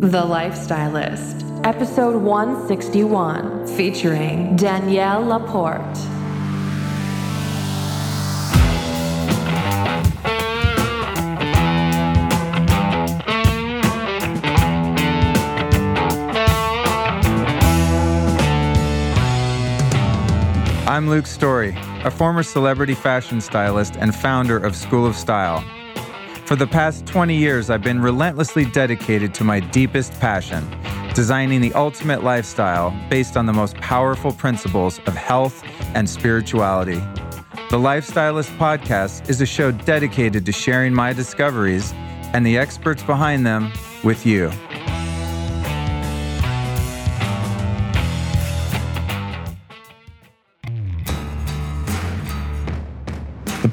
The 0.00 0.22
Lifestylist, 0.22 1.64
episode 1.64 2.20
161, 2.20 3.66
featuring 3.68 4.56
Danielle 4.56 5.24
Laporte. 5.24 5.80
I'm 20.86 21.08
Luke 21.08 21.26
Storey, 21.26 21.74
a 22.04 22.10
former 22.10 22.42
celebrity 22.42 22.94
fashion 22.94 23.40
stylist 23.40 23.96
and 23.96 24.14
founder 24.14 24.58
of 24.58 24.76
School 24.76 25.06
of 25.06 25.16
Style. 25.16 25.64
For 26.46 26.56
the 26.56 26.66
past 26.66 27.06
20 27.06 27.34
years, 27.34 27.70
I've 27.70 27.82
been 27.82 28.02
relentlessly 28.02 28.66
dedicated 28.66 29.32
to 29.34 29.44
my 29.44 29.60
deepest 29.60 30.12
passion 30.20 30.68
designing 31.14 31.60
the 31.60 31.72
ultimate 31.74 32.24
lifestyle 32.24 32.90
based 33.08 33.36
on 33.36 33.46
the 33.46 33.52
most 33.52 33.76
powerful 33.76 34.32
principles 34.32 34.98
of 35.06 35.14
health 35.14 35.62
and 35.94 36.10
spirituality. 36.10 37.00
The 37.70 37.78
Lifestylist 37.78 38.54
Podcast 38.58 39.30
is 39.30 39.40
a 39.40 39.46
show 39.46 39.70
dedicated 39.70 40.44
to 40.44 40.52
sharing 40.52 40.92
my 40.92 41.12
discoveries 41.12 41.92
and 42.34 42.44
the 42.44 42.58
experts 42.58 43.02
behind 43.04 43.46
them 43.46 43.72
with 44.02 44.26
you. 44.26 44.50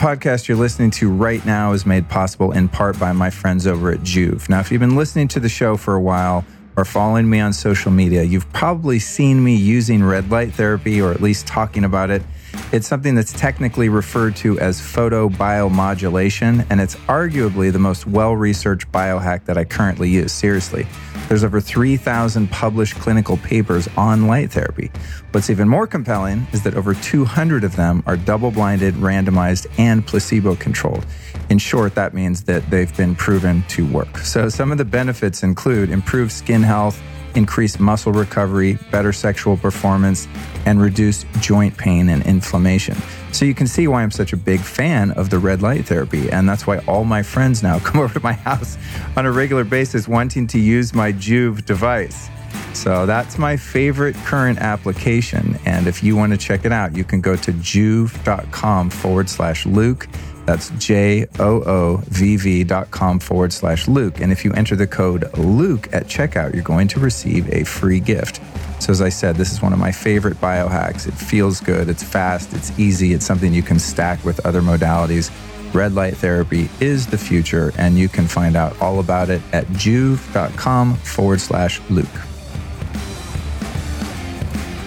Podcast 0.02 0.48
you're 0.48 0.58
listening 0.58 0.90
to 0.90 1.12
right 1.12 1.46
now 1.46 1.74
is 1.74 1.86
made 1.86 2.10
possible 2.10 2.54
in 2.54 2.68
part 2.68 2.98
by 2.98 3.12
my 3.12 3.30
friends 3.30 3.68
over 3.68 3.92
at 3.92 4.00
Joovv. 4.00 4.50
Now, 4.50 4.60
if 4.60 4.72
you've 4.72 4.82
been 4.82 4.96
listening 4.96 5.28
to 5.28 5.40
the 5.40 5.48
show 5.48 5.78
for 5.78 5.94
a 5.94 6.02
while 6.02 6.44
or 6.76 6.86
following 6.86 7.30
me 7.30 7.40
on 7.40 7.54
social 7.54 7.92
media, 7.92 8.24
you've 8.24 8.52
probably 8.52 8.98
seen 8.98 9.44
me 9.44 9.56
using 9.56 10.04
red 10.04 10.32
light 10.32 10.56
therapy 10.56 11.00
or 11.00 11.12
at 11.12 11.22
least 11.22 11.46
talking 11.46 11.84
about 11.84 12.10
it. 12.10 12.24
It's 12.72 12.88
something 12.88 13.14
that's 13.14 13.32
technically 13.32 13.90
referred 13.90 14.36
to 14.38 14.60
as 14.60 14.82
photobiomodulation, 14.82 16.66
and 16.72 16.82
it's 16.82 16.96
arguably 17.08 17.72
the 17.72 17.78
most 17.78 18.08
well 18.08 18.36
researched 18.36 18.92
biohack 18.92 19.46
that 19.46 19.56
I 19.56 19.66
currently 19.66 20.10
use. 20.10 20.32
Seriously. 20.32 20.88
There's 21.32 21.46
over 21.46 21.62
3,000 21.62 22.52
published 22.52 22.96
clinical 22.96 23.38
papers 23.38 23.88
on 23.96 24.28
light 24.28 24.52
therapy. 24.52 24.92
What's 25.32 25.50
even 25.50 25.70
more 25.70 25.88
compelling 25.88 26.46
is 26.52 26.62
that 26.64 26.76
over 26.76 26.94
200 26.94 27.64
of 27.64 27.78
them 27.78 28.04
are 28.06 28.18
double 28.18 28.52
blinded, 28.52 28.96
randomized, 28.96 29.66
and 29.80 30.06
placebo 30.06 30.58
controlled. 30.58 31.06
In 31.50 31.58
short, 31.58 31.96
that 31.96 32.14
means 32.14 32.44
that 32.44 32.70
they've 32.70 32.94
been 32.98 33.16
proven 33.16 33.64
to 33.70 33.88
work. 33.88 34.18
So, 34.18 34.50
some 34.50 34.74
of 34.74 34.78
the 34.78 34.84
benefits 34.84 35.42
include 35.42 35.90
improved 35.90 36.34
skin 36.34 36.64
health, 36.64 37.02
increased 37.34 37.80
muscle 37.80 38.12
recovery, 38.12 38.78
better 38.92 39.14
sexual 39.14 39.56
performance, 39.56 40.28
and 40.66 40.82
reduced 40.82 41.26
joint 41.40 41.78
pain 41.78 42.10
and 42.10 42.26
inflammation. 42.26 42.98
So 43.32 43.46
you 43.46 43.54
can 43.54 43.68
see 43.68 43.88
why 43.88 44.04
I'm 44.04 44.12
such 44.12 44.34
a 44.34 44.38
big 44.38 44.60
fan 44.60 45.12
of 45.12 45.30
the 45.30 45.40
red 45.40 45.62
light 45.62 45.86
therapy. 45.86 46.30
And 46.30 46.48
that's 46.48 46.68
why 46.68 46.80
all 46.80 47.04
my 47.04 47.24
friends 47.24 47.64
now 47.64 47.80
come 47.88 48.02
over 48.02 48.14
to 48.14 48.20
my 48.20 48.34
house 48.34 48.78
on 49.16 49.26
a 49.26 49.32
regular 49.32 49.64
basis 49.64 50.08
wanting 50.08 50.48
to 50.48 50.60
use 50.60 50.94
my 50.94 51.12
Joovv 51.12 51.66
device. 51.66 52.30
So 52.74 53.06
that's 53.06 53.38
my 53.38 53.58
favorite 53.58 54.16
current 54.26 54.60
application. 54.60 55.60
And 55.66 55.88
if 55.88 56.04
you 56.04 56.16
want 56.16 56.32
to 56.32 56.38
check 56.38 56.66
it 56.66 56.72
out, 56.72 56.96
you 56.96 57.04
can 57.04 57.22
go 57.22 57.36
to 57.36 57.52
joovv.com 57.52 58.90
forward 58.90 59.30
slash 59.30 59.66
Luke. 59.66 60.08
That's 60.46 60.70
J 60.72 61.28
O 61.40 61.62
O 61.64 61.98
V 62.08 62.36
V 62.38 62.64
dot 62.64 62.90
com 62.90 63.20
forward 63.20 63.54
slash 63.54 63.88
Luke. 63.88 64.20
And 64.20 64.32
if 64.32 64.44
you 64.44 64.52
enter 64.54 64.76
the 64.76 64.88
code 64.88 65.32
Luke 65.38 65.88
at 65.94 66.06
checkout, 66.06 66.54
you're 66.54 66.64
going 66.64 66.88
to 66.90 67.00
receive 67.00 67.48
a 67.54 67.64
free 67.64 68.00
gift. 68.00 68.42
So, 68.82 68.90
as 68.90 69.00
I 69.00 69.10
said, 69.10 69.36
this 69.36 69.52
is 69.52 69.62
one 69.62 69.74
of 69.74 69.80
my 69.80 69.92
favorite 69.92 70.42
biohacks. 70.42 71.08
It 71.08 71.14
feels 71.14 71.62
good, 71.62 71.88
it's 71.88 72.02
fast, 72.02 72.52
it's 72.56 72.78
easy, 72.80 73.14
it's 73.14 73.24
something 73.24 73.54
you 73.54 73.62
can 73.62 73.78
stack 73.78 74.26
with 74.26 74.44
other 74.44 74.60
modalities. 74.60 75.30
Red 75.72 75.94
light 75.94 76.18
therapy 76.18 76.68
is 76.80 77.06
the 77.06 77.18
future, 77.20 77.72
and 77.78 77.96
you 77.96 78.10
can 78.10 78.26
find 78.26 78.56
out 78.56 78.82
all 78.82 79.00
about 79.00 79.30
it 79.30 79.40
at 79.54 79.68
joovv.com 79.68 80.96
forward 80.96 81.40
slash 81.40 81.80
Luke. 81.92 82.08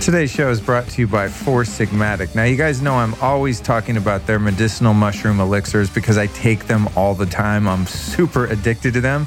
Today's 0.01 0.33
show 0.33 0.51
is 0.51 0.61
brought 0.61 0.89
to 0.89 1.01
you 1.01 1.07
by 1.07 1.29
Four 1.29 1.63
Sigmatic. 1.63 2.35
Now, 2.35 2.43
you 2.43 2.57
guys 2.57 2.83
know 2.83 2.97
I'm 2.97 3.15
always 3.23 3.61
talking 3.61 3.97
about 3.97 4.27
their 4.27 4.41
medicinal 4.41 4.93
mushroom 4.93 5.39
elixirs 5.39 5.89
because 5.89 6.19
I 6.19 6.27
take 6.27 6.67
them 6.67 6.89
all 6.97 7.15
the 7.15 7.27
time. 7.27 7.69
I'm 7.69 7.87
super 7.87 8.47
addicted 8.47 8.93
to 8.95 9.01
them. 9.01 9.25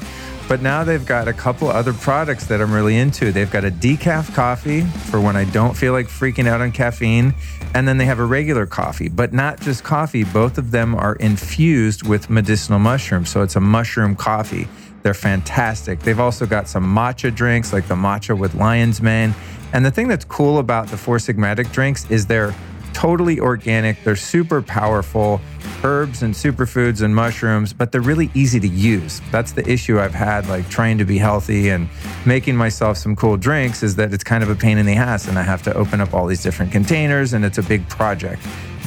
But 0.48 0.62
now 0.62 0.82
they've 0.82 1.04
got 1.04 1.28
a 1.28 1.32
couple 1.32 1.68
other 1.68 1.92
products 1.92 2.46
that 2.46 2.60
I'm 2.60 2.72
really 2.72 2.96
into. 2.96 3.32
They've 3.32 3.50
got 3.50 3.64
a 3.64 3.70
decaf 3.70 4.34
coffee 4.34 4.80
for 4.80 5.20
when 5.20 5.36
I 5.36 5.44
don't 5.44 5.76
feel 5.76 5.92
like 5.92 6.06
freaking 6.06 6.48
out 6.48 6.62
on 6.62 6.72
caffeine. 6.72 7.34
And 7.74 7.86
then 7.86 7.98
they 7.98 8.06
have 8.06 8.18
a 8.18 8.24
regular 8.24 8.64
coffee, 8.64 9.10
but 9.10 9.34
not 9.34 9.60
just 9.60 9.84
coffee. 9.84 10.24
Both 10.24 10.56
of 10.56 10.70
them 10.70 10.94
are 10.94 11.16
infused 11.16 12.08
with 12.08 12.30
medicinal 12.30 12.78
mushrooms. 12.78 13.28
So 13.28 13.42
it's 13.42 13.56
a 13.56 13.60
mushroom 13.60 14.16
coffee. 14.16 14.66
They're 15.02 15.12
fantastic. 15.12 16.00
They've 16.00 16.18
also 16.18 16.46
got 16.46 16.66
some 16.66 16.84
matcha 16.84 17.34
drinks 17.34 17.72
like 17.72 17.86
the 17.86 17.94
matcha 17.94 18.36
with 18.36 18.54
lion's 18.54 19.02
mane 19.02 19.34
and 19.72 19.84
the 19.84 19.90
thing 19.90 20.08
that's 20.08 20.24
cool 20.24 20.58
about 20.58 20.88
the 20.88 20.96
Four 20.96 21.18
Sigmatic 21.18 21.70
drinks 21.72 22.10
is 22.10 22.26
they're 22.26 22.54
totally 22.98 23.38
organic, 23.38 24.02
they're 24.02 24.16
super 24.16 24.60
powerful, 24.60 25.40
herbs 25.84 26.24
and 26.24 26.34
superfoods 26.34 27.00
and 27.00 27.14
mushrooms, 27.14 27.72
but 27.72 27.92
they're 27.92 28.00
really 28.00 28.28
easy 28.34 28.58
to 28.58 28.66
use. 28.66 29.20
That's 29.30 29.52
the 29.52 29.64
issue 29.70 30.00
I've 30.00 30.14
had, 30.14 30.48
like 30.48 30.68
trying 30.68 30.98
to 30.98 31.04
be 31.04 31.16
healthy 31.16 31.68
and 31.68 31.88
making 32.26 32.56
myself 32.56 32.96
some 32.96 33.14
cool 33.14 33.36
drinks, 33.36 33.84
is 33.84 33.94
that 33.96 34.12
it's 34.12 34.24
kind 34.24 34.42
of 34.42 34.50
a 34.50 34.56
pain 34.56 34.78
in 34.78 34.84
the 34.84 34.96
ass 34.96 35.28
and 35.28 35.38
I 35.38 35.42
have 35.42 35.62
to 35.62 35.74
open 35.74 36.00
up 36.00 36.12
all 36.12 36.26
these 36.26 36.42
different 36.42 36.72
containers 36.72 37.34
and 37.34 37.44
it's 37.44 37.58
a 37.58 37.62
big 37.62 37.88
project. 37.88 38.42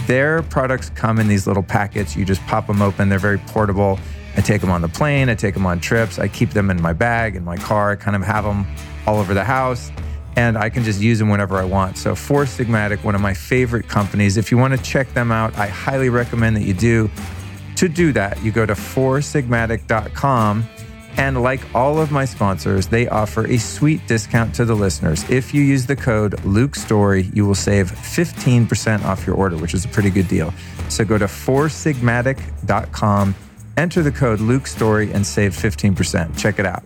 Their 0.07 0.43
products 0.43 0.89
come 0.89 1.17
in 1.17 1.29
these 1.29 1.47
little 1.47 1.63
packets. 1.63 2.13
You 2.13 2.25
just 2.25 2.41
pop 2.47 2.67
them 2.67 2.81
open, 2.81 3.07
they're 3.07 3.17
very 3.17 3.37
portable. 3.37 3.97
I 4.35 4.41
take 4.41 4.59
them 4.59 4.71
on 4.71 4.81
the 4.81 4.89
plane, 4.89 5.29
I 5.29 5.35
take 5.35 5.53
them 5.53 5.65
on 5.65 5.79
trips, 5.79 6.19
I 6.19 6.27
keep 6.27 6.49
them 6.49 6.69
in 6.69 6.81
my 6.81 6.91
bag, 6.91 7.37
in 7.37 7.45
my 7.45 7.55
car, 7.55 7.91
I 7.91 7.95
kind 7.95 8.17
of 8.17 8.23
have 8.23 8.43
them 8.43 8.67
all 9.07 9.19
over 9.19 9.33
the 9.33 9.45
house 9.45 9.89
and 10.35 10.57
I 10.57 10.69
can 10.69 10.83
just 10.83 11.01
use 11.01 11.19
them 11.19 11.29
whenever 11.29 11.57
I 11.57 11.65
want. 11.65 11.97
So, 11.97 12.15
Four 12.15 12.45
Sigmatic, 12.45 13.03
one 13.03 13.15
of 13.15 13.21
my 13.21 13.33
favorite 13.33 13.87
companies. 13.87 14.37
If 14.37 14.51
you 14.51 14.57
want 14.57 14.77
to 14.77 14.83
check 14.83 15.13
them 15.13 15.31
out, 15.31 15.57
I 15.57 15.67
highly 15.67 16.09
recommend 16.09 16.55
that 16.55 16.63
you 16.63 16.73
do. 16.73 17.09
To 17.77 17.89
do 17.89 18.11
that, 18.13 18.41
you 18.43 18.51
go 18.51 18.65
to 18.65 18.73
foursigmatic.com. 18.73 20.67
And 21.17 21.43
like 21.43 21.59
all 21.75 21.99
of 21.99 22.09
my 22.11 22.25
sponsors, 22.25 22.87
they 22.87 23.07
offer 23.09 23.45
a 23.45 23.57
sweet 23.57 24.07
discount 24.07 24.55
to 24.55 24.65
the 24.65 24.75
listeners. 24.75 25.29
If 25.29 25.53
you 25.53 25.61
use 25.61 25.85
the 25.85 25.95
code 25.95 26.43
Luke 26.45 26.75
Storey, 26.75 27.29
you 27.33 27.45
will 27.45 27.55
save 27.55 27.91
15% 27.91 29.03
off 29.03 29.27
your 29.27 29.35
order, 29.35 29.57
which 29.57 29.73
is 29.73 29.83
a 29.83 29.89
pretty 29.89 30.09
good 30.09 30.29
deal. 30.29 30.53
So 30.87 31.03
go 31.03 31.17
to 31.17 31.25
foursigmatic.com, 31.25 33.35
enter 33.77 34.03
the 34.03 34.11
code 34.11 34.39
Luke 34.39 34.67
Storey, 34.67 35.11
and 35.11 35.27
save 35.27 35.53
15%. 35.53 36.37
Check 36.37 36.59
it 36.59 36.65
out. 36.65 36.83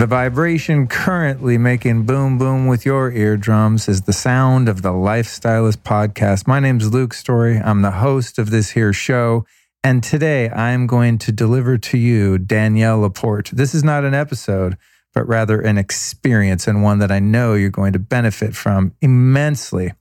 The 0.00 0.06
vibration 0.06 0.86
currently 0.86 1.58
making 1.58 2.04
boom 2.04 2.38
boom 2.38 2.66
with 2.66 2.86
your 2.86 3.12
eardrums 3.12 3.86
is 3.86 4.00
the 4.00 4.14
sound 4.14 4.66
of 4.66 4.80
the 4.80 4.94
Lifestylist 4.94 5.82
podcast. 5.82 6.46
My 6.46 6.58
name's 6.58 6.90
Luke 6.90 7.12
Storey. 7.12 7.58
I'm 7.58 7.82
the 7.82 7.90
host 7.90 8.38
of 8.38 8.48
this 8.48 8.70
here 8.70 8.94
show. 8.94 9.44
And 9.84 10.02
today 10.02 10.48
I'm 10.48 10.86
going 10.86 11.18
to 11.18 11.32
deliver 11.32 11.76
to 11.76 11.98
you 11.98 12.38
Danielle 12.38 13.00
Laporte. 13.00 13.50
This 13.52 13.74
is 13.74 13.84
not 13.84 14.04
an 14.04 14.14
episode, 14.14 14.78
but 15.12 15.28
rather 15.28 15.60
an 15.60 15.76
experience 15.76 16.66
and 16.66 16.82
one 16.82 17.00
that 17.00 17.12
I 17.12 17.18
know 17.18 17.52
you're 17.52 17.68
going 17.68 17.92
to 17.92 17.98
benefit 17.98 18.56
from 18.56 18.94
immensely. 19.02 19.92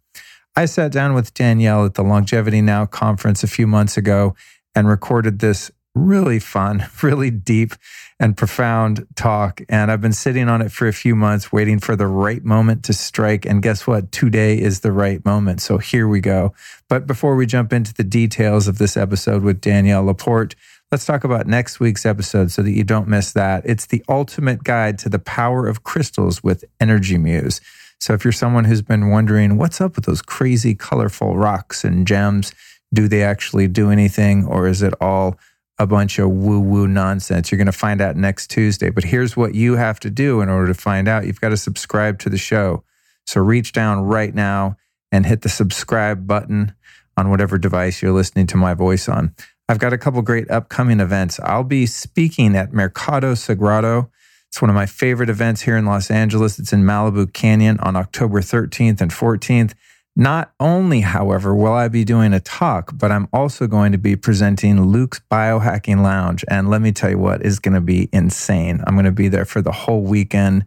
I 0.55 0.63
sat 0.63 0.93
down 0.93 1.13
with 1.13 1.33
Danielle 1.33 1.83
at 1.83 1.95
the 1.95 2.03
Longevity 2.03 2.61
Now 2.61 2.85
conference 2.85 3.43
a 3.43 3.47
few 3.47 3.67
months 3.67 3.97
ago 3.97 4.33
and 4.73 4.87
recorded 4.87 5.39
this 5.39 5.71
really 5.95 6.39
fun, 6.39 6.87
really 7.03 7.31
deep 7.31 7.73
and 8.19 8.35
profound 8.35 9.07
talk. 9.15 9.61
And 9.69 9.91
I've 9.91 10.01
been 10.01 10.13
sitting 10.13 10.49
on 10.49 10.61
it 10.61 10.71
for 10.71 10.87
a 10.87 10.93
few 10.93 11.15
months, 11.15 11.51
waiting 11.51 11.79
for 11.79 11.95
the 11.95 12.07
right 12.07 12.43
moment 12.43 12.83
to 12.85 12.93
strike. 12.93 13.45
And 13.45 13.61
guess 13.61 13.87
what? 13.87 14.11
Today 14.11 14.59
is 14.59 14.81
the 14.81 14.91
right 14.91 15.23
moment. 15.25 15.61
So 15.61 15.77
here 15.77 16.07
we 16.07 16.19
go. 16.19 16.53
But 16.89 17.07
before 17.07 17.35
we 17.35 17.45
jump 17.45 17.71
into 17.71 17.93
the 17.93 18.03
details 18.03 18.67
of 18.67 18.77
this 18.77 18.97
episode 18.97 19.43
with 19.43 19.61
Danielle 19.61 20.03
Laporte, 20.05 20.55
let's 20.91 21.05
talk 21.05 21.23
about 21.23 21.47
next 21.47 21.79
week's 21.79 22.05
episode 22.05 22.51
so 22.51 22.61
that 22.61 22.71
you 22.71 22.83
don't 22.83 23.07
miss 23.07 23.31
that. 23.33 23.63
It's 23.65 23.85
the 23.85 24.03
ultimate 24.09 24.63
guide 24.63 24.97
to 24.99 25.09
the 25.09 25.19
power 25.19 25.67
of 25.67 25.83
crystals 25.83 26.43
with 26.43 26.65
Energy 26.79 27.17
Muse. 27.17 27.61
So 28.01 28.13
if 28.13 28.23
you're 28.23 28.31
someone 28.31 28.65
who's 28.65 28.81
been 28.81 29.09
wondering 29.09 29.57
what's 29.57 29.81
up 29.81 29.95
with 29.95 30.05
those 30.05 30.21
crazy, 30.21 30.73
colorful 30.73 31.37
rocks 31.37 31.83
and 31.83 32.07
gems, 32.07 32.53
do 32.93 33.07
they 33.07 33.23
actually 33.23 33.67
do 33.67 33.91
anything 33.91 34.45
or 34.45 34.67
is 34.67 34.81
it 34.81 34.93
all 34.99 35.37
a 35.79 35.87
bunch 35.87 36.19
of 36.19 36.29
woo 36.29 36.59
woo 36.59 36.87
nonsense. 36.87 37.51
You're 37.51 37.57
going 37.57 37.65
to 37.65 37.71
find 37.71 38.01
out 38.01 38.17
next 38.17 38.47
Tuesday. 38.51 38.89
But 38.89 39.05
here's 39.05 39.37
what 39.37 39.55
you 39.55 39.77
have 39.77 39.99
to 40.01 40.09
do 40.09 40.41
in 40.41 40.49
order 40.49 40.67
to 40.67 40.79
find 40.79 41.07
out 41.07 41.25
you've 41.25 41.41
got 41.41 41.49
to 41.49 41.57
subscribe 41.57 42.19
to 42.19 42.29
the 42.29 42.37
show. 42.37 42.83
So 43.25 43.41
reach 43.41 43.71
down 43.71 44.01
right 44.01 44.35
now 44.35 44.75
and 45.11 45.25
hit 45.25 45.41
the 45.41 45.49
subscribe 45.49 46.27
button 46.27 46.73
on 47.15 47.29
whatever 47.29 47.57
device 47.57 48.01
you're 48.01 48.11
listening 48.11 48.47
to 48.47 48.57
my 48.57 48.73
voice 48.73 49.07
on. 49.07 49.33
I've 49.69 49.79
got 49.79 49.93
a 49.93 49.97
couple 49.97 50.21
great 50.21 50.49
upcoming 50.49 50.99
events. 50.99 51.39
I'll 51.43 51.63
be 51.63 51.85
speaking 51.85 52.55
at 52.55 52.73
Mercado 52.73 53.33
Sagrado. 53.33 54.09
It's 54.47 54.61
one 54.61 54.69
of 54.69 54.75
my 54.75 54.87
favorite 54.87 55.29
events 55.29 55.61
here 55.61 55.77
in 55.77 55.85
Los 55.85 56.09
Angeles. 56.09 56.57
It's 56.57 56.73
in 56.73 56.83
Malibu 56.83 57.31
Canyon 57.31 57.79
on 57.81 57.95
October 57.95 58.41
13th 58.41 58.99
and 58.99 59.11
14th. 59.11 59.73
Not 60.15 60.51
only, 60.59 61.01
however, 61.01 61.55
will 61.55 61.73
I 61.73 61.87
be 61.87 62.03
doing 62.03 62.33
a 62.33 62.39
talk, 62.39 62.91
but 62.97 63.11
I'm 63.11 63.27
also 63.31 63.67
going 63.67 63.91
to 63.93 63.97
be 63.97 64.15
presenting 64.15 64.81
Luke's 64.81 65.21
Biohacking 65.31 66.01
Lounge. 66.01 66.43
And 66.49 66.69
let 66.69 66.81
me 66.81 66.91
tell 66.91 67.11
you 67.11 67.17
what 67.17 67.45
is 67.45 67.59
going 67.59 67.75
to 67.75 67.81
be 67.81 68.09
insane. 68.11 68.83
I'm 68.85 68.95
going 68.95 69.05
to 69.05 69.11
be 69.11 69.29
there 69.29 69.45
for 69.45 69.61
the 69.61 69.71
whole 69.71 70.01
weekend, 70.01 70.65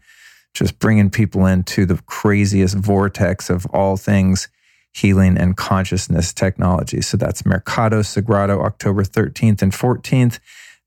just 0.54 0.78
bringing 0.78 1.10
people 1.10 1.44
into 1.44 1.84
the 1.84 2.00
craziest 2.06 2.76
vortex 2.76 3.50
of 3.50 3.66
all 3.66 3.96
things 3.96 4.48
healing 4.94 5.38
and 5.38 5.56
consciousness 5.56 6.32
technology. 6.32 7.00
So 7.00 7.16
that's 7.16 7.46
Mercado 7.46 8.00
Sagrado, 8.00 8.62
October 8.64 9.04
13th 9.04 9.62
and 9.62 9.72
14th. 9.72 10.38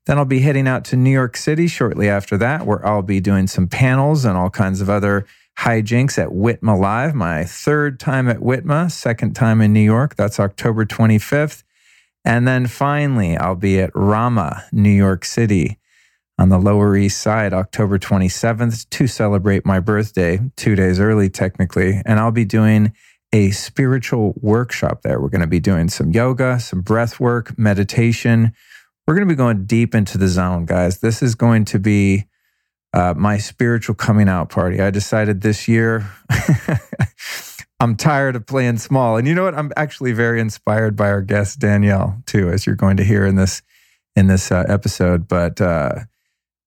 Then 0.06 0.18
I'll 0.18 0.24
be 0.24 0.40
heading 0.40 0.68
out 0.68 0.84
to 0.86 0.96
New 0.96 1.10
York 1.10 1.36
City 1.36 1.66
shortly 1.66 2.08
after 2.08 2.36
that, 2.38 2.64
where 2.64 2.84
I'll 2.86 3.02
be 3.02 3.20
doing 3.20 3.48
some 3.48 3.66
panels 3.66 4.24
and 4.24 4.36
all 4.36 4.50
kinds 4.50 4.80
of 4.80 4.88
other 4.88 5.26
hijinks 5.58 6.18
at 6.18 6.28
Whitma 6.28 6.78
Live, 6.78 7.14
my 7.14 7.44
third 7.44 7.98
time 7.98 8.28
at 8.28 8.38
Whitma, 8.38 8.90
second 8.90 9.34
time 9.34 9.60
in 9.60 9.72
New 9.72 9.80
York. 9.80 10.16
That's 10.16 10.38
October 10.38 10.84
25th. 10.84 11.62
And 12.24 12.46
then 12.46 12.66
finally, 12.66 13.36
I'll 13.36 13.54
be 13.54 13.80
at 13.80 13.90
Rama, 13.94 14.64
New 14.72 14.90
York 14.90 15.24
City 15.24 15.78
on 16.38 16.50
the 16.50 16.58
Lower 16.58 16.96
East 16.96 17.22
Side, 17.22 17.54
October 17.54 17.98
27th 17.98 18.88
to 18.90 19.06
celebrate 19.06 19.64
my 19.64 19.80
birthday, 19.80 20.40
two 20.56 20.74
days 20.74 21.00
early, 21.00 21.30
technically. 21.30 22.02
And 22.04 22.18
I'll 22.18 22.32
be 22.32 22.44
doing 22.44 22.92
a 23.32 23.50
spiritual 23.52 24.34
workshop 24.40 25.02
there. 25.02 25.20
We're 25.20 25.28
going 25.28 25.40
to 25.40 25.46
be 25.46 25.60
doing 25.60 25.88
some 25.88 26.10
yoga, 26.10 26.60
some 26.60 26.80
breath 26.82 27.18
work, 27.18 27.58
meditation. 27.58 28.52
We're 29.06 29.14
going 29.14 29.26
to 29.26 29.32
be 29.32 29.36
going 29.36 29.64
deep 29.64 29.94
into 29.94 30.18
the 30.18 30.28
zone, 30.28 30.66
guys. 30.66 30.98
This 30.98 31.22
is 31.22 31.34
going 31.34 31.64
to 31.66 31.78
be 31.78 32.26
uh, 32.96 33.12
my 33.14 33.36
spiritual 33.36 33.94
coming 33.94 34.26
out 34.26 34.48
party. 34.48 34.80
I 34.80 34.90
decided 34.90 35.42
this 35.42 35.68
year 35.68 36.10
I'm 37.78 37.94
tired 37.94 38.36
of 38.36 38.46
playing 38.46 38.78
small. 38.78 39.18
And 39.18 39.28
you 39.28 39.34
know 39.34 39.44
what? 39.44 39.54
I'm 39.54 39.70
actually 39.76 40.12
very 40.12 40.40
inspired 40.40 40.96
by 40.96 41.10
our 41.10 41.20
guest 41.20 41.58
Danielle 41.58 42.22
too, 42.24 42.48
as 42.48 42.64
you're 42.64 42.74
going 42.74 42.96
to 42.96 43.04
hear 43.04 43.26
in 43.26 43.36
this 43.36 43.60
in 44.16 44.28
this 44.28 44.50
uh, 44.50 44.64
episode. 44.66 45.28
But 45.28 45.60
uh, 45.60 46.04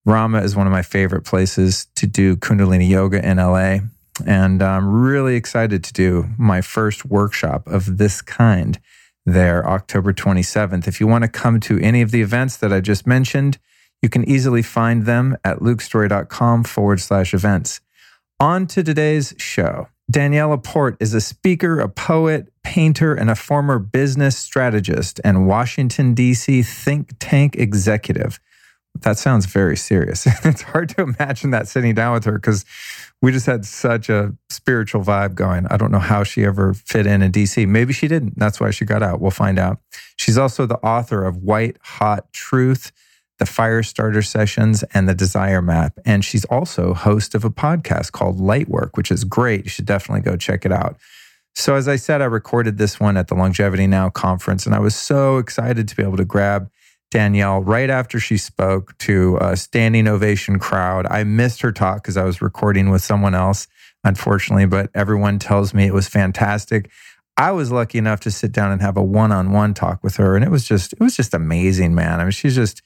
Rama 0.05 0.41
is 0.41 0.55
one 0.55 0.67
of 0.67 0.71
my 0.71 0.83
favorite 0.83 1.23
places 1.23 1.87
to 1.95 2.05
do 2.05 2.35
Kundalini 2.35 2.87
yoga 2.87 3.27
in 3.27 3.37
LA, 3.37 3.79
and 4.27 4.61
I'm 4.61 4.87
really 4.87 5.35
excited 5.35 5.83
to 5.83 5.93
do 5.93 6.29
my 6.37 6.61
first 6.61 7.05
workshop 7.05 7.65
of 7.65 7.97
this 7.97 8.21
kind 8.21 8.79
there, 9.25 9.67
October 9.67 10.13
27th. 10.13 10.87
If 10.87 10.99
you 10.99 11.07
want 11.07 11.23
to 11.23 11.27
come 11.27 11.59
to 11.61 11.79
any 11.79 12.03
of 12.03 12.11
the 12.11 12.21
events 12.21 12.55
that 12.57 12.71
I 12.71 12.81
just 12.81 13.07
mentioned 13.07 13.57
you 14.01 14.09
can 14.09 14.27
easily 14.29 14.61
find 14.61 15.05
them 15.05 15.37
at 15.43 15.59
lukestorey.com 15.59 16.63
forward 16.63 16.99
slash 16.99 17.33
events. 17.33 17.81
On 18.39 18.67
to 18.67 18.83
today's 18.83 19.33
show. 19.37 19.87
Danielle 20.09 20.49
Laporte 20.49 20.97
is 20.99 21.13
a 21.13 21.21
speaker, 21.21 21.79
a 21.79 21.87
poet, 21.87 22.51
painter, 22.63 23.13
and 23.13 23.29
a 23.29 23.35
former 23.35 23.77
business 23.77 24.37
strategist 24.37 25.19
and 25.23 25.47
Washington, 25.47 26.13
D.C. 26.15 26.63
think 26.63 27.11
tank 27.19 27.55
executive. 27.57 28.39
That 29.01 29.19
sounds 29.19 29.45
very 29.45 29.77
serious. 29.77 30.25
it's 30.45 30.63
hard 30.63 30.89
to 30.89 31.01
imagine 31.01 31.51
that 31.51 31.67
sitting 31.67 31.93
down 31.93 32.13
with 32.13 32.23
her 32.25 32.33
because 32.33 32.65
we 33.21 33.31
just 33.31 33.45
had 33.45 33.65
such 33.65 34.09
a 34.09 34.33
spiritual 34.49 35.03
vibe 35.03 35.35
going. 35.35 35.67
I 35.67 35.77
don't 35.77 35.91
know 35.91 35.99
how 35.99 36.23
she 36.23 36.43
ever 36.43 36.73
fit 36.73 37.05
in 37.05 37.21
in 37.21 37.31
DC. 37.31 37.67
Maybe 37.67 37.93
she 37.93 38.07
didn't. 38.07 38.39
That's 38.39 38.59
why 38.59 38.71
she 38.71 38.85
got 38.85 39.03
out. 39.03 39.21
We'll 39.21 39.31
find 39.31 39.59
out. 39.59 39.79
She's 40.15 40.37
also 40.37 40.65
the 40.65 40.77
author 40.77 41.23
of 41.23 41.37
White 41.37 41.77
Hot 41.81 42.31
Truth 42.33 42.91
the 43.39 43.45
Firestarter 43.45 44.25
Sessions, 44.25 44.83
and 44.93 45.09
the 45.09 45.15
Desire 45.15 45.61
Map. 45.61 45.97
And 46.05 46.23
she's 46.23 46.45
also 46.45 46.93
host 46.93 47.33
of 47.33 47.43
a 47.43 47.49
podcast 47.49 48.11
called 48.11 48.37
Lightwork, 48.37 48.91
which 48.95 49.11
is 49.11 49.23
great. 49.23 49.63
You 49.63 49.69
should 49.69 49.85
definitely 49.85 50.21
go 50.21 50.37
check 50.37 50.65
it 50.65 50.71
out. 50.71 50.97
So, 51.55 51.75
as 51.75 51.87
I 51.87 51.95
said, 51.95 52.21
I 52.21 52.25
recorded 52.25 52.77
this 52.77 52.99
one 52.99 53.17
at 53.17 53.27
the 53.27 53.35
Longevity 53.35 53.87
Now 53.87 54.09
conference, 54.09 54.65
and 54.65 54.75
I 54.75 54.79
was 54.79 54.95
so 54.95 55.37
excited 55.37 55.87
to 55.87 55.95
be 55.95 56.03
able 56.03 56.17
to 56.17 56.25
grab 56.25 56.69
Danielle 57.11 57.61
right 57.61 57.89
after 57.89 58.19
she 58.19 58.37
spoke 58.37 58.97
to 58.99 59.37
a 59.41 59.57
standing 59.57 60.07
ovation 60.07 60.59
crowd. 60.59 61.07
I 61.09 61.23
missed 61.23 61.61
her 61.61 61.71
talk 61.71 62.03
because 62.03 62.17
I 62.17 62.23
was 62.23 62.41
recording 62.41 62.89
with 62.89 63.01
someone 63.01 63.33
else, 63.33 63.67
unfortunately, 64.03 64.67
but 64.67 64.91
everyone 64.93 65.39
tells 65.39 65.73
me 65.73 65.87
it 65.87 65.93
was 65.93 66.07
fantastic. 66.07 66.89
I 67.35 67.51
was 67.51 67.71
lucky 67.71 67.97
enough 67.97 68.19
to 68.21 68.31
sit 68.31 68.51
down 68.51 68.71
and 68.71 68.81
have 68.81 68.97
a 68.97 69.03
one-on-one 69.03 69.73
talk 69.73 70.03
with 70.03 70.17
her, 70.17 70.35
and 70.35 70.43
it 70.43 70.51
was 70.51 70.65
just 70.65 70.93
it 70.93 70.99
was 70.99 71.15
just 71.15 71.33
amazing, 71.33 71.95
man. 71.95 72.19
I 72.19 72.23
mean, 72.25 72.31
she's 72.31 72.55
just 72.55 72.81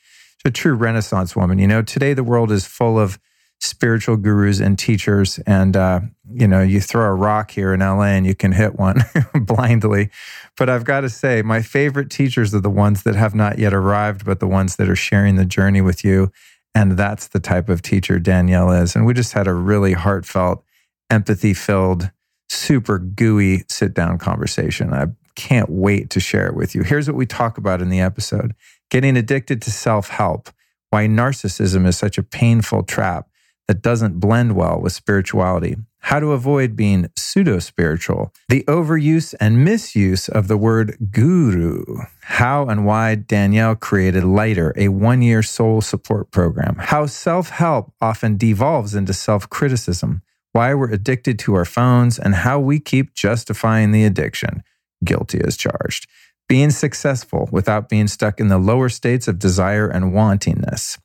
a 0.45 0.51
true 0.51 0.73
Renaissance 0.73 1.35
woman. 1.35 1.59
You 1.59 1.67
know, 1.67 1.81
today 1.81 2.13
the 2.13 2.23
world 2.23 2.51
is 2.51 2.65
full 2.65 2.99
of 2.99 3.19
spiritual 3.59 4.17
gurus 4.17 4.59
and 4.59 4.77
teachers, 4.77 5.39
and 5.47 5.77
uh, 5.77 6.01
you 6.29 6.47
know, 6.47 6.61
you 6.61 6.81
throw 6.81 7.05
a 7.05 7.13
rock 7.13 7.51
here 7.51 7.73
in 7.73 7.79
LA 7.79 8.03
and 8.03 8.25
you 8.25 8.35
can 8.35 8.51
hit 8.51 8.75
one 8.75 9.03
blindly. 9.33 10.09
But 10.57 10.69
I've 10.69 10.83
got 10.83 11.01
to 11.01 11.09
say, 11.09 11.41
my 11.41 11.61
favorite 11.61 12.09
teachers 12.09 12.53
are 12.53 12.59
the 12.59 12.69
ones 12.69 13.03
that 13.03 13.15
have 13.15 13.33
not 13.33 13.59
yet 13.59 13.73
arrived, 13.73 14.25
but 14.25 14.39
the 14.39 14.47
ones 14.47 14.75
that 14.75 14.89
are 14.89 14.95
sharing 14.95 15.35
the 15.35 15.45
journey 15.45 15.81
with 15.81 16.03
you. 16.03 16.31
And 16.75 16.93
that's 16.93 17.27
the 17.27 17.39
type 17.39 17.69
of 17.69 17.81
teacher 17.81 18.19
Danielle 18.19 18.71
is. 18.71 18.95
And 18.95 19.05
we 19.05 19.13
just 19.13 19.33
had 19.33 19.47
a 19.47 19.53
really 19.53 19.93
heartfelt, 19.93 20.63
empathy 21.09 21.53
filled, 21.53 22.11
super 22.49 22.99
gooey 22.99 23.63
sit 23.69 23.93
down 23.93 24.17
conversation. 24.17 24.93
I 24.93 25.07
can't 25.35 25.69
wait 25.69 26.09
to 26.11 26.19
share 26.19 26.47
it 26.47 26.55
with 26.55 26.75
you. 26.75 26.83
Here's 26.83 27.07
what 27.07 27.15
we 27.15 27.25
talk 27.25 27.57
about 27.57 27.81
in 27.81 27.89
the 27.89 28.01
episode 28.01 28.53
getting 28.93 29.17
addicted 29.17 29.59
to 29.59 29.71
self 29.71 30.09
help, 30.09 30.51
why 30.91 31.07
narcissism 31.07 31.87
is 31.87 31.97
such 31.97 32.19
a 32.19 32.23
painful 32.23 32.83
trap 32.83 33.27
that 33.67 33.81
doesn't 33.81 34.19
blend 34.19 34.55
well 34.55 34.79
with 34.79 34.93
spirituality, 34.93 35.75
how 35.99 36.19
to 36.19 36.31
avoid 36.31 36.75
being 36.75 37.09
pseudo 37.17 37.57
spiritual, 37.57 38.31
the 38.49 38.63
overuse 38.67 39.33
and 39.39 39.65
misuse 39.65 40.29
of 40.29 40.47
the 40.47 40.57
word 40.57 40.95
guru, 41.09 41.83
how 42.21 42.67
and 42.67 42.85
why 42.85 43.15
Danielle 43.15 43.75
created 43.75 44.23
Lighter, 44.23 44.73
a 44.77 44.89
one 44.89 45.23
year 45.23 45.41
soul 45.41 45.81
support 45.81 46.29
program, 46.29 46.75
how 46.77 47.07
self 47.07 47.49
help 47.49 47.91
often 47.99 48.37
devolves 48.37 48.93
into 48.93 49.13
self 49.13 49.49
criticism, 49.49 50.21
why 50.51 50.71
we're 50.75 50.91
addicted 50.91 51.39
to 51.39 51.55
our 51.55 51.65
phones, 51.65 52.19
and 52.19 52.35
how 52.35 52.59
we 52.59 52.79
keep 52.79 53.15
justifying 53.15 53.91
the 53.91 54.05
addiction. 54.05 54.61
Guilty 55.03 55.41
as 55.43 55.57
charged 55.57 56.07
being 56.53 56.69
successful 56.69 57.49
without 57.51 57.89
being 57.89 58.07
stuck 58.07 58.39
in 58.39 58.47
the 58.47 58.59
lower 58.59 58.87
states 58.87 59.27
of 59.27 59.39
desire 59.39 59.87
and 59.87 60.13
wantingness, 60.13 60.99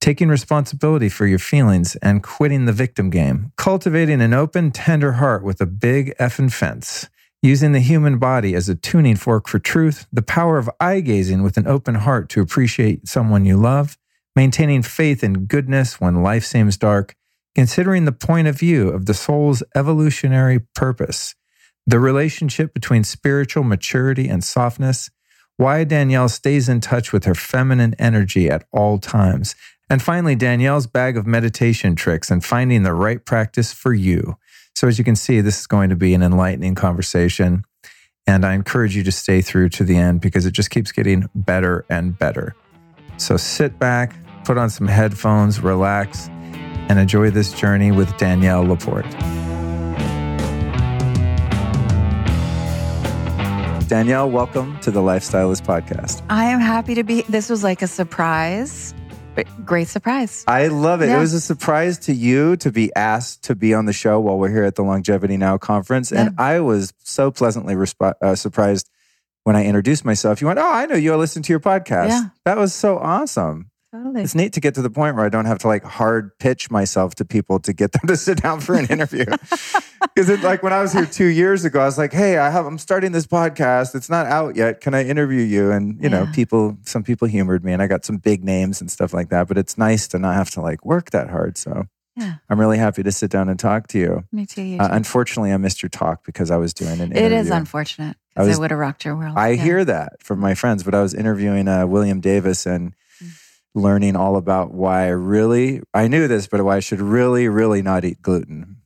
taking 0.00 0.30
responsibility 0.30 1.10
for 1.10 1.26
your 1.26 1.38
feelings 1.38 1.94
and 1.96 2.22
quitting 2.22 2.64
the 2.64 2.72
victim 2.72 3.10
game, 3.10 3.52
cultivating 3.58 4.22
an 4.22 4.32
open, 4.32 4.70
tender 4.70 5.12
heart 5.20 5.44
with 5.44 5.60
a 5.60 5.66
big 5.66 6.16
effing 6.16 6.50
fence, 6.50 7.06
using 7.42 7.72
the 7.72 7.80
human 7.80 8.16
body 8.16 8.54
as 8.54 8.70
a 8.70 8.74
tuning 8.74 9.14
fork 9.14 9.46
for 9.46 9.58
truth, 9.58 10.06
the 10.10 10.22
power 10.22 10.56
of 10.56 10.70
eye 10.80 11.00
gazing 11.00 11.42
with 11.42 11.58
an 11.58 11.66
open 11.66 11.96
heart 11.96 12.30
to 12.30 12.40
appreciate 12.40 13.06
someone 13.06 13.44
you 13.44 13.58
love, 13.58 13.98
maintaining 14.34 14.80
faith 14.80 15.22
in 15.22 15.44
goodness 15.44 16.00
when 16.00 16.22
life 16.22 16.46
seems 16.46 16.78
dark, 16.78 17.14
considering 17.54 18.06
the 18.06 18.10
point 18.10 18.48
of 18.48 18.58
view 18.58 18.88
of 18.88 19.04
the 19.04 19.12
soul's 19.12 19.62
evolutionary 19.74 20.60
purpose 20.74 21.34
the 21.88 21.98
relationship 21.98 22.74
between 22.74 23.02
spiritual 23.02 23.64
maturity 23.64 24.28
and 24.28 24.44
softness, 24.44 25.08
why 25.56 25.84
Danielle 25.84 26.28
stays 26.28 26.68
in 26.68 26.80
touch 26.80 27.14
with 27.14 27.24
her 27.24 27.34
feminine 27.34 27.94
energy 27.98 28.50
at 28.50 28.66
all 28.72 28.98
times, 28.98 29.54
and 29.90 30.02
finally, 30.02 30.34
Danielle's 30.34 30.86
bag 30.86 31.16
of 31.16 31.26
meditation 31.26 31.96
tricks 31.96 32.30
and 32.30 32.44
finding 32.44 32.82
the 32.82 32.92
right 32.92 33.24
practice 33.24 33.72
for 33.72 33.94
you. 33.94 34.36
So, 34.74 34.86
as 34.86 34.98
you 34.98 35.04
can 35.04 35.16
see, 35.16 35.40
this 35.40 35.60
is 35.60 35.66
going 35.66 35.88
to 35.88 35.96
be 35.96 36.12
an 36.12 36.22
enlightening 36.22 36.74
conversation. 36.74 37.64
And 38.26 38.44
I 38.44 38.52
encourage 38.52 38.94
you 38.94 39.02
to 39.04 39.12
stay 39.12 39.40
through 39.40 39.70
to 39.70 39.84
the 39.84 39.96
end 39.96 40.20
because 40.20 40.44
it 40.44 40.50
just 40.50 40.68
keeps 40.68 40.92
getting 40.92 41.30
better 41.34 41.86
and 41.88 42.18
better. 42.18 42.54
So, 43.16 43.38
sit 43.38 43.78
back, 43.78 44.14
put 44.44 44.58
on 44.58 44.68
some 44.68 44.88
headphones, 44.88 45.60
relax, 45.60 46.28
and 46.90 46.98
enjoy 46.98 47.30
this 47.30 47.52
journey 47.54 47.90
with 47.90 48.14
Danielle 48.18 48.64
Laporte. 48.64 49.47
Danielle, 53.88 54.30
welcome 54.30 54.78
to 54.80 54.90
the 54.90 55.00
Lifestylist 55.00 55.62
Podcast. 55.62 56.22
I 56.28 56.44
am 56.44 56.60
happy 56.60 56.94
to 56.94 57.04
be. 57.04 57.22
This 57.22 57.48
was 57.48 57.64
like 57.64 57.80
a 57.80 57.86
surprise. 57.86 58.94
Great 59.64 59.88
surprise. 59.88 60.44
I 60.46 60.66
love 60.66 61.00
it. 61.00 61.06
Yeah. 61.06 61.16
It 61.16 61.20
was 61.20 61.32
a 61.32 61.40
surprise 61.40 61.96
to 62.00 62.12
you 62.12 62.56
to 62.56 62.70
be 62.70 62.94
asked 62.94 63.44
to 63.44 63.54
be 63.54 63.72
on 63.72 63.86
the 63.86 63.94
show 63.94 64.20
while 64.20 64.36
we're 64.38 64.50
here 64.50 64.64
at 64.64 64.74
the 64.74 64.82
Longevity 64.82 65.38
Now 65.38 65.56
conference. 65.56 66.12
Yeah. 66.12 66.26
And 66.26 66.34
I 66.38 66.60
was 66.60 66.92
so 67.02 67.30
pleasantly 67.30 67.76
resp- 67.76 68.14
uh, 68.20 68.34
surprised 68.34 68.90
when 69.44 69.56
I 69.56 69.64
introduced 69.64 70.04
myself. 70.04 70.42
You 70.42 70.48
went, 70.48 70.58
Oh, 70.58 70.70
I 70.70 70.84
know 70.84 70.96
you. 70.96 71.14
I 71.14 71.16
listened 71.16 71.46
to 71.46 71.52
your 71.54 71.60
podcast. 71.60 72.08
Yeah. 72.08 72.24
That 72.44 72.58
was 72.58 72.74
so 72.74 72.98
awesome. 72.98 73.70
Totally. 73.92 74.22
It's 74.22 74.34
neat 74.34 74.52
to 74.52 74.60
get 74.60 74.74
to 74.74 74.82
the 74.82 74.90
point 74.90 75.16
where 75.16 75.24
I 75.24 75.30
don't 75.30 75.46
have 75.46 75.58
to 75.60 75.66
like 75.66 75.82
hard 75.82 76.38
pitch 76.38 76.70
myself 76.70 77.14
to 77.16 77.24
people 77.24 77.58
to 77.60 77.72
get 77.72 77.92
them 77.92 78.02
to 78.08 78.16
sit 78.16 78.42
down 78.42 78.60
for 78.60 78.74
an 78.74 78.86
interview. 78.86 79.24
Because 80.14 80.28
it 80.30 80.42
like 80.42 80.62
when 80.62 80.72
I 80.72 80.80
was 80.80 80.92
here 80.92 81.06
two 81.06 81.26
years 81.26 81.64
ago, 81.64 81.80
I 81.80 81.84
was 81.84 81.98
like, 81.98 82.12
"Hey, 82.12 82.38
I 82.38 82.50
have 82.50 82.66
I'm 82.66 82.78
starting 82.78 83.10
this 83.12 83.26
podcast. 83.26 83.94
It's 83.96 84.08
not 84.08 84.26
out 84.26 84.54
yet. 84.56 84.80
Can 84.80 84.94
I 84.94 85.04
interview 85.04 85.42
you?" 85.42 85.70
And 85.72 86.00
you 86.02 86.08
know, 86.08 86.26
people, 86.32 86.76
some 86.84 87.02
people 87.04 87.26
humored 87.28 87.64
me, 87.64 87.72
and 87.72 87.80
I 87.82 87.86
got 87.88 88.04
some 88.04 88.16
big 88.16 88.42
names 88.44 88.80
and 88.80 88.90
stuff 88.90 89.12
like 89.12 89.28
that. 89.30 89.46
But 89.48 89.58
it's 89.58 89.76
nice 89.78 90.06
to 90.08 90.18
not 90.18 90.34
have 90.34 90.50
to 90.52 90.60
like 90.60 90.84
work 90.84 91.10
that 91.10 91.28
hard. 91.30 91.56
So 91.58 91.84
Yeah. 92.16 92.34
I'm 92.48 92.58
really 92.58 92.78
happy 92.78 93.02
to 93.04 93.12
sit 93.12 93.30
down 93.30 93.48
and 93.48 93.58
talk 93.58 93.86
to 93.88 93.98
you. 93.98 94.24
Me 94.32 94.46
too. 94.46 94.62
You 94.62 94.78
Uh, 94.80 94.88
unfortunately, 94.90 95.52
I 95.52 95.56
missed 95.56 95.82
your 95.82 95.90
talk 95.90 96.24
because 96.24 96.50
I 96.50 96.56
was 96.56 96.72
doing 96.74 97.00
an 97.00 97.12
interview. 97.12 97.24
it 97.26 97.32
is 97.32 97.50
unfortunate 97.50 98.16
I 98.36 98.42
because 98.42 98.56
it 98.56 98.60
would 98.60 98.70
have 98.70 98.80
rocked 98.80 99.04
your 99.04 99.16
world. 99.16 99.36
I 99.36 99.50
Yeah. 99.50 99.62
hear 99.62 99.84
that 99.84 100.22
from 100.22 100.38
my 100.40 100.54
friends, 100.54 100.82
but 100.84 100.94
I 100.94 101.02
was 101.02 101.12
interviewing 101.14 101.66
uh, 101.68 101.86
William 101.86 102.20
Davis 102.20 102.66
and. 102.66 102.92
Learning 103.78 104.16
all 104.16 104.36
about 104.36 104.74
why 104.74 105.04
I 105.04 105.08
really, 105.08 105.80
I 105.94 106.08
knew 106.08 106.28
this, 106.28 106.46
but 106.46 106.62
why 106.64 106.76
I 106.76 106.80
should 106.80 107.00
really, 107.00 107.48
really 107.48 107.80
not 107.82 108.04
eat 108.04 108.20
gluten, 108.20 108.76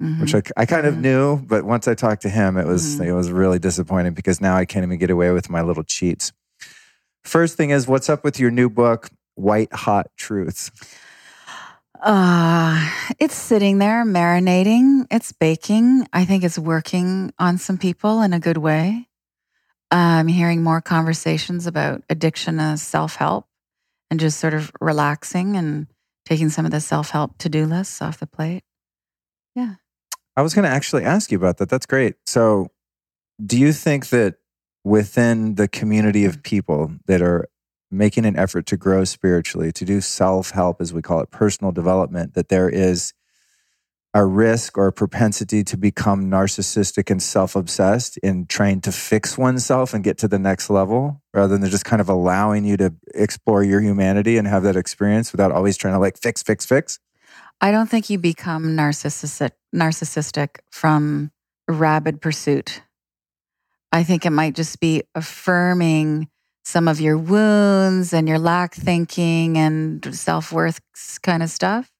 Mhm. 0.00 0.20
which 0.20 0.34
I, 0.34 0.42
I 0.56 0.66
kind 0.66 0.86
of 0.86 0.94
Mhm. 0.94 1.00
knew. 1.00 1.36
But 1.38 1.64
once 1.64 1.88
I 1.88 1.94
talked 1.94 2.22
to 2.22 2.28
him, 2.28 2.56
it 2.56 2.66
was, 2.66 2.96
Mhm. 2.98 3.06
it 3.06 3.12
was 3.14 3.30
really 3.30 3.58
disappointing 3.58 4.12
because 4.14 4.40
now 4.40 4.56
I 4.56 4.64
can't 4.64 4.84
even 4.84 4.98
get 4.98 5.10
away 5.10 5.30
with 5.32 5.50
my 5.50 5.62
little 5.62 5.84
cheats. 5.84 6.32
First 7.24 7.56
thing 7.56 7.70
is, 7.70 7.86
what's 7.88 8.08
up 8.08 8.24
with 8.24 8.38
your 8.38 8.50
new 8.50 8.68
book, 8.68 9.10
White 9.34 9.72
Hot 9.72 10.06
Truths? 10.16 10.70
Uh, 12.02 12.90
it's 13.20 13.34
sitting 13.36 13.78
there 13.78 14.04
marinating. 14.04 15.06
It's 15.10 15.30
baking. 15.32 16.06
I 16.12 16.24
think 16.24 16.42
it's 16.42 16.58
working 16.58 17.32
on 17.38 17.58
some 17.58 17.78
people 17.78 18.22
in 18.22 18.32
a 18.32 18.40
good 18.40 18.56
way. 18.56 19.08
I'm 19.92 20.26
hearing 20.26 20.62
more 20.64 20.80
conversations 20.80 21.66
about 21.66 22.02
addiction 22.10 22.58
as 22.58 22.82
self 22.82 23.14
help 23.16 23.46
and 24.12 24.20
just 24.20 24.38
sort 24.38 24.52
of 24.52 24.70
relaxing 24.78 25.56
and 25.56 25.86
taking 26.26 26.50
some 26.50 26.66
of 26.66 26.70
the 26.70 26.82
self 26.82 27.08
help 27.08 27.38
to 27.38 27.48
do 27.48 27.64
lists 27.64 28.02
off 28.02 28.20
the 28.20 28.26
plate. 28.26 28.62
Yeah. 29.54 29.76
I 30.36 30.42
was 30.42 30.52
going 30.52 30.64
to 30.64 30.70
actually 30.70 31.02
ask 31.02 31.32
you 31.32 31.38
about 31.38 31.56
that. 31.56 31.70
That's 31.70 31.86
great. 31.86 32.16
So, 32.26 32.68
do 33.42 33.58
you 33.58 33.72
think 33.72 34.10
that 34.10 34.34
within 34.84 35.54
the 35.54 35.66
community 35.66 36.26
of 36.26 36.36
mm. 36.36 36.42
people 36.42 36.92
that 37.06 37.22
are 37.22 37.48
making 37.90 38.26
an 38.26 38.36
effort 38.36 38.66
to 38.66 38.76
grow 38.76 39.04
spiritually, 39.04 39.72
to 39.72 39.84
do 39.86 40.02
self 40.02 40.50
help, 40.50 40.82
as 40.82 40.92
we 40.92 41.00
call 41.00 41.20
it, 41.20 41.30
personal 41.30 41.72
development, 41.72 42.34
that 42.34 42.50
there 42.50 42.68
is 42.68 43.14
a 44.14 44.24
risk 44.24 44.76
or 44.76 44.88
a 44.88 44.92
propensity 44.92 45.64
to 45.64 45.76
become 45.76 46.30
narcissistic 46.30 47.10
and 47.10 47.22
self 47.22 47.56
obsessed 47.56 48.18
in 48.18 48.46
trying 48.46 48.80
to 48.82 48.92
fix 48.92 49.38
oneself 49.38 49.94
and 49.94 50.04
get 50.04 50.18
to 50.18 50.28
the 50.28 50.38
next 50.38 50.68
level 50.68 51.22
rather 51.32 51.56
than 51.56 51.68
just 51.70 51.84
kind 51.84 52.00
of 52.00 52.08
allowing 52.08 52.64
you 52.64 52.76
to 52.76 52.92
explore 53.14 53.62
your 53.64 53.80
humanity 53.80 54.36
and 54.36 54.46
have 54.46 54.62
that 54.64 54.76
experience 54.76 55.32
without 55.32 55.50
always 55.50 55.76
trying 55.76 55.94
to 55.94 55.98
like 55.98 56.18
fix, 56.18 56.42
fix, 56.42 56.66
fix? 56.66 56.98
I 57.60 57.70
don't 57.70 57.88
think 57.88 58.10
you 58.10 58.18
become 58.18 58.76
narcissistic 58.76 59.52
narcissistic 59.74 60.58
from 60.70 61.30
rabid 61.68 62.20
pursuit. 62.20 62.82
I 63.92 64.04
think 64.04 64.26
it 64.26 64.30
might 64.30 64.54
just 64.54 64.80
be 64.80 65.04
affirming 65.14 66.28
some 66.64 66.88
of 66.88 67.00
your 67.00 67.16
wounds 67.16 68.12
and 68.12 68.28
your 68.28 68.38
lack 68.38 68.74
thinking 68.74 69.58
and 69.58 70.14
self-worth 70.14 70.80
kind 71.22 71.42
of 71.42 71.50
stuff. 71.50 71.90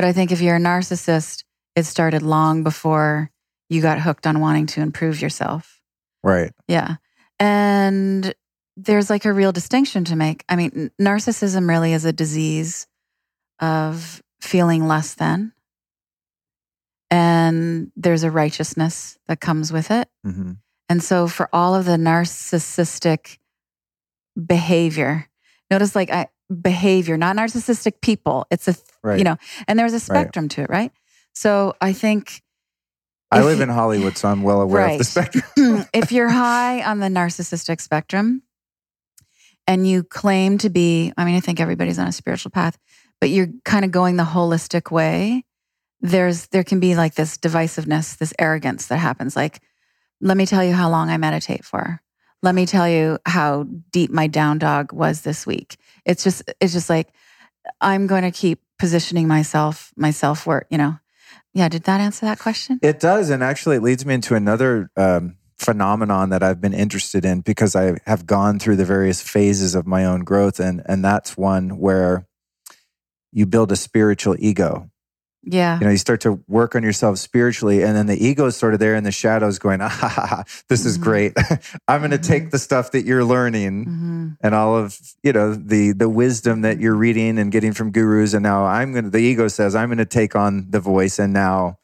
But 0.00 0.06
I 0.06 0.14
think 0.14 0.32
if 0.32 0.40
you're 0.40 0.56
a 0.56 0.58
narcissist, 0.58 1.44
it 1.76 1.82
started 1.82 2.22
long 2.22 2.62
before 2.62 3.30
you 3.68 3.82
got 3.82 4.00
hooked 4.00 4.26
on 4.26 4.40
wanting 4.40 4.64
to 4.68 4.80
improve 4.80 5.20
yourself. 5.20 5.82
Right. 6.22 6.52
Yeah. 6.66 6.96
And 7.38 8.34
there's 8.78 9.10
like 9.10 9.26
a 9.26 9.32
real 9.34 9.52
distinction 9.52 10.04
to 10.06 10.16
make. 10.16 10.42
I 10.48 10.56
mean, 10.56 10.90
narcissism 10.98 11.68
really 11.68 11.92
is 11.92 12.06
a 12.06 12.14
disease 12.14 12.86
of 13.60 14.22
feeling 14.40 14.88
less 14.88 15.12
than. 15.12 15.52
And 17.10 17.92
there's 17.94 18.22
a 18.22 18.30
righteousness 18.30 19.18
that 19.28 19.42
comes 19.42 19.70
with 19.70 19.90
it. 19.90 20.08
hmm 20.24 20.52
And 20.88 21.02
so 21.02 21.28
for 21.28 21.50
all 21.52 21.74
of 21.74 21.84
the 21.84 21.98
narcissistic 21.98 23.36
behavior, 24.46 25.28
notice 25.70 25.94
like 25.94 26.10
I 26.10 26.28
behavior, 26.50 27.16
not 27.16 27.36
narcissistic 27.36 28.00
people. 28.00 28.46
It's 28.50 28.68
a, 28.68 28.74
Right. 29.02 29.18
you 29.18 29.24
know, 29.24 29.36
and 29.66 29.78
there's 29.78 29.94
a 29.94 30.00
spectrum 30.00 30.48
to 30.50 30.62
it, 30.62 30.70
right? 30.70 30.92
So 31.32 31.74
I 31.80 31.92
think 31.92 32.42
I 33.30 33.42
live 33.42 33.60
in 33.60 33.68
Hollywood, 33.68 34.18
so 34.18 34.28
I'm 34.28 34.42
well 34.42 34.60
aware 34.60 34.88
of 34.88 34.98
the 34.98 35.04
spectrum. 35.04 35.44
if 35.94 36.10
you're 36.10 36.28
high 36.28 36.82
on 36.82 36.98
the 36.98 37.06
narcissistic 37.06 37.80
spectrum 37.80 38.42
and 39.66 39.86
you 39.86 40.02
claim 40.02 40.58
to 40.58 40.68
be, 40.68 41.12
I 41.16 41.24
mean, 41.24 41.36
I 41.36 41.40
think 41.40 41.60
everybody's 41.60 41.98
on 41.98 42.08
a 42.08 42.12
spiritual 42.12 42.50
path, 42.50 42.76
but 43.20 43.30
you're 43.30 43.48
kind 43.64 43.84
of 43.84 43.92
going 43.92 44.16
the 44.16 44.24
holistic 44.24 44.90
way, 44.90 45.44
there's 46.00 46.46
there 46.48 46.64
can 46.64 46.80
be 46.80 46.96
like 46.96 47.14
this 47.14 47.36
divisiveness, 47.38 48.16
this 48.18 48.32
arrogance 48.38 48.86
that 48.88 48.96
happens. 48.96 49.36
Like, 49.36 49.60
let 50.20 50.36
me 50.36 50.46
tell 50.46 50.64
you 50.64 50.72
how 50.72 50.90
long 50.90 51.08
I 51.08 51.16
meditate 51.16 51.64
for. 51.64 52.02
Let 52.42 52.54
me 52.54 52.66
tell 52.66 52.88
you 52.88 53.18
how 53.26 53.64
deep 53.92 54.10
my 54.10 54.26
down 54.26 54.58
dog 54.58 54.92
was 54.92 55.22
this 55.22 55.46
week. 55.46 55.76
It's 56.04 56.24
just 56.24 56.42
it's 56.60 56.72
just 56.72 56.88
like 56.88 57.12
I'm 57.80 58.06
going 58.06 58.22
to 58.22 58.30
keep 58.30 58.60
positioning 58.78 59.28
myself, 59.28 59.92
my 59.96 60.10
self 60.10 60.46
worth, 60.46 60.64
you 60.70 60.78
know. 60.78 60.98
Yeah, 61.52 61.68
did 61.68 61.84
that 61.84 62.00
answer 62.00 62.26
that 62.26 62.38
question? 62.38 62.78
It 62.82 63.00
does. 63.00 63.30
And 63.30 63.42
actually, 63.42 63.76
it 63.76 63.82
leads 63.82 64.06
me 64.06 64.14
into 64.14 64.34
another 64.34 64.90
um, 64.96 65.36
phenomenon 65.58 66.30
that 66.30 66.42
I've 66.42 66.60
been 66.60 66.72
interested 66.72 67.24
in 67.24 67.40
because 67.40 67.74
I 67.76 67.98
have 68.06 68.26
gone 68.26 68.58
through 68.58 68.76
the 68.76 68.84
various 68.84 69.20
phases 69.20 69.74
of 69.74 69.86
my 69.86 70.04
own 70.04 70.20
growth. 70.20 70.60
And, 70.60 70.82
and 70.86 71.04
that's 71.04 71.36
one 71.36 71.78
where 71.78 72.26
you 73.32 73.46
build 73.46 73.72
a 73.72 73.76
spiritual 73.76 74.36
ego. 74.38 74.89
Yeah. 75.42 75.78
You 75.80 75.86
know, 75.86 75.90
you 75.92 75.96
start 75.98 76.20
to 76.22 76.38
work 76.48 76.74
on 76.76 76.82
yourself 76.82 77.18
spiritually, 77.18 77.82
and 77.82 77.96
then 77.96 78.06
the 78.06 78.22
ego 78.22 78.46
is 78.46 78.56
sort 78.56 78.74
of 78.74 78.80
there 78.80 78.94
in 78.94 79.04
the 79.04 79.10
shadows 79.12 79.58
going, 79.58 79.80
ah, 79.86 79.88
ha, 79.88 80.08
ha, 80.08 80.26
ha, 80.26 80.44
this 80.68 80.84
is 80.84 80.98
Mhm. 80.98 81.02
great. 81.02 81.32
I'm 81.88 82.00
going 82.02 82.10
to 82.10 82.18
Mhm. 82.18 82.22
take 82.22 82.50
the 82.50 82.58
stuff 82.58 82.90
that 82.92 83.04
you're 83.06 83.24
learning 83.24 83.84
hmm 83.84 84.28
and 84.42 84.54
all 84.54 84.76
of 84.76 84.98
you 85.22 85.32
know 85.32 85.54
the 85.54 85.92
the 85.92 86.08
wisdom 86.08 86.60
that 86.62 86.78
you're 86.80 86.94
reading 86.94 87.38
and 87.38 87.50
getting 87.52 87.72
from 87.72 87.90
gurus 87.90 88.32
and 88.32 88.42
now 88.42 88.64
i'm 88.64 88.92
gonna 88.94 89.10
the 89.10 89.18
ego 89.18 89.48
says 89.48 89.74
i'm 89.74 89.88
gonna 89.90 90.04
take 90.06 90.34
on 90.36 90.66
the 90.70 90.80
voice 90.80 91.18
and 91.18 91.32
now 91.32 91.76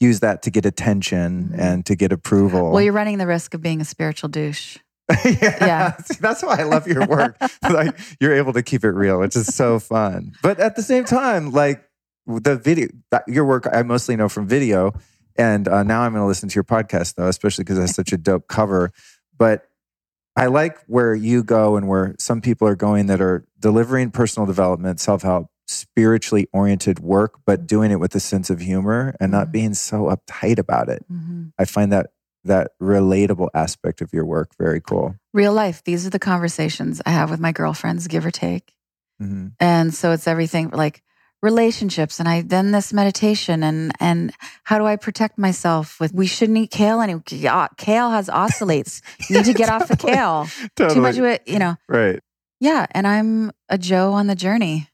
use 0.00 0.20
that 0.20 0.42
to 0.42 0.50
get 0.50 0.64
attention 0.66 1.50
Mhm. 1.52 1.58
and 1.58 1.86
to 1.86 1.96
get 1.96 2.12
approval 2.12 2.70
Well, 2.72 2.82
you're 2.82 2.92
running 2.92 3.18
the 3.18 3.26
risk 3.26 3.54
of 3.54 3.62
being 3.62 3.80
a 3.80 3.84
spiritual 3.84 4.28
douche. 4.28 4.78
yeah, 5.24 5.64
Yeah. 5.66 5.96
See, 6.04 6.18
that's 6.20 6.42
why 6.42 6.56
i 6.60 6.62
love 6.64 6.86
your 6.86 7.06
work 7.06 7.36
like 7.68 7.98
you're 8.20 8.34
able 8.34 8.52
to 8.52 8.62
keep 8.62 8.84
it 8.84 8.90
real 8.90 9.18
which 9.20 9.34
is 9.36 9.46
so 9.54 9.78
fun 9.78 10.32
but 10.42 10.60
at 10.60 10.76
the 10.76 10.82
same 10.82 11.04
time 11.04 11.50
like 11.52 11.82
the 12.26 12.56
video 12.56 12.88
that- 13.10 13.24
your 13.28 13.44
work 13.44 13.66
i 13.72 13.82
mostly 13.82 14.16
know 14.16 14.28
from 14.28 14.46
video 14.46 14.92
and 15.36 15.68
uh, 15.68 15.82
now 15.82 16.02
i'm 16.02 16.12
going 16.12 16.22
to 16.22 16.26
listen 16.26 16.48
to 16.48 16.54
your 16.54 16.64
podcast 16.64 17.14
though 17.16 17.28
especially 17.28 17.64
because 17.64 17.78
it 17.78 17.82
has 17.82 17.94
such 17.94 18.12
a 18.12 18.16
dope 18.16 18.48
cover 18.48 18.90
but 19.36 19.68
I 20.36 20.46
like 20.46 20.78
where 20.88 21.14
you 21.14 21.44
go 21.44 21.76
and 21.76 21.86
where 21.86 22.16
some 22.18 22.40
people 22.40 22.66
are 22.66 22.74
going 22.74 23.06
that 23.06 23.20
are 23.20 23.44
delivering 23.60 24.10
personal 24.10 24.46
development, 24.46 24.98
self 24.98 25.22
help, 25.22 25.46
spiritually 25.68 26.48
oriented 26.52 26.98
work, 26.98 27.34
but 27.46 27.68
doing 27.68 27.92
it 27.92 28.00
with 28.00 28.16
a 28.16 28.20
sense 28.20 28.50
of 28.50 28.58
humor 28.58 29.14
and 29.20 29.30
not 29.30 29.46
Mhm. 29.48 29.52
being 29.52 29.74
so 29.74 30.06
uptight 30.06 30.58
about 30.58 30.88
it. 30.88 31.04
hmm 31.08 31.44
I 31.56 31.64
find 31.66 31.92
that 31.92 32.10
that 32.42 32.72
relatable 32.82 33.48
aspect 33.54 34.00
of 34.00 34.12
your 34.12 34.24
work 34.24 34.56
very 34.58 34.80
cool. 34.80 35.14
Real 35.32 35.52
life. 35.52 35.84
These 35.84 36.04
are 36.04 36.10
the 36.10 36.18
conversations 36.18 37.00
I 37.06 37.10
have 37.10 37.30
with 37.30 37.38
my 37.38 37.52
girlfriends, 37.52 38.08
give 38.08 38.26
or 38.26 38.32
take. 38.32 38.74
hmm 39.20 39.48
And 39.60 39.94
so 39.94 40.10
it's 40.10 40.26
everything 40.26 40.70
like 40.70 41.04
relationships 41.44 42.18
and 42.18 42.28
I 42.28 42.40
then 42.42 42.72
this 42.72 42.92
meditation 42.92 43.62
and 43.62 43.92
and 44.00 44.32
how 44.64 44.78
do 44.78 44.86
I 44.86 44.96
protect 44.96 45.36
myself 45.38 46.00
with 46.00 46.12
we 46.14 46.26
shouldn't 46.26 46.56
eat 46.58 46.70
kale 46.70 47.00
anymore. 47.02 47.22
Kale 47.76 48.10
has 48.10 48.28
oxalates. 48.28 49.02
You 49.28 49.36
need 49.36 49.44
to 49.44 49.52
get 49.52 49.68
off 49.68 49.86
the 49.88 49.96
kale. 50.08 50.46
Totally. 50.74 50.94
Too 50.94 51.00
much 51.02 51.18
of 51.18 51.24
it, 51.26 51.42
you 51.46 51.58
know. 51.58 51.76
Right. 51.88 52.20
Yeah. 52.60 52.86
And 52.92 53.06
I'm 53.06 53.52
a 53.68 53.76
Joe 53.78 54.12
on 54.12 54.26
the 54.26 54.34
journey. 54.34 54.88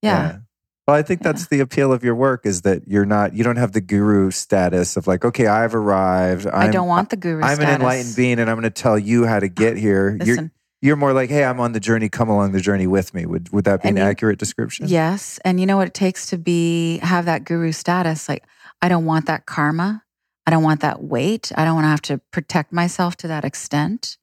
Yeah. 0.00 0.38
Well, 0.86 0.96
I 0.96 1.02
think 1.02 1.22
Yeah. 1.22 1.32
that's 1.32 1.46
the 1.48 1.60
appeal 1.60 1.92
of 1.92 2.04
your 2.04 2.14
work 2.14 2.44
is 2.46 2.62
that 2.62 2.86
you're 2.86 3.06
not, 3.06 3.32
you 3.34 3.42
don't 3.42 3.56
have 3.56 3.72
the 3.72 3.80
guru 3.80 4.30
status 4.30 4.96
of 4.98 5.06
like, 5.06 5.24
okay, 5.24 5.46
I've 5.46 5.74
arrived. 5.74 6.46
I'm, 6.46 6.68
I 6.68 6.70
don't 6.70 6.86
want 6.88 7.08
the 7.10 7.16
guru 7.16 7.42
I'm 7.42 7.56
status. 7.56 7.74
an 7.74 7.80
enlightened 7.80 8.16
being 8.16 8.38
and 8.38 8.50
I'm 8.50 8.56
going 8.56 8.64
to 8.64 8.82
tell 8.82 8.98
you 8.98 9.24
how 9.26 9.40
to 9.40 9.48
get 9.48 9.76
here. 9.78 10.16
Listen, 10.20 10.26
you're 10.44 10.50
more 10.96 11.12
like, 11.12 11.30
hey, 11.30 11.44
I'm 11.44 11.60
on 11.60 11.72
the 11.72 11.80
journey. 11.80 12.08
Come 12.08 12.28
along 12.28 12.52
the 12.52 12.60
journey 12.60 12.86
with 12.86 13.14
me. 13.14 13.24
Would 13.26 13.50
would 13.52 13.64
that 13.64 13.82
be 13.82 13.88
And 13.88 13.98
an 13.98 14.04
you- 14.04 14.10
accurate 14.10 14.38
description? 14.38 14.86
Yes, 14.88 15.38
and 15.44 15.58
you 15.58 15.66
know 15.66 15.76
what 15.78 15.88
it 15.88 15.94
takes 15.94 16.26
to 16.26 16.38
be 16.38 16.98
have 16.98 17.24
that 17.24 17.44
guru 17.44 17.72
status. 17.72 18.28
Like 18.28 18.44
I 18.82 18.88
don't 18.88 19.06
want 19.06 19.26
that 19.26 19.46
karma. 19.46 20.02
I 20.46 20.50
don't 20.50 20.62
want 20.62 20.80
that 20.80 21.02
weight. 21.02 21.50
I 21.56 21.64
don't 21.64 21.74
want 21.74 21.84
to 21.86 21.88
have 21.88 22.02
to 22.02 22.18
protect 22.30 22.70
myself 22.72 23.16
to 23.18 23.28
that 23.28 23.44
extent. 23.46 24.18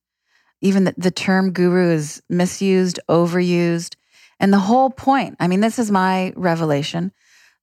Even 0.61 0.83
the, 0.83 0.93
the 0.95 1.09
term 1.09 1.51
guru 1.51 1.89
is 1.89 2.21
misused, 2.29 2.99
overused, 3.09 3.95
and 4.39 4.53
the 4.53 4.59
whole 4.59 4.91
point. 4.91 5.35
I 5.39 5.47
mean, 5.47 5.61
this 5.61 5.79
is 5.79 5.89
my 5.89 6.31
revelation. 6.35 7.11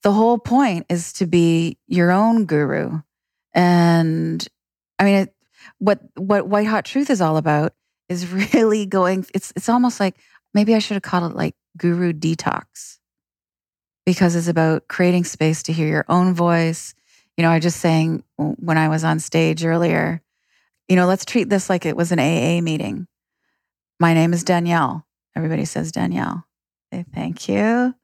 The 0.02 0.10
whole 0.12 0.38
point 0.38 0.86
is 0.88 1.12
to 1.14 1.26
be 1.26 1.78
your 1.86 2.10
own 2.10 2.46
guru, 2.46 3.00
and 3.54 4.46
I 4.98 5.04
mean, 5.04 5.14
it, 5.14 5.34
what 5.78 6.00
what 6.16 6.48
White 6.48 6.66
Hot 6.66 6.84
Truth 6.84 7.10
is 7.10 7.20
all 7.20 7.36
about 7.36 7.74
is 8.08 8.26
really 8.54 8.86
going. 8.86 9.26
It's 9.34 9.52
it's 9.56 9.68
almost 9.68 10.00
like 10.00 10.16
maybe 10.54 10.74
I 10.74 10.78
should 10.78 10.94
have 10.94 11.02
called 11.02 11.32
it 11.32 11.36
like 11.36 11.54
Guru 11.76 12.12
Detox 12.12 12.98
because 14.04 14.34
it's 14.34 14.48
about 14.48 14.88
creating 14.88 15.24
space 15.24 15.62
to 15.64 15.72
hear 15.72 15.88
your 15.88 16.06
own 16.08 16.34
voice. 16.34 16.94
You 17.36 17.42
know, 17.42 17.50
I 17.50 17.60
just 17.60 17.80
saying 17.80 18.24
when 18.36 18.78
I 18.78 18.88
was 18.88 19.04
on 19.04 19.20
stage 19.20 19.64
earlier, 19.64 20.22
you 20.88 20.96
know, 20.96 21.06
let's 21.06 21.24
treat 21.24 21.50
this 21.50 21.68
like 21.68 21.84
it 21.84 21.96
was 21.96 22.10
an 22.10 22.18
AA 22.18 22.60
meeting. 22.62 23.06
My 24.00 24.14
name 24.14 24.32
is 24.32 24.42
Danielle. 24.42 25.06
Everybody 25.36 25.64
says 25.64 25.92
Danielle. 25.92 26.44
Say 26.92 27.04
thank 27.14 27.48
you. 27.48 27.94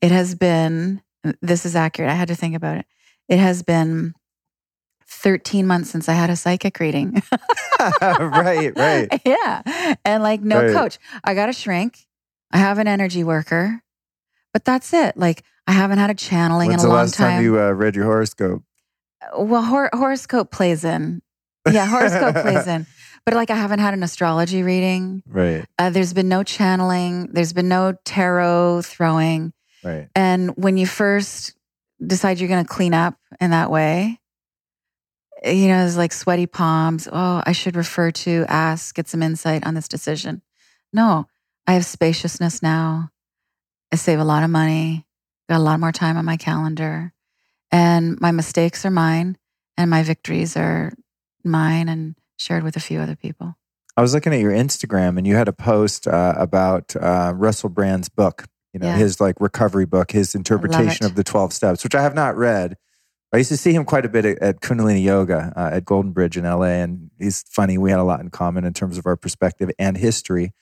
It 0.00 0.12
has 0.12 0.34
been, 0.34 1.02
this 1.40 1.64
is 1.64 1.74
accurate. 1.74 2.10
I 2.10 2.14
had 2.14 2.28
to 2.28 2.34
think 2.34 2.54
about 2.54 2.78
it. 2.78 2.86
It 3.28 3.38
has 3.38 3.62
been 3.62 4.14
13 5.26 5.66
months 5.66 5.90
since 5.90 6.08
I 6.08 6.12
had 6.12 6.30
a 6.30 6.36
psychic 6.36 6.78
reading. 6.78 7.20
right, 8.00 8.70
right. 8.76 9.20
Yeah. 9.26 9.94
And 10.04 10.22
like, 10.22 10.40
no 10.40 10.62
Right. 10.62 10.72
coach. 10.72 10.98
I 11.24 11.34
got 11.34 11.48
a 11.48 11.52
shrink. 11.52 11.98
I 12.52 12.58
have 12.58 12.78
an 12.78 12.86
energy 12.86 13.24
worker, 13.24 13.82
but 14.52 14.64
that's 14.64 14.92
it. 14.92 15.16
Like, 15.16 15.42
I 15.66 15.72
haven't 15.72 15.98
had 15.98 16.10
a 16.10 16.14
channeling 16.14 16.68
When's 16.68 16.84
in 16.84 16.90
a 16.90 16.92
long 16.92 17.00
last 17.02 17.14
time, 17.14 17.30
time. 17.38 17.42
you 17.42 17.60
uh, 17.60 17.70
read 17.72 17.96
your 17.96 18.04
horoscope? 18.04 18.62
well, 19.36 19.62
hor- 19.64 19.90
horoscope 19.92 20.52
plays 20.52 20.84
in. 20.84 21.22
Yeah, 21.68 21.86
horoscope 21.86 22.36
plays 22.42 22.66
in. 22.68 22.86
But 23.24 23.34
like, 23.34 23.50
I 23.50 23.56
haven't 23.56 23.80
had 23.80 23.92
an 23.92 24.04
astrology 24.04 24.62
reading. 24.62 25.24
Right, 25.26 25.64
Uh, 25.80 25.90
there's 25.90 26.12
been 26.12 26.28
no 26.28 26.44
channeling. 26.44 27.30
There's 27.32 27.52
been 27.52 27.68
no 27.68 27.94
tarot 28.04 28.82
throwing. 28.82 29.52
right. 29.82 30.08
And 30.14 30.56
when 30.56 30.76
you 30.76 30.86
first 30.86 31.56
decide 32.06 32.38
you're 32.38 32.48
going 32.48 32.64
to 32.64 32.68
clean 32.72 32.94
up 32.94 33.16
in 33.40 33.50
that 33.50 33.68
way, 33.72 34.20
you 35.44 35.68
know, 35.68 35.84
it's 35.84 35.96
like 35.96 36.12
sweaty 36.12 36.46
palms. 36.46 37.08
Oh, 37.10 37.42
I 37.44 37.52
should 37.52 37.76
refer 37.76 38.10
to, 38.10 38.44
ask, 38.48 38.94
get 38.94 39.08
some 39.08 39.22
insight 39.22 39.66
on 39.66 39.74
this 39.74 39.88
decision. 39.88 40.42
No, 40.92 41.26
I 41.66 41.72
have 41.74 41.84
spaciousness 41.84 42.62
now. 42.62 43.10
I 43.92 43.96
save 43.96 44.18
a 44.18 44.24
lot 44.24 44.42
of 44.42 44.50
money, 44.50 45.06
got 45.48 45.58
a 45.58 45.62
lot 45.62 45.80
more 45.80 45.92
time 45.92 46.16
on 46.16 46.24
my 46.24 46.36
calendar, 46.36 47.12
and 47.70 48.20
my 48.20 48.32
mistakes 48.32 48.84
are 48.84 48.90
mine, 48.90 49.38
and 49.76 49.90
my 49.90 50.02
victories 50.02 50.56
are 50.56 50.92
mine 51.44 51.88
and 51.88 52.16
shared 52.36 52.62
with 52.64 52.76
a 52.76 52.80
few 52.80 53.00
other 53.00 53.16
people. 53.16 53.56
I 53.96 54.02
was 54.02 54.12
looking 54.12 54.34
at 54.34 54.40
your 54.40 54.52
Instagram 54.52 55.16
and 55.16 55.26
you 55.26 55.36
had 55.36 55.48
a 55.48 55.52
post 55.54 56.06
uh, 56.06 56.34
about 56.36 56.94
uh, 56.96 57.32
Russell 57.34 57.70
Brand's 57.70 58.08
book, 58.10 58.44
you 58.74 58.80
know, 58.80 58.88
Yeah. 58.88 58.96
his 58.96 59.20
like 59.20 59.40
recovery 59.40 59.86
book, 59.86 60.10
his 60.12 60.34
interpretation 60.34 61.06
of 61.06 61.14
the 61.14 61.24
12 61.24 61.52
steps, 61.54 61.82
which 61.82 61.94
I 61.94 62.02
have 62.02 62.14
not 62.14 62.36
read. 62.36 62.76
I 63.32 63.38
used 63.38 63.48
to 63.50 63.56
see 63.56 63.72
him 63.72 63.84
quite 63.84 64.04
a 64.06 64.08
bit 64.08 64.24
at, 64.24 64.38
at 64.38 64.60
Kundalini 64.60 65.02
Yoga 65.02 65.52
uh, 65.56 65.70
at 65.72 65.84
Golden 65.84 66.12
Bridge 66.12 66.36
in 66.36 66.44
LA. 66.44 66.64
And 66.82 67.10
he's 67.18 67.42
funny. 67.42 67.76
We 67.76 67.90
had 67.90 67.98
a 67.98 68.04
lot 68.04 68.20
in 68.20 68.30
common 68.30 68.64
in 68.64 68.72
terms 68.72 68.98
of 68.98 69.06
our 69.06 69.16
perspective 69.16 69.70
and 69.78 69.96
history 69.96 70.52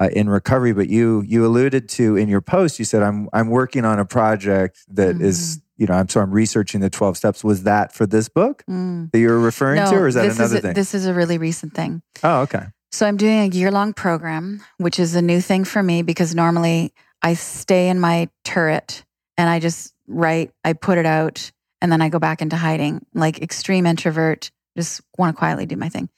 uh, 0.00 0.08
in 0.12 0.28
recovery. 0.28 0.72
But 0.72 0.88
you, 0.88 1.22
you 1.26 1.44
alluded 1.44 1.88
to 1.90 2.16
in 2.16 2.28
your 2.28 2.40
post, 2.40 2.78
you 2.78 2.84
said, 2.84 3.02
I'm, 3.02 3.28
I'm 3.32 3.48
working 3.50 3.84
on 3.84 3.98
a 3.98 4.04
project 4.04 4.78
that 4.88 5.20
is, 5.20 5.60
you 5.76 5.86
know, 5.86 5.94
I'm, 5.94 6.08
so 6.08 6.20
I'm 6.20 6.30
researching 6.30 6.80
the 6.80 6.88
12 6.88 7.16
steps. 7.16 7.42
Was 7.42 7.64
that 7.64 7.92
for 7.92 8.06
this 8.06 8.28
book 8.28 8.62
Mm. 8.70 9.10
that 9.10 9.18
you 9.18 9.28
were 9.28 9.40
referring 9.40 9.84
to, 9.90 9.96
or 9.96 10.06
is 10.08 10.14
that 10.14 10.24
another 10.26 10.44
is 10.44 10.52
a, 10.54 10.60
thing? 10.60 10.74
This 10.74 10.94
is 10.94 11.06
a 11.06 11.12
really 11.14 11.36
recent 11.38 11.74
thing. 11.74 12.00
oh, 12.22 12.42
okay. 12.42 12.66
So 12.92 13.06
I'm 13.06 13.16
doing 13.16 13.40
a 13.40 13.46
year 13.46 13.72
long 13.72 13.92
program, 13.92 14.62
which 14.78 15.00
is 15.00 15.16
a 15.16 15.20
new 15.22 15.40
thing 15.40 15.64
for 15.64 15.82
me 15.82 16.02
because 16.02 16.32
normally 16.32 16.94
I 17.22 17.34
stay 17.34 17.88
in 17.88 17.98
my 17.98 18.28
turret 18.44 19.04
and 19.36 19.50
I 19.50 19.58
just 19.58 19.92
write, 20.06 20.52
I 20.64 20.74
put 20.74 20.96
it 20.98 21.04
out, 21.06 21.50
and 21.80 21.90
then 21.90 22.02
I 22.02 22.08
go 22.08 22.18
back 22.18 22.42
into 22.42 22.56
hiding, 22.56 23.04
like 23.14 23.42
extreme 23.42 23.86
introvert, 23.86 24.50
just 24.76 25.00
want 25.18 25.34
to 25.34 25.38
quietly 25.38 25.66
do 25.66 25.76
my 25.76 25.88
thing. 25.88 26.08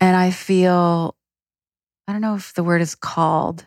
And 0.00 0.16
I 0.16 0.30
feel, 0.30 1.16
I 2.08 2.12
don't 2.12 2.20
know 2.20 2.34
if 2.34 2.54
the 2.54 2.64
word 2.64 2.80
is 2.80 2.94
called, 2.94 3.66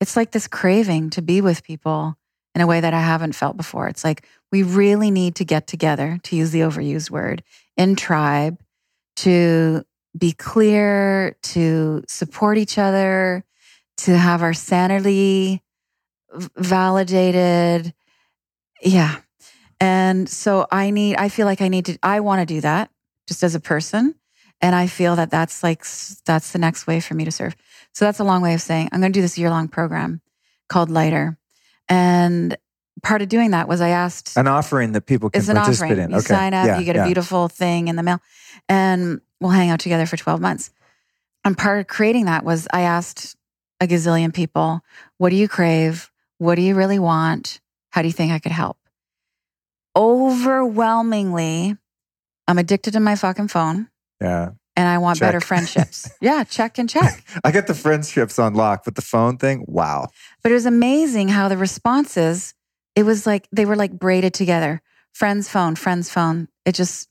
it's 0.00 0.16
like 0.16 0.30
this 0.30 0.48
craving 0.48 1.10
to 1.10 1.22
be 1.22 1.40
with 1.40 1.62
people 1.62 2.16
in 2.54 2.60
a 2.60 2.66
way 2.66 2.80
that 2.80 2.94
I 2.94 3.00
haven't 3.00 3.34
felt 3.34 3.56
before. 3.56 3.88
It's 3.88 4.04
like 4.04 4.26
we 4.52 4.62
really 4.62 5.10
need 5.10 5.36
to 5.36 5.44
get 5.44 5.66
together, 5.66 6.20
to 6.24 6.36
use 6.36 6.50
the 6.50 6.60
overused 6.60 7.10
word, 7.10 7.42
in 7.76 7.96
tribe 7.96 8.60
to 9.16 9.84
be 10.16 10.32
clear, 10.32 11.36
to 11.42 12.04
support 12.06 12.58
each 12.58 12.78
other, 12.78 13.44
to 13.96 14.16
have 14.16 14.42
our 14.42 14.54
sanity 14.54 15.62
validated. 16.56 17.92
Yeah. 18.82 19.16
And 19.80 20.28
so 20.28 20.66
I 20.70 20.90
need, 20.90 21.16
I 21.16 21.28
feel 21.28 21.46
like 21.46 21.60
I 21.60 21.68
need 21.68 21.86
to, 21.86 21.98
I 22.02 22.20
want 22.20 22.40
to 22.40 22.46
do 22.46 22.60
that 22.60 22.90
just 23.26 23.42
as 23.42 23.54
a 23.54 23.60
person. 23.60 24.14
And 24.60 24.74
I 24.74 24.86
feel 24.86 25.16
that 25.16 25.30
that's 25.30 25.62
like, 25.62 25.84
that's 26.24 26.52
the 26.52 26.58
next 26.58 26.86
way 26.86 27.00
for 27.00 27.14
me 27.14 27.24
to 27.24 27.30
serve. 27.30 27.54
So 27.92 28.04
that's 28.04 28.18
a 28.18 28.24
long 28.24 28.42
way 28.42 28.54
of 28.54 28.60
saying 28.60 28.88
I'm 28.92 29.00
going 29.00 29.12
to 29.12 29.16
do 29.16 29.22
this 29.22 29.36
year 29.36 29.50
long 29.50 29.68
program 29.68 30.20
called 30.68 30.90
Lighter. 30.90 31.38
And 31.88 32.56
part 33.02 33.22
of 33.22 33.28
doing 33.28 33.50
that 33.50 33.68
was 33.68 33.80
I 33.80 33.90
asked, 33.90 34.36
An 34.36 34.46
offering 34.46 34.92
that 34.92 35.02
people 35.02 35.30
can 35.30 35.40
it's 35.40 35.48
an 35.48 35.56
participate 35.56 35.92
offering. 35.92 36.04
in. 36.04 36.10
You 36.10 36.16
okay. 36.18 36.26
sign 36.26 36.54
up, 36.54 36.66
Yeah, 36.66 36.78
you 36.78 36.84
get 36.84 36.96
a 36.96 37.04
beautiful 37.04 37.48
thing 37.48 37.88
in 37.88 37.96
the 37.96 38.02
mail, 38.02 38.20
and 38.68 39.20
we'll 39.40 39.50
hang 39.50 39.70
out 39.70 39.80
together 39.80 40.06
for 40.06 40.16
12 40.16 40.40
months. 40.40 40.70
And 41.44 41.58
part 41.58 41.80
of 41.80 41.86
creating 41.86 42.24
that 42.24 42.44
was 42.44 42.66
I 42.72 42.82
asked 42.82 43.36
a 43.80 43.86
gazillion 43.86 44.32
people, 44.32 44.80
what 45.18 45.30
do 45.30 45.36
you 45.36 45.48
crave? 45.48 46.10
What 46.38 46.54
do 46.54 46.62
you 46.62 46.74
really 46.74 46.98
want? 46.98 47.60
How 47.90 48.02
do 48.02 48.08
you 48.08 48.12
think 48.12 48.32
I 48.32 48.38
could 48.38 48.52
help? 48.52 48.78
Overwhelmingly, 49.96 51.76
I'm 52.48 52.58
addicted 52.58 52.92
to 52.92 53.00
my 53.00 53.14
fucking 53.16 53.48
phone 53.48 53.88
Yeah. 54.20 54.50
and 54.76 54.88
I 54.88 54.98
want 54.98 55.20
better 55.20 55.40
friendships. 55.40 56.10
yeah, 56.20 56.44
check 56.44 56.78
and 56.78 56.88
check. 56.88 57.24
I 57.44 57.50
got 57.52 57.66
the 57.66 57.74
friendships 57.74 58.38
on 58.38 58.54
lock, 58.54 58.84
but 58.84 58.94
the 58.96 59.02
phone 59.02 59.38
thing, 59.38 59.64
wow. 59.66 60.08
But 60.42 60.52
it 60.52 60.54
was 60.54 60.66
amazing 60.66 61.28
how 61.28 61.48
the 61.48 61.56
responses, 61.56 62.54
it 62.94 63.04
was 63.04 63.26
like 63.26 63.48
they 63.52 63.64
were 63.64 63.76
like 63.76 63.92
braided 63.92 64.34
together. 64.34 64.82
Friend's 65.12 65.48
phone, 65.48 65.74
friend's 65.76 66.10
phone. 66.10 66.48
It 66.64 66.74
just, 66.74 67.08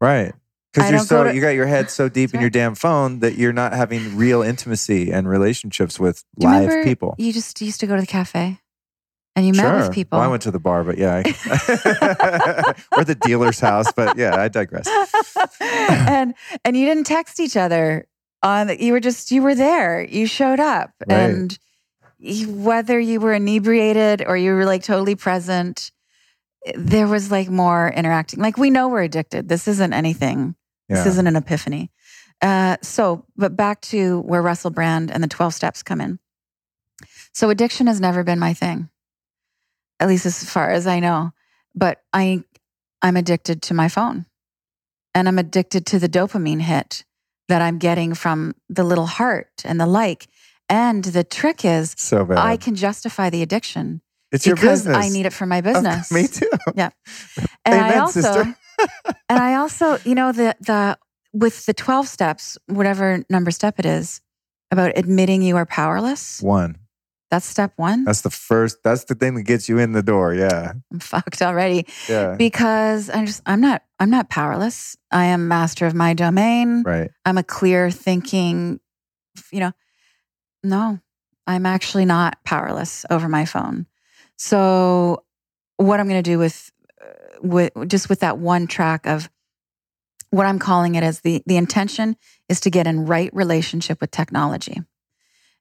Right. 0.00 0.32
Because 0.72 0.90
you're 0.90 1.00
so 1.00 1.22
go 1.22 1.24
to- 1.30 1.34
you 1.34 1.40
got 1.40 1.54
your 1.54 1.66
head 1.66 1.90
so 1.90 2.08
deep 2.18 2.34
in 2.34 2.40
your 2.42 2.50
damn 2.50 2.74
phone 2.74 3.20
that 3.20 3.36
you're 3.38 3.54
not 3.54 3.72
having 3.72 4.14
real 4.16 4.42
intimacy 4.42 5.10
and 5.10 5.26
relationships 5.26 5.98
with 5.98 6.22
live 6.38 6.84
people. 6.84 7.14
You 7.16 7.32
just 7.32 7.62
used 7.62 7.80
to 7.80 7.86
go 7.86 7.94
to 7.94 8.02
the 8.02 8.06
cafe 8.06 8.58
and 9.36 9.46
you 9.46 9.52
met 9.52 9.62
sure. 9.62 9.78
with 9.78 9.92
people. 9.92 10.18
Well, 10.18 10.26
I 10.26 10.30
went 10.30 10.42
to 10.42 10.50
the 10.50 10.58
bar, 10.58 10.82
but 10.82 10.98
yeah, 10.98 11.22
I, 11.24 12.74
or 12.96 13.04
the 13.04 13.14
dealer's 13.14 13.60
house. 13.60 13.92
But 13.92 14.16
yeah, 14.16 14.34
I 14.34 14.48
digress. 14.48 14.88
and 15.60 16.34
and 16.64 16.76
you 16.76 16.86
didn't 16.86 17.04
text 17.04 17.38
each 17.38 17.56
other 17.56 18.08
on 18.42 18.66
the, 18.68 18.82
you 18.82 18.92
were 18.92 19.00
just 19.00 19.30
you 19.30 19.42
were 19.42 19.54
there. 19.54 20.02
You 20.04 20.26
showed 20.26 20.58
up 20.58 20.90
Right. 21.06 21.30
and 21.30 21.58
you, 22.18 22.50
whether 22.50 22.98
you 22.98 23.20
were 23.20 23.34
inebriated 23.34 24.24
or 24.26 24.36
you 24.36 24.54
were 24.54 24.64
like 24.64 24.82
totally 24.82 25.14
present 25.14 25.92
there 26.74 27.06
was 27.06 27.30
like 27.30 27.48
more 27.48 27.92
interacting. 27.94 28.40
Like 28.40 28.56
we 28.56 28.70
know 28.70 28.88
we're 28.88 29.02
addicted. 29.02 29.48
This 29.48 29.68
isn't 29.68 29.92
anything. 29.92 30.56
This 30.88 31.06
isn't 31.06 31.26
an 31.26 31.36
epiphany. 31.36 31.90
Uh, 32.40 32.76
so, 32.82 33.24
but 33.36 33.56
back 33.56 33.80
to 33.82 34.20
where 34.20 34.42
Russell 34.42 34.70
Brand 34.70 35.10
and 35.10 35.22
the 35.22 35.28
12 35.28 35.54
steps 35.54 35.82
come 35.82 36.00
in. 36.00 36.18
So, 37.32 37.50
addiction 37.50 37.86
has 37.86 38.00
never 38.00 38.22
been 38.22 38.38
my 38.38 38.54
thing, 38.54 38.88
at 40.00 40.08
least 40.08 40.26
as 40.26 40.48
far 40.48 40.70
as 40.70 40.86
I 40.86 41.00
know. 41.00 41.32
But 41.74 42.02
I, 42.12 42.42
I'm 43.02 43.16
addicted 43.16 43.62
to 43.62 43.74
my 43.74 43.88
phone 43.88 44.26
and 45.14 45.28
I'm 45.28 45.38
addicted 45.38 45.86
to 45.86 45.98
the 45.98 46.08
dopamine 46.08 46.60
hit 46.62 47.04
that 47.48 47.62
I'm 47.62 47.78
getting 47.78 48.14
from 48.14 48.54
the 48.68 48.84
little 48.84 49.06
heart 49.06 49.62
and 49.64 49.80
the 49.80 49.86
like. 49.86 50.28
And 50.68 51.04
the 51.04 51.22
trick 51.22 51.64
is, 51.64 51.94
So 51.96 52.24
bad. 52.24 52.38
I 52.38 52.56
can 52.56 52.74
justify 52.74 53.30
the 53.30 53.42
addiction 53.42 54.00
it's 54.32 54.46
your 54.46 54.56
because 54.56 54.80
business. 54.82 54.96
I 54.96 55.08
need 55.08 55.26
it 55.26 55.32
for 55.32 55.46
my 55.46 55.60
business. 55.60 56.10
Me 56.12 56.26
too. 56.26 56.50
Yeah. 56.74 56.90
And 57.64 57.80
I 57.80 57.88
Amen, 57.88 58.00
also, 58.00 58.20
sister. 58.20 58.56
and 59.28 59.38
I 59.40 59.54
also, 59.54 59.98
you 60.04 60.14
know, 60.14 60.30
the 60.32 60.54
the 60.60 60.98
with 61.32 61.66
the 61.66 61.74
twelve 61.74 62.06
steps, 62.06 62.56
whatever 62.66 63.24
number 63.28 63.50
step 63.50 63.78
it 63.80 63.86
is, 63.86 64.20
about 64.70 64.92
admitting 64.96 65.42
you 65.42 65.56
are 65.56 65.66
powerless. 65.66 66.40
One. 66.40 66.78
That's 67.30 67.46
step 67.46 67.72
one. 67.76 68.04
That's 68.04 68.20
the 68.20 68.30
first. 68.30 68.82
That's 68.84 69.04
the 69.04 69.14
thing 69.14 69.34
that 69.34 69.42
gets 69.42 69.68
you 69.68 69.78
in 69.78 69.92
the 69.92 70.02
door. 70.02 70.32
Yeah. 70.34 70.74
I'm 70.92 71.00
fucked 71.00 71.42
already 71.42 71.86
Yeah. 72.08 72.36
because 72.36 73.10
I'm 73.10 73.26
just 73.26 73.42
I'm 73.46 73.60
not 73.60 73.82
I'm 73.98 74.10
not 74.10 74.30
powerless. 74.30 74.96
I 75.10 75.26
am 75.26 75.48
master 75.48 75.86
of 75.86 75.94
my 75.94 76.14
domain. 76.14 76.82
Right. 76.84 77.10
I'm 77.24 77.38
a 77.38 77.42
clear 77.42 77.90
thinking, 77.90 78.78
you 79.50 79.60
know, 79.60 79.72
no, 80.62 81.00
I'm 81.46 81.66
actually 81.66 82.04
not 82.04 82.42
powerless 82.44 83.04
over 83.10 83.28
my 83.28 83.44
phone. 83.44 83.86
So, 84.36 85.24
what 85.78 86.00
I'm 86.00 86.08
going 86.08 86.22
to 86.22 86.30
do 86.30 86.38
with, 86.38 86.70
uh, 87.00 87.06
with 87.40 87.72
just 87.88 88.08
with 88.08 88.20
that 88.20 88.38
one 88.38 88.66
track 88.66 89.06
of 89.06 89.30
what 90.30 90.46
I'm 90.46 90.58
calling 90.58 90.94
it 90.94 91.02
as 91.02 91.20
the 91.20 91.42
the 91.46 91.56
intention 91.56 92.16
is 92.48 92.60
to 92.60 92.70
get 92.70 92.86
in 92.86 93.06
right 93.06 93.30
relationship 93.32 94.00
with 94.00 94.10
technology, 94.10 94.82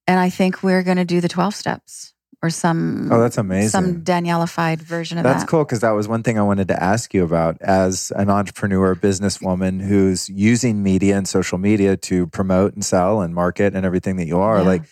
and 0.07 0.19
I 0.19 0.29
think 0.29 0.63
we're 0.63 0.83
going 0.83 0.97
to 0.97 1.05
do 1.05 1.21
the 1.21 1.27
12 1.29 1.55
steps 1.55 2.13
or 2.43 2.49
some 2.49 3.11
Oh, 3.11 3.19
that's 3.19 3.37
amazing. 3.37 3.69
some 3.69 4.03
Danielified 4.03 4.77
version 4.79 5.17
of 5.17 5.23
That's 5.23 5.35
that. 5.35 5.39
That's 5.41 5.49
cool 5.49 5.63
because 5.63 5.79
that 5.79 5.91
was 5.91 6.07
one 6.07 6.21
thing 6.21 6.37
I 6.37 6.43
wanted 6.43 6.67
to 6.67 6.81
ask 6.83 7.13
you 7.13 7.23
about 7.23 7.59
as 7.61 8.11
an 8.15 8.29
entrepreneur, 8.29 8.93
businesswoman 8.95 9.81
who's 9.81 10.29
using 10.29 10.83
media 10.83 11.17
and 11.17 11.27
social 11.27 11.57
media 11.57 11.97
to 11.97 12.27
promote 12.27 12.73
and 12.73 12.83
sell 12.85 13.21
and 13.21 13.33
market 13.33 13.73
and 13.75 13.85
everything 13.85 14.17
that 14.17 14.27
you 14.27 14.37
are. 14.39 14.57
Yeah. 14.59 14.67
Like, 14.67 14.83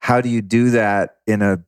how 0.00 0.20
do 0.20 0.28
you 0.28 0.42
do 0.42 0.70
that 0.70 1.16
in 1.26 1.40
a 1.42 1.62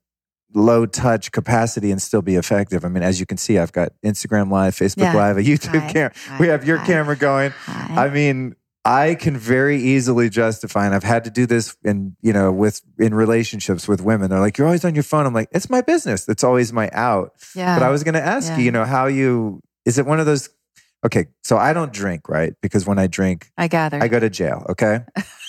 low 0.53 0.85
touch 0.85 1.31
capacity 1.33 1.93
and 1.93 2.03
still 2.03 2.23
be 2.23 2.35
effective. 2.35 2.85
I 2.85 2.89
mean, 2.89 3.05
as 3.05 3.21
you 3.21 3.27
can 3.27 3.39
see, 3.39 3.57
I've 3.59 3.71
got 3.71 3.93
Instagram 4.05 4.51
Live, 4.51 4.75
Facebook 4.75 4.99
Yeah. 5.05 5.15
Live, 5.15 5.37
a 5.39 5.43
YouTube 5.43 5.79
Hi. 5.81 5.93
camera. 5.93 6.13
Hi. 6.27 6.37
We 6.41 6.49
have 6.49 6.65
your 6.67 6.79
Hi. 6.79 6.87
camera 6.87 7.15
going. 7.17 7.51
Hi. 7.67 8.07
I 8.07 8.11
mean, 8.11 8.57
I 8.85 9.15
can 9.15 9.37
very 9.37 9.77
easily 9.77 10.31
justify, 10.31 10.87
and 10.87 10.95
I've 10.95 11.03
had 11.05 11.25
to 11.25 11.31
do 11.31 11.45
this 11.45 11.77
in, 11.85 12.17
you 12.23 12.33
know, 12.33 12.51
with 12.51 12.81
in 12.99 13.13
relationships 13.15 13.87
with 13.87 14.01
women. 14.01 14.31
They're 14.31 14.41
like, 14.41 14.57
"You're 14.57 14.67
always 14.67 14.85
on 14.85 14.95
your 14.95 15.05
phone." 15.05 15.27
I'm 15.27 15.35
like, 15.35 15.49
"It's 15.53 15.69
my 15.69 15.83
business. 15.83 16.29
It's 16.29 16.43
always 16.43 16.73
my 16.73 16.89
out." 16.93 17.33
yeah. 17.55 17.79
But 17.79 17.85
I 17.85 17.91
was 17.91 18.05
going 18.05 18.15
to 18.15 18.23
ask 18.25 18.49
Yeah. 18.49 18.59
you, 18.59 18.65
you 18.65 18.71
know, 18.73 18.85
how 18.85 19.07
you 19.07 19.63
is 19.85 19.99
it 19.99 20.07
one 20.07 20.19
of 20.19 20.27
those? 20.27 20.49
Okay, 21.05 21.27
so 21.43 21.57
I 21.57 21.73
don't 21.73 21.93
drink, 21.93 22.29
right? 22.29 22.55
Because 22.63 22.87
when 22.87 22.99
I 22.99 23.07
drink, 23.07 23.51
I 23.57 23.69
gather. 23.69 24.03
I 24.03 24.09
go 24.09 24.19
to 24.21 24.31
jail. 24.31 24.65
Okay, 24.71 25.01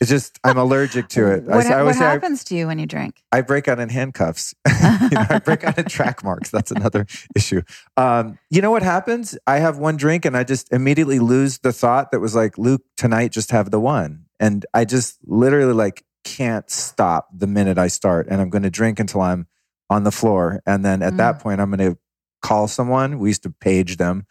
it's 0.00 0.10
just 0.10 0.38
I'm 0.44 0.58
allergic 0.58 1.08
to 1.10 1.32
it. 1.32 1.44
What, 1.44 1.64
say- 1.64 1.72
I 1.72 1.82
what 1.82 1.94
say 1.94 2.04
I, 2.04 2.12
happens 2.12 2.44
to 2.44 2.54
you 2.54 2.66
when 2.66 2.78
you 2.78 2.86
drink? 2.86 3.22
I 3.32 3.40
break 3.40 3.68
out 3.68 3.80
in 3.80 3.88
handcuffs. 3.88 4.54
you 4.68 5.08
know, 5.10 5.26
I 5.28 5.38
break 5.40 5.64
out 5.64 5.78
in 5.78 5.86
track 5.86 6.22
marks. 6.22 6.50
That's 6.50 6.70
another 6.70 7.06
issue. 7.34 7.62
Um, 7.96 8.38
you 8.50 8.62
know 8.62 8.70
what 8.70 8.82
happens? 8.82 9.36
I 9.46 9.58
have 9.58 9.78
one 9.78 9.96
drink 9.96 10.24
and 10.24 10.36
I 10.36 10.44
just 10.44 10.72
immediately 10.72 11.18
lose 11.18 11.58
the 11.58 11.72
thought 11.72 12.12
that 12.12 12.20
was 12.20 12.34
like, 12.34 12.58
Luke, 12.58 12.82
tonight 12.96 13.32
just 13.32 13.50
have 13.50 13.70
the 13.70 13.80
one. 13.80 14.26
And 14.38 14.64
I 14.72 14.84
just 14.84 15.18
literally 15.26 15.72
like 15.72 16.04
can't 16.24 16.70
stop 16.70 17.28
the 17.32 17.46
minute 17.46 17.78
I 17.78 17.88
start. 17.88 18.28
And 18.30 18.40
I'm 18.40 18.50
going 18.50 18.62
to 18.62 18.70
drink 18.70 19.00
until 19.00 19.20
I'm 19.20 19.46
on 19.90 20.04
the 20.04 20.12
floor. 20.12 20.62
And 20.66 20.84
then 20.84 21.02
at 21.02 21.16
that 21.16 21.40
point, 21.40 21.60
I'm 21.60 21.70
going 21.70 21.94
to 21.94 21.98
call 22.42 22.68
someone. 22.68 23.18
We 23.18 23.30
used 23.30 23.42
to 23.44 23.50
page 23.50 23.96
them, 23.96 24.26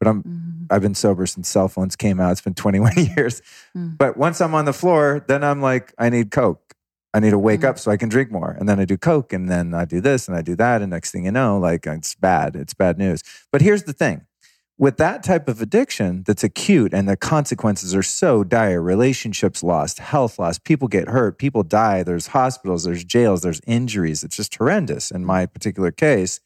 but 0.00 0.08
I'm 0.08 0.22
Mhm. 0.24 0.66
I've 0.70 0.82
been 0.82 0.94
sober 0.94 1.26
since 1.26 1.48
cell 1.48 1.68
phones 1.68 1.94
came 1.96 2.18
out. 2.20 2.32
It's 2.32 2.40
been 2.40 2.54
21 2.64 2.92
years. 3.16 3.42
Mm. 3.76 3.96
But 3.98 4.16
once 4.16 4.40
I'm 4.40 4.54
on 4.54 4.64
the 4.64 4.72
floor, 4.72 5.24
then 5.28 5.44
I'm 5.44 5.60
like, 5.60 5.92
I 5.98 6.08
need 6.10 6.30
Coke. 6.32 6.74
I 7.12 7.18
need 7.20 7.30
to 7.30 7.38
wake 7.38 7.60
Mhm. 7.62 7.68
up 7.70 7.78
so 7.78 7.90
I 7.90 7.96
can 7.96 8.08
drink 8.08 8.30
more. 8.30 8.56
And 8.58 8.68
then 8.68 8.78
I 8.80 8.84
do 8.84 8.96
Coke 8.96 9.32
and 9.32 9.48
then 9.48 9.74
I 9.74 9.84
do 9.84 10.00
this 10.00 10.28
and 10.28 10.36
I 10.36 10.42
do 10.42 10.54
that. 10.56 10.80
And 10.80 10.90
next 10.90 11.10
thing 11.10 11.24
you 11.24 11.32
know, 11.32 11.58
like 11.58 11.86
it's 11.86 12.14
bad. 12.14 12.54
It's 12.56 12.72
bad 12.74 12.98
news. 12.98 13.22
But 13.52 13.62
here's 13.62 13.82
the 13.82 13.92
thing 13.92 14.22
with 14.78 14.96
that 14.96 15.22
type 15.24 15.48
of 15.48 15.60
addiction 15.60 16.22
that's 16.26 16.42
acute 16.44 16.94
and 16.94 17.06
the 17.08 17.16
consequences 17.16 17.94
are 17.94 18.02
so 18.02 18.42
dire 18.44 18.80
relationships 18.80 19.62
lost, 19.62 19.98
health 19.98 20.38
lost, 20.38 20.62
people 20.64 20.86
get 20.88 21.08
hurt, 21.08 21.36
people 21.38 21.62
die, 21.64 22.02
there's 22.04 22.28
hospitals, 22.28 22.84
there's 22.84 23.04
jails, 23.04 23.42
there's 23.42 23.60
injuries. 23.66 24.22
It's 24.24 24.36
just 24.36 24.54
horrendous 24.54 25.10
in 25.10 25.24
my 25.24 25.44
particular 25.46 25.90
case. 25.90 26.40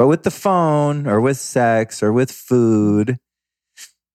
But 0.00 0.06
with 0.06 0.22
the 0.22 0.30
phone 0.30 1.06
or 1.06 1.20
with 1.20 1.36
sex 1.36 2.02
or 2.02 2.10
with 2.10 2.32
food, 2.32 3.18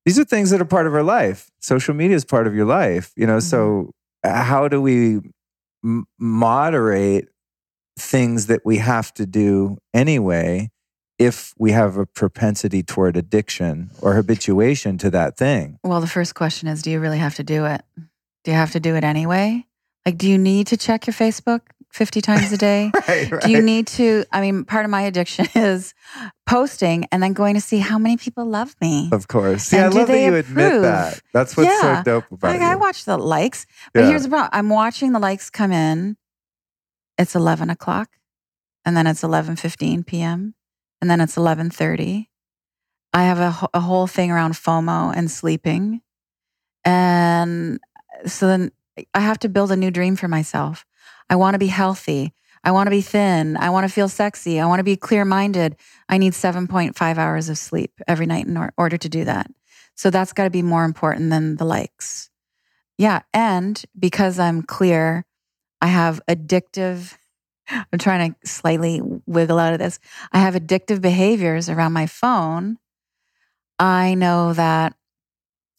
these 0.03 0.17
are 0.17 0.23
things 0.23 0.49
that 0.49 0.59
are 0.59 0.65
part 0.65 0.87
of 0.87 0.95
our 0.95 1.03
life. 1.03 1.51
Social 1.61 1.93
media 1.93 2.15
is 2.15 2.25
part 2.25 2.47
of 2.47 2.55
your 2.55 2.65
life, 2.65 3.11
you 3.15 3.27
know. 3.27 3.39
So, 3.39 3.91
uh, 4.23 4.41
how 4.41 4.67
do 4.67 4.81
we 4.81 5.19
m- 5.83 6.07
moderate 6.17 7.27
things 7.99 8.47
that 8.47 8.61
we 8.65 8.77
have 8.77 9.13
to 9.13 9.27
do 9.27 9.77
anyway 9.93 10.71
if 11.19 11.53
we 11.59 11.71
have 11.73 11.97
a 11.97 12.07
propensity 12.07 12.81
toward 12.81 13.15
addiction 13.15 13.91
or 14.01 14.15
habituation 14.15 14.97
to 14.97 15.11
that 15.11 15.37
thing? 15.37 15.77
Well, 15.83 16.01
the 16.01 16.07
first 16.07 16.33
question 16.33 16.67
is 16.67 16.81
do 16.81 16.89
you 16.89 16.99
really 16.99 17.19
have 17.19 17.35
to 17.35 17.43
do 17.43 17.65
it? 17.65 17.83
Do 18.43 18.49
you 18.49 18.57
have 18.57 18.71
to 18.71 18.79
do 18.79 18.95
it 18.95 19.03
anyway? 19.03 19.67
Like, 20.03 20.17
do 20.17 20.27
you 20.27 20.39
need 20.39 20.65
to 20.67 20.77
check 20.77 21.05
your 21.05 21.13
Facebook 21.13 21.61
50 21.95 22.19
times 22.21 22.51
a 22.51 22.57
day? 22.57 22.91
Right, 23.07 23.31
right. 23.31 23.41
Do 23.41 23.51
you 23.51 23.61
need 23.61 23.87
to? 23.87 24.25
I 24.31 24.41
mean, 24.41 24.65
part 24.65 24.83
of 24.83 24.91
my 24.91 25.03
addiction 25.03 25.47
is 25.55 25.93
posting 26.45 27.05
and 27.11 27.23
then 27.23 27.31
going 27.31 27.55
to 27.55 27.61
see 27.61 27.77
how 27.79 27.97
many 27.97 28.17
people 28.17 28.45
love 28.45 28.75
me. 28.81 29.09
Of 29.13 29.27
course. 29.29 29.63
See, 29.63 29.77
And 29.77 29.85
I 29.85 29.89
love 29.89 30.07
that 30.07 30.19
you 30.19 30.35
admit 30.35 30.81
that. 30.81 31.19
That's 31.33 31.55
what's 31.55 31.69
Yeah. 31.69 32.03
so 32.03 32.03
dope 32.03 32.31
about 32.31 32.49
Like, 32.49 32.61
you. 32.61 32.67
I 32.67 32.75
watch 32.75 33.05
the 33.05 33.17
likes, 33.17 33.65
but 33.93 34.01
Yeah. 34.03 34.09
here's 34.09 34.23
the 34.23 34.29
problem: 34.29 34.49
I'm 34.51 34.69
watching 34.69 35.13
the 35.13 35.19
likes 35.19 35.49
come 35.49 35.71
in. 35.71 36.17
It's 37.17 37.33
11 37.33 37.69
o'clock, 37.69 38.09
and 38.83 38.97
then 38.97 39.07
it's 39.07 39.23
11:15 39.23 40.05
p.m., 40.05 40.53
and 41.01 41.09
then 41.09 41.21
it's 41.21 41.37
11:30. 41.37 42.27
I 43.13 43.23
have 43.23 43.39
a, 43.39 43.69
a 43.73 43.79
whole 43.79 44.07
thing 44.07 44.31
around 44.31 44.55
FOMO 44.55 45.13
and 45.15 45.31
sleeping, 45.31 46.01
and 46.83 47.79
so 48.25 48.47
then 48.47 48.71
I 49.13 49.21
have 49.21 49.39
to 49.39 49.49
build 49.49 49.71
a 49.71 49.77
new 49.77 49.91
dream 49.91 50.17
for 50.17 50.27
myself. 50.27 50.85
I 51.29 51.35
want 51.35 51.55
to 51.55 51.59
be 51.59 51.67
healthy. 51.67 52.33
I 52.63 52.71
want 52.71 52.87
to 52.87 52.91
be 52.91 53.01
thin. 53.01 53.57
I 53.57 53.69
want 53.69 53.87
to 53.87 53.93
feel 53.93 54.09
sexy. 54.09 54.59
I 54.59 54.65
want 54.65 54.79
to 54.79 54.83
be 54.83 54.95
clear 54.95 55.23
minded. 55.23 55.75
I 56.09 56.17
need 56.17 56.33
7.5 56.33 57.17
hours 57.17 57.49
of 57.49 57.57
sleep 57.57 57.91
every 58.07 58.25
night 58.25 58.47
in 58.47 58.69
order 58.77 58.97
to 58.97 59.09
do 59.09 59.23
that. 59.25 59.51
So 59.95 60.09
that's 60.09 60.33
got 60.33 60.45
to 60.45 60.49
be 60.49 60.63
more 60.63 60.83
important 60.83 61.29
than 61.29 61.57
the 61.57 61.65
likes. 61.65 62.29
Yeah. 62.97 63.21
And 63.33 63.83
because 63.97 64.39
I'm 64.39 64.63
clear, 64.63 65.25
I 65.79 65.87
have 65.87 66.21
addictive, 66.27 67.15
I'm 67.69 67.99
trying 67.99 68.33
to 68.33 68.47
slightly 68.47 69.01
wiggle 69.25 69.59
out 69.59 69.73
of 69.73 69.79
this. 69.79 69.99
I 70.31 70.39
have 70.39 70.55
addictive 70.55 71.01
behaviors 71.01 71.69
around 71.69 71.93
my 71.93 72.07
phone. 72.07 72.77
I 73.77 74.15
know 74.15 74.53
that 74.53 74.95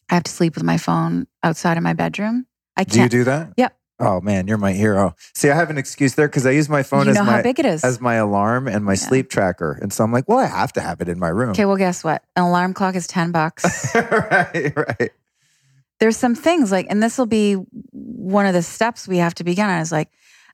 I 0.09 0.13
have 0.13 0.23
to 0.23 0.31
sleep 0.31 0.55
with 0.55 0.63
my 0.63 0.77
phone 0.77 1.27
outside 1.43 1.77
of 1.77 1.83
my 1.83 1.93
bedroom. 1.93 2.45
I 2.75 2.83
do 2.83 2.95
you 2.95 3.01
can't. 3.01 3.11
do 3.11 3.23
that? 3.25 3.53
Yep. 3.57 3.77
Oh 3.99 4.21
man, 4.21 4.47
you're 4.47 4.57
my 4.59 4.73
hero. 4.73 5.15
See, 5.33 5.49
I 5.49 5.55
have 5.55 5.69
an 5.71 5.77
excuse 5.77 6.13
there 6.13 6.27
because 6.27 6.45
I 6.45 6.51
use 6.51 6.69
my 6.69 6.83
phone 6.83 7.05
you 7.05 7.11
as 7.11 7.17
my 7.17 7.41
big 7.41 7.59
it 7.59 7.65
is. 7.65 7.83
as 7.83 7.99
my 7.99 8.15
alarm 8.15 8.67
and 8.67 8.85
my 8.85 8.91
Yeah. 8.93 8.97
sleep 8.97 9.29
tracker. 9.29 9.79
And 9.81 9.91
so 9.91 10.03
I'm 10.03 10.11
like, 10.11 10.27
well, 10.29 10.37
I 10.37 10.45
have 10.45 10.71
to 10.73 10.81
have 10.81 11.01
it 11.01 11.09
in 11.09 11.17
my 11.17 11.29
room. 11.29 11.51
okay, 11.51 11.65
well, 11.65 11.77
guess 11.77 12.03
what? 12.03 12.23
An 12.35 12.43
alarm 12.43 12.73
clock 12.75 12.95
is 12.95 13.07
10 13.07 13.31
bucks. 13.31 13.95
right, 13.95 14.71
right. 14.75 15.11
there's 15.99 16.15
some 16.17 16.35
things 16.35 16.71
like, 16.71 16.85
and 16.91 17.01
this 17.01 17.17
will 17.17 17.25
be 17.25 17.53
one 17.91 18.45
of 18.45 18.53
the 18.53 18.61
steps 18.61 19.07
we 19.07 19.17
have 19.17 19.33
to 19.35 19.43
begin 19.43 19.65
on 19.67 19.79
is 19.81 19.91
like, 19.91 20.09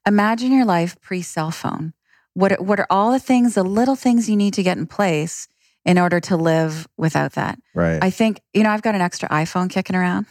imagine 0.08 0.52
your 0.54 0.66
life 0.66 1.00
pre 1.02 1.22
cell 1.22 1.52
phone. 1.52 1.94
What 2.36 2.54
are, 2.54 2.64
what 2.64 2.80
are 2.80 2.88
all 2.90 3.12
the 3.12 3.20
things, 3.20 3.56
the 3.56 3.64
little 3.64 3.96
things 3.98 4.30
you 4.30 4.38
need 4.38 4.54
to 4.56 4.64
get 4.64 4.78
in 4.78 4.88
place 4.88 5.48
in 5.86 6.00
order 6.00 6.22
to 6.22 6.38
live 6.38 6.88
without 6.98 7.34
that? 7.34 7.60
Right. 7.76 8.02
I 8.02 8.10
think, 8.10 8.40
you 8.54 8.64
know, 8.64 8.70
I've 8.70 8.82
got 8.82 8.96
an 8.96 9.02
extra 9.02 9.28
iPhone 9.28 9.70
kicking 9.70 9.98
around, 9.98 10.28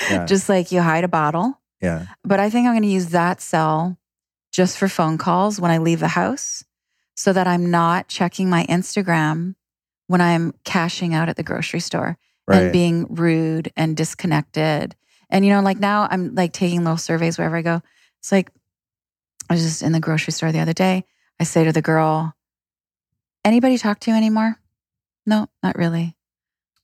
yeah. 0.00 0.24
just 0.26 0.48
like 0.48 0.70
you 0.70 0.80
hide 0.80 1.02
a 1.02 1.08
bottle. 1.08 1.60
Yeah. 1.80 2.06
But 2.24 2.40
I 2.40 2.50
think 2.50 2.66
I'm 2.66 2.72
going 2.72 2.82
to 2.82 2.88
use 2.88 3.08
that 3.10 3.40
cell 3.40 3.98
just 4.52 4.78
for 4.78 4.88
phone 4.88 5.18
calls 5.18 5.60
when 5.60 5.70
I 5.70 5.78
leave 5.78 6.00
the 6.00 6.08
house 6.08 6.64
so 7.14 7.32
that 7.32 7.46
I'm 7.46 7.70
not 7.70 8.08
checking 8.08 8.48
my 8.50 8.64
Instagram 8.66 9.54
when 10.06 10.20
I'm 10.20 10.54
cashing 10.64 11.14
out 11.14 11.28
at 11.28 11.36
the 11.36 11.42
grocery 11.42 11.80
store 11.80 12.16
Right. 12.48 12.62
and 12.62 12.72
being 12.72 13.06
rude 13.14 13.72
and 13.76 13.96
disconnected. 13.96 14.94
And 15.30 15.44
you 15.44 15.52
know, 15.52 15.60
like 15.62 15.78
now 15.80 16.06
I'm 16.10 16.34
like 16.36 16.52
taking 16.52 16.84
little 16.84 16.96
surveys 16.96 17.38
wherever 17.38 17.56
I 17.56 17.62
go. 17.62 17.82
It's 18.20 18.30
like 18.30 18.50
I 19.50 19.54
was 19.54 19.62
just 19.64 19.82
in 19.82 19.90
the 19.92 19.98
grocery 20.00 20.32
store 20.32 20.52
the 20.52 20.60
other 20.60 20.72
day. 20.72 21.04
I 21.40 21.44
say 21.44 21.64
to 21.64 21.72
the 21.72 21.82
girl, 21.82 22.34
"Anybody 23.44 23.78
talk 23.78 23.98
to 24.00 24.10
you 24.12 24.16
anymore?" 24.16 24.58
No, 25.26 25.48
not 25.62 25.76
really. 25.76 26.16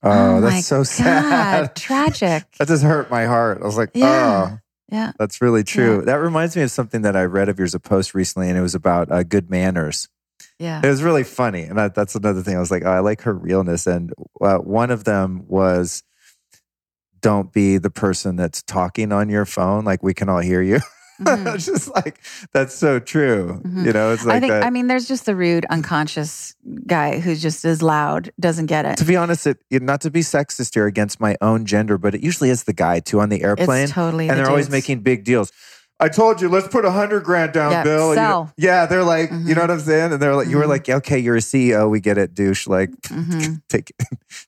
oh, 0.03 0.11
oh 0.11 0.41
my 0.41 0.49
that's 0.49 0.65
so 0.67 0.77
God, 0.83 0.85
sad. 0.87 1.75
tragic. 1.77 2.51
that 2.59 2.67
just 2.67 2.83
hurt 2.83 3.09
my 3.09 3.25
heart. 3.25 3.59
I 3.61 3.65
was 3.65 3.77
like, 3.77 3.91
Yeah. 3.93 4.49
oh, 4.51 4.59
Yeah. 4.89 5.13
that's 5.17 5.41
really 5.41 5.63
true. 5.63 6.03
That 6.03 6.15
reminds 6.15 6.55
me 6.55 6.61
of 6.61 6.71
something 6.71 7.01
that 7.01 7.15
I 7.15 7.23
read 7.23 7.49
of 7.49 7.57
yours, 7.57 7.73
a 7.73 7.79
post 7.79 8.13
recently, 8.13 8.49
and 8.49 8.57
it 8.57 8.61
was 8.61 8.75
about 8.75 9.11
uh, 9.11 9.23
good 9.23 9.49
manners. 9.49 10.09
Yeah. 10.59 10.81
It 10.83 10.87
was 10.87 11.03
really 11.03 11.23
funny. 11.23 11.63
And 11.63 11.77
that, 11.77 11.95
that's 11.95 12.15
another 12.15 12.41
thing. 12.41 12.55
I 12.55 12.59
was 12.59 12.71
like, 12.71 12.83
oh, 12.85 12.91
I 12.91 12.99
like 12.99 13.21
her 13.21 13.33
realness. 13.33 13.87
And 13.87 14.13
uh, 14.39 14.57
one 14.57 14.91
of 14.91 15.03
them 15.03 15.45
was, 15.47 16.03
don't 17.21 17.51
be 17.51 17.77
the 17.77 17.89
person 17.89 18.35
that's 18.35 18.61
talking 18.61 19.11
on 19.11 19.29
your 19.29 19.45
phone. 19.45 19.85
Like 19.85 20.03
we 20.03 20.13
can 20.13 20.29
all 20.29 20.39
hear 20.39 20.61
you. 20.61 20.79
Mhm. 21.21 21.55
it's 21.55 21.65
just 21.65 21.93
like, 21.93 22.19
that's 22.53 22.73
so 22.75 22.99
true. 22.99 23.61
Mhm. 23.63 23.85
You 23.85 23.93
know, 23.93 24.11
it's 24.13 24.25
like 24.25 24.37
I 24.37 24.39
think 24.39 24.51
that. 24.51 24.63
I 24.65 24.69
mean 24.69 24.87
there's 24.87 25.07
just 25.07 25.25
the 25.25 25.35
rude 25.35 25.65
unconscious 25.69 26.55
guy 26.87 27.19
who 27.19 27.35
just 27.35 27.63
is 27.65 27.81
loud, 27.81 28.31
doesn't 28.39 28.65
get 28.65 28.85
it. 28.85 28.97
to 28.97 29.05
be 29.05 29.15
honest, 29.15 29.45
it, 29.47 29.59
not 29.71 30.01
to 30.01 30.11
be 30.11 30.21
sexist 30.21 30.73
here 30.73 30.87
against 30.87 31.19
my 31.19 31.35
own 31.41 31.65
gender, 31.65 31.97
but 31.97 32.15
it 32.15 32.21
usually 32.23 32.49
is 32.49 32.63
the 32.63 32.73
guy 32.73 32.99
too 32.99 33.19
on 33.19 33.29
the 33.29 33.43
airplane. 33.43 33.83
It's 33.83 33.91
totally 33.93 34.27
and 34.27 34.37
the 34.37 34.43
they're 34.43 34.49
always 34.49 34.69
making 34.69 35.01
big 35.01 35.23
deals. 35.23 35.51
I 35.99 36.09
told 36.09 36.41
you, 36.41 36.49
let's 36.49 36.67
put 36.67 36.83
a 36.83 36.91
hundred 36.91 37.23
grand 37.23 37.53
down, 37.53 37.71
Yeah, 37.71 37.83
Bill. 37.83 38.09
You 38.09 38.15
know- 38.15 38.51
yeah, 38.57 38.85
they're 38.87 39.03
like, 39.03 39.29
you 39.31 39.37
Mhm. 39.37 39.55
know 39.55 39.61
what 39.61 39.71
I'm 39.71 39.79
saying? 39.79 40.11
And 40.13 40.21
they're 40.21 40.35
like, 40.35 40.47
you 40.49 40.57
were 40.57 40.65
Mhm. 40.65 40.69
like, 40.69 40.89
okay, 40.89 41.19
you're 41.19 41.37
a 41.37 41.41
CEO, 41.41 41.87
we 41.87 41.99
get 42.01 42.17
it, 42.17 42.33
douche. 42.33 42.67
Like, 42.67 42.89
Mhm. 43.03 43.61
take, 43.69 43.93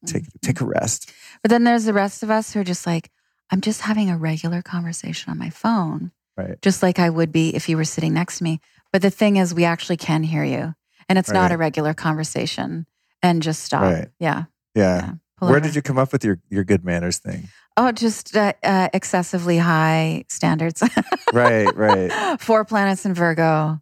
take, 0.06 0.26
take 0.42 0.60
a 0.60 0.66
rest. 0.66 1.12
But 1.44 1.52
then 1.52 1.64
there's 1.64 1.86
the 1.86 1.94
rest 1.94 2.24
of 2.24 2.32
us 2.32 2.52
who 2.52 2.60
are 2.62 2.64
just 2.66 2.86
like, 2.88 3.12
I'm 3.52 3.62
just 3.62 3.82
having 3.82 4.10
a 4.10 4.18
regular 4.18 4.64
conversation 4.64 5.32
on 5.32 5.38
my 5.38 5.52
phone, 5.52 6.12
Right. 6.38 6.62
just 6.62 6.84
like 6.84 7.00
I 7.00 7.10
would 7.10 7.32
be 7.32 7.56
if 7.56 7.70
you 7.70 7.78
were 7.78 7.86
sitting 7.86 8.14
next 8.14 8.40
to 8.40 8.44
me. 8.44 8.60
But 8.92 9.02
the 9.02 9.10
thing 9.10 9.38
is, 9.38 9.54
we 9.54 9.64
actually 9.66 9.98
can 9.98 10.24
hear 10.24 10.44
you, 10.44 10.74
and 11.10 11.18
it's 11.20 11.32
not 11.32 11.44
Right. 11.44 11.52
a 11.54 11.58
regular 11.58 11.94
conversation. 11.94 12.86
And 13.22 13.42
just 13.42 13.64
stop. 13.64 13.82
Right. 13.82 14.08
Yeah. 14.20 14.44
Yeah. 14.76 15.14
yeah. 15.42 15.48
Where 15.50 15.60
did 15.60 15.76
you 15.76 15.82
come 15.82 15.98
up 15.98 16.12
with 16.12 16.24
your, 16.24 16.40
your 16.50 16.64
good 16.64 16.84
manners 16.86 17.18
thing? 17.18 17.50
Oh, 17.76 17.92
just 17.92 18.36
uh, 18.36 18.54
uh, 18.64 18.90
excessively 18.94 19.58
high 19.58 20.26
standards. 20.30 20.82
Right, 21.34 21.68
right. 21.76 22.40
Four 22.40 22.64
planets 22.64 23.06
in 23.06 23.14
Virgo. 23.14 23.82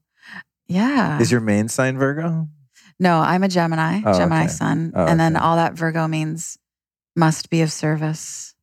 Yeah. 0.67 1.19
Is 1.19 1.31
your 1.31 1.41
main 1.41 1.67
sign 1.67 1.97
Virgo? 1.99 2.47
no, 2.99 3.19
I'm 3.19 3.43
a 3.43 3.47
Gemini, 3.49 4.01
Oh, 4.05 4.17
Gemini 4.17 4.43
okay. 4.45 4.47
sun. 4.47 4.93
Oh, 4.95 5.05
and 5.05 5.19
then 5.19 5.35
okay. 5.35 5.43
all 5.45 5.57
that 5.57 5.73
Virgo 5.73 6.07
means 6.07 6.57
must 7.15 7.49
be 7.51 7.61
of 7.61 7.71
service. 7.71 8.55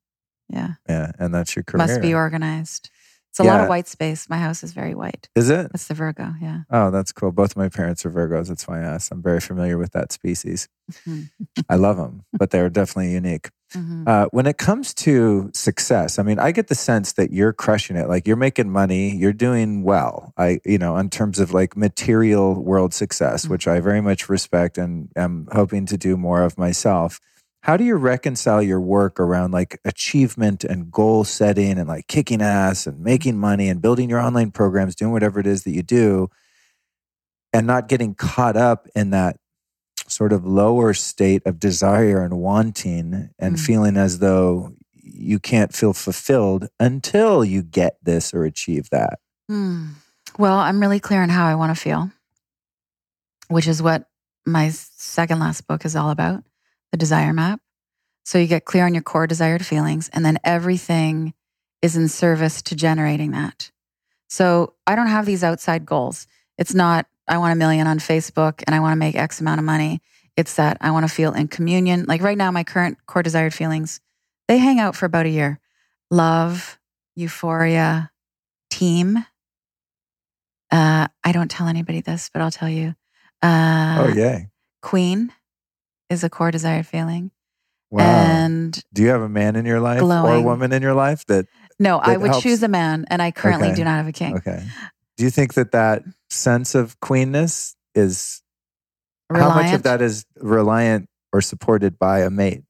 Yeah. 0.48 0.70
Yeah. 0.88 1.12
And 1.20 1.32
that's 1.32 1.54
your 1.54 1.62
career. 1.62 1.86
Must 1.86 2.00
be 2.00 2.14
organized. 2.14 2.90
It's 3.30 3.38
a 3.38 3.44
lot 3.44 3.60
of 3.60 3.68
white 3.68 3.86
space. 3.86 4.28
My 4.28 4.38
house 4.38 4.64
is 4.64 4.72
very 4.72 4.92
white. 4.94 5.28
Is 5.36 5.50
it? 5.50 5.70
That's 5.72 5.86
the 5.86 5.94
Virgo. 5.94 6.34
Yeah. 6.42 6.62
Oh, 6.68 6.90
that's 6.90 7.12
cool. 7.12 7.30
Both 7.30 7.52
of 7.52 7.56
my 7.56 7.68
parents 7.68 8.04
are 8.04 8.10
Virgos. 8.10 8.48
That's 8.48 8.66
why 8.66 8.80
I 8.80 8.82
asked. 8.82 9.12
I'm 9.12 9.22
very 9.22 9.38
familiar 9.40 9.78
with 9.78 9.92
that 9.92 10.10
species. 10.10 10.68
Mhm. 11.06 11.30
I 11.68 11.76
love 11.76 11.96
them, 11.96 12.24
but 12.32 12.50
they're 12.50 12.68
definitely 12.68 13.12
unique. 13.12 13.50
Mhm. 13.72 14.08
Uh, 14.08 14.26
when 14.32 14.46
it 14.46 14.58
comes 14.58 14.92
to 14.94 15.50
success, 15.54 16.18
I 16.18 16.24
mean, 16.24 16.40
I 16.40 16.50
get 16.50 16.66
the 16.66 16.74
sense 16.74 17.12
that 17.12 17.30
you're 17.32 17.52
crushing 17.52 17.96
it. 17.96 18.08
Like 18.08 18.26
you're 18.26 18.36
making 18.36 18.68
money, 18.68 19.14
you're 19.14 19.32
doing 19.32 19.84
well. 19.84 20.32
I, 20.36 20.58
you 20.64 20.78
know, 20.78 20.96
in 20.96 21.08
terms 21.08 21.38
of 21.38 21.52
like 21.54 21.76
material 21.76 22.60
world 22.60 22.92
success, 22.94 23.46
which 23.46 23.68
I 23.68 23.78
very 23.78 24.00
much 24.00 24.28
respect 24.28 24.76
and 24.76 25.08
am 25.14 25.46
hoping 25.52 25.86
to 25.86 25.96
do 25.96 26.16
more 26.16 26.42
of 26.42 26.58
myself. 26.58 27.20
How 27.62 27.76
do 27.76 27.84
you 27.84 27.96
reconcile 27.96 28.62
your 28.62 28.80
work 28.80 29.20
around 29.20 29.52
like 29.52 29.78
achievement 29.84 30.64
and 30.64 30.90
goal 30.90 31.24
setting 31.24 31.78
and 31.78 31.86
like 31.88 32.06
kicking 32.08 32.40
ass 32.40 32.86
and 32.86 33.00
making 33.00 33.38
money 33.38 33.68
and 33.68 33.82
building 33.82 34.08
your 34.08 34.20
online 34.20 34.50
programs, 34.50 34.94
doing 34.96 35.12
whatever 35.12 35.38
it 35.40 35.46
is 35.46 35.64
that 35.64 35.72
you 35.72 35.82
do, 35.82 36.28
and 37.52 37.66
not 37.66 37.88
getting 37.88 38.14
caught 38.14 38.56
up 38.56 38.88
in 38.94 39.10
that 39.10 39.36
sort 40.06 40.32
of 40.32 40.46
lower 40.46 40.94
state 40.94 41.42
of 41.44 41.58
desire 41.60 42.24
and 42.24 42.38
wanting 42.38 43.28
and 43.38 43.56
Mm. 43.56 43.60
feeling 43.66 43.96
as 43.96 44.18
though 44.20 44.72
you 44.94 45.38
can't 45.38 45.74
feel 45.74 45.92
fulfilled 45.92 46.68
until 46.80 47.44
you 47.44 47.62
get 47.62 47.96
this 48.02 48.32
or 48.32 48.44
achieve 48.44 48.88
that. 48.90 49.18
Hmm. 49.48 49.88
Well, 50.38 50.56
I'm 50.58 50.80
really 50.80 51.00
clear 51.00 51.22
on 51.22 51.28
how 51.28 51.46
I 51.46 51.54
want 51.56 51.76
to 51.76 51.80
feel, 51.80 52.10
which 53.48 53.66
is 53.68 53.82
what 53.82 54.06
my 54.46 54.70
second 54.70 55.40
last 55.40 55.66
book 55.66 55.84
is 55.84 55.94
all 55.94 56.10
about 56.10 56.42
the 56.92 56.98
desire 56.98 57.32
map. 57.32 57.60
So 58.24 58.38
you 58.38 58.46
get 58.46 58.64
clear 58.64 58.84
on 58.84 58.94
your 58.94 59.02
core 59.02 59.26
desired 59.26 59.64
feelings, 59.64 60.08
and 60.12 60.24
then 60.24 60.38
everything 60.44 61.34
is 61.82 61.96
in 61.96 62.08
service 62.08 62.62
to 62.62 62.76
generating 62.76 63.32
that. 63.32 63.70
So 64.28 64.74
I 64.86 64.94
don't 64.94 65.08
have 65.08 65.26
these 65.26 65.42
outside 65.42 65.84
goals. 65.86 66.26
It's 66.58 66.74
not, 66.74 67.06
I 67.26 67.38
want 67.38 67.52
a 67.52 67.56
million 67.56 67.86
on 67.86 67.98
Facebook 67.98 68.62
and 68.66 68.74
I 68.74 68.80
want 68.80 68.92
to 68.92 68.96
make 68.96 69.16
X 69.16 69.40
amount 69.40 69.58
of 69.58 69.64
money. 69.64 70.00
It's 70.36 70.54
that 70.56 70.76
I 70.80 70.90
want 70.90 71.08
to 71.08 71.12
feel 71.12 71.32
in 71.32 71.48
communion. 71.48 72.04
Like 72.06 72.22
right 72.22 72.38
now, 72.38 72.50
my 72.50 72.62
current 72.62 72.98
core 73.06 73.22
desired 73.22 73.54
feelings, 73.54 74.00
they 74.46 74.58
hang 74.58 74.78
out 74.78 74.94
for 74.94 75.06
about 75.06 75.26
a 75.26 75.30
year 75.30 75.58
love, 76.10 76.78
euphoria, 77.14 78.10
team. 78.68 79.24
Uh, 80.70 81.08
I 81.24 81.32
don't 81.32 81.50
tell 81.50 81.66
anybody 81.66 82.00
this, 82.00 82.30
but 82.32 82.42
I'll 82.42 82.50
tell 82.50 82.68
you. 82.68 82.94
Uh, 83.42 84.06
oh, 84.06 84.12
yay. 84.14 84.50
Queen 84.82 85.32
is 86.10 86.22
a 86.24 86.28
core 86.30 86.50
desired 86.50 86.86
feeling. 86.86 87.30
Wow. 87.90 88.04
And 88.04 88.84
do 88.92 89.02
you 89.02 89.08
have 89.08 89.22
a 89.22 89.28
man 89.28 89.56
in 89.56 89.64
your 89.64 89.80
life 89.80 90.02
or 90.02 90.34
a 90.34 90.40
woman 90.42 90.72
in 90.72 90.82
your 90.82 90.94
life 90.94 91.24
that, 91.26 91.46
no, 91.78 91.98
I 91.98 92.16
would 92.16 92.30
helps. 92.30 92.42
choose 92.42 92.62
a 92.62 92.68
man, 92.68 93.04
and 93.08 93.22
I 93.22 93.30
currently 93.30 93.68
Okay. 93.68 93.76
do 93.76 93.84
not 93.84 93.96
have 93.96 94.06
a 94.06 94.12
king. 94.12 94.36
okay. 94.36 94.62
Do 95.16 95.24
you 95.24 95.30
think 95.30 95.54
that 95.54 95.72
that 95.72 96.02
sense 96.28 96.74
of 96.74 96.98
queenness 97.00 97.74
is, 97.94 98.42
how 99.32 99.54
much 99.54 99.72
of 99.72 99.82
that 99.84 100.02
is 100.02 100.24
reliant 100.36 101.08
or 101.32 101.40
supported 101.40 101.98
by 101.98 102.20
a 102.20 102.30
mate? 102.30 102.62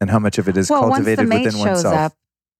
And 0.00 0.10
how 0.10 0.18
much 0.18 0.38
of 0.38 0.48
it 0.48 0.56
is 0.56 0.68
well, 0.70 0.88
once 0.88 1.04
the 1.04 1.16
cultivated 1.16 1.28
mate 1.28 1.44
within 1.46 1.52
shows 1.60 1.84
oneself? 1.84 1.94
up, 1.94 2.12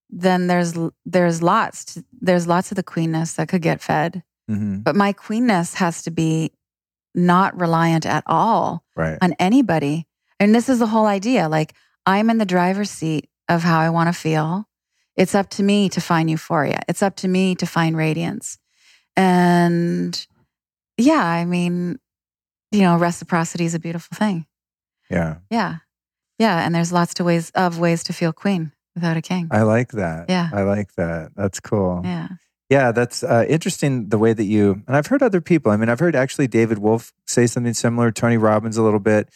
then 0.09 0.47
there's 0.47 0.73
there's 1.05 1.41
lots 1.43 1.85
to, 1.85 2.05
there's 2.21 2.47
lots 2.47 2.71
of 2.71 2.75
the 2.75 2.83
queenness 2.83 3.33
that 3.33 3.47
could 3.49 3.61
get 3.61 3.81
fed. 3.81 4.23
Mhm. 4.49 4.83
But 4.83 4.95
my 4.95 5.13
queenness 5.13 5.75
has 5.75 6.01
to 6.03 6.11
be 6.11 6.51
not 7.15 7.59
reliant 7.59 8.05
at 8.05 8.23
all 8.27 8.83
Right. 8.95 9.17
on 9.21 9.33
anybody. 9.39 10.07
And 10.39 10.53
this 10.53 10.69
is 10.69 10.79
the 10.79 10.87
whole 10.87 11.05
idea. 11.05 11.47
Like 11.49 11.73
I'm 12.05 12.29
in 12.29 12.37
the 12.37 12.45
driver's 12.45 12.89
seat 12.91 13.29
of 13.49 13.63
how 13.63 13.79
I 13.79 13.89
want 13.89 14.07
to 14.07 14.13
feel. 14.13 14.67
It's 15.15 15.33
up 15.35 15.49
to 15.51 15.63
me 15.63 15.87
to 15.89 16.01
find 16.01 16.29
euphoria. 16.29 16.81
It's 16.89 17.01
up 17.01 17.15
to 17.17 17.27
me 17.27 17.55
to 17.55 17.65
find 17.65 17.95
radiance. 17.95 18.57
And 19.15 20.25
yeah, 20.97 21.23
I 21.23 21.45
mean, 21.45 21.99
you 22.71 22.81
know, 22.81 22.97
reciprocity 22.97 23.65
is 23.65 23.73
a 23.73 23.79
beautiful 23.79 24.15
thing. 24.15 24.45
Yeah. 25.09 25.37
Yeah. 25.49 25.77
Yeah. 26.37 26.65
And 26.65 26.75
there's 26.75 26.91
lots 26.91 27.13
to 27.15 27.23
ways 27.23 27.49
of 27.51 27.79
ways 27.79 28.03
to 28.05 28.13
feel 28.13 28.33
queen 28.33 28.71
without 28.93 29.17
a 29.17 29.21
king. 29.21 29.47
I 29.51 29.61
like 29.61 29.91
that. 29.91 30.29
Yeah. 30.29 30.49
I 30.53 30.63
like 30.63 30.93
that. 30.95 31.31
That's 31.35 31.59
cool. 31.59 32.01
yeah. 32.03 32.27
Yeah, 32.69 32.91
that's 32.91 33.23
uh, 33.23 33.45
interesting 33.47 34.09
the 34.09 34.17
way 34.17 34.33
that 34.33 34.43
you, 34.45 34.81
and 34.87 34.95
I've 34.95 35.07
heard 35.07 35.21
other 35.21 35.41
people. 35.41 35.71
I 35.71 35.77
mean, 35.77 35.87
I've 35.89 35.99
heard 35.99 36.15
actually 36.15 36.47
David 36.47 36.79
Wolfe 36.79 37.13
say 37.27 37.45
something 37.45 37.73
similar, 37.75 38.11
Tony 38.11 38.37
Robbins 38.37 38.75
a 38.77 38.81
little 38.81 38.99
bit 38.99 39.29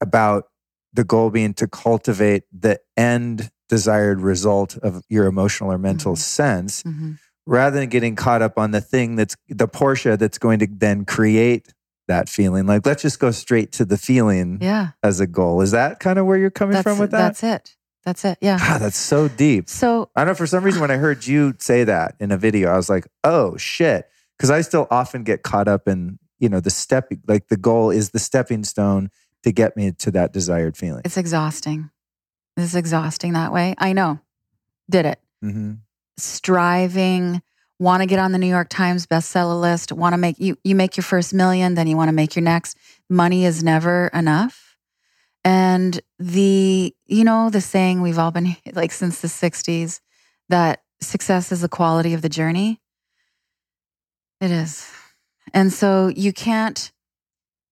about 0.00 0.44
the 0.92 1.04
goal 1.04 1.30
being 1.30 1.54
to 1.54 1.66
cultivate 1.66 2.42
the 2.52 2.78
end 2.96 3.50
desired 3.70 4.20
result 4.20 4.76
of 4.78 5.02
your 5.08 5.24
emotional 5.26 5.72
or 5.72 5.78
mental 5.78 6.12
Mhm. 6.14 6.18
sense 6.18 6.82
hmm 6.82 7.12
rather 7.44 7.80
than 7.80 7.88
getting 7.88 8.14
caught 8.14 8.40
up 8.40 8.56
on 8.56 8.70
the 8.70 8.80
thing 8.80 9.16
that's 9.16 9.34
the 9.48 9.66
Porsche 9.66 10.16
that's 10.16 10.38
going 10.38 10.60
to 10.60 10.68
then 10.70 11.04
create 11.04 11.74
that 12.06 12.28
feeling. 12.28 12.66
Like, 12.66 12.86
let's 12.86 13.02
just 13.02 13.18
go 13.18 13.32
straight 13.32 13.72
to 13.72 13.84
the 13.84 13.98
feeling 13.98 14.58
Yeah. 14.60 14.90
as 15.02 15.18
a 15.18 15.26
goal. 15.26 15.60
Is 15.60 15.72
that 15.72 15.98
kind 15.98 16.20
of 16.20 16.26
where 16.26 16.38
you're 16.38 16.50
coming 16.50 16.74
That's, 16.74 16.84
from 16.84 16.98
with 17.00 17.10
that? 17.10 17.36
that's 17.36 17.42
it. 17.42 17.76
That's 18.04 18.24
it. 18.24 18.38
Yeah. 18.40 18.58
God, 18.58 18.80
that's 18.80 18.96
so 18.96 19.28
deep. 19.28 19.68
So 19.68 20.10
I 20.16 20.20
don't 20.22 20.28
know 20.28 20.34
for 20.34 20.46
some 20.46 20.64
reason 20.64 20.80
when 20.80 20.90
I 20.90 20.96
heard 20.96 21.26
you 21.26 21.54
say 21.58 21.84
that 21.84 22.16
in 22.18 22.32
a 22.32 22.36
video, 22.36 22.70
I 22.70 22.76
was 22.76 22.88
like, 22.88 23.06
oh 23.24 23.56
shit. 23.56 24.08
Because 24.36 24.50
I 24.50 24.60
still 24.62 24.88
often 24.90 25.22
get 25.22 25.42
caught 25.42 25.68
up 25.68 25.86
in, 25.86 26.18
you 26.40 26.48
know, 26.48 26.58
the 26.58 26.70
step, 26.70 27.12
like 27.28 27.48
the 27.48 27.56
goal 27.56 27.90
is 27.90 28.10
the 28.10 28.18
stepping 28.18 28.64
stone 28.64 29.10
to 29.44 29.52
get 29.52 29.76
me 29.76 29.92
to 29.92 30.10
that 30.12 30.32
desired 30.32 30.76
feeling. 30.76 31.02
it's 31.04 31.16
exhausting. 31.16 31.90
It's 32.56 32.74
exhausting 32.74 33.32
that 33.34 33.52
way. 33.52 33.74
I 33.78 33.92
know. 33.92 34.18
Did 34.90 35.06
it. 35.06 35.20
hmm 35.40 35.74
striving, 36.18 37.42
want 37.78 38.02
to 38.02 38.06
get 38.06 38.18
on 38.18 38.32
the 38.32 38.38
New 38.38 38.46
York 38.48 38.68
Times 38.68 39.06
bestseller 39.06 39.60
list, 39.60 39.92
want 39.92 40.12
to 40.12 40.18
make 40.18 40.38
you 40.38 40.56
you 40.64 40.74
make 40.74 40.96
your 40.96 41.04
first 41.04 41.34
million, 41.34 41.74
then 41.74 41.86
you 41.86 41.96
want 41.96 42.08
to 42.08 42.12
make 42.12 42.36
your 42.36 42.42
next. 42.42 42.76
Money 43.08 43.44
is 43.44 43.62
never 43.62 44.08
enough. 44.08 44.61
And 45.44 46.00
the 46.18 46.94
you 47.06 47.24
know 47.24 47.50
the 47.50 47.60
saying 47.60 48.00
we've 48.00 48.18
all 48.18 48.30
been 48.30 48.56
like 48.72 48.92
since 48.92 49.20
the 49.20 49.28
60s 49.28 50.00
that 50.48 50.82
success 51.00 51.52
is 51.52 51.60
the 51.60 51.68
quality 51.68 52.14
of 52.14 52.22
the 52.22 52.28
journey. 52.28 52.80
It 54.40 54.50
is. 54.50 54.90
And 55.52 55.72
so 55.72 56.08
you 56.08 56.32
can't 56.32 56.92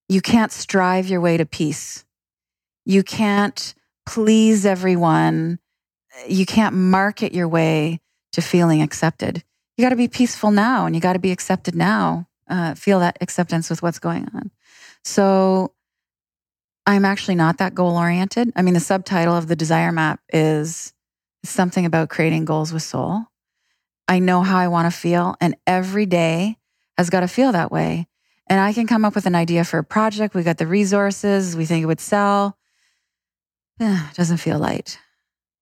you 0.08 0.20
can't 0.20 0.50
strive 0.50 1.08
your 1.08 1.20
way 1.20 1.36
to 1.36 1.46
peace. 1.46 2.04
You 2.84 3.02
can't 3.02 3.74
please 4.06 4.66
everyone. 4.66 5.60
You 6.26 6.46
can't 6.46 6.74
market 6.74 7.32
your 7.32 7.46
way 7.46 8.00
to 8.32 8.42
feeling 8.42 8.82
accepted. 8.82 9.44
You 9.76 9.84
got 9.84 9.90
to 9.90 9.96
be 9.96 10.08
peaceful 10.08 10.50
now 10.50 10.86
and 10.86 10.94
you 10.94 11.00
got 11.00 11.12
to 11.12 11.18
be 11.18 11.30
accepted 11.30 11.74
now. 11.74 12.26
Uh, 12.48 12.74
feel 12.74 12.98
that 12.98 13.16
acceptance 13.20 13.70
with 13.70 13.82
what's 13.82 14.00
going 14.00 14.28
on. 14.34 14.50
So 15.04 15.72
I'm 16.86 17.04
actually 17.04 17.34
not 17.34 17.58
that 17.58 17.74
goal 17.74 17.96
oriented. 17.96 18.52
I 18.56 18.62
mean, 18.62 18.74
the 18.74 18.80
subtitle 18.80 19.36
of 19.36 19.48
the 19.48 19.56
desire 19.56 19.92
map 19.92 20.20
is 20.32 20.92
something 21.44 21.86
about 21.86 22.08
creating 22.08 22.44
goals 22.44 22.72
with 22.72 22.82
soul. 22.82 23.24
I 24.08 24.18
know 24.18 24.42
how 24.42 24.58
I 24.58 24.68
want 24.68 24.92
to 24.92 24.98
feel, 24.98 25.36
and 25.40 25.56
every 25.66 26.06
day 26.06 26.58
has 26.98 27.10
got 27.10 27.20
to 27.20 27.28
feel 27.28 27.52
that 27.52 27.70
way. 27.70 28.08
And 28.48 28.58
I 28.58 28.72
can 28.72 28.86
come 28.86 29.04
up 29.04 29.14
with 29.14 29.26
an 29.26 29.36
idea 29.36 29.64
for 29.64 29.78
a 29.78 29.84
project. 29.84 30.34
We 30.34 30.42
got 30.42 30.58
the 30.58 30.66
resources. 30.66 31.56
We 31.56 31.64
think 31.64 31.82
it 31.82 31.86
would 31.86 32.00
sell. 32.00 32.56
Eh, 33.82 34.10
doesn't 34.12 34.36
feel 34.36 34.58
light. 34.58 34.98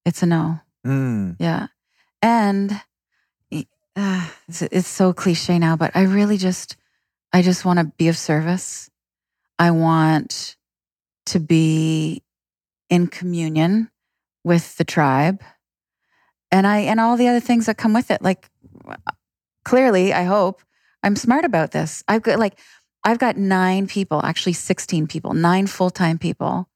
It's 0.04 0.24
a 0.24 0.26
no. 0.26 0.58
Mm. 0.84 1.36
Yeah. 1.38 1.68
And 2.20 2.72
uh, 3.98 4.28
it's, 4.48 4.62
it's 4.62 4.88
so 4.88 5.12
cliche 5.12 5.58
now, 5.58 5.76
but 5.76 5.92
I 5.94 6.02
really 6.02 6.36
just, 6.36 6.76
I 7.32 7.42
just 7.42 7.64
want 7.64 7.78
to 7.78 7.84
be 7.96 8.08
of 8.08 8.18
service. 8.18 8.90
I 9.58 9.70
want 9.70 10.56
to 11.28 11.40
be 11.40 12.22
in 12.90 13.06
communion 13.06 13.90
with 14.44 14.76
the 14.76 14.84
tribe 14.84 15.42
and 16.50 16.66
I, 16.66 16.78
and 16.78 17.00
all 17.00 17.16
the 17.16 17.28
other 17.28 17.40
things 17.40 17.66
that 17.66 17.76
come 17.76 17.92
with 17.92 18.10
it. 18.10 18.22
Like 18.22 18.48
clearly, 19.64 20.12
I 20.12 20.24
hope 20.24 20.62
I'm 21.02 21.16
smart 21.16 21.44
about 21.44 21.70
this. 21.72 22.02
I've 22.08 22.22
got 22.22 22.38
like, 22.38 22.58
I've 23.04 23.18
got 23.18 23.36
nine 23.36 23.86
people, 23.86 24.20
actually 24.24 24.54
16 24.54 25.06
people, 25.06 25.34
nine 25.34 25.66
full 25.66 25.90
time 25.90 26.18
people, 26.18 26.68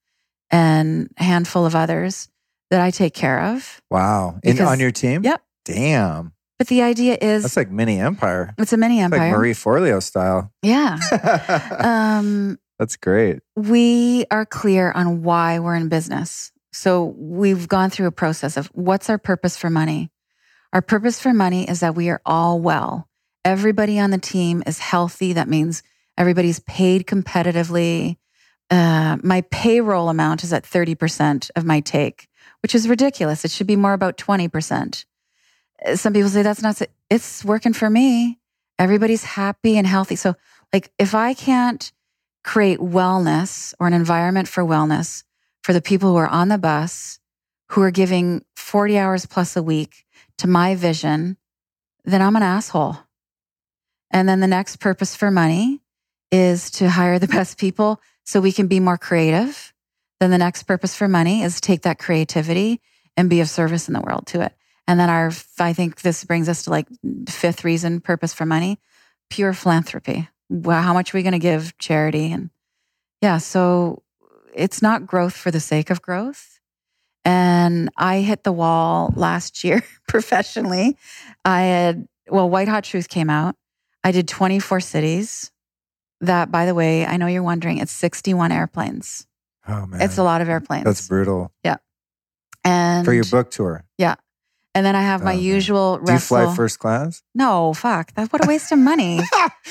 and 0.50 1.10
a 1.18 1.24
handful 1.24 1.66
of 1.66 1.74
others 1.74 2.28
that 2.70 2.80
I 2.80 2.90
take 2.90 3.14
care 3.14 3.40
of. 3.40 3.80
Wow. 3.90 4.38
In, 4.42 4.60
on 4.60 4.80
your 4.80 4.92
team? 4.92 5.24
Yep. 5.24 5.42
Damn. 5.64 6.32
But 6.58 6.68
the 6.68 6.82
idea 6.82 7.18
is 7.20 7.42
That's 7.42 7.56
like 7.56 7.70
mini 7.70 7.98
empire. 7.98 8.54
it's 8.56 8.72
a 8.72 8.76
mini 8.76 8.98
It's 8.98 9.04
empire. 9.06 9.30
like 9.30 9.36
Marie 9.38 9.52
Forleo 9.52 10.02
style. 10.02 10.52
Yeah. 10.62 10.98
Um, 11.80 12.58
That's 12.82 12.96
great. 12.96 13.38
we 13.54 14.24
are 14.32 14.44
clear 14.44 14.90
on 14.90 15.22
why 15.22 15.60
we're 15.60 15.76
in 15.76 15.88
business. 15.88 16.50
So 16.72 17.14
we've 17.16 17.68
gone 17.68 17.90
through 17.90 18.08
a 18.08 18.10
process 18.12 18.56
of 18.56 18.66
what's 18.74 19.08
our 19.08 19.18
purpose 19.18 19.56
for 19.56 19.70
money? 19.70 20.10
Our 20.72 20.82
purpose 20.82 21.20
for 21.20 21.32
money 21.32 21.70
is 21.70 21.78
that 21.78 21.94
we 21.94 22.08
are 22.08 22.20
all 22.26 22.58
well. 22.58 23.08
Everybody 23.44 24.00
on 24.00 24.10
the 24.10 24.18
team 24.18 24.64
is 24.66 24.80
healthy. 24.80 25.32
That 25.32 25.48
means 25.48 25.84
everybody's 26.18 26.58
paid 26.58 27.06
competitively. 27.06 28.16
Uh, 28.68 29.16
my 29.22 29.42
payroll 29.42 30.08
amount 30.08 30.42
is 30.42 30.52
at 30.52 30.64
30% 30.64 31.52
of 31.54 31.64
my 31.64 31.78
take, 31.78 32.26
which 32.64 32.74
is 32.74 32.88
ridiculous. 32.88 33.44
It 33.44 33.52
should 33.52 33.68
be 33.68 33.76
more 33.76 33.92
about 33.92 34.16
20%. 34.16 35.04
some 35.94 36.12
people 36.12 36.30
say 36.30 36.42
that's 36.42 36.62
not, 36.62 36.82
it's 37.08 37.44
working 37.44 37.74
for 37.74 37.88
me. 37.88 38.40
Everybody's 38.76 39.22
happy 39.22 39.78
and 39.78 39.86
healthy. 39.86 40.16
So, 40.16 40.34
like, 40.72 40.90
if 40.98 41.14
I 41.14 41.32
can't 41.32 41.92
create 42.44 42.78
wellness 42.78 43.74
or 43.78 43.86
an 43.86 43.92
environment 43.92 44.48
for 44.48 44.64
wellness 44.64 45.24
for 45.62 45.72
the 45.72 45.82
people 45.82 46.10
who 46.10 46.16
are 46.16 46.28
on 46.28 46.48
the 46.48 46.58
bus, 46.58 47.18
who 47.70 47.82
are 47.82 47.90
giving 47.90 48.44
40 48.56 48.98
hours 48.98 49.26
plus 49.26 49.56
a 49.56 49.62
week 49.62 50.04
to 50.38 50.48
my 50.48 50.74
vision, 50.74 51.36
then 52.04 52.20
I'm 52.20 52.36
an 52.36 52.42
asshole. 52.42 52.98
And 54.10 54.28
then 54.28 54.40
the 54.40 54.46
next 54.46 54.76
purpose 54.76 55.14
for 55.14 55.30
money 55.30 55.80
is 56.30 56.70
to 56.72 56.90
hire 56.90 57.18
the 57.18 57.28
best 57.38 57.58
people 57.58 58.00
so 58.24 58.40
we 58.40 58.52
can 58.52 58.66
be 58.66 58.80
more 58.80 58.98
creative. 58.98 59.72
Then 60.20 60.30
the 60.30 60.38
next 60.38 60.64
purpose 60.64 60.94
for 60.94 61.08
money 61.08 61.42
is 61.42 61.60
take 61.60 61.82
that 61.82 61.98
creativity 61.98 62.80
and 63.16 63.30
be 63.30 63.40
of 63.40 63.48
service 63.48 63.88
in 63.88 63.94
the 63.94 64.00
world 64.00 64.26
to 64.28 64.40
it. 64.42 64.52
And 64.86 64.98
then 64.98 65.10
our, 65.10 65.30
I 65.58 65.72
think 65.72 66.00
this 66.00 66.24
brings 66.24 66.48
us 66.48 66.64
to 66.64 66.70
like 66.70 66.88
fifth 67.28 67.64
reason, 67.64 68.00
purpose 68.00 68.34
for 68.34 68.46
money, 68.46 68.78
pure 69.30 69.52
philanthropy. 69.52 70.28
How 70.64 70.92
much 70.92 71.14
are 71.14 71.18
we 71.18 71.22
going 71.22 71.32
to 71.32 71.38
give 71.38 71.76
charity? 71.78 72.32
And 72.32 72.50
yeah, 73.20 73.38
so 73.38 74.02
it's 74.54 74.82
not 74.82 75.06
growth 75.06 75.34
for 75.34 75.50
the 75.50 75.60
sake 75.60 75.90
of 75.90 76.02
growth. 76.02 76.60
And 77.24 77.88
I 77.96 78.20
hit 78.20 78.42
the 78.44 78.52
wall 78.52 79.12
last 79.16 79.62
year 79.64 79.82
professionally. 80.08 80.96
I 81.44 81.62
had, 81.62 82.08
well, 82.28 82.50
White 82.50 82.68
Hot 82.68 82.84
Truth 82.84 83.08
came 83.08 83.30
out. 83.30 83.54
I 84.04 84.10
did 84.10 84.26
24 84.28 84.80
cities. 84.80 85.50
That, 86.20 86.52
by 86.52 86.66
the 86.66 86.74
way, 86.74 87.04
I 87.04 87.16
know 87.16 87.26
you're 87.26 87.42
wondering, 87.42 87.78
it's 87.78 87.90
61 87.90 88.52
airplanes. 88.52 89.26
Oh 89.66 89.86
man, 89.86 90.00
It's 90.00 90.18
a 90.18 90.22
lot 90.22 90.40
of 90.40 90.48
airplanes. 90.48 90.84
That's 90.84 91.08
brutal 91.08 91.52
Yeah. 91.64 91.76
and 92.64 93.04
for 93.04 93.12
your 93.12 93.24
book 93.24 93.50
tour. 93.50 93.84
And 94.74 94.86
then 94.86 94.96
I 94.96 95.02
have 95.02 95.22
my 95.22 95.34
man. 95.34 95.42
usual 95.42 95.98
Do 95.98 96.12
you 96.12 96.18
fly 96.18 96.54
first 96.54 96.78
class? 96.78 97.22
No, 97.34 97.74
fuck. 97.74 98.14
That 98.14 98.32
what 98.32 98.42
a 98.44 98.48
waste 98.48 98.72
of 98.72 98.78
money. 98.78 99.20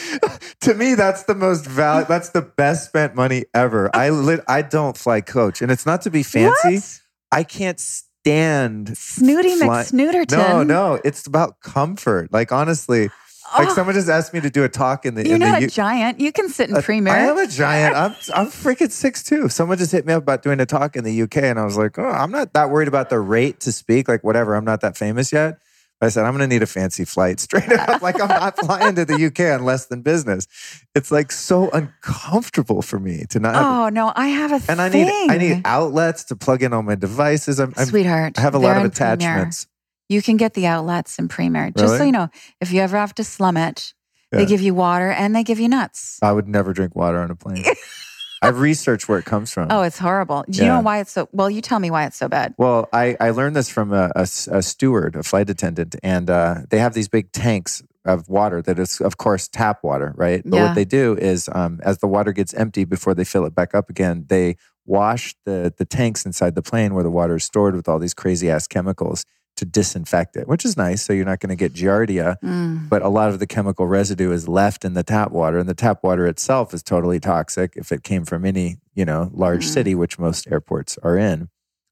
to 0.62 0.74
me, 0.76 0.94
that's 0.94 1.24
the 1.24 1.34
most 1.34 1.66
value. 1.66 2.06
That's 2.08 2.30
the 2.30 2.44
best 2.44 2.86
spent 2.90 3.16
money 3.16 3.46
ever. 3.54 3.90
I 3.96 4.10
lit. 4.28 4.42
I 4.48 4.62
don't 4.62 4.96
fly 4.96 5.22
coach, 5.22 5.62
and 5.62 5.72
it's 5.72 5.86
not 5.88 6.04
to 6.04 6.12
be 6.12 6.22
fancy. 6.22 6.76
What? 6.76 7.00
I 7.32 7.44
can't 7.44 7.80
stand 7.80 8.96
Snooty 8.96 9.56
fly- 9.58 9.84
McSnooterton. 9.84 10.38
No, 10.38 10.64
no, 10.64 11.02
it's 11.04 11.26
about 11.26 11.60
comfort. 11.62 12.32
Like 12.32 12.52
honestly, 12.52 13.10
like 13.58 13.70
Oh, 13.70 13.74
someone 13.74 13.96
just 13.96 14.10
asked 14.10 14.34
me 14.34 14.42
to 14.42 14.50
do 14.50 14.64
a 14.64 14.70
talk 14.70 15.06
in 15.06 15.16
the. 15.16 15.24
you're 15.26 15.36
in 15.36 15.40
not 15.42 15.60
the 15.60 15.66
a 15.68 15.70
giant. 15.70 16.20
You 16.20 16.32
can 16.32 16.50
sit 16.50 16.70
in 16.70 16.76
Uh, 16.78 16.82
premier. 16.82 17.14
I 17.14 17.20
am 17.20 17.38
a 17.38 17.48
giant. 17.48 17.96
I'm 17.96 18.16
I'm 18.34 18.48
freaking 18.48 18.92
six 18.92 19.24
two. 19.24 19.50
Someone 19.50 19.78
just 19.78 19.92
hit 19.92 20.06
me 20.06 20.14
up 20.14 20.24
about 20.24 20.42
doing 20.44 20.60
a 20.60 20.66
talk 20.66 20.96
in 20.96 21.04
the 21.04 21.22
UK, 21.24 21.38
and 21.38 21.60
I 21.60 21.66
was 21.66 21.78
like, 21.78 21.98
oh, 22.00 22.06
I'm 22.10 22.32
not 22.32 22.54
that 22.54 22.70
worried 22.70 22.88
about 22.88 23.10
the 23.10 23.20
rate 23.20 23.60
to 23.62 23.72
speak. 23.72 24.08
Like 24.08 24.24
whatever, 24.24 24.56
I'm 24.56 24.66
not 24.66 24.82
that 24.82 24.98
famous 24.98 25.32
yet. 25.32 25.58
But 26.00 26.08
I 26.08 26.10
said 26.10 26.26
I'm 26.26 26.36
going 26.36 26.50
to 26.50 26.54
need 26.56 26.64
a 26.64 26.66
fancy 26.68 27.06
flight 27.06 27.40
straight 27.40 27.72
up. 27.72 28.02
like 28.02 28.20
I'm 28.20 28.28
not 28.28 28.58
flying 28.58 28.96
to 28.96 29.06
the 29.06 29.24
UK 29.26 29.54
on 29.60 29.64
less 29.66 29.86
than 29.86 30.02
business. 30.02 30.48
It's 30.96 31.12
like 31.12 31.32
so 31.32 31.70
uncomfortable 31.70 32.82
for 32.82 33.00
me 33.00 33.26
to 33.30 33.40
not. 33.40 33.56
Oh 33.56 33.90
no, 33.90 34.12
I 34.16 34.28
have 34.28 34.52
a 34.52 34.72
and 34.72 34.82
I 34.82 34.90
thing. 34.90 35.06
need 35.06 35.32
I 35.32 35.38
need 35.38 35.62
outlets 35.66 36.24
to 36.26 36.36
plug 36.36 36.64
in 36.64 36.74
all 36.74 36.82
my 36.82 36.96
devices. 36.96 37.60
I'm, 37.60 37.74
I'm 37.78 37.86
Sweetheart, 37.86 38.38
I 38.38 38.42
have 38.42 38.56
a 38.56 38.60
lot 38.60 38.78
of 38.78 38.86
attachments. 38.86 39.68
You 40.12 40.22
can 40.22 40.36
get 40.36 40.56
the 40.56 40.68
outlets 40.68 41.18
in 41.20 41.30
Premier. 41.30 41.72
Just 41.72 41.96
so 41.96 42.04
you 42.04 42.12
know, 42.12 42.28
if 42.60 42.74
you 42.74 42.82
ever 42.82 42.98
have 42.98 43.16
to 43.16 43.24
slum 43.24 43.56
it, 43.56 43.94
Yeah. 44.32 44.40
they 44.40 44.46
give 44.46 44.60
you 44.60 44.74
water 44.74 45.10
and 45.10 45.34
they 45.34 45.42
give 45.44 45.58
you 45.58 45.70
nuts. 45.70 46.20
I 46.22 46.34
would 46.34 46.50
never 46.50 46.74
drink 46.74 46.96
water 46.98 47.20
on 47.20 47.32
a 47.32 47.36
plane. 47.36 47.64
I've 48.42 48.60
researched 48.60 49.08
where 49.08 49.20
it 49.20 49.26
comes 49.26 49.52
from. 49.54 49.72
Oh, 49.72 49.84
it's 49.84 50.00
horrible. 50.00 50.44
Do 50.50 50.60
you 50.60 50.66
Yeah. 50.66 50.76
know 50.76 50.82
why 50.82 51.00
it's 51.00 51.12
so? 51.14 51.30
Well, 51.32 51.50
you 51.50 51.62
tell 51.62 51.80
me 51.80 51.92
why 51.92 52.06
it's 52.06 52.18
so 52.18 52.28
bad. 52.28 52.56
Well, 52.58 52.90
I, 52.92 53.16
I 53.22 53.30
learned 53.30 53.56
this 53.56 53.70
from 53.70 53.94
a 53.94 54.12
a 54.16 54.26
steward, 54.26 55.16
a 55.16 55.24
flight 55.24 55.50
attendant, 55.50 55.96
and 56.04 56.30
uh, 56.30 56.56
they 56.70 56.80
have 56.80 56.94
these 56.94 57.08
big 57.08 57.32
tanks 57.32 57.82
of 58.04 58.28
water 58.28 58.62
that 58.64 58.80
is, 58.80 59.00
of 59.00 59.16
course, 59.18 59.48
tap 59.48 59.82
water, 59.84 60.12
right? 60.18 60.42
But 60.44 60.58
Yeah. 60.58 60.64
what 60.66 60.76
they 60.76 60.86
do 60.86 61.16
is, 61.22 61.48
um, 61.54 61.80
as 61.84 62.00
the 62.00 62.08
water 62.08 62.34
gets 62.34 62.54
empty 62.56 62.84
before 62.84 63.14
they 63.14 63.24
fill 63.24 63.46
it 63.46 63.54
back 63.56 63.74
up 63.76 63.90
again, 63.90 64.26
they 64.28 64.58
wash 64.86 65.36
the 65.46 65.72
the 65.78 65.86
tanks 65.86 66.26
inside 66.26 66.56
the 66.56 66.64
plane 66.64 66.96
where 66.96 67.04
the 67.04 67.12
water 67.12 67.36
is 67.36 67.44
stored 67.46 67.76
with 67.76 67.88
all 67.88 68.00
these 68.00 68.16
crazy 68.16 68.50
ass 68.50 68.68
chemicals 68.68 69.24
to 69.62 69.66
disinfect 69.66 70.36
it, 70.36 70.48
which 70.48 70.66
is 70.66 70.76
nice. 70.76 71.04
So 71.04 71.14
you're 71.14 71.24
not 71.24 71.40
going 71.40 71.50
to 71.50 71.56
get 71.56 71.74
giardia, 71.74 72.36
Mm. 72.44 72.90
but 72.90 73.02
a 73.04 73.10
lot 73.10 73.30
of 73.30 73.38
the 73.40 73.46
chemical 73.48 73.86
residue 73.88 74.32
is 74.32 74.48
left 74.48 74.84
in 74.84 74.96
the 74.96 75.04
tap 75.04 75.32
water, 75.32 75.60
and 75.60 75.70
the 75.70 75.76
tap 75.76 76.04
water 76.04 76.26
itself 76.28 76.74
is 76.74 76.82
totally 76.84 77.20
toxic 77.20 77.74
if 77.76 77.92
it 77.92 78.04
came 78.04 78.26
from 78.26 78.44
any 78.46 78.78
you 78.96 79.06
know 79.06 79.30
large 79.34 79.66
Mm. 79.66 79.74
city, 79.74 79.96
which 79.96 80.18
most 80.20 80.48
airports 80.52 80.98
are 81.04 81.16
in. 81.18 81.48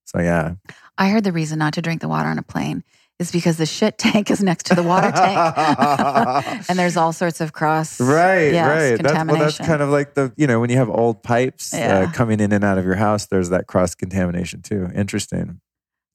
So 0.06 0.20
yeah. 0.20 0.56
I 0.98 1.10
heard 1.10 1.24
the 1.24 1.32
reason 1.32 1.60
not 1.60 1.74
to 1.76 1.82
drink 1.82 2.02
the 2.02 2.08
water 2.10 2.28
on 2.28 2.40
a 2.40 2.44
plane 2.44 2.84
is 3.20 3.32
because 3.32 3.58
the 3.58 3.66
shit 3.68 3.98
tank 4.06 4.32
is 4.32 4.42
next 4.42 4.66
to 4.68 4.76
the 4.76 4.82
water 4.84 5.12
tank, 5.12 5.38
and 6.70 6.80
there's 6.80 6.98
all 6.98 7.14
sorts 7.14 7.40
of 7.42 7.54
cross. 7.54 8.00
Right, 8.02 8.52
yes, 8.54 8.68
right. 8.68 9.04
That's, 9.04 9.28
well, 9.28 9.38
that's 9.38 9.58
kind 9.60 9.82
of 9.84 9.90
like 9.90 10.16
the, 10.16 10.34
you 10.38 10.48
know, 10.48 10.60
when 10.60 10.70
you 10.72 10.78
have 10.78 10.90
old 10.90 11.22
pipes 11.22 11.74
uh, 11.74 12.10
coming 12.14 12.40
in 12.40 12.52
and 12.52 12.64
out 12.64 12.78
of 12.80 12.86
your 12.86 12.96
house, 12.96 13.28
there's 13.28 13.50
that 13.50 13.68
cross 13.68 13.94
contamination 13.94 14.62
too. 14.64 14.90
Interesting. 14.96 15.62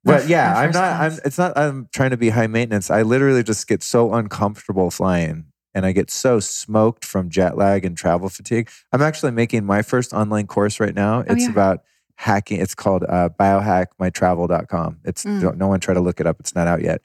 But 0.05 0.29
yeah, 0.29 0.55
I'm 0.57 0.71
not, 0.71 1.01
I'm, 1.01 1.19
it's 1.25 1.39
not, 1.39 1.57
I'm 1.57 1.89
trying 1.93 2.11
to 2.11 2.17
be 2.17 2.29
high 2.29 2.47
maintenance. 2.47 2.91
I 2.91 3.03
literally 3.03 3.43
just 3.43 3.67
get 3.67 3.83
so 3.83 4.13
uncomfortable 4.15 4.91
flying 4.91 5.47
and 5.75 5.87
I 5.87 5.93
get 5.93 6.11
so 6.11 6.41
smoked 6.41 7.05
from 7.05 7.31
jet 7.31 7.57
lag 7.57 7.85
and 7.85 7.97
travel 7.97 8.29
fatigue. 8.29 8.69
I'm 8.93 9.03
actually 9.03 9.33
making 9.33 9.65
my 9.65 9.83
first 9.83 10.13
online 10.13 10.47
course 10.47 10.79
right 10.79 10.95
now. 10.95 11.21
It's 11.21 11.31
Oh, 11.31 11.37
yeah. 11.37 11.51
about 11.51 11.81
hacking. 12.17 12.61
It's 12.61 12.75
called 12.75 13.03
uh, 13.09 13.31
biohackmytravel.com. 13.41 14.99
It's, 15.05 15.25
Mm. 15.25 15.41
don't, 15.41 15.57
no 15.59 15.69
one 15.69 15.81
try 15.81 15.95
to 15.95 16.01
look 16.01 16.21
it 16.21 16.27
up. 16.27 16.37
It's 16.41 16.55
not 16.55 16.67
out 16.67 16.83
yet. 16.83 17.01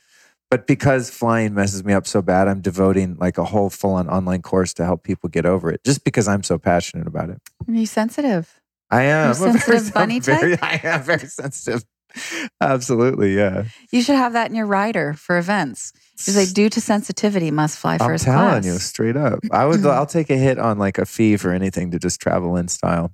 But 0.51 0.65
because 0.67 1.09
flying 1.11 1.53
messes 1.53 1.83
me 1.83 1.93
up 1.93 2.07
so 2.07 2.21
bad, 2.21 2.47
I'm 2.47 2.59
devoting 2.61 3.17
like 3.19 3.37
a 3.37 3.45
whole 3.45 3.69
full 3.69 3.93
on 3.93 4.09
online 4.09 4.41
course 4.41 4.73
to 4.75 4.85
help 4.85 5.03
people 5.03 5.29
get 5.29 5.45
over 5.45 5.71
it 5.71 5.83
just 5.83 6.03
because 6.03 6.27
I'm 6.27 6.41
so 6.43 6.57
passionate 6.57 7.05
about 7.07 7.29
it. 7.29 7.39
Are 7.67 7.73
you 7.73 7.85
sensitive? 7.85 8.59
I 8.89 9.03
am. 9.03 9.35
You're 9.37 9.47
I'm 9.47 9.53
very- 9.59 9.59
sensitive 9.79 9.93
bunny 9.93 10.15
I'm 10.15 10.21
very- 10.21 10.57
I 10.61 10.79
am 10.83 11.03
very 11.03 11.27
sensitive. 11.27 11.85
Absolutely. 12.61 13.35
Yeah. 13.35 13.65
You 13.91 14.01
should 14.01 14.15
have 14.15 14.33
that 14.33 14.49
in 14.49 14.55
your 14.55 14.65
rider 14.65 15.13
for 15.13 15.37
events. 15.37 15.93
Because 16.17 16.35
they 16.35 16.45
due 16.45 16.69
to 16.69 16.81
sensitivity 16.81 17.49
must 17.51 17.77
fly 17.79 17.97
first 17.97 18.03
I'm 18.03 18.09
first 18.09 18.25
telling 18.25 18.49
class. 18.61 18.65
you 18.65 18.79
straight 18.79 19.15
up. 19.15 19.39
I 19.51 19.65
would, 19.65 19.85
I'll 19.85 20.05
take 20.19 20.29
a 20.29 20.37
hit 20.37 20.59
on 20.59 20.77
like 20.77 20.97
a 20.97 21.05
fee 21.05 21.37
for 21.37 21.51
anything 21.51 21.91
to 21.91 21.99
just 21.99 22.19
travel 22.19 22.55
in 22.57 22.67
style. 22.67 23.13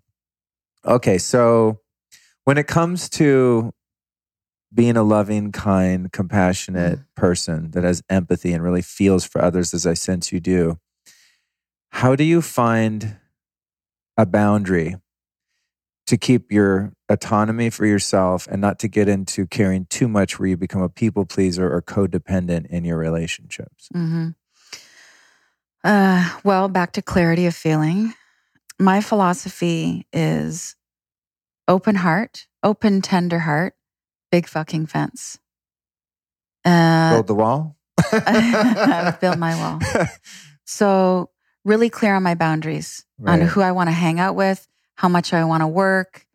Okay. 0.85 1.17
So 1.17 1.79
when 2.45 2.57
it 2.57 2.67
comes 2.67 3.09
to 3.11 3.71
being 4.73 4.97
a 4.97 5.03
loving, 5.03 5.51
kind, 5.51 6.11
compassionate 6.11 6.99
Mm. 6.99 7.05
person 7.15 7.71
that 7.71 7.83
has 7.83 8.01
empathy 8.09 8.51
and 8.53 8.61
really 8.63 8.81
feels 8.81 9.23
for 9.23 9.41
others 9.41 9.73
as 9.73 9.85
I 9.87 9.93
sense 9.93 10.31
you 10.33 10.39
do, 10.39 10.79
how 11.91 12.15
do 12.15 12.23
you 12.23 12.41
find 12.41 13.17
a 14.17 14.25
boundary 14.25 14.97
to 16.07 16.17
keep 16.17 16.51
your 16.51 16.93
autonomy 17.09 17.69
for 17.69 17.85
yourself 17.85 18.47
and 18.47 18.61
not 18.61 18.79
to 18.79 18.87
get 18.87 19.09
into 19.09 19.47
caring 19.47 19.85
too 19.87 20.07
much 20.07 20.39
where 20.39 20.49
you 20.49 20.57
become 20.57 20.81
a 20.81 20.89
people 20.89 21.25
pleaser 21.25 21.71
or 21.71 21.81
codependent 21.81 22.67
in 22.67 22.85
your 22.85 22.97
relationships? 22.97 23.89
hmm 23.91 24.29
Uh, 25.83 26.39
well, 26.43 26.67
back 26.67 26.91
to 26.93 27.01
clarity 27.01 27.45
of 27.45 27.55
feeling. 27.55 28.13
My 28.79 29.01
philosophy 29.01 30.07
is 30.11 30.75
open 31.67 31.95
heart, 31.95 32.47
open, 32.63 33.01
tender 33.01 33.39
heart, 33.39 33.75
big 34.31 34.47
fucking 34.47 34.87
fence. 34.87 35.39
Uh, 36.65 37.11
Build 37.11 37.27
the 37.27 37.35
wall? 37.35 37.77
Build 39.21 39.37
my 39.37 39.55
wall. 39.55 39.79
so, 40.65 41.29
really 41.63 41.89
clear 41.89 42.15
on 42.15 42.23
my 42.23 42.35
boundaries 42.35 43.05
on 43.25 43.41
who 43.41 43.61
I 43.61 43.71
want 43.71 43.87
to 43.87 43.93
hang 43.93 44.19
out 44.19 44.35
with, 44.35 44.67
how 44.95 45.09
much 45.09 45.33
I 45.33 45.43
want 45.45 45.61
to 45.61 45.67
work, 45.67 46.25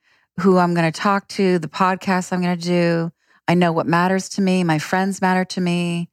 who 0.40 0.58
I'm 0.58 0.74
going 0.74 0.90
to 0.90 0.98
talk 1.00 1.28
to, 1.28 1.58
the 1.58 1.68
podcast 1.68 2.32
I'm 2.32 2.42
going 2.42 2.58
to 2.58 2.64
do. 2.66 3.12
I 3.48 3.54
know 3.54 3.72
what 3.72 3.86
matters 3.86 4.28
to 4.30 4.42
me. 4.42 4.64
My 4.64 4.78
friends 4.78 5.20
matter 5.20 5.44
to 5.46 5.60
me. 5.60 6.08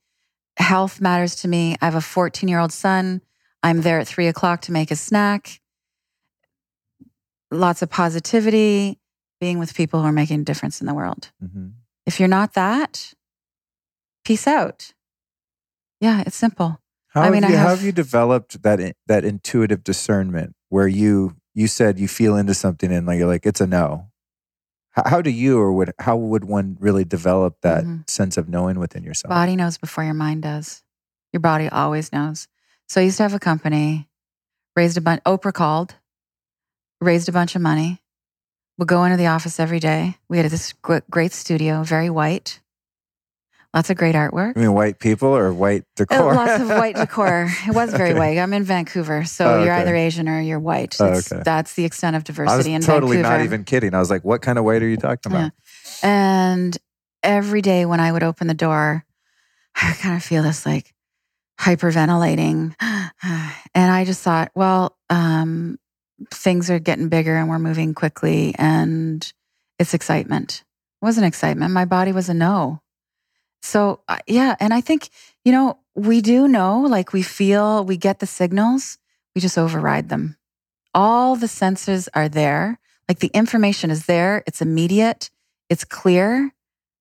Health 0.58 1.00
matters 1.02 1.36
to 1.38 1.48
me. 1.48 1.76
I 1.82 1.86
have 1.86 1.96
a 1.96 2.02
14 2.02 2.50
year 2.50 2.60
old 2.60 2.72
son. 2.72 3.22
I'm 3.64 3.82
there 3.82 4.00
at 4.00 4.08
three 4.08 4.28
o'clock 4.28 4.62
to 4.62 4.72
make 4.72 4.92
a 4.92 4.96
snack. 4.96 5.60
Lots 7.52 7.82
of 7.82 7.90
positivity, 7.90 9.00
being 9.40 9.60
with 9.60 9.74
people 9.76 10.02
who 10.02 10.08
are 10.08 10.12
making 10.12 10.42
a 10.42 10.44
difference 10.44 10.82
in 10.82 10.88
the 10.88 10.94
world. 10.94 11.32
Mhm. 11.44 11.74
If 12.06 12.20
you're 12.20 12.28
not 12.28 12.54
that, 12.54 13.14
peace 14.26 14.48
out. 14.48 14.94
Yeah, 16.02 16.24
it's 16.26 16.36
simple. 16.36 16.82
How, 17.10 17.22
I 17.22 17.26
have 17.26 17.34
mean, 17.34 17.44
I 17.46 17.50
you, 17.50 17.56
how 17.58 17.68
have- 17.70 17.78
have 17.80 17.86
you 17.86 17.92
developed 17.92 18.62
that 18.64 18.96
that 19.08 19.24
intuitive 19.24 19.84
discernment 19.84 20.56
where 20.70 20.88
you 20.88 21.38
you 21.58 21.68
said 21.68 21.98
you 21.98 22.08
feel 22.08 22.38
into 22.38 22.54
something 22.54 22.92
and 22.92 23.08
like 23.08 23.18
you're 23.18 23.28
like 23.28 23.48
it's 23.48 23.60
a 23.60 23.66
no? 23.66 24.12
How, 24.92 25.04
how 25.08 25.22
do 25.24 25.32
you 25.32 25.58
or 25.60 25.74
would 25.74 25.92
how 25.98 26.16
would 26.16 26.46
one 26.46 26.78
really 26.80 27.04
develop 27.04 27.62
that 27.62 27.84
Mhm. 27.84 28.08
sense 28.08 28.38
of 28.38 28.48
knowing 28.48 28.78
within 28.80 29.04
yourself? 29.04 29.30
Body 29.30 29.56
knows 29.56 29.78
before 29.80 30.04
your 30.04 30.14
mind 30.14 30.44
does. 30.44 30.84
Your 31.34 31.40
body 31.40 31.68
always 31.68 32.14
knows. 32.14 32.48
So 32.88 33.02
I 33.02 33.06
used 33.06 33.18
to 33.18 33.24
have 33.24 33.34
a 33.34 33.40
company, 33.40 34.08
raised 34.76 34.98
a 34.98 35.02
bunch, 35.02 35.22
Oprah 35.26 35.52
called, 35.52 35.96
raised 37.02 37.28
a 37.28 37.32
bunch 37.32 37.56
of 37.56 37.62
money, 37.64 38.04
would 38.78 38.88
go 38.88 39.04
into 39.04 39.18
the 39.18 39.28
office 39.28 39.60
every 39.60 39.80
day. 39.80 40.18
We 40.30 40.38
had 40.38 40.50
this 40.52 40.74
great 41.10 41.34
studio, 41.34 41.82
very 41.82 42.10
white. 42.12 42.60
Lots 43.74 43.90
of 43.90 43.98
great 43.98 44.16
artwork. 44.16 44.54
I 44.56 44.60
mean, 44.62 44.74
white 44.74 44.98
people 45.00 45.30
or 45.30 45.54
white 45.54 45.82
Uh, 45.82 46.06
decor? 46.06 46.34
Lots 46.34 46.62
of 46.62 46.70
white 46.70 46.96
decor. 46.96 47.48
It 47.68 47.76
was 47.76 47.92
very 47.92 48.12
Okay. 48.12 48.20
white. 48.20 48.38
I'm 48.40 48.54
in 48.54 48.64
Vancouver, 48.64 49.26
so 49.26 49.46
Oh, 49.60 49.64
you're 49.64 49.74
either 49.74 49.96
Asian 49.96 50.28
or 50.30 50.40
you're 50.42 50.60
white. 50.60 50.96
Oh, 51.00 51.06
okay. 51.08 51.42
That's 51.44 51.74
the 51.74 51.86
extent 51.86 52.16
of 52.16 52.24
diversity. 52.24 52.54
I 52.54 52.58
was 52.58 52.66
in 52.68 52.82
totally 52.82 53.18
Vancouver. 53.18 53.38
not 53.38 53.44
even 53.44 53.64
kidding. 53.66 53.94
I 53.94 54.00
was 54.00 54.10
like, 54.10 54.24
what 54.24 54.42
kind 54.42 54.58
of 54.58 54.64
white 54.66 54.82
are 54.82 54.88
you 54.88 54.98
talking 54.98 55.32
about? 55.32 55.52
And 56.02 56.78
every 57.24 57.62
day 57.62 57.86
when 57.86 58.00
I 58.00 58.12
would 58.12 58.24
open 58.24 58.48
the 58.48 58.54
door, 58.54 59.06
I 59.76 59.94
kind 60.00 60.16
of 60.16 60.24
feel 60.24 60.44
this 60.44 60.66
like 60.66 60.94
hyperventilating. 61.60 62.74
And 63.74 63.92
I 63.92 64.06
just 64.06 64.22
thought, 64.24 64.52
well, 64.56 64.96
um, 65.10 65.78
things 66.32 66.70
are 66.70 66.80
getting 66.80 67.10
bigger 67.10 67.36
and 67.36 67.48
we're 67.50 67.60
moving 67.60 67.94
quickly 67.94 68.54
and 68.58 69.32
it's 69.80 69.94
excitement. 69.94 70.64
It 71.02 71.06
wasn't 71.06 71.26
excitement. 71.28 71.74
My 71.74 71.86
body 71.86 72.12
was 72.12 72.30
a 72.30 72.34
no. 72.34 72.82
So, 73.62 74.02
uh, 74.08 74.20
yeah. 74.28 74.56
And 74.60 74.74
I 74.74 74.82
think, 74.82 75.10
you 75.44 75.52
know, 75.52 75.80
we 75.96 76.22
do 76.22 76.48
know, 76.48 76.82
like 76.82 77.14
we 77.14 77.22
feel, 77.22 77.84
we 77.84 77.98
get 77.98 78.20
the 78.20 78.28
signals, 78.28 78.98
we 79.36 79.42
just 79.42 79.58
override 79.58 80.10
them. 80.10 80.38
All 80.94 81.36
the 81.36 81.48
senses 81.48 82.08
are 82.14 82.30
there. 82.30 82.80
Like 83.08 83.20
the 83.20 83.32
information 83.34 83.90
is 83.90 84.06
there, 84.06 84.44
it's 84.46 84.62
immediate, 84.62 85.30
it's 85.70 85.84
clear. 85.84 86.54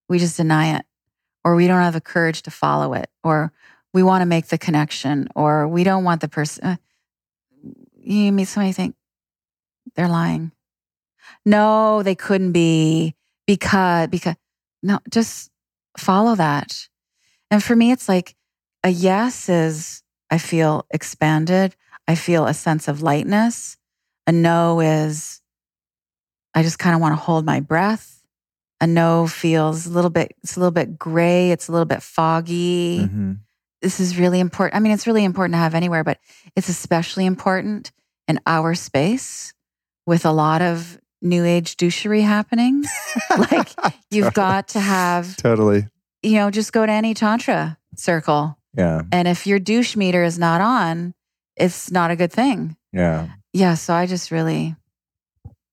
We 0.09 0.19
just 0.19 0.37
deny 0.37 0.77
it, 0.77 0.87
or 1.45 1.57
we 1.57 1.67
don't 1.67 1.83
have 1.83 1.95
the 1.95 2.01
courage 2.01 2.43
to 2.43 2.51
follow 2.51 2.95
it, 2.95 3.11
or 3.25 3.53
we 3.93 4.05
want 4.05 4.23
to 4.23 4.27
make 4.27 4.47
the 4.47 4.59
connection, 4.59 5.29
or 5.35 5.67
we 5.67 5.83
don't 5.83 6.05
want 6.05 6.21
the 6.21 6.29
person. 6.29 6.65
Uh, 6.65 6.77
you 7.99 8.31
meet 8.31 8.47
somebody, 8.47 8.69
you 8.69 8.75
think 8.75 8.95
they're 9.97 10.09
lying. 10.09 10.53
No, 11.45 12.05
they 12.05 12.15
couldn't 12.15 12.53
be 12.53 13.17
because 13.47 14.07
because 14.09 14.37
no, 14.83 15.01
just 15.11 15.51
follow 15.99 16.35
that. 16.35 16.89
And 17.51 17.63
for 17.63 17.77
me, 17.77 17.93
it's 17.93 18.09
like 18.09 18.35
a 18.83 18.89
yes 18.89 19.49
is 19.49 20.03
I 20.31 20.39
feel 20.39 20.87
expanded. 20.91 21.77
I 22.09 22.15
feel 22.15 22.47
a 22.47 22.55
sense 22.55 22.89
of 22.89 23.03
lightness. 23.03 23.77
A 24.27 24.33
no 24.33 24.81
is 24.81 25.41
I 26.55 26.63
just 26.63 26.79
kind 26.79 26.95
of 26.95 27.01
want 27.01 27.13
to 27.13 27.23
hold 27.23 27.45
my 27.45 27.61
breath. 27.61 28.23
A 28.81 28.87
no 28.87 29.27
feels 29.27 29.87
a 29.87 29.91
little 29.91 30.11
bit, 30.11 30.35
it's 30.43 30.57
a 30.57 30.61
little 30.61 30.71
bit 30.73 30.99
gray. 30.99 31.51
It's 31.51 31.69
a 31.69 31.73
little 31.73 31.87
bit 31.87 32.03
foggy. 32.03 33.01
Mhm. 33.01 33.39
This 33.83 34.01
is 34.01 34.19
really 34.19 34.41
important. 34.41 34.77
I 34.77 34.81
mean, 34.81 34.93
it's 34.93 35.07
really 35.07 35.25
important 35.25 35.55
to 35.55 35.59
have 35.59 35.75
anywhere, 35.75 36.03
but 36.03 36.19
it's 36.55 36.69
especially 36.69 37.27
important 37.27 37.93
in 38.27 38.41
our 38.47 38.75
space 38.75 39.53
with 40.07 40.25
a 40.25 40.33
lot 40.33 40.63
of 40.63 40.99
new 41.23 41.45
age 41.45 41.77
douchery 41.77 42.23
happening. 42.23 42.85
like 43.39 43.69
you've 44.11 44.35
got 44.35 44.69
to 44.69 44.81
have, 44.81 45.37
Totally. 45.37 45.87
you 46.23 46.35
know, 46.35 46.51
just 46.51 46.73
go 46.73 46.85
to 46.87 46.93
any 46.93 47.15
Tantra 47.15 47.79
circle. 47.97 48.59
Yeah. 48.77 49.03
And 49.13 49.27
if 49.27 49.47
your 49.47 49.59
douche 49.59 49.97
meter 49.97 50.23
is 50.23 50.39
not 50.39 50.61
on, 50.61 51.15
it's 51.57 51.91
not 51.91 52.11
a 52.11 52.17
good 52.17 52.33
thing. 52.33 52.77
Yeah. 52.93 53.29
Yeah. 53.53 53.75
So 53.75 53.95
I 53.95 54.07
just 54.07 54.31
really, 54.31 54.77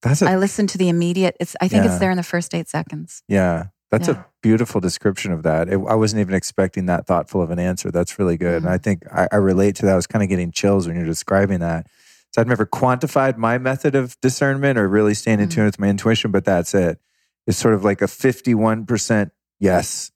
That's 0.01 0.21
a 0.21 0.29
I 0.29 0.37
listen 0.37 0.67
to 0.67 0.77
the 0.77 0.89
immediate. 0.89 1.35
It's, 1.39 1.55
I 1.61 1.67
think 1.67 1.83
Yeah. 1.83 1.91
it's 1.91 1.99
there 1.99 2.11
in 2.11 2.17
the 2.17 2.23
first 2.23 2.55
eight 2.55 2.69
seconds. 2.69 3.21
Yeah, 3.27 3.65
that's 3.91 4.07
Yeah. 4.07 4.21
a 4.21 4.25
beautiful 4.41 4.79
description 4.79 5.31
of 5.33 5.43
that. 5.43 5.67
It, 5.67 5.73
I 5.87 5.95
wasn't 5.95 6.21
even 6.21 6.33
expecting 6.35 6.85
that 6.85 7.05
thoughtful 7.05 7.41
of 7.41 7.51
an 7.51 7.59
answer. 7.59 7.91
That's 7.91 8.17
really 8.17 8.37
good. 8.37 8.57
And 8.63 8.65
Mhm. 8.65 8.71
I 8.71 8.77
think 8.77 9.03
I, 9.11 9.27
I 9.33 9.35
relate 9.37 9.75
to 9.77 9.85
that. 9.85 9.93
I 9.93 9.95
was 9.95 10.07
kind 10.07 10.23
of 10.23 10.29
getting 10.29 10.51
chills 10.51 10.87
when 10.87 10.95
you're 10.95 11.05
describing 11.05 11.59
that. 11.59 11.87
So 12.33 12.41
I've 12.41 12.47
never 12.47 12.65
quantified 12.65 13.37
my 13.37 13.57
method 13.59 13.93
of 13.95 14.19
discernment 14.21 14.77
or 14.79 14.87
really 14.87 15.13
staying 15.13 15.39
in 15.39 15.47
Mhm. 15.49 15.51
tune 15.51 15.65
with 15.65 15.79
my 15.79 15.87
intuition, 15.87 16.31
but 16.31 16.45
that's 16.45 16.73
it. 16.73 16.99
It's 17.45 17.57
sort 17.57 17.75
of 17.75 17.83
like 17.83 18.01
a 18.01 18.07
51% 18.07 19.31
yes. 19.59 20.11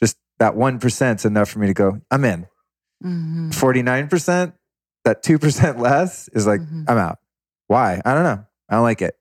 Just 0.00 0.18
that 0.38 0.54
1% 0.56 1.20
is 1.20 1.24
enough 1.24 1.48
for 1.48 1.58
me 1.60 1.66
to 1.68 1.74
go, 1.74 2.00
I'm 2.10 2.24
in. 2.24 2.46
Mhm. 3.02 3.54
49%, 3.54 4.52
that 5.04 5.22
2% 5.22 5.78
less 5.78 6.28
is 6.28 6.46
like, 6.46 6.60
Mhm. 6.60 6.84
I'm 6.88 6.98
out. 6.98 7.18
Why? 7.68 8.02
I 8.04 8.14
don't 8.14 8.24
know. 8.24 8.44
I 8.68 8.74
don't 8.74 8.82
like 8.82 9.00
it. 9.00 9.16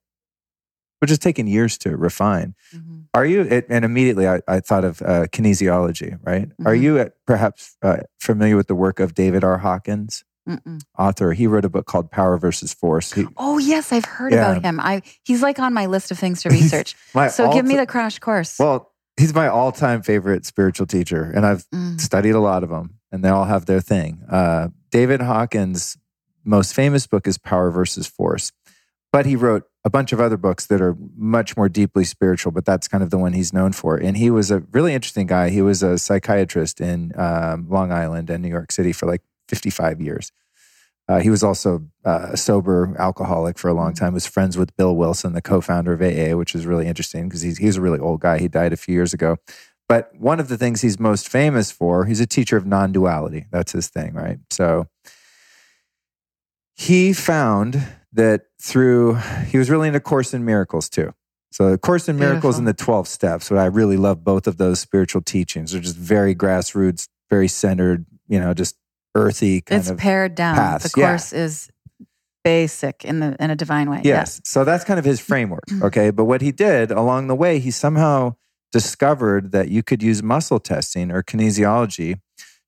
Which 1.00 1.12
is 1.12 1.20
taking 1.20 1.48
years 1.48 1.78
to 1.80 1.96
refine. 1.96 2.56
Mhm. 2.76 3.06
Are 3.14 3.26
you, 3.26 3.42
it, 3.42 3.68
and 3.70 3.86
immediately 3.86 4.28
I, 4.28 4.42
I 4.48 4.60
thought 4.60 4.84
of 4.84 5.02
uh, 5.02 5.28
kinesiology, 5.32 6.18
right? 6.24 6.50
Are 6.66 6.74
Mhm. 6.74 6.82
you 6.82 6.98
uh, 7.00 7.10
perhaps 7.28 7.78
uh, 7.82 7.98
familiar 8.20 8.56
with 8.58 8.68
the 8.68 8.76
work 8.76 9.00
of 9.00 9.14
David 9.14 9.44
R. 9.44 9.60
Hawkins, 9.60 10.24
Mm-mm. 10.48 10.82
author? 10.98 11.34
He 11.34 11.48
wrote 11.48 11.66
a 11.66 11.70
book 11.70 11.86
called 11.86 12.12
Power 12.12 12.38
versus 12.38 12.74
Force. 12.74 13.14
He, 13.14 13.26
Oh 13.38 13.58
yes, 13.58 13.92
I've 13.92 14.06
heard 14.06 14.34
Yeah. 14.34 14.52
about 14.52 14.64
him. 14.64 14.80
I 14.80 15.02
he's 15.24 15.42
like 15.42 15.60
on 15.60 15.74
my 15.74 15.86
list 15.86 16.12
of 16.12 16.20
things 16.20 16.42
to 16.44 16.50
research. 16.60 16.96
so 17.32 17.52
give 17.54 17.66
me 17.66 17.76
the 17.76 17.86
crash 17.86 18.20
course. 18.20 18.60
Well, 18.60 18.92
he's 19.18 19.34
my 19.34 19.48
all 19.48 19.72
time 19.72 20.02
favorite 20.02 20.46
spiritual 20.46 20.88
teacher, 20.88 21.24
and 21.36 21.46
I've 21.46 21.66
Mm. 21.70 22.00
studied 22.02 22.32
a 22.36 22.40
lot 22.40 22.64
of 22.64 22.70
them, 22.70 22.96
and 23.12 23.24
they 23.24 23.30
all 23.30 23.46
have 23.46 23.66
their 23.66 23.82
thing. 23.82 24.22
Uh, 24.30 24.70
David 24.92 25.22
Hawkins' 25.22 25.98
most 26.44 26.74
famous 26.74 27.08
book 27.08 27.26
is 27.28 27.38
Power 27.38 27.72
versus 27.72 28.06
Force, 28.06 28.52
but 29.12 29.26
he 29.26 29.36
wrote 29.36 29.64
a 29.86 29.90
bunch 29.90 30.12
of 30.14 30.20
other 30.22 30.38
books 30.38 30.66
that 30.68 30.82
are 30.82 30.96
much 31.16 31.56
more 31.58 31.68
deeply 31.70 32.04
spiritual, 32.06 32.52
but 32.52 32.64
that's 32.66 32.88
kind 32.88 33.04
of 33.04 33.10
the 33.10 33.18
one 33.18 33.34
he's 33.34 33.52
known 33.54 33.72
for. 33.74 33.98
And 33.98 34.16
he 34.18 34.30
was 34.30 34.50
a 34.52 34.60
really 34.72 34.94
interesting 34.94 35.28
guy. 35.28 35.50
He 35.50 35.62
was 35.62 35.84
a 35.84 35.98
psychiatrist 35.98 36.80
in 36.82 37.12
um, 37.18 37.68
Long 37.70 37.92
Island 37.92 38.30
and 38.30 38.42
New 38.44 38.50
York 38.50 38.72
City 38.72 38.92
for 38.94 39.06
like 39.08 39.22
55 39.54 40.02
years. 40.02 40.32
Uh, 41.08 41.20
he 41.20 41.30
was 41.30 41.44
also 41.44 41.86
uh, 42.06 42.30
a 42.32 42.38
sober 42.38 42.96
alcoholic 42.98 43.60
for 43.60 43.68
a 43.68 43.74
long 43.74 43.94
time. 43.94 44.14
Was 44.14 44.26
friends 44.26 44.58
with 44.58 44.76
Bill 44.78 44.96
Wilson, 44.96 45.34
the 45.34 45.42
co-founder 45.42 45.94
of 45.94 46.02
AA, 46.02 46.38
which 46.38 46.56
is 46.56 46.66
really 46.66 46.88
interesting 46.88 47.28
because 47.28 47.42
he's 47.42 47.58
he's 47.58 47.78
a 47.78 47.82
really 47.82 48.00
old 48.00 48.22
guy. 48.22 48.40
He 48.40 48.48
died 48.48 48.72
a 48.72 48.78
few 48.78 48.96
years 48.96 49.14
ago. 49.14 49.38
But 49.90 50.12
one 50.16 50.40
of 50.40 50.48
the 50.48 50.58
things 50.58 50.82
he's 50.82 50.98
most 50.98 51.28
famous 51.28 51.70
for, 51.72 52.06
he's 52.06 52.22
a 52.22 52.26
teacher 52.26 52.56
of 52.56 52.66
non-duality. 52.66 53.48
That's 53.52 53.74
his 53.74 53.90
thing, 53.90 54.14
right? 54.14 54.40
So 54.50 54.88
he 56.74 57.12
found 57.12 57.86
that 58.14 58.46
through 58.62 59.16
he 59.48 59.58
was 59.58 59.70
really 59.70 59.90
into 59.90 60.00
Course 60.00 60.34
in 60.34 60.46
Miracles 60.46 60.88
too. 60.90 61.14
So 61.52 61.70
the 61.70 61.78
Course 61.78 62.08
in 62.08 62.18
Miracles 62.18 62.56
Beautiful. 62.56 62.60
and 62.60 62.68
the 62.68 62.74
12 62.74 63.08
steps. 63.10 63.52
What 63.52 63.60
I 63.60 63.66
really 63.66 63.98
love 63.98 64.24
both 64.24 64.48
of 64.48 64.58
those 64.58 64.80
spiritual 64.80 65.22
teachings. 65.22 65.74
They're 65.74 65.82
just 65.82 65.98
very 65.98 66.34
grassroots, 66.34 67.10
very 67.30 67.50
centered, 67.50 68.06
you 68.28 68.40
know, 68.40 68.54
just 68.54 68.78
earthy 69.16 69.62
kind 69.62 69.80
it's 69.80 69.90
of 69.90 69.98
pared 69.98 70.36
down. 70.36 70.56
paths, 70.56 70.92
The 70.92 71.00
yeah. 71.00 71.10
course 71.10 71.34
is 71.34 71.70
basic 72.44 73.06
in 73.06 73.20
the 73.20 73.36
in 73.40 73.50
a 73.50 73.56
divine 73.56 73.90
way. 73.90 74.02
Yes. 74.04 74.42
So 74.44 74.64
that's 74.64 74.84
kind 74.84 75.00
of 75.00 75.06
his 75.06 75.20
framework. 75.20 75.64
Okay. 75.82 76.12
But 76.12 76.26
what 76.26 76.42
he 76.42 76.52
did 76.52 76.92
along 76.92 77.28
the 77.28 77.36
way, 77.36 77.60
he 77.60 77.72
somehow 77.72 78.36
discovered 78.72 79.52
that 79.52 79.70
you 79.70 79.84
could 79.84 80.02
use 80.04 80.24
muscle 80.24 80.60
testing 80.60 81.12
or 81.12 81.22
kinesiology 81.24 82.20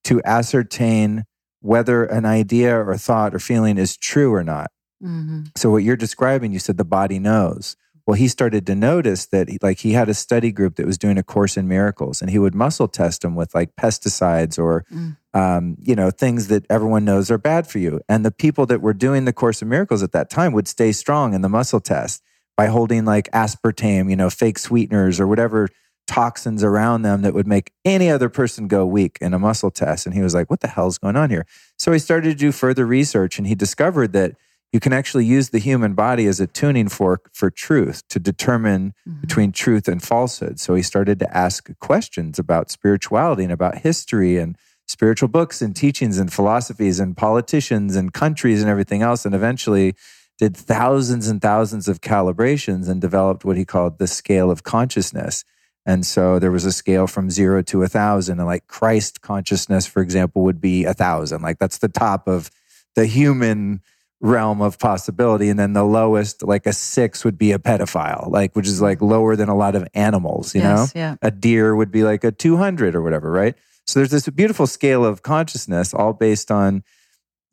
to 0.03 0.21
ascertain 0.23 1.23
whether 1.61 2.03
an 2.05 2.25
idea 2.25 2.77
or 2.79 2.95
thought 2.97 3.33
or 3.33 3.39
feeling 3.39 3.77
is 3.77 3.97
true 3.97 4.31
or 4.33 4.43
not. 4.43 4.69
hmm 5.01 5.43
So 5.57 5.71
what 5.71 5.83
you're 5.83 5.95
describing, 5.95 6.51
you 6.51 6.59
said 6.59 6.77
the 6.77 6.85
body 6.85 7.17
knows. 7.19 7.75
Well, 8.07 8.15
he 8.15 8.27
started 8.27 8.67
to 8.67 8.75
notice 8.75 9.25
that 9.27 9.49
he, 9.49 9.57
like 9.61 9.79
he 9.79 9.93
had 9.93 10.09
a 10.09 10.13
study 10.13 10.51
group 10.51 10.75
that 10.75 10.85
was 10.85 10.97
doing 10.97 11.17
a 11.17 11.23
course 11.23 11.57
in 11.57 11.67
miracles 11.67 12.21
and 12.21 12.29
he 12.29 12.37
would 12.37 12.53
muscle 12.53 12.87
test 12.87 13.23
them 13.23 13.33
with 13.33 13.55
like 13.55 13.75
pesticides 13.75 14.59
or 14.59 14.85
Mm. 14.91 15.17
um, 15.33 15.75
you 15.81 15.95
know, 15.95 16.11
things 16.11 16.47
that 16.47 16.65
everyone 16.69 17.03
knows 17.03 17.31
are 17.31 17.37
bad 17.37 17.67
for 17.67 17.79
you. 17.79 17.99
And 18.07 18.23
the 18.23 18.31
people 18.31 18.65
that 18.67 18.79
were 18.81 18.93
doing 18.93 19.25
the 19.25 19.33
course 19.33 19.61
in 19.61 19.69
miracles 19.69 20.03
at 20.03 20.11
that 20.11 20.29
time 20.29 20.53
would 20.53 20.67
stay 20.67 20.91
strong 20.91 21.33
in 21.33 21.41
the 21.41 21.49
muscle 21.49 21.79
test 21.81 22.21
by 22.55 22.67
holding 22.67 23.03
like 23.05 23.29
aspartame, 23.31 24.09
you 24.09 24.15
know, 24.15 24.29
fake 24.29 24.59
sweeteners 24.59 25.19
or 25.19 25.27
whatever 25.27 25.67
toxins 26.07 26.63
around 26.63 27.01
them 27.01 27.23
that 27.23 27.33
would 27.33 27.47
make 27.47 27.71
any 27.83 28.09
other 28.11 28.29
person 28.29 28.67
go 28.67 28.85
weak 28.85 29.17
in 29.19 29.33
a 29.33 29.39
muscle 29.39 29.71
test. 29.71 30.05
And 30.05 30.13
he 30.13 30.21
was 30.21 30.35
like, 30.35 30.49
what 30.51 30.59
the 30.61 30.67
hell's 30.67 30.99
going 30.99 31.15
on 31.15 31.31
here? 31.31 31.45
So 31.77 31.91
he 31.91 31.99
started 31.99 32.29
to 32.29 32.35
do 32.35 32.51
further 32.51 32.85
research 32.85 33.39
and 33.39 33.47
he 33.47 33.55
discovered 33.55 34.13
that 34.13 34.35
you 34.75 34.81
can 34.81 34.91
actually 34.91 35.23
use 35.25 35.51
the 35.51 35.59
human 35.69 35.93
body 35.93 36.25
as 36.27 36.41
a 36.41 36.47
tuning 36.47 36.89
fork 36.89 37.29
for 37.31 37.49
truth 37.49 38.03
to 38.09 38.19
determine 38.19 38.93
Mhm. 39.07 39.21
between 39.21 39.51
truth 39.53 39.87
and 39.87 40.03
falsehood. 40.03 40.59
So 40.59 40.75
he 40.75 40.81
started 40.81 41.17
to 41.19 41.37
ask 41.45 41.69
questions 41.79 42.37
about 42.37 42.69
spirituality 42.69 43.43
and 43.43 43.53
about 43.53 43.77
history 43.89 44.37
and 44.37 44.57
spiritual 44.85 45.29
books 45.29 45.61
and 45.61 45.73
teachings 45.73 46.17
and 46.17 46.29
philosophies 46.37 46.99
and 46.99 47.15
politicians 47.15 47.95
and 47.95 48.11
countries 48.13 48.59
and 48.61 48.69
everything 48.69 49.01
else. 49.01 49.25
And 49.25 49.33
eventually 49.33 49.95
did 50.37 50.57
thousands 50.57 51.29
and 51.29 51.41
thousands 51.41 51.87
of 51.87 52.01
calibrations 52.01 52.89
and 52.89 52.99
developed 52.99 53.45
what 53.45 53.55
he 53.55 53.63
called 53.63 53.97
the 53.97 54.07
scale 54.07 54.51
of 54.51 54.63
consciousness. 54.63 55.45
And 55.85 56.05
so 56.05 56.37
there 56.37 56.51
was 56.51 56.65
a 56.65 56.73
scale 56.73 57.07
from 57.07 57.29
zero 57.31 57.61
to 57.71 57.81
a 57.83 57.87
thousand. 57.87 58.39
And 58.39 58.47
like 58.53 58.67
Christ 58.67 59.21
consciousness, 59.21 59.85
for 59.85 60.01
example, 60.01 60.43
would 60.43 60.59
be 60.59 60.83
a 60.83 60.93
thousand. 60.93 61.41
Like 61.41 61.59
that's 61.59 61.77
the 61.77 61.87
top 62.05 62.27
of 62.27 62.51
the 62.95 63.05
human 63.05 63.79
realm 64.25 64.61
of 64.61 64.79
possibility. 64.79 65.49
And 65.49 65.59
then 65.59 65.73
the 65.73 65.83
lowest, 65.83 66.43
like 66.43 66.65
a 66.65 66.73
six, 66.73 67.23
would 67.23 67.37
be 67.37 67.51
a 67.51 67.59
pedophile, 67.59 68.29
like 68.29 68.55
which 68.55 68.67
is 68.67 68.81
like 68.81 69.01
lower 69.01 69.35
than 69.35 69.49
a 69.49 69.55
lot 69.55 69.75
of 69.75 69.87
animals, 69.93 70.55
you 70.55 70.61
know? 70.61 70.87
yeah. 70.95 71.15
a 71.21 71.31
deer 71.31 71.75
would 71.75 71.91
be 71.91 72.03
like 72.03 72.23
a 72.23 72.31
200 72.31 72.95
or 72.95 73.01
whatever, 73.01 73.31
right? 73.31 73.55
So 73.85 73.99
there's 73.99 74.11
this 74.11 74.27
beautiful 74.29 74.65
scale 74.65 75.05
of 75.05 75.21
consciousness, 75.21 75.93
all 75.93 76.13
based 76.13 76.51
on 76.51 76.83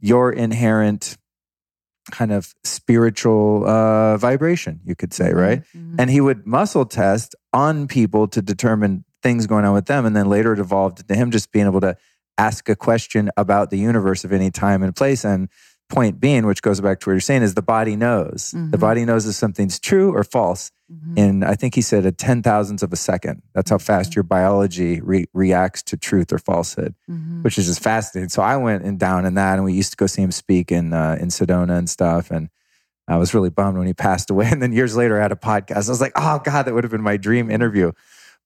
your 0.00 0.32
inherent 0.32 1.18
kind 2.10 2.32
of 2.32 2.54
spiritual 2.64 3.68
uh, 3.68 4.16
vibration, 4.16 4.80
you 4.84 4.96
could 4.96 5.12
say, 5.12 5.32
right? 5.32 5.62
Mhm. 5.76 5.96
And 5.98 6.10
he 6.10 6.20
would 6.20 6.46
muscle 6.46 6.84
test 6.86 7.36
on 7.52 7.86
people 7.86 8.26
to 8.28 8.42
determine 8.42 9.04
things 9.22 9.46
going 9.46 9.64
on 9.64 9.74
with 9.74 9.86
them. 9.86 10.04
And 10.04 10.16
then 10.16 10.28
later 10.28 10.52
it 10.52 10.58
evolved 10.58 11.00
into 11.00 11.14
him 11.14 11.30
just 11.30 11.52
being 11.52 11.66
able 11.66 11.80
to 11.82 11.96
ask 12.38 12.68
a 12.68 12.74
question 12.74 13.30
about 13.36 13.70
the 13.70 13.78
universe 13.78 14.24
of 14.24 14.32
any 14.32 14.50
time 14.50 14.82
and 14.82 14.96
place. 14.96 15.24
And 15.24 15.48
point 15.92 16.18
being, 16.18 16.46
which 16.46 16.62
goes 16.62 16.80
back 16.80 16.98
to 17.00 17.08
what 17.08 17.12
you're 17.12 17.20
saying, 17.20 17.42
is 17.42 17.54
the 17.54 17.62
body 17.62 17.94
knows. 17.96 18.52
Mhm. 18.56 18.70
The 18.72 18.78
body 18.78 19.04
knows 19.04 19.26
if 19.28 19.34
something's 19.34 19.78
true 19.78 20.10
or 20.16 20.24
false 20.24 20.70
Mhm. 20.90 21.18
in, 21.18 21.44
I 21.44 21.54
think 21.54 21.74
he 21.74 21.82
said, 21.82 22.06
a 22.06 22.12
10 22.12 22.42
thousandths 22.42 22.82
of 22.82 22.92
a 22.92 22.96
second. 22.96 23.42
That's 23.54 23.70
how 23.70 23.78
fast 23.78 24.16
your 24.16 24.22
biology 24.24 25.00
re- 25.02 25.26
reacts 25.34 25.82
to 25.84 25.96
truth 25.96 26.32
or 26.32 26.38
falsehood, 26.38 26.94
Mhm. 27.10 27.44
which 27.44 27.58
is 27.58 27.66
just 27.66 27.82
fascinating. 27.82 28.30
So 28.30 28.42
I 28.42 28.56
went 28.56 28.84
and 28.84 28.98
down 28.98 29.26
in 29.26 29.34
that, 29.34 29.54
and 29.56 29.64
we 29.64 29.74
used 29.74 29.90
to 29.92 29.96
go 29.96 30.06
see 30.06 30.22
him 30.22 30.32
speak 30.32 30.72
in, 30.72 30.92
uh, 30.92 31.16
in 31.20 31.28
Sedona 31.28 31.76
and 31.78 31.88
stuff. 31.88 32.30
And 32.30 32.48
I 33.08 33.16
was 33.16 33.34
really 33.34 33.50
bummed 33.50 33.76
when 33.78 33.86
he 33.86 33.94
passed 33.94 34.30
away. 34.30 34.48
And 34.52 34.62
then 34.62 34.72
years 34.72 34.96
later, 34.96 35.18
I 35.18 35.22
had 35.22 35.32
a 35.32 35.36
podcast. 35.36 35.88
I 35.88 35.90
was 35.96 36.00
like, 36.00 36.12
oh, 36.16 36.40
God, 36.42 36.62
that 36.64 36.72
would 36.74 36.84
have 36.84 36.90
been 36.90 37.02
my 37.02 37.16
dream 37.18 37.50
interview. 37.50 37.92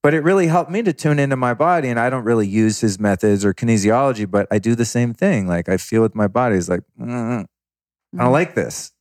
But 0.03 0.13
it 0.13 0.21
really 0.21 0.47
helped 0.47 0.71
me 0.71 0.83
to 0.83 0.93
tune 0.93 1.19
into 1.19 1.35
my 1.35 1.53
body. 1.53 1.89
And 1.89 1.99
I 1.99 2.09
don't 2.09 2.23
really 2.23 2.47
use 2.47 2.79
his 2.79 2.99
methods 2.99 3.43
or 3.43 3.53
kinesiology, 3.53 4.29
but 4.29 4.47
I 4.51 4.59
do 4.59 4.75
the 4.75 4.85
same 4.85 5.13
thing. 5.13 5.47
Like 5.47 5.67
I 5.69 5.77
feel 5.77 6.01
with 6.01 6.15
my 6.15 6.27
body. 6.27 6.55
It's 6.55 6.69
like, 6.69 6.81
mm, 6.99 7.45
I 8.17 8.23
don't 8.23 8.31
like 8.31 8.55
this. 8.55 8.91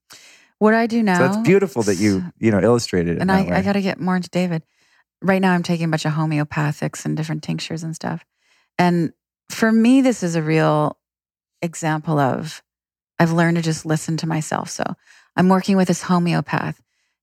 what 0.59 0.75
I 0.75 0.87
do 0.87 1.03
now. 1.03 1.19
So 1.19 1.25
it's 1.27 1.49
beautiful 1.49 1.83
that 1.85 1.97
you, 1.97 2.25
you 2.39 2.51
know, 2.51 2.61
illustrated 2.61 3.17
it. 3.17 3.21
and 3.21 3.31
I. 3.31 3.59
I 3.59 3.63
got 3.63 3.75
to 3.75 3.83
get 3.83 4.01
more 4.01 4.17
into 4.17 4.31
David. 4.31 4.63
Right 5.23 5.41
now, 5.41 5.53
I'm 5.53 5.63
taking 5.63 5.87
a 5.87 5.89
bunch 5.89 6.05
of 6.05 6.13
homeopathics 6.13 7.05
and 7.05 7.17
different 7.17 7.43
tinctures 7.43 7.83
and 7.83 7.95
stuff. 7.95 8.25
And 8.79 9.13
for 9.49 9.71
me, 9.71 10.01
this 10.01 10.23
is 10.23 10.35
a 10.35 10.43
real 10.43 10.99
example 11.63 12.19
of 12.19 12.63
I've 13.19 13.33
learned 13.33 13.57
to 13.57 13.63
just 13.63 13.87
listen 13.87 14.17
to 14.19 14.27
myself. 14.27 14.71
So 14.71 14.85
I'm 15.37 15.49
working 15.49 15.77
with 15.77 15.89
this 15.89 16.03
homeopath, 16.03 16.81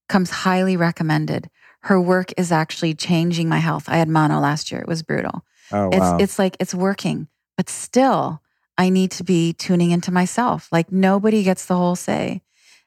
comes 0.10 0.30
highly 0.30 0.78
recommended. 0.78 1.50
Her 1.84 2.00
work 2.00 2.32
is 2.38 2.52
actually 2.52 2.94
changing 2.94 3.50
my 3.50 3.60
health. 3.60 3.90
I 3.90 3.98
had 3.98 4.08
mono 4.08 4.40
last 4.40 4.72
year. 4.72 4.82
It 4.82 4.88
was 4.88 5.04
brutal. 5.04 5.44
oh, 5.72 5.90
It's 5.90 6.00
wow. 6.00 6.18
it's 6.18 6.40
like 6.40 6.56
it's 6.60 6.74
working, 6.74 7.28
but 7.58 7.70
still 7.70 8.42
I 8.78 8.90
need 8.90 9.12
to 9.12 9.24
be 9.24 9.54
tuning 9.54 9.92
into 9.92 10.12
myself. 10.12 10.70
Like 10.72 10.92
nobody 10.92 11.44
gets 11.44 11.66
the 11.66 11.76
whole 11.76 11.96
say. 11.96 12.42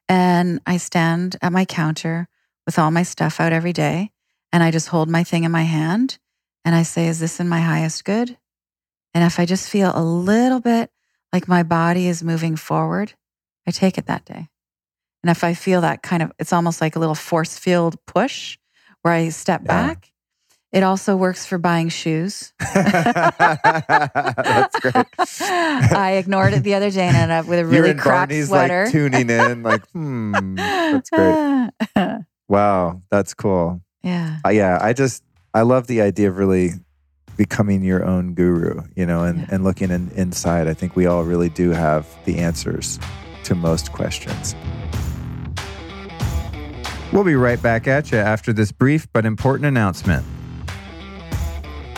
And 0.08 0.60
I 0.66 0.76
stand 0.78 1.36
at 1.42 1.52
my 1.52 1.64
counter 1.64 2.28
with 2.64 2.78
all 2.78 2.90
my 2.90 3.02
stuff 3.02 3.40
out 3.40 3.52
every 3.52 3.72
day 3.72 4.12
and 4.52 4.62
I 4.62 4.70
just 4.70 4.88
hold 4.88 5.08
my 5.08 5.24
thing 5.24 5.44
in 5.44 5.52
my 5.52 5.62
hand 5.64 6.18
and 6.64 6.74
I 6.74 6.82
say 6.82 7.06
is 7.08 7.20
this 7.20 7.38
in 7.40 7.48
my 7.48 7.60
highest 7.60 8.04
good? 8.04 8.38
And 9.14 9.24
if 9.24 9.38
I 9.38 9.46
just 9.46 9.68
feel 9.68 9.92
a 9.94 10.02
little 10.02 10.60
bit 10.60 10.90
like 11.32 11.48
my 11.48 11.62
body 11.62 12.06
is 12.06 12.22
moving 12.22 12.56
forward, 12.56 13.14
I 13.66 13.70
take 13.72 13.98
it 13.98 14.06
that 14.06 14.24
day. 14.24 14.48
And 15.22 15.30
if 15.30 15.42
I 15.44 15.54
feel 15.54 15.80
that 15.82 16.02
kind 16.02 16.22
of 16.22 16.32
it's 16.38 16.52
almost 16.52 16.80
like 16.80 16.96
a 16.96 16.98
little 16.98 17.14
force 17.14 17.58
field 17.58 17.96
push 18.06 18.56
where 19.06 19.14
I 19.14 19.28
step 19.30 19.62
Yeah. 19.64 19.86
back. 19.86 20.10
It 20.72 20.82
also 20.82 21.16
works 21.16 21.46
for 21.46 21.58
buying 21.58 21.88
shoes. 21.90 22.52
That's 22.74 22.90
great. 24.80 25.06
I 25.92 26.14
ignored 26.18 26.54
it 26.54 26.64
the 26.64 26.74
other 26.74 26.90
day 26.90 27.06
and 27.06 27.16
ended 27.16 27.36
up 27.38 27.46
with 27.46 27.60
a 27.60 27.64
really 27.64 27.94
cracked 27.94 28.30
Barney's 28.30 28.48
sweater. 28.48 28.82
like 28.84 28.92
tuning 28.92 29.30
in, 29.30 29.62
like, 29.70 29.86
hmm, 29.90 30.56
that's 30.56 31.08
great. 31.10 31.70
Wow, 32.48 33.00
that's 33.10 33.32
cool. 33.32 33.80
yeah. 34.02 34.38
Uh, 34.44 34.48
yeah, 34.50 34.78
I 34.82 34.92
just 34.92 35.22
I 35.54 35.62
love 35.62 35.86
the 35.86 36.00
idea 36.02 36.28
of 36.28 36.36
really 36.36 36.72
becoming 37.36 37.82
your 37.84 38.04
own 38.04 38.34
guru, 38.34 38.82
you 38.96 39.06
know, 39.06 39.22
and, 39.22 39.38
Yeah. 39.40 39.46
and 39.52 39.64
looking 39.64 39.90
in, 39.90 40.10
inside. 40.16 40.66
I 40.68 40.74
think 40.74 40.96
we 40.96 41.06
all 41.06 41.22
really 41.22 41.48
do 41.48 41.70
have 41.70 42.06
the 42.24 42.38
answers 42.38 42.98
to 43.44 43.54
most 43.54 43.92
questions. 43.92 44.54
We'll 47.12 47.24
be 47.24 47.36
right 47.36 47.60
back 47.60 47.86
at 47.86 48.10
you 48.10 48.18
after 48.18 48.52
this 48.52 48.72
brief 48.72 49.06
but 49.12 49.24
important 49.24 49.66
announcement. 49.66 50.24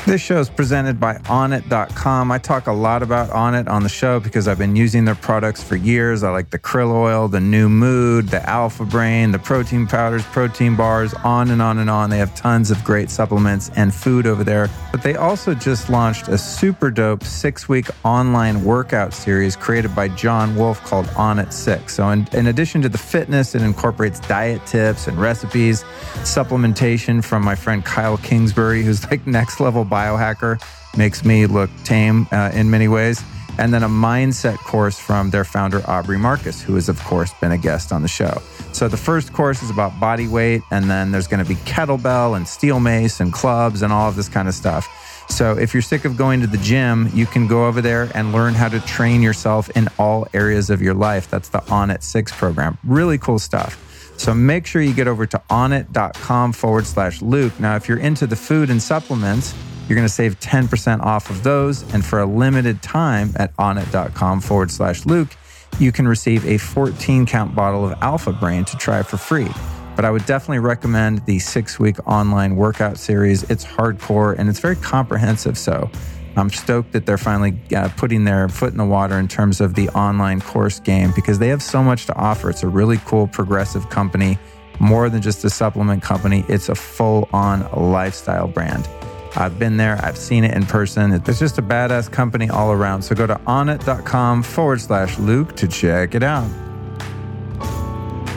This 0.06 0.22
show 0.22 0.38
is 0.38 0.48
presented 0.48 0.98
by 0.98 1.16
Onnit.com. 1.16 2.32
I 2.32 2.38
talk 2.38 2.66
a 2.66 2.72
lot 2.72 3.02
about 3.02 3.28
Onnit 3.28 3.68
on 3.68 3.82
the 3.82 3.90
show 3.90 4.20
because 4.20 4.48
I've 4.48 4.56
been 4.56 4.74
using 4.74 5.04
their 5.04 5.14
products 5.14 5.62
for 5.62 5.76
years. 5.76 6.22
I 6.22 6.30
like 6.30 6.48
the 6.48 6.58
krill 6.58 6.92
oil, 6.92 7.28
the 7.28 7.40
new 7.40 7.68
mood, 7.68 8.28
the 8.28 8.48
alpha 8.48 8.86
brain, 8.86 9.32
the 9.32 9.38
protein 9.38 9.86
powders, 9.86 10.24
protein 10.24 10.76
bars, 10.76 11.12
on 11.24 11.50
and 11.50 11.60
on 11.60 11.78
and 11.78 11.90
on. 11.90 12.08
They 12.08 12.16
have 12.16 12.34
tons 12.34 12.70
of 12.70 12.82
great 12.84 13.10
supplements 13.10 13.70
and 13.76 13.94
food 13.94 14.26
over 14.26 14.44
there. 14.44 14.70
But 14.92 15.02
they 15.02 15.14
also 15.14 15.52
just 15.52 15.90
launched 15.90 16.28
a 16.28 16.38
super 16.38 16.90
dope 16.90 17.22
six 17.22 17.68
week 17.68 17.88
online 18.02 18.64
workout 18.64 19.12
series 19.12 19.56
created 19.56 19.94
by 19.94 20.08
John 20.08 20.56
Wolf 20.56 20.82
called 20.84 21.06
Onnit 21.08 21.52
6. 21.52 21.94
So, 21.94 22.08
in, 22.08 22.26
in 22.32 22.46
addition 22.46 22.80
to 22.82 22.88
the 22.88 22.98
fitness, 22.98 23.54
it 23.54 23.60
incorporates 23.60 24.20
diet 24.20 24.64
tips 24.64 25.06
and 25.06 25.18
recipes, 25.18 25.82
supplementation 26.22 27.22
from 27.22 27.44
my 27.44 27.54
friend 27.54 27.84
Kyle 27.84 28.16
Kingsbury, 28.16 28.82
who's 28.82 29.04
like 29.10 29.26
next 29.26 29.60
level 29.60 29.84
biohacker, 29.88 30.62
makes 30.96 31.24
me 31.24 31.46
look 31.46 31.70
tame 31.84 32.26
uh, 32.32 32.50
in 32.54 32.70
many 32.70 32.88
ways. 32.88 33.22
And 33.58 33.74
then 33.74 33.82
a 33.82 33.88
mindset 33.88 34.58
course 34.58 35.00
from 35.00 35.30
their 35.30 35.44
founder, 35.44 35.82
Aubrey 35.90 36.16
Marcus, 36.16 36.62
who 36.62 36.76
has, 36.76 36.88
of 36.88 37.02
course, 37.02 37.32
been 37.40 37.50
a 37.50 37.58
guest 37.58 37.90
on 37.90 38.02
the 38.02 38.08
show. 38.08 38.40
So 38.72 38.86
the 38.86 38.96
first 38.96 39.32
course 39.32 39.64
is 39.64 39.70
about 39.70 39.98
body 39.98 40.28
weight, 40.28 40.62
and 40.70 40.88
then 40.88 41.10
there's 41.10 41.26
going 41.26 41.42
to 41.42 41.48
be 41.48 41.56
kettlebell 41.62 42.36
and 42.36 42.46
steel 42.46 42.78
mace 42.78 43.18
and 43.18 43.32
clubs 43.32 43.82
and 43.82 43.92
all 43.92 44.08
of 44.08 44.14
this 44.14 44.28
kind 44.28 44.46
of 44.46 44.54
stuff. 44.54 44.88
So 45.28 45.58
if 45.58 45.74
you're 45.74 45.82
sick 45.82 46.04
of 46.04 46.16
going 46.16 46.40
to 46.40 46.46
the 46.46 46.58
gym, 46.58 47.10
you 47.12 47.26
can 47.26 47.46
go 47.46 47.66
over 47.66 47.80
there 47.80 48.10
and 48.14 48.32
learn 48.32 48.54
how 48.54 48.68
to 48.68 48.80
train 48.80 49.22
yourself 49.22 49.68
in 49.70 49.88
all 49.98 50.26
areas 50.32 50.70
of 50.70 50.80
your 50.80 50.94
life. 50.94 51.28
That's 51.28 51.48
the 51.48 51.58
Onnit 51.58 52.02
6 52.02 52.32
program. 52.32 52.78
Really 52.84 53.18
cool 53.18 53.38
stuff. 53.38 53.84
So 54.18 54.34
make 54.34 54.66
sure 54.66 54.82
you 54.82 54.94
get 54.94 55.06
over 55.06 55.26
to 55.26 55.40
onnit.com 55.50 56.52
forward 56.52 56.86
slash 56.86 57.22
Luke. 57.22 57.58
Now, 57.60 57.76
if 57.76 57.88
you're 57.88 57.98
into 57.98 58.26
the 58.26 58.36
food 58.36 58.68
and 58.68 58.82
supplements, 58.82 59.54
you're 59.88 59.96
going 59.96 60.06
to 60.06 60.12
save 60.12 60.38
10% 60.40 61.00
off 61.00 61.30
of 61.30 61.42
those. 61.42 61.82
And 61.94 62.04
for 62.04 62.20
a 62.20 62.26
limited 62.26 62.82
time 62.82 63.32
at 63.36 63.56
onnit.com 63.56 64.40
forward 64.40 64.70
slash 64.70 65.06
Luke, 65.06 65.30
you 65.78 65.92
can 65.92 66.06
receive 66.06 66.44
a 66.44 66.58
14 66.58 67.24
count 67.24 67.54
bottle 67.54 67.88
of 67.88 68.00
Alpha 68.02 68.32
Brain 68.32 68.64
to 68.66 68.76
try 68.76 69.02
for 69.02 69.16
free. 69.16 69.48
But 69.96 70.04
I 70.04 70.10
would 70.10 70.26
definitely 70.26 70.60
recommend 70.60 71.24
the 71.26 71.38
six 71.38 71.78
week 71.78 71.96
online 72.06 72.54
workout 72.54 72.98
series. 72.98 73.44
It's 73.44 73.64
hardcore 73.64 74.38
and 74.38 74.48
it's 74.48 74.60
very 74.60 74.76
comprehensive. 74.76 75.56
So 75.58 75.90
I'm 76.36 76.50
stoked 76.50 76.92
that 76.92 77.06
they're 77.06 77.18
finally 77.18 77.58
uh, 77.74 77.88
putting 77.96 78.24
their 78.24 78.48
foot 78.48 78.70
in 78.70 78.78
the 78.78 78.84
water 78.84 79.18
in 79.18 79.26
terms 79.26 79.60
of 79.60 79.74
the 79.74 79.88
online 79.90 80.40
course 80.40 80.78
game 80.78 81.12
because 81.16 81.38
they 81.38 81.48
have 81.48 81.62
so 81.62 81.82
much 81.82 82.06
to 82.06 82.14
offer. 82.14 82.50
It's 82.50 82.62
a 82.62 82.68
really 82.68 82.98
cool, 82.98 83.26
progressive 83.26 83.88
company, 83.90 84.38
more 84.78 85.08
than 85.10 85.20
just 85.20 85.44
a 85.44 85.50
supplement 85.50 86.02
company. 86.02 86.44
It's 86.48 86.68
a 86.68 86.74
full 86.74 87.28
on 87.32 87.68
lifestyle 87.72 88.46
brand. 88.46 88.88
I've 89.36 89.58
been 89.58 89.76
there, 89.76 90.00
I've 90.02 90.18
seen 90.18 90.44
it 90.44 90.54
in 90.54 90.64
person. 90.64 91.12
It's 91.12 91.38
just 91.38 91.58
a 91.58 91.62
badass 91.62 92.10
company 92.10 92.48
all 92.48 92.72
around. 92.72 93.02
So 93.02 93.14
go 93.14 93.26
to 93.26 93.36
onnit.com 93.46 94.42
forward 94.42 94.80
slash 94.80 95.18
Luke 95.18 95.54
to 95.56 95.68
check 95.68 96.14
it 96.14 96.22
out. 96.22 96.50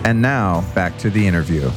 And 0.03 0.21
now 0.21 0.61
back 0.75 0.97
to 0.99 1.09
the 1.09 1.25
interview. 1.25 1.71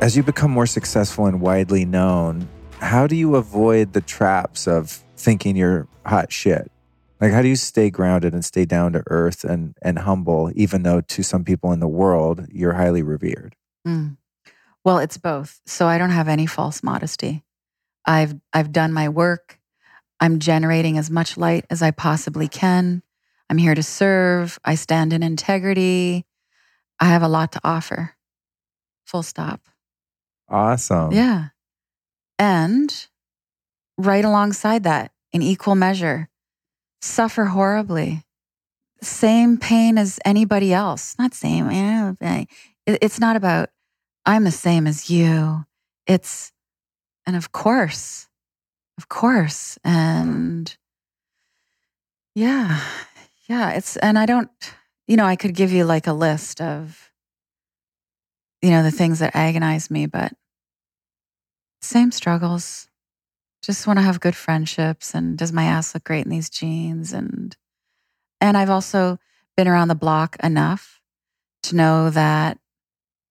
As 0.00 0.16
you 0.16 0.24
become 0.24 0.50
more 0.50 0.66
successful 0.66 1.26
and 1.26 1.40
widely 1.40 1.84
known, 1.84 2.48
how 2.80 3.06
do 3.06 3.14
you 3.14 3.36
avoid 3.36 3.92
the 3.92 4.00
traps 4.00 4.66
of 4.66 4.90
thinking 5.16 5.54
you're 5.54 5.86
hot 6.04 6.32
shit? 6.32 6.71
Like, 7.22 7.30
how 7.30 7.40
do 7.40 7.46
you 7.46 7.54
stay 7.54 7.88
grounded 7.88 8.34
and 8.34 8.44
stay 8.44 8.64
down 8.64 8.94
to 8.94 9.04
earth 9.06 9.44
and, 9.44 9.76
and 9.80 10.00
humble, 10.00 10.50
even 10.56 10.82
though 10.82 11.00
to 11.02 11.22
some 11.22 11.44
people 11.44 11.70
in 11.70 11.78
the 11.78 11.86
world, 11.86 12.48
you're 12.50 12.72
highly 12.72 13.04
revered? 13.04 13.54
Mm. 13.86 14.16
Well, 14.84 14.98
it's 14.98 15.18
both. 15.18 15.60
So 15.64 15.86
I 15.86 15.98
don't 15.98 16.10
have 16.10 16.26
any 16.26 16.46
false 16.46 16.82
modesty. 16.82 17.44
I've 18.04 18.34
I've 18.52 18.72
done 18.72 18.92
my 18.92 19.08
work. 19.08 19.60
I'm 20.18 20.40
generating 20.40 20.98
as 20.98 21.12
much 21.12 21.36
light 21.36 21.64
as 21.70 21.80
I 21.80 21.92
possibly 21.92 22.48
can. 22.48 23.04
I'm 23.48 23.58
here 23.58 23.76
to 23.76 23.84
serve. 23.84 24.58
I 24.64 24.74
stand 24.74 25.12
in 25.12 25.22
integrity. 25.22 26.26
I 26.98 27.04
have 27.04 27.22
a 27.22 27.28
lot 27.28 27.52
to 27.52 27.60
offer. 27.62 28.16
Full 29.06 29.22
stop. 29.22 29.60
Awesome. 30.48 31.12
Yeah. 31.12 31.50
And 32.40 33.06
right 33.96 34.24
alongside 34.24 34.82
that, 34.82 35.12
in 35.32 35.40
equal 35.40 35.76
measure, 35.76 36.28
suffer 37.02 37.44
horribly. 37.46 38.22
Same 39.02 39.58
pain 39.58 39.98
as 39.98 40.20
anybody 40.24 40.72
else. 40.72 41.16
Not 41.18 41.34
same. 41.34 41.68
eh, 41.68 42.12
eh. 42.20 42.44
It's 42.86 43.18
not 43.18 43.36
about, 43.36 43.70
I'm 44.24 44.44
the 44.44 44.50
same 44.52 44.86
as 44.86 45.10
you. 45.10 45.64
It's, 46.06 46.52
and 47.26 47.36
of 47.36 47.52
course, 47.52 48.28
of 48.98 49.08
course. 49.08 49.78
And 49.84 50.74
yeah, 52.34 52.80
yeah. 53.48 53.70
It's, 53.72 53.96
and 53.96 54.18
I 54.18 54.26
don't, 54.26 54.50
you 55.08 55.16
know, 55.16 55.26
I 55.26 55.36
could 55.36 55.54
give 55.54 55.72
you 55.72 55.84
like 55.84 56.06
a 56.06 56.12
list 56.12 56.60
of, 56.60 57.10
you 58.62 58.70
know, 58.70 58.84
the 58.84 58.92
things 58.92 59.18
that 59.18 59.34
agonize 59.34 59.90
me, 59.90 60.06
but 60.06 60.32
same 61.80 62.12
struggles. 62.12 62.88
Just 63.62 63.86
want 63.86 63.98
to 63.98 64.02
have 64.02 64.20
good 64.20 64.34
friendships 64.34 65.14
and 65.14 65.38
does 65.38 65.52
my 65.52 65.64
ass 65.64 65.94
look 65.94 66.04
great 66.04 66.24
in 66.24 66.30
these 66.30 66.50
jeans 66.50 67.12
and 67.12 67.56
and 68.40 68.56
I've 68.56 68.70
also 68.70 69.18
been 69.56 69.68
around 69.68 69.88
the 69.88 69.94
block 69.94 70.36
enough 70.42 71.00
to 71.64 71.76
know 71.76 72.10
that 72.10 72.58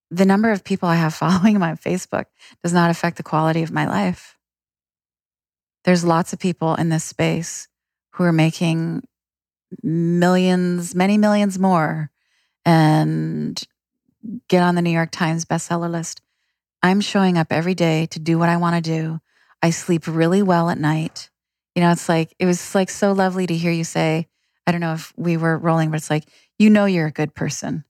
the 0.10 0.26
number 0.26 0.52
of 0.52 0.64
people 0.64 0.88
I 0.88 0.96
have 0.96 1.14
following 1.14 1.60
my 1.60 1.74
Facebook 1.74 2.26
does 2.64 2.74
not 2.74 2.90
affect 2.90 3.18
the 3.18 3.24
quality 3.24 3.64
of 3.64 3.72
my 3.72 3.88
life. 3.88 4.38
There's 5.84 6.06
lots 6.06 6.32
of 6.32 6.40
people 6.40 6.76
in 6.76 6.90
this 6.90 7.04
space 7.04 7.68
who 8.12 8.24
are 8.24 8.32
making 8.32 9.04
millions, 9.84 10.94
many 10.94 11.18
millions 11.18 11.58
more 11.58 12.12
and 12.66 13.62
get 14.48 14.62
on 14.62 14.76
the 14.76 14.82
New 14.82 14.92
York 14.92 15.12
Times 15.12 15.46
bestseller 15.46 15.90
list. 15.90 16.22
I'm 16.84 17.02
showing 17.02 17.38
up 17.38 17.48
every 17.52 17.74
day 17.74 18.06
to 18.08 18.20
do 18.20 18.38
what 18.38 18.50
I 18.50 18.58
want 18.58 18.76
to 18.76 18.82
do. 18.82 19.20
I 19.62 19.70
sleep 19.70 20.07
really 20.07 20.41
well 20.41 20.70
at 20.70 20.78
night. 20.78 21.30
You 21.76 21.82
know, 21.82 21.91
it's 21.91 22.09
like, 22.09 22.34
it 22.39 22.45
was 22.45 22.76
like 22.76 22.89
so 22.89 23.12
lovely 23.12 23.47
to 23.47 23.55
hear 23.55 23.72
you 23.72 23.84
say, 23.84 24.28
I 24.66 24.72
don't 24.72 24.82
know 24.82 24.93
if 24.93 25.14
we 25.16 25.38
were 25.38 25.57
rolling, 25.57 25.89
but 25.89 25.97
it's 25.97 26.09
like, 26.09 26.26
you 26.59 26.70
know, 26.70 26.86
you're 26.86 27.07
a 27.07 27.12
good 27.12 27.34
person. 27.34 27.86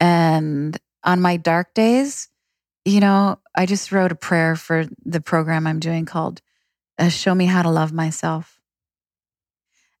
And 0.00 0.76
on 1.04 1.20
my 1.20 1.36
dark 1.36 1.74
days, 1.74 2.28
you 2.84 3.00
know, 3.00 3.38
I 3.54 3.66
just 3.66 3.92
wrote 3.92 4.12
a 4.12 4.16
prayer 4.16 4.56
for 4.56 4.86
the 5.04 5.20
program 5.20 5.66
I'm 5.66 5.78
doing 5.78 6.04
called 6.04 6.40
uh, 6.98 7.08
Show 7.08 7.34
Me 7.34 7.46
How 7.46 7.62
to 7.62 7.70
Love 7.70 7.92
Myself. 7.92 8.60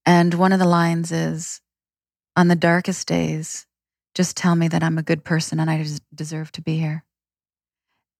And 0.04 0.34
one 0.34 0.52
of 0.52 0.58
the 0.58 0.66
lines 0.66 1.12
is, 1.12 1.60
on 2.34 2.48
the 2.48 2.56
darkest 2.56 3.06
days, 3.06 3.66
just 4.14 4.36
tell 4.36 4.56
me 4.56 4.68
that 4.68 4.82
I'm 4.82 4.98
a 4.98 5.02
good 5.02 5.22
person 5.22 5.60
and 5.60 5.70
I 5.70 5.86
deserve 6.14 6.50
to 6.52 6.62
be 6.62 6.78
here. 6.78 7.04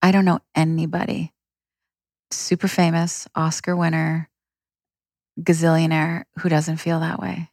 I 0.00 0.12
don't 0.12 0.24
know 0.24 0.40
anybody 0.54 1.32
super 2.36 2.68
famous, 2.68 3.26
Oscar 3.34 3.76
winner, 3.76 4.28
gazillionaire 5.40 6.24
who 6.38 6.48
doesn't 6.48 6.78
feel 6.78 7.00
that 7.00 7.20
way. 7.20 7.50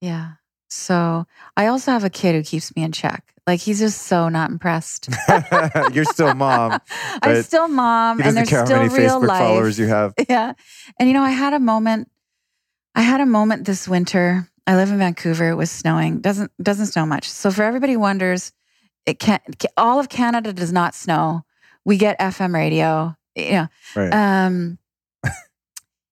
Yeah. 0.00 0.32
So 0.70 1.26
I 1.56 1.66
also 1.66 1.92
have 1.92 2.04
a 2.04 2.10
kid 2.10 2.34
who 2.34 2.42
keeps 2.42 2.74
me 2.76 2.82
in 2.82 2.92
check. 2.92 3.34
Like 3.46 3.60
he's 3.60 3.78
just 3.78 4.02
so 4.02 4.28
not 4.28 4.50
impressed. 4.50 5.08
You're 5.92 6.04
still 6.04 6.34
mom. 6.34 6.78
I'm 7.22 7.42
still 7.42 7.66
mom, 7.66 8.20
and 8.20 8.36
there's 8.36 8.48
care 8.48 8.66
still 8.66 8.76
how 8.76 8.82
many 8.82 8.94
real 8.94 9.20
Facebook 9.20 9.26
life. 9.26 9.38
followers 9.38 9.78
you 9.78 9.86
have. 9.86 10.12
Yeah, 10.28 10.52
and 11.00 11.08
you 11.08 11.14
know, 11.14 11.22
I 11.22 11.30
had 11.30 11.54
a 11.54 11.58
moment. 11.58 12.10
I 12.94 13.00
had 13.00 13.22
a 13.22 13.26
moment 13.26 13.64
this 13.64 13.88
winter. 13.88 14.46
I 14.66 14.76
live 14.76 14.90
in 14.90 14.98
Vancouver. 14.98 15.48
It 15.48 15.54
was 15.54 15.70
snowing. 15.70 16.20
doesn't 16.20 16.52
doesn't 16.62 16.88
snow 16.88 17.06
much. 17.06 17.30
So 17.30 17.50
for 17.50 17.62
everybody 17.62 17.94
who 17.94 18.00
wonders, 18.00 18.52
it 19.06 19.18
can't. 19.18 19.42
All 19.78 19.98
of 19.98 20.10
Canada 20.10 20.52
does 20.52 20.70
not 20.70 20.94
snow. 20.94 21.46
We 21.86 21.96
get 21.96 22.20
FM 22.20 22.52
radio. 22.52 23.16
You 23.38 23.52
know, 23.52 23.68
Right. 23.96 24.12
um, 24.12 24.78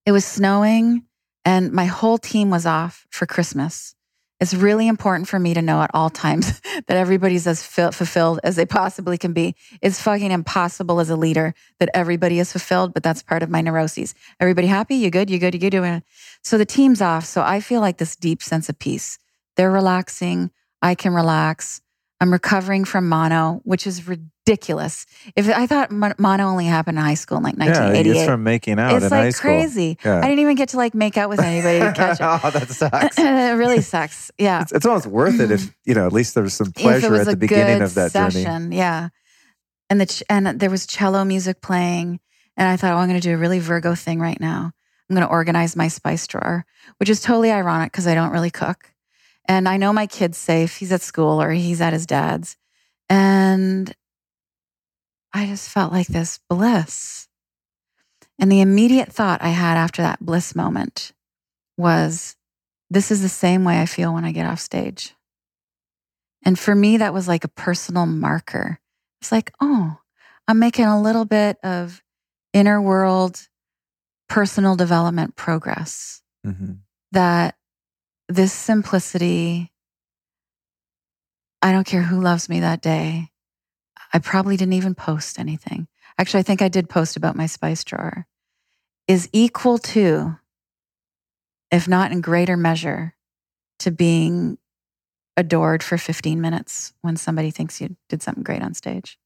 it 0.05 0.13
was 0.13 0.25
snowing, 0.25 1.05
and 1.45 1.73
my 1.73 1.87
whole 1.87 2.19
team 2.19 2.51
was 2.51 2.67
off 2.67 3.07
for 3.11 3.27
Christmas. 3.27 3.95
It's 4.39 4.53
really 4.53 4.87
important 4.87 5.29
for 5.29 5.39
me 5.39 5.55
to 5.55 5.63
know 5.63 5.81
at 5.81 5.91
all 5.95 6.11
times 6.11 6.61
that 6.87 6.97
everybody's 6.97 7.47
as 7.47 7.63
fil- 7.63 7.91
fulfilled 7.93 8.39
as 8.45 8.55
they 8.57 8.67
possibly 8.67 9.17
can 9.17 9.33
be. 9.33 9.55
It's 9.81 10.01
fucking 10.03 10.31
impossible 10.31 11.01
as 11.01 11.09
a 11.09 11.17
leader 11.17 11.55
that 11.81 11.89
everybody 11.95 12.39
is 12.39 12.53
fulfilled, 12.53 12.93
but 12.93 13.03
that's 13.03 13.23
part 13.23 13.43
of 13.43 13.49
my 13.49 13.63
neuroses. 13.63 14.15
Everybody 14.39 14.67
happy? 14.67 14.97
You 14.97 15.11
good? 15.11 15.31
You 15.31 15.39
good? 15.39 15.55
You 15.55 15.61
good? 15.61 15.71
Doing 15.71 16.03
so 16.43 16.59
the 16.59 16.67
team's 16.67 17.01
off. 17.01 17.25
So 17.25 17.41
I 17.43 17.61
feel 17.61 17.81
like 17.81 17.97
this 17.97 18.15
deep 18.15 18.43
sense 18.43 18.69
of 18.69 18.79
peace. 18.79 19.19
They're 19.57 19.71
relaxing. 19.71 20.51
I 20.83 20.95
can 20.95 21.15
relax. 21.15 21.81
I'm 22.21 22.33
recovering 22.33 22.85
from 22.85 23.09
mono, 23.09 23.61
which 23.65 23.87
is 23.87 24.09
ridiculous. 24.09 25.05
If 25.35 25.49
I 25.49 25.67
thought 25.67 25.91
mono 25.91 26.45
only 26.45 26.65
happened 26.65 26.97
in 26.97 27.05
high 27.05 27.15
school 27.15 27.37
in 27.39 27.45
like 27.45 27.55
yeah, 27.57 27.91
1988, 27.91 28.17
it's 28.17 28.27
from 28.27 28.43
making 28.43 28.79
out 28.79 29.03
it's 29.03 29.11
like 29.11 29.35
crazy. 29.37 29.99
Yeah. 30.03 30.19
I 30.19 30.23
didn't 30.23 30.39
even 30.39 30.57
get 30.57 30.71
to 30.71 30.79
like 30.79 30.95
make 30.95 31.19
out 31.19 31.29
with 31.29 31.41
anybody 31.41 31.81
to 31.81 31.93
catch 31.93 32.21
it. 32.21 32.25
oh, 32.25 32.51
that 32.51 32.71
sucks. 32.71 33.19
it 33.19 33.57
really 33.57 33.83
sucks. 33.83 34.31
Yeah. 34.39 34.63
It's, 34.63 34.73
it's 34.73 34.87
almost 34.87 35.07
worth 35.07 35.41
it 35.41 35.51
if 35.51 35.75
you 35.85 35.95
know 35.95 36.07
at 36.07 36.13
least 36.13 36.35
there 36.35 36.43
was 36.43 36.55
some 36.55 36.73
pleasure 36.73 37.11
was 37.11 37.29
at 37.29 37.33
the 37.33 37.37
beginning 37.37 37.83
of 37.83 37.95
that 37.95 38.13
journey. 38.13 38.31
session, 38.31 38.73
yeah. 38.73 39.11
And 39.91 40.01
the 40.01 40.07
ch- 40.07 40.23
and 40.31 40.47
there 40.59 40.71
was 40.71 40.87
cello 40.87 41.25
music 41.25 41.61
playing, 41.61 42.19
and 42.57 42.69
I 42.69 42.77
thought, 42.77 42.93
oh, 42.93 42.97
I'm 42.97 43.09
going 43.09 43.21
to 43.21 43.29
do 43.29 43.35
a 43.35 43.39
really 43.39 43.59
Virgo 43.61 43.95
thing 43.95 44.21
right 44.21 44.41
now. 44.41 44.73
I'm 45.09 45.15
going 45.15 45.27
to 45.27 45.31
organize 45.33 45.77
my 45.77 45.87
spice 45.89 46.27
drawer, 46.27 46.65
which 46.99 47.09
is 47.09 47.21
totally 47.21 47.53
ironic 47.53 47.93
because 47.93 48.07
I 48.07 48.15
don't 48.15 48.33
really 48.33 48.51
cook, 48.51 48.91
and 49.49 49.69
I 49.69 49.77
know 49.77 49.93
my 49.93 50.07
kid's 50.07 50.39
safe. 50.39 50.77
He's 50.77 50.93
at 50.93 51.03
school 51.03 51.41
or 51.41 51.51
he's 51.51 51.81
at 51.81 51.93
his 51.93 52.07
dad's, 52.07 52.57
and 53.09 53.95
I 55.33 55.47
just 55.47 55.69
felt 55.69 55.93
like 55.93 56.07
this 56.07 56.39
bliss. 56.49 57.29
And 58.39 58.51
the 58.53 58.61
immediate 58.61 59.13
thought 59.13 59.43
I 59.43 59.49
had 59.49 59.77
after 59.77 60.03
that 60.03 60.25
bliss 60.25 60.55
moment 60.55 61.13
was, 61.77 62.37
this 62.91 63.11
is 63.11 63.23
the 63.23 63.29
same 63.29 63.65
way 63.65 63.81
I 63.81 63.87
feel 63.87 64.13
when 64.15 64.25
I 64.25 64.33
get 64.33 64.47
off 64.47 64.61
stage. 64.61 65.15
And 66.45 66.59
for 66.59 66.75
me, 66.75 66.99
that 66.99 67.15
was 67.15 67.27
like 67.27 67.45
a 67.45 67.49
personal 67.49 68.07
marker. 68.07 68.79
It's 69.21 69.33
like, 69.33 69.53
oh, 69.61 69.99
I'm 70.47 70.59
making 70.59 70.85
a 70.85 71.01
little 71.01 71.25
bit 71.25 71.59
of 71.63 72.03
inner 72.53 72.81
world 72.81 73.49
personal 74.29 74.77
development 74.77 75.37
progress. 75.37 76.23
Mhm. 76.47 76.81
That 77.13 77.57
this 78.29 78.53
simplicity, 78.53 79.73
I 81.63 81.73
don't 81.73 81.87
care 81.87 82.03
who 82.03 82.21
loves 82.21 82.49
me 82.49 82.61
that 82.61 82.83
day. 82.83 83.31
I 84.13 84.19
probably 84.19 84.57
didn't 84.57 84.75
even 84.75 84.95
post 84.95 85.39
anything. 85.39 85.89
Actually, 86.19 86.41
I 86.41 86.45
think 86.45 86.63
I 86.63 86.69
did 86.69 86.89
post 86.89 87.17
about 87.17 87.37
my 87.37 87.47
spice 87.47 87.85
drawer, 87.85 88.27
is 89.07 89.29
equal 89.33 89.79
to, 89.79 90.39
if 91.71 91.87
not 91.87 92.13
in 92.13 92.21
greater 92.21 92.57
measure, 92.57 93.15
to 93.81 93.91
being 93.91 94.59
adored 95.37 95.83
for 95.83 95.99
15 95.99 96.41
minutes 96.41 96.95
when 97.03 97.17
somebody 97.17 97.51
thinks 97.51 97.81
you 97.81 97.97
did 98.09 98.23
something 98.23 98.43
great 98.43 98.63
on 98.63 98.75
stage. 98.75 99.19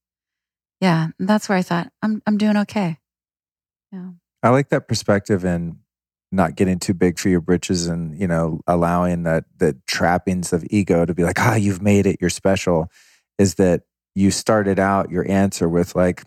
Yeah, 0.80 1.08
that's 1.18 1.48
where 1.48 1.58
I 1.58 1.62
thought 1.62 1.92
I'm 2.02 2.22
I'm 2.26 2.38
doing 2.38 2.56
okay. 2.56 2.98
Yeah. 3.92 4.10
I 4.42 4.48
like 4.48 4.70
that 4.70 4.88
perspective 4.88 5.44
and 5.44 5.79
not 6.32 6.54
getting 6.54 6.78
too 6.78 6.94
big 6.94 7.18
for 7.18 7.28
your 7.28 7.40
britches 7.40 7.86
and 7.86 8.18
you 8.18 8.26
know 8.26 8.60
allowing 8.66 9.24
that 9.24 9.44
the 9.58 9.76
trappings 9.86 10.52
of 10.52 10.64
ego 10.70 11.04
to 11.04 11.14
be 11.14 11.24
like 11.24 11.38
ah 11.40 11.54
you've 11.56 11.82
made 11.82 12.06
it 12.06 12.16
you're 12.20 12.30
special 12.30 12.88
is 13.38 13.56
that 13.56 13.82
you 14.14 14.30
started 14.30 14.78
out 14.78 15.10
your 15.10 15.28
answer 15.30 15.68
with 15.68 15.94
like 15.94 16.22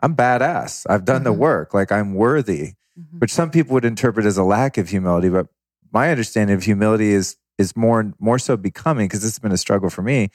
i'm 0.00 0.14
badass 0.14 0.86
i've 0.88 1.04
done 1.04 1.24
the 1.24 1.32
Mhm. 1.32 1.38
work 1.38 1.74
like 1.74 1.90
i'm 1.90 2.14
worthy 2.14 2.74
Mhm. 2.98 3.20
which 3.20 3.32
some 3.32 3.50
people 3.50 3.74
would 3.74 3.84
interpret 3.84 4.26
as 4.26 4.38
a 4.38 4.44
lack 4.44 4.78
of 4.78 4.88
humility 4.88 5.28
but 5.28 5.46
my 5.92 6.10
understanding 6.10 6.54
of 6.56 6.62
humility 6.64 7.10
is 7.12 7.36
is 7.58 7.76
more 7.76 8.12
more 8.20 8.38
so 8.38 8.56
becoming 8.56 9.06
because 9.08 9.22
this 9.22 9.32
has 9.32 9.38
been 9.38 9.52
a 9.52 9.56
struggle 9.56 9.90
for 9.90 10.02
me 10.02 10.28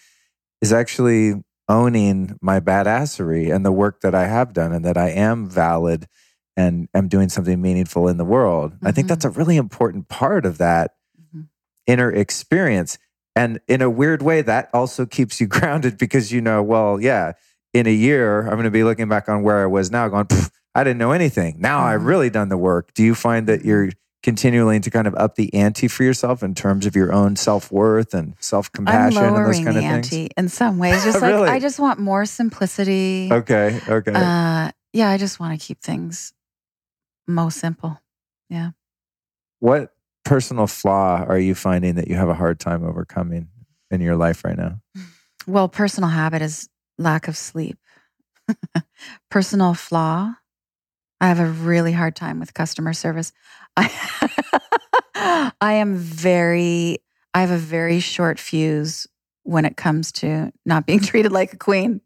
is 0.61 0.73
actually 0.73 1.35
owning 1.69 2.37
my 2.41 2.59
badassery 2.59 3.53
and 3.53 3.65
the 3.65 3.71
work 3.71 4.01
that 4.01 4.13
i 4.15 4.25
have 4.25 4.51
done 4.53 4.73
and 4.73 4.83
that 4.83 4.97
i 4.97 5.09
am 5.09 5.47
valid 5.47 6.07
and 6.61 6.87
am 6.93 7.07
doing 7.07 7.29
something 7.29 7.59
meaningful 7.61 8.07
in 8.07 8.17
the 8.17 8.25
world 8.35 8.73
i 8.83 8.91
think 8.91 9.07
that's 9.07 9.25
a 9.25 9.29
really 9.39 9.57
important 9.57 10.07
part 10.07 10.45
of 10.45 10.57
that 10.57 10.91
Mhm. 11.33 11.47
inner 11.87 12.11
experience 12.11 12.97
and 13.35 13.59
in 13.67 13.81
a 13.81 13.89
weird 13.89 14.21
way 14.21 14.41
that 14.41 14.69
also 14.73 15.05
keeps 15.05 15.39
you 15.41 15.47
grounded 15.55 15.97
because 15.97 16.31
you 16.31 16.41
know 16.41 16.61
well 16.73 17.01
yeah 17.01 17.33
in 17.73 17.85
a 17.87 17.97
year 18.07 18.41
i'm 18.47 18.55
going 18.59 18.63
to 18.73 18.77
be 18.79 18.83
looking 18.83 19.09
back 19.09 19.27
on 19.29 19.43
where 19.43 19.59
i 19.63 19.65
was 19.65 19.89
now 19.91 20.07
going 20.07 20.27
i 20.75 20.83
didn't 20.83 20.99
know 20.99 21.11
anything 21.11 21.55
now 21.59 21.79
i've 21.89 22.01
Mhm. 22.01 22.05
really 22.13 22.29
done 22.29 22.49
the 22.49 22.57
work 22.57 22.93
do 22.93 23.03
you 23.03 23.15
find 23.15 23.47
that 23.47 23.63
you're 23.65 23.89
continually 24.23 24.79
to 24.79 24.91
kind 24.91 25.07
of 25.07 25.15
up 25.15 25.33
the 25.35 25.51
ante 25.53 25.87
for 25.87 26.03
yourself 26.03 26.43
in 26.43 26.53
terms 26.53 26.85
of 26.85 26.95
your 26.95 27.11
own 27.11 27.35
self-worth 27.35 28.13
and 28.13 28.27
I'm 28.29 28.35
self-compassion 28.39 29.23
and 29.23 29.45
those 29.47 29.57
kind 29.65 29.77
of 29.77 29.83
things 29.83 30.13
ante 30.13 30.29
in 30.37 30.47
some 30.47 30.77
ways. 30.77 31.03
Just 31.09 31.21
like 31.23 31.31
Really? 31.33 31.49
I 31.49 31.57
just 31.57 31.79
want 31.79 31.97
more 31.99 32.25
simplicity. 32.27 33.29
okay 33.31 33.79
okay 33.89 34.11
Uh, 34.13 34.69
yeah, 34.93 35.09
I 35.09 35.17
just 35.17 35.39
want 35.39 35.59
to 35.59 35.65
keep 35.67 35.81
things 35.81 36.33
most 37.27 37.59
simple. 37.59 37.99
Yeah. 38.49 38.71
What 39.59 39.93
personal 40.23 40.67
flaw 40.67 41.23
are 41.27 41.39
you 41.39 41.55
finding 41.55 41.95
that 41.95 42.07
you 42.07 42.15
have 42.15 42.29
a 42.29 42.33
hard 42.33 42.59
time 42.59 42.83
overcoming 42.85 43.47
in 43.89 44.01
your 44.01 44.15
life 44.15 44.43
right 44.45 44.57
now 44.57 44.79
Well, 45.47 45.67
personal 45.67 46.09
habit 46.09 46.41
is 46.41 46.69
lack 46.97 47.27
of 47.27 47.35
sleep. 47.35 47.77
personal 49.29 49.73
flaw. 49.73 50.33
I 51.19 51.27
have 51.27 51.39
a 51.39 51.45
really 51.45 51.91
hard 51.91 52.15
time 52.15 52.39
with 52.39 52.53
customer 52.53 52.93
service. 52.93 53.31
I, 53.77 55.51
I 55.61 55.73
am 55.73 55.95
very, 55.95 56.99
I 57.33 57.41
have 57.41 57.51
a 57.51 57.57
very 57.57 57.99
short 57.99 58.39
fuse 58.39 59.07
when 59.43 59.65
it 59.65 59.77
comes 59.77 60.11
to 60.13 60.51
not 60.65 60.85
being 60.85 60.99
treated 61.11 61.31
like 61.31 61.53
a 61.53 61.57
queen. 61.57 62.01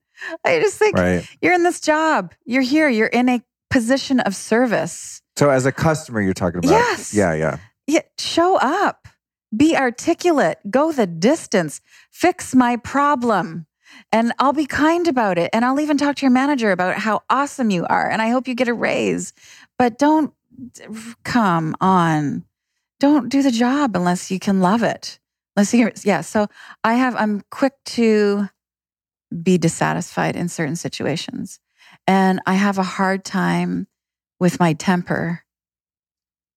I 0.46 0.60
just 0.60 0.78
think 0.78 0.96
right 0.96 1.28
you're 1.42 1.54
in 1.54 1.64
this 1.64 1.82
job. 1.82 2.34
You're 2.46 2.62
here. 2.62 2.88
You're 2.88 3.08
in 3.08 3.28
a 3.28 3.42
position 3.70 4.20
of 4.22 4.36
service. 4.36 5.22
so 5.38 5.50
as 5.50 5.66
a 5.66 5.72
customer 5.72 6.22
you're 6.22 6.34
talking 6.34 6.60
about 6.60 6.70
Yes. 6.72 7.14
yeah 7.14 7.34
yeah 7.34 7.58
Yeah, 7.88 8.02
show 8.18 8.58
up. 8.58 9.08
Be 9.56 9.76
articulate. 9.78 10.58
Go 10.70 10.92
the 10.92 11.06
distance. 11.08 11.80
Fix 12.12 12.56
my 12.56 12.78
problem. 12.78 13.68
And 14.12 14.34
I'll 14.40 14.54
be 14.54 14.66
kind 14.66 15.08
about 15.08 15.38
it. 15.38 15.50
And 15.54 15.64
I'll 15.64 15.80
even 15.80 15.98
talk 15.98 16.16
to 16.18 16.22
your 16.26 16.32
manager 16.32 16.72
about 16.72 16.98
how 16.98 17.22
awesome 17.30 17.70
you 17.70 17.86
are. 17.86 18.10
And 18.10 18.22
I 18.22 18.30
hope 18.30 18.48
you 18.48 18.56
get 18.56 18.68
a 18.68 18.74
raise. 18.74 19.34
But 19.78 19.98
don't 20.00 20.34
come 21.24 21.76
on. 21.80 22.44
Don't 23.00 23.30
do 23.30 23.42
the 23.44 23.52
job 23.52 23.96
unless 23.96 24.32
you 24.32 24.40
can 24.40 24.60
love 24.62 24.84
it. 24.84 25.20
Unless 25.56 25.74
you, 25.74 25.92
yeah. 26.04 26.22
So 26.22 26.48
I 26.84 26.96
have, 26.96 27.16
I'm 27.16 27.42
quick 27.52 27.74
to 27.98 28.50
be 29.44 29.58
dissatisfied 29.58 30.36
in 30.36 30.50
certain 30.50 30.76
situations. 30.76 31.60
And 32.08 32.42
I 32.46 32.54
have 32.54 32.78
a 32.78 32.84
hard 32.84 33.26
time 33.26 33.88
with 34.40 34.60
my 34.60 34.74
temper 34.74 35.44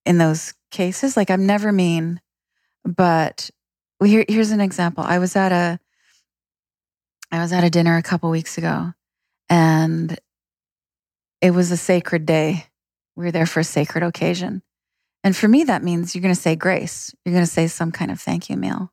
in 0.05 0.19
those 0.19 0.55
cases. 0.71 1.17
Like 1.17 1.31
I'm 1.31 1.47
never 1.47 1.73
mean, 1.73 2.21
but 2.85 3.51
here, 4.03 4.25
here's 4.29 4.51
an 4.51 4.61
example. 4.61 5.05
I 5.05 5.19
was 5.19 5.37
at 5.37 5.53
a 5.53 5.81
I 7.31 7.41
was 7.41 7.53
at 7.53 7.65
a 7.65 7.71
dinner 7.71 7.97
a 7.97 8.03
couple 8.03 8.31
weeks 8.31 8.57
ago 8.57 8.95
and 9.51 10.19
it 11.41 11.51
was 11.51 11.71
a 11.71 11.77
sacred 11.77 12.25
day. 12.25 12.67
We 13.17 13.25
were 13.27 13.33
there 13.33 13.47
for 13.47 13.61
a 13.61 13.65
sacred 13.65 14.03
occasion. 14.03 14.63
And 15.25 15.37
for 15.37 15.49
me, 15.49 15.65
that 15.65 15.83
means 15.83 16.15
you're 16.15 16.23
going 16.23 16.35
to 16.35 16.41
say 16.41 16.57
grace. 16.57 17.15
You're 17.25 17.35
going 17.35 17.45
to 17.45 17.51
say 17.51 17.67
some 17.67 17.93
kind 17.93 18.11
of 18.11 18.21
thank 18.21 18.49
you 18.49 18.57
meal. 18.57 18.93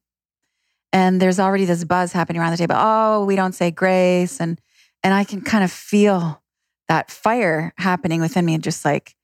And 0.91 1.21
there's 1.21 1.39
already 1.39 1.65
this 1.65 1.83
buzz 1.83 2.11
happening 2.11 2.41
around 2.41 2.51
the 2.51 2.57
table. 2.57 2.75
Oh, 2.77 3.25
we 3.25 3.35
don't 3.35 3.53
say 3.53 3.71
grace. 3.71 4.41
And 4.41 4.59
and 5.03 5.13
I 5.13 5.23
can 5.23 5.41
kind 5.41 5.63
of 5.63 5.71
feel 5.71 6.41
that 6.87 7.11
fire 7.11 7.73
happening 7.77 8.21
within 8.21 8.45
me 8.45 8.53
and 8.53 8.63
just 8.63 8.85
like, 8.85 9.15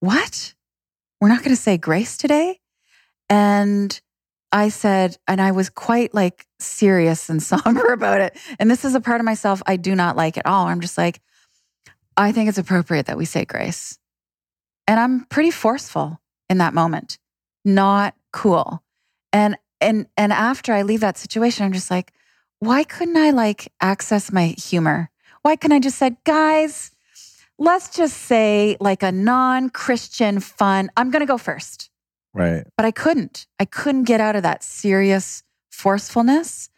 what? 0.00 0.54
We're 1.20 1.28
not 1.28 1.38
going 1.38 1.56
to 1.56 1.60
say 1.60 1.76
grace 1.76 2.16
today? 2.16 2.60
And 3.28 3.98
I 4.52 4.68
said, 4.68 5.16
and 5.26 5.40
I 5.40 5.50
was 5.50 5.70
quite 5.70 6.14
like 6.14 6.46
serious 6.60 7.28
and 7.28 7.42
somber 7.42 7.92
about 7.92 8.20
it. 8.20 8.36
And 8.58 8.70
this 8.70 8.84
is 8.84 8.94
a 8.94 9.00
part 9.00 9.20
of 9.20 9.24
myself 9.24 9.62
I 9.66 9.76
do 9.76 9.94
not 9.94 10.16
like 10.16 10.38
at 10.38 10.46
all. 10.46 10.66
I'm 10.66 10.80
just 10.80 10.98
like, 10.98 11.20
I 12.16 12.32
think 12.32 12.48
it's 12.48 12.58
appropriate 12.58 13.06
that 13.06 13.18
we 13.18 13.24
say 13.24 13.44
grace. 13.44 13.98
And 14.86 15.00
I'm 15.00 15.24
pretty 15.24 15.50
forceful 15.50 16.20
in 16.48 16.58
that 16.58 16.74
moment. 16.74 17.18
Not 17.64 18.14
cool. 18.32 18.82
And 19.32 19.56
and 19.80 20.06
and 20.16 20.32
after 20.32 20.72
I 20.72 20.82
leave 20.82 21.00
that 21.00 21.18
situation, 21.18 21.64
I'm 21.64 21.72
just 21.72 21.90
like, 21.90 22.12
why 22.60 22.84
couldn't 22.84 23.16
I 23.16 23.30
like 23.30 23.72
access 23.80 24.30
my 24.30 24.54
humor? 24.58 25.10
Why 25.44 25.56
couldn't 25.56 25.76
I 25.76 25.80
just 25.80 25.98
said, 25.98 26.16
guys, 26.24 26.90
let's 27.58 27.94
just 27.94 28.16
say 28.16 28.78
like 28.80 29.02
a 29.02 29.12
non-Christian 29.12 30.40
fun. 30.40 30.90
I'm 30.96 31.10
gonna 31.10 31.26
go 31.26 31.36
first. 31.36 31.90
Right. 32.32 32.64
But 32.78 32.86
I 32.86 32.90
couldn't. 32.90 33.46
I 33.60 33.66
couldn't 33.66 34.04
get 34.04 34.22
out 34.22 34.36
of 34.36 34.42
that 34.42 34.64
serious 34.64 35.42
forcefulness. 35.70 36.70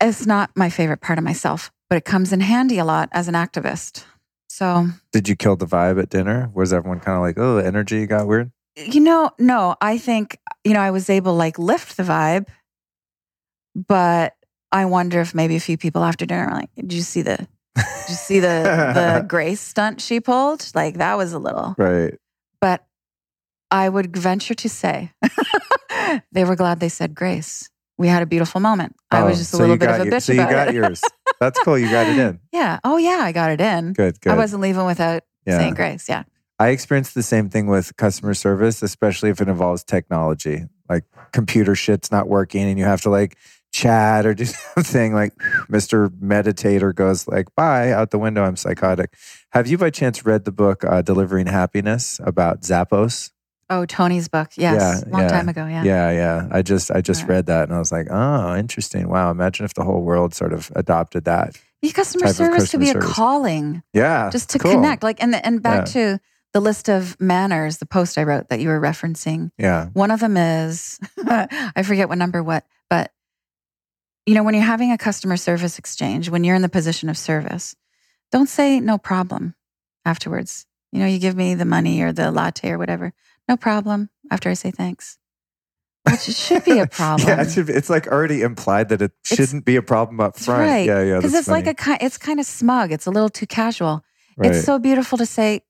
It's 0.00 0.26
not 0.26 0.50
my 0.56 0.68
favorite 0.68 1.00
part 1.00 1.20
of 1.20 1.24
myself, 1.24 1.70
but 1.88 1.96
it 1.96 2.04
comes 2.04 2.32
in 2.32 2.40
handy 2.40 2.78
a 2.78 2.84
lot 2.84 3.08
as 3.12 3.28
an 3.28 3.34
activist. 3.34 4.04
So, 4.48 4.88
did 5.12 5.28
you 5.28 5.36
kill 5.36 5.54
the 5.54 5.66
vibe 5.66 6.02
at 6.02 6.10
dinner? 6.10 6.50
Was 6.52 6.72
everyone 6.72 6.98
kind 6.98 7.14
of 7.14 7.22
like, 7.22 7.38
oh, 7.38 7.56
the 7.56 7.66
energy 7.66 8.04
got 8.06 8.26
weird? 8.26 8.50
You 8.74 8.98
know, 8.98 9.30
no, 9.38 9.76
I 9.80 9.96
think, 9.96 10.38
you 10.64 10.72
know, 10.72 10.80
I 10.80 10.90
was 10.90 11.08
able 11.08 11.34
to 11.34 11.36
like 11.36 11.56
lift 11.56 11.96
the 11.96 12.02
vibe, 12.02 12.48
but 13.76 14.34
I 14.72 14.84
wonder 14.84 15.20
if 15.20 15.34
maybe 15.34 15.56
a 15.56 15.60
few 15.60 15.76
people 15.78 16.04
after 16.04 16.26
dinner 16.26 16.46
were 16.46 16.52
like, 16.54 16.70
did 16.76 16.92
you 16.92 17.00
see 17.02 17.22
the, 17.22 17.36
did 17.38 17.84
you 18.08 18.14
see 18.14 18.40
the, 18.40 18.92
the 18.94 19.24
grace 19.28 19.60
stunt 19.60 20.00
she 20.00 20.20
pulled? 20.20 20.70
Like 20.74 20.98
that 20.98 21.16
was 21.16 21.32
a 21.32 21.38
little. 21.38 21.74
Right. 21.78 22.14
But 22.60 22.84
I 23.70 23.88
would 23.88 24.16
venture 24.16 24.54
to 24.54 24.68
say 24.68 25.12
they 26.32 26.44
were 26.44 26.56
glad 26.56 26.80
they 26.80 26.88
said 26.88 27.14
grace. 27.14 27.68
We 27.96 28.08
had 28.08 28.22
a 28.22 28.26
beautiful 28.26 28.60
moment. 28.60 28.94
I 29.10 29.22
was 29.24 29.34
Oh, 29.34 29.38
just 29.38 29.54
a 29.54 29.56
so 29.56 29.62
little 29.62 29.76
bit 29.76 29.88
of 29.90 30.00
a 30.00 30.04
your- 30.04 30.12
bitch 30.14 30.22
So 30.22 30.32
you 30.32 30.40
about 30.40 30.50
got 30.52 30.68
it. 30.68 30.74
yours. 30.74 31.00
That's 31.40 31.58
cool. 31.60 31.78
You 31.78 31.90
got 31.90 32.06
it 32.08 32.18
in. 32.18 32.40
yeah. 32.52 32.78
Oh, 32.84 32.96
yeah. 32.96 33.18
I 33.22 33.32
got 33.32 33.50
it 33.50 33.60
in. 33.60 33.92
Good, 33.92 34.20
good. 34.20 34.32
I 34.32 34.36
wasn't 34.36 34.60
leaving 34.62 34.84
without 34.86 35.22
Yeah. 35.46 35.58
saying 35.58 35.74
grace. 35.74 36.08
Yeah. 36.08 36.24
I 36.58 36.68
experienced 36.70 37.14
the 37.14 37.22
same 37.22 37.48
thing 37.48 37.66
with 37.68 37.96
customer 37.96 38.34
service, 38.34 38.82
especially 38.82 39.30
if 39.30 39.40
it 39.40 39.48
involves 39.48 39.84
technology. 39.84 40.64
Like 40.88 41.04
computer 41.32 41.74
shit's 41.76 42.10
not 42.10 42.28
working 42.28 42.62
and 42.64 42.78
you 42.78 42.84
have 42.84 43.02
to 43.02 43.10
like 43.10 43.36
chat 43.72 44.26
or 44.26 44.34
do 44.34 44.44
something 44.74 45.14
like 45.14 45.34
Mr. 45.70 46.08
Meditator 46.20 46.94
goes 46.94 47.28
like, 47.28 47.54
bye, 47.54 47.92
out 47.92 48.10
the 48.10 48.18
window. 48.18 48.42
I'm 48.42 48.56
psychotic. 48.56 49.14
Have 49.50 49.66
you 49.66 49.78
by 49.78 49.90
chance 49.90 50.24
read 50.24 50.44
the 50.44 50.52
book 50.52 50.84
uh, 50.84 51.02
Delivering 51.02 51.46
Happiness 51.46 52.20
about 52.24 52.62
Zappos? 52.62 53.30
Oh, 53.70 53.84
Tony's 53.84 54.28
book. 54.28 54.48
Yes. 54.56 55.04
Yeah, 55.06 55.10
long 55.12 55.22
yeah, 55.22 55.28
time 55.28 55.48
ago. 55.48 55.66
Yeah. 55.66 55.84
Yeah, 55.84 56.10
yeah. 56.10 56.48
I 56.50 56.62
just 56.62 56.90
I 56.90 57.02
just 57.02 57.22
Right. 57.22 57.30
read 57.30 57.46
that 57.46 57.64
and 57.64 57.74
I 57.74 57.78
was 57.78 57.92
like, 57.92 58.06
oh, 58.10 58.56
interesting. 58.56 59.08
Wow. 59.08 59.30
Imagine 59.30 59.66
if 59.66 59.74
the 59.74 59.84
whole 59.84 60.00
world 60.02 60.34
sort 60.34 60.54
of 60.54 60.72
adopted 60.74 61.24
that. 61.24 61.58
Your 61.82 61.92
customer 61.92 62.32
service 62.32 62.70
could 62.70 62.80
be 62.80 62.86
customer 62.86 63.04
a 63.04 63.08
calling 63.14 63.82
Yeah. 63.92 64.30
just 64.30 64.50
to 64.50 64.58
cool. 64.58 64.72
connect. 64.72 65.02
Like, 65.02 65.22
and, 65.22 65.34
and 65.34 65.62
back 65.62 65.84
to 65.90 66.18
the 66.54 66.60
list 66.60 66.88
of 66.88 67.20
manners, 67.20 67.76
the 67.76 67.86
post 67.86 68.16
I 68.16 68.24
wrote 68.24 68.48
that 68.48 68.58
you 68.60 68.68
were 68.68 68.80
referencing. 68.80 69.50
Yeah. 69.58 69.86
One 69.92 70.10
of 70.10 70.20
them 70.20 70.36
is, 70.38 70.98
I 71.26 71.82
forget 71.84 72.08
what 72.08 72.16
number 72.18 72.42
what, 72.42 72.64
but 72.88 73.12
you 74.28 74.34
know, 74.34 74.42
when 74.42 74.54
you're 74.54 74.62
having 74.74 74.92
a 74.92 74.98
customer 74.98 75.36
service 75.38 75.78
exchange, 75.78 76.28
when 76.28 76.44
you're 76.44 76.54
in 76.56 76.60
the 76.62 76.68
position 76.68 77.08
of 77.08 77.16
service, 77.16 77.74
don't 78.30 78.48
say 78.48 78.78
no 78.78 78.98
problem 78.98 79.54
afterwards. 80.04 80.66
You 80.92 80.98
know, 81.00 81.06
you 81.06 81.18
give 81.18 81.34
me 81.34 81.54
the 81.54 81.64
money 81.64 82.02
or 82.02 82.12
the 82.12 82.30
latte 82.30 82.70
or 82.70 82.78
whatever. 82.78 83.12
No 83.48 83.56
problem 83.56 84.10
after 84.30 84.50
I 84.50 84.54
say 84.54 84.70
thanks. 84.70 85.16
Which 86.04 86.28
it 86.28 86.36
should 86.36 86.64
be 86.64 86.78
a 86.78 86.86
problem. 86.86 87.28
yeah, 87.30 87.42
it 87.42 87.50
should 87.50 87.66
be, 87.66 87.72
it's 87.72 87.88
like 87.90 88.06
already 88.06 88.42
implied 88.42 88.90
that 88.90 89.00
it 89.00 89.12
It's- 89.24 89.36
shouldn't 89.36 89.64
be 89.64 89.76
a 89.76 89.82
problem 89.82 90.20
up 90.20 90.38
front. 90.38 90.60
right. 90.60 90.86
Yeah, 90.86 91.02
yeah. 91.02 91.16
Because 91.16 91.34
it's 91.34 91.48
like 91.48 91.66
a 91.66 91.74
kind 91.74 91.98
it's 92.02 92.18
kind 92.18 92.38
of 92.40 92.46
smug. 92.46 92.92
It's 92.92 93.06
a 93.06 93.10
little 93.10 93.28
too 93.30 93.46
casual. 93.46 94.02
Right. 94.36 94.50
It's 94.54 94.64
so 94.64 94.78
beautiful 94.78 95.16
to 95.18 95.26
say, 95.26 95.62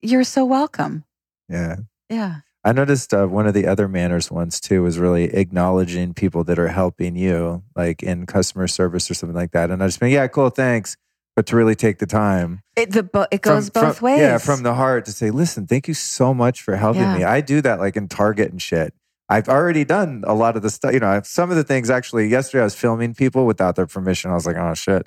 You're 0.00 0.24
so 0.24 0.44
welcome. 0.44 1.04
yeah. 1.48 1.76
Yeah. 2.08 2.36
I 2.66 2.72
noticed 2.72 3.14
uh, 3.14 3.26
one 3.26 3.46
of 3.46 3.54
the 3.54 3.66
other 3.66 3.86
manners 3.88 4.30
ones 4.30 4.60
too 4.60 4.82
was 4.82 4.98
really 4.98 5.24
acknowledging 5.34 6.12
people 6.14 6.42
that 6.44 6.58
are 6.58 6.68
helping 6.68 7.14
you, 7.16 7.62
like 7.76 8.02
in 8.02 8.26
customer 8.26 8.66
service 8.66 9.08
or 9.10 9.14
something 9.14 9.36
like 9.36 9.52
that. 9.52 9.70
And 9.70 9.82
I 9.82 9.86
just 9.86 10.00
been, 10.00 10.10
yeah, 10.10 10.26
cool, 10.26 10.50
thanks. 10.50 10.96
But 11.36 11.46
to 11.46 11.56
really 11.56 11.74
take 11.76 11.98
the 11.98 12.06
time, 12.06 12.62
It 12.76 12.90
the 12.92 13.02
bo- 13.04 13.26
it 13.30 13.42
from- 13.44 13.54
goes 13.54 13.70
both 13.70 13.98
from- 13.98 14.04
ways. 14.06 14.20
Yeah, 14.20 14.38
from 14.38 14.62
the 14.64 14.74
heart 14.74 15.04
to 15.04 15.12
say, 15.12 15.30
listen, 15.30 15.66
thank 15.66 15.86
you 15.86 15.94
so 15.94 16.34
much 16.34 16.60
for 16.62 16.74
helping 16.76 17.02
Yeah. 17.02 17.16
me. 17.18 17.24
I 17.24 17.40
do 17.40 17.60
that 17.60 17.78
like 17.78 17.94
in 17.96 18.08
Target 18.08 18.50
and 18.50 18.60
shit. 18.60 18.92
I've 19.28 19.48
already 19.48 19.84
done 19.84 20.22
a 20.26 20.34
lot 20.34 20.56
of 20.56 20.62
the 20.62 20.70
stuff. 20.70 20.92
You 20.92 21.00
know, 21.00 21.20
some 21.24 21.50
of 21.50 21.56
the 21.56 21.64
things 21.64 21.90
actually. 21.90 22.28
Yesterday, 22.28 22.62
I 22.62 22.64
was 22.64 22.74
filming 22.76 23.12
people 23.14 23.44
without 23.44 23.76
their 23.76 23.86
permission. 23.86 24.30
I 24.30 24.34
was 24.34 24.46
like, 24.46 24.56
"Oh 24.56 24.72
shit!" 24.74 25.04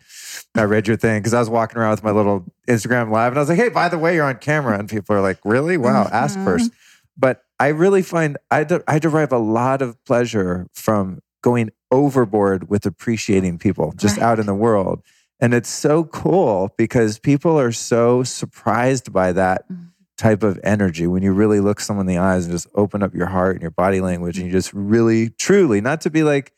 I 0.55 0.63
read 0.63 0.87
your 0.87 0.97
thing 0.97 1.19
because 1.21 1.33
I 1.33 1.39
was 1.39 1.49
walking 1.49 1.77
around 1.77 1.91
with 1.91 2.03
my 2.03 2.11
little 2.11 2.45
Instagram 2.67 3.11
live, 3.11 3.31
and 3.31 3.37
I 3.39 3.41
was 3.41 3.49
like, 3.49 3.57
"Hey, 3.57 3.69
by 3.69 3.87
the 3.89 3.97
way, 3.97 4.15
you're 4.15 4.25
on 4.25 4.35
camera." 4.37 4.77
And 4.77 4.89
people 4.89 5.15
are 5.15 5.21
like, 5.21 5.39
"Really? 5.45 5.77
Wow, 5.77 6.09
ask 6.11 6.37
Mhm. 6.37 6.43
first. 6.43 6.71
But 7.17 7.43
I 7.59 7.67
really 7.67 8.01
find 8.01 8.37
I, 8.49 8.63
de- 8.63 8.83
I 8.87 8.99
derive 8.99 9.31
a 9.31 9.37
lot 9.37 9.81
of 9.81 10.03
pleasure 10.05 10.67
from 10.73 11.19
going 11.41 11.71
overboard 11.91 12.69
with 12.69 12.85
appreciating 12.85 13.57
people 13.57 13.93
just 13.97 14.17
Right. 14.17 14.23
out 14.25 14.39
in 14.39 14.45
the 14.45 14.53
world. 14.55 15.01
And 15.39 15.53
it's 15.53 15.69
so 15.69 16.03
cool 16.03 16.73
because 16.77 17.17
people 17.19 17.59
are 17.59 17.71
so 17.71 18.23
surprised 18.23 19.11
by 19.13 19.31
that 19.33 19.69
Mm. 19.71 19.87
type 20.17 20.43
of 20.43 20.59
energy 20.63 21.07
when 21.07 21.23
you 21.23 21.31
really 21.31 21.59
look 21.61 21.79
someone 21.79 22.03
in 22.09 22.13
the 22.13 22.17
eyes 22.21 22.45
and 22.45 22.51
just 22.53 22.67
open 22.75 23.01
up 23.01 23.15
your 23.15 23.27
heart 23.27 23.53
and 23.55 23.61
your 23.61 23.71
body 23.71 24.01
language 24.01 24.37
and 24.37 24.47
you 24.47 24.51
just 24.51 24.73
really, 24.73 25.29
truly, 25.29 25.79
not 25.81 26.01
to 26.01 26.09
be 26.09 26.23
like 26.23 26.51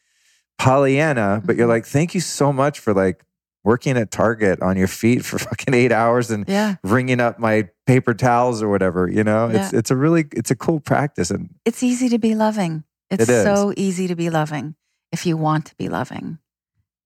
Pollyanna, 0.58 1.42
but 1.46 1.56
you're 1.56 1.68
Mhm. 1.68 1.70
like, 1.70 1.86
thank 1.86 2.14
you 2.16 2.22
so 2.22 2.52
much 2.54 2.80
for 2.80 2.94
like 2.94 3.24
working 3.64 3.98
at 3.98 4.10
Target 4.12 4.62
on 4.62 4.78
your 4.78 4.88
feet 4.88 5.24
for 5.24 5.38
fucking 5.48 5.74
eight 5.74 5.92
hours 5.92 6.32
and 6.32 6.46
Yeah. 6.48 6.76
ringing 6.84 7.20
up 7.20 7.40
my 7.40 7.70
paper 7.86 8.14
towels 8.14 8.62
or 8.64 8.70
whatever. 8.70 9.08
You 9.10 9.24
know, 9.24 9.50
it's 9.50 9.74
it's 9.74 9.92
a 9.92 9.96
really 9.96 10.26
it's 10.34 10.52
a 10.52 10.56
cool 10.56 10.80
practice 10.80 11.30
and 11.32 11.54
It's 11.66 11.84
easy 11.84 12.10
to 12.10 12.18
be 12.20 12.36
loving. 12.36 12.84
It's 13.10 13.24
It 13.24 13.30
is. 13.30 13.44
so 13.44 13.74
easy 13.78 14.08
to 14.08 14.16
be 14.16 14.30
loving 14.30 14.76
if 15.12 15.26
you 15.26 15.38
want 15.38 15.66
to 15.68 15.76
be 15.76 15.90
loving. 15.90 16.40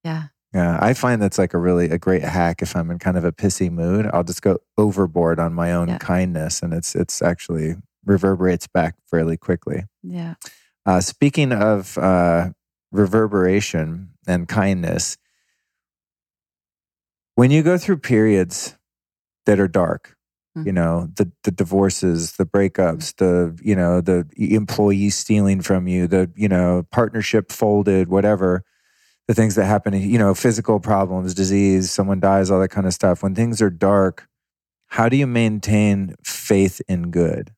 Yeah. 0.04 0.26
yeah, 0.54 0.78
I 0.80 0.94
find 0.94 1.20
that's 1.22 1.38
like 1.40 1.54
a 1.56 1.58
really 1.58 1.90
a 1.90 1.98
great 1.98 2.22
hack. 2.24 2.62
If 2.62 2.76
I'm 2.76 2.92
in 2.92 3.00
kind 3.00 3.18
of 3.18 3.26
a 3.26 3.32
pissy 3.32 3.72
mood, 3.72 4.08
I'll 4.14 4.24
just 4.24 4.42
go 4.44 4.60
overboard 4.78 5.40
on 5.40 5.54
my 5.54 5.74
own 5.74 5.88
Yeah. 5.88 5.98
kindness, 5.98 6.62
and 6.62 6.74
it's 6.74 6.94
it's 6.96 7.22
actually 7.24 7.76
reverberates 8.06 8.68
back 8.68 8.94
fairly 9.10 9.36
quickly. 9.36 9.86
Yeah. 10.04 10.36
Uh, 10.86 11.02
speaking 11.02 11.52
of 11.52 11.98
uh, 11.98 12.50
reverberation 12.92 14.10
and 14.28 14.48
kindness, 14.48 15.18
when 17.36 17.52
you 17.52 17.64
go 17.64 17.78
through 17.78 17.98
periods 17.98 18.76
that 19.46 19.60
are 19.60 19.68
dark, 19.68 20.16
you 20.64 20.72
Mhm. 20.72 20.76
know 20.76 21.10
the 21.16 21.32
the 21.44 21.52
divorces, 21.52 22.34
the 22.34 22.46
breakups, 22.46 23.16
the 23.18 23.58
you 23.64 23.76
know 23.76 24.02
the 24.02 24.26
employees 24.38 25.16
stealing 25.18 25.62
from 25.62 25.88
you, 25.88 26.08
the 26.08 26.32
you 26.36 26.50
know 26.50 26.86
partnership 26.92 27.52
folded, 27.52 28.10
whatever, 28.10 28.64
the 29.28 29.34
things 29.36 29.56
that 29.56 29.66
happen, 29.66 29.94
you 29.94 30.20
know, 30.20 30.34
physical 30.36 30.80
problems, 30.80 31.34
disease, 31.34 31.92
someone 31.92 32.20
dies, 32.20 32.52
all 32.52 32.60
that 32.62 32.70
kind 32.70 32.88
of 32.88 32.94
stuff. 32.94 33.24
When 33.24 33.36
things 33.36 33.62
are 33.62 33.70
dark, 33.72 34.28
how 34.88 35.10
do 35.10 35.18
you 35.18 35.28
maintain 35.28 36.16
faith 36.24 36.82
in 36.88 37.12
good? 37.12 37.52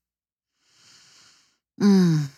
Mm. 1.82 2.30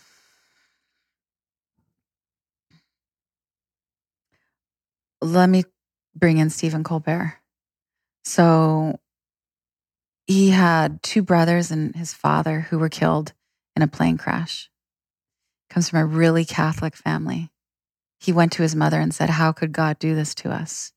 Let 5.22 5.48
me 5.48 5.64
bring 6.14 6.38
in 6.38 6.50
Stephen 6.50 6.84
Colbert. 6.84 7.36
So 8.24 8.98
he 10.26 10.50
had 10.50 11.02
two 11.02 11.22
brothers 11.22 11.70
and 11.70 11.94
his 11.96 12.14
father 12.14 12.60
who 12.70 12.78
were 12.78 12.88
killed 12.88 13.32
in 13.74 13.82
a 13.82 13.88
plane 13.88 14.18
crash. 14.18 14.70
Comes 15.68 15.88
from 15.88 16.00
a 16.00 16.06
really 16.06 16.44
Catholic 16.44 16.96
family. 16.96 17.50
he 18.18 18.32
went 18.32 18.52
to 18.52 18.62
his 18.62 18.76
mother 18.76 19.00
and 19.00 19.14
said, 19.14 19.30
How 19.30 19.50
could 19.52 19.72
God 19.72 19.98
do 19.98 20.14
this 20.14 20.34
to 20.36 20.50
us? 20.50 20.92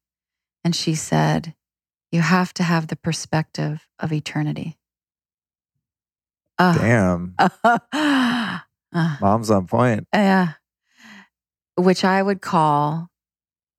And 0.64 0.76
she 0.76 0.94
said, 0.96 1.56
You 2.12 2.22
have 2.22 2.54
to 2.56 2.64
have 2.64 2.88
the 2.88 2.96
perspective 2.96 3.88
of 4.00 4.12
eternity. 4.12 4.78
Uh, 6.60 6.78
Damn. 6.78 7.36
uh, 7.64 8.60
Mom's 9.22 9.50
on 9.50 9.68
point. 9.68 10.08
yeah. 10.14 10.54
Which 11.78 12.04
I 12.04 12.22
would 12.22 12.42
call 12.42 13.10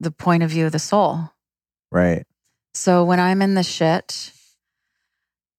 the 0.00 0.10
point 0.10 0.42
of 0.42 0.50
view 0.50 0.66
of 0.66 0.72
the 0.72 0.78
soul. 0.78 1.30
Right. 1.90 2.24
So 2.74 3.04
when 3.04 3.20
I'm 3.20 3.40
in 3.42 3.54
the 3.54 3.62
shit, 3.62 4.32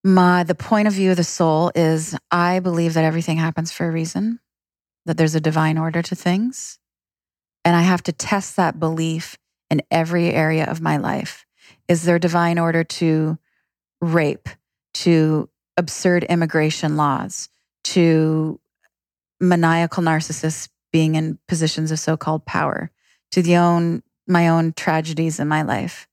my 0.03 0.43
the 0.43 0.55
point 0.55 0.87
of 0.87 0.93
view 0.93 1.11
of 1.11 1.17
the 1.17 1.23
soul 1.23 1.71
is 1.73 2.15
I 2.29 2.59
believe 2.59 2.93
that 2.93 3.03
everything 3.03 3.37
happens 3.37 3.71
for 3.71 3.87
a 3.87 3.91
reason, 3.91 4.39
that 5.05 5.17
there's 5.17 5.35
a 5.35 5.41
divine 5.41 5.77
order 5.77 6.01
to 6.01 6.15
things. 6.15 6.79
And 7.63 7.75
I 7.75 7.81
have 7.81 8.03
to 8.03 8.11
test 8.11 8.55
that 8.57 8.79
belief 8.79 9.37
in 9.69 9.81
every 9.89 10.29
area 10.29 10.65
of 10.65 10.81
my 10.81 10.97
life. 10.97 11.45
Is 11.87 12.03
there 12.03 12.19
divine 12.19 12.59
order 12.59 12.83
to 12.83 13.39
rape, 14.01 14.49
to 14.95 15.49
absurd 15.77 16.23
immigration 16.25 16.95
laws, 16.97 17.49
to 17.85 18.59
maniacal 19.39 20.03
narcissists 20.03 20.69
being 20.91 21.15
in 21.15 21.39
positions 21.47 21.91
of 21.91 21.99
so-called 21.99 22.45
power, 22.45 22.91
to 23.31 23.41
the 23.41 23.57
own 23.57 24.03
my 24.27 24.47
own 24.47 24.73
tragedies 24.73 25.39
in 25.39 25.47
my 25.47 25.61
life? 25.61 26.07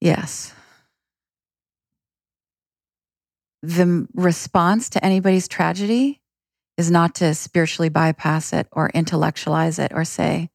Yes. 0.00 0.52
The 3.62 4.08
response 4.14 4.88
to 4.90 5.04
anybody's 5.04 5.46
tragedy 5.46 6.20
is 6.76 6.90
not 6.90 7.14
to 7.16 7.34
spiritually 7.34 7.88
bypass 7.88 8.52
it 8.52 8.66
or 8.72 8.90
intellectualize 8.90 9.78
it 9.78 9.92
or 9.94 10.04
say, 10.04 10.50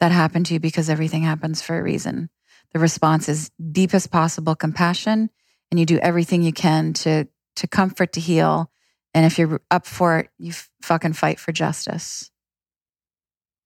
that 0.00 0.12
happened 0.12 0.46
to 0.46 0.54
you 0.54 0.60
because 0.60 0.88
everything 0.88 1.22
happens 1.22 1.60
for 1.62 1.78
a 1.78 1.82
reason. 1.82 2.30
The 2.72 2.78
response 2.78 3.28
is 3.28 3.50
deepest 3.72 4.10
possible 4.10 4.54
compassion, 4.54 5.30
and 5.70 5.80
you 5.80 5.86
do 5.86 5.98
everything 5.98 6.42
you 6.42 6.52
can 6.52 6.92
to, 6.94 7.26
to 7.56 7.66
comfort, 7.66 8.12
to 8.12 8.20
heal. 8.20 8.70
And 9.14 9.26
if 9.26 9.38
you're 9.38 9.60
up 9.70 9.86
for 9.86 10.18
it, 10.18 10.28
you 10.38 10.52
fucking 10.82 11.14
fight 11.14 11.40
for 11.40 11.52
justice. 11.52 12.30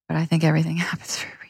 But 0.07 0.17
I 0.17 0.25
think 0.25 0.43
everything 0.43 0.77
happens 0.77 1.17
for. 1.17 1.42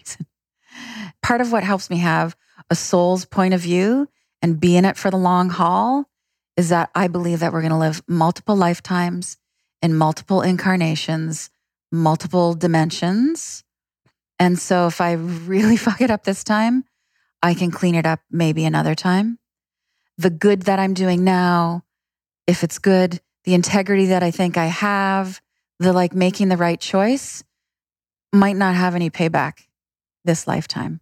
Part 1.21 1.41
of 1.41 1.51
what 1.51 1.63
helps 1.63 1.89
me 1.89 1.97
have 1.97 2.35
a 2.69 2.75
soul's 2.75 3.25
point 3.25 3.53
of 3.53 3.61
view 3.61 4.07
and 4.41 4.59
be 4.59 4.75
in 4.75 4.85
it 4.85 4.97
for 4.97 5.09
the 5.09 5.17
long 5.17 5.49
haul 5.49 6.05
is 6.57 6.69
that 6.69 6.89
I 6.93 7.07
believe 7.07 7.39
that 7.39 7.51
we're 7.51 7.61
going 7.61 7.71
to 7.71 7.77
live 7.77 8.01
multiple 8.07 8.55
lifetimes 8.55 9.37
in 9.81 9.95
multiple 9.95 10.41
incarnations, 10.41 11.49
multiple 11.91 12.53
dimensions. 12.53 13.63
And 14.39 14.59
so 14.59 14.87
if 14.87 15.01
I 15.01 15.13
really 15.13 15.77
fuck 15.85 16.01
it 16.01 16.11
up 16.11 16.23
this 16.23 16.43
time, 16.43 16.85
I 17.41 17.53
can 17.53 17.71
clean 17.71 17.95
it 17.95 18.05
up 18.05 18.21
maybe 18.31 18.65
another 18.65 18.95
time. 18.95 19.39
The 20.17 20.29
good 20.29 20.63
that 20.63 20.79
I'm 20.79 20.93
doing 20.93 21.23
now, 21.23 21.83
if 22.47 22.63
it's 22.63 22.79
good, 22.79 23.19
the 23.45 23.53
integrity 23.53 24.07
that 24.07 24.23
I 24.23 24.31
think 24.31 24.57
I 24.57 24.67
have, 24.67 25.41
the 25.79 25.91
like 25.91 26.13
making 26.13 26.49
the 26.49 26.57
right 26.57 26.79
choice 26.79 27.43
might 28.31 28.55
not 28.55 28.75
have 28.75 28.95
any 28.95 29.09
payback 29.09 29.65
this 30.23 30.47
lifetime, 30.47 31.01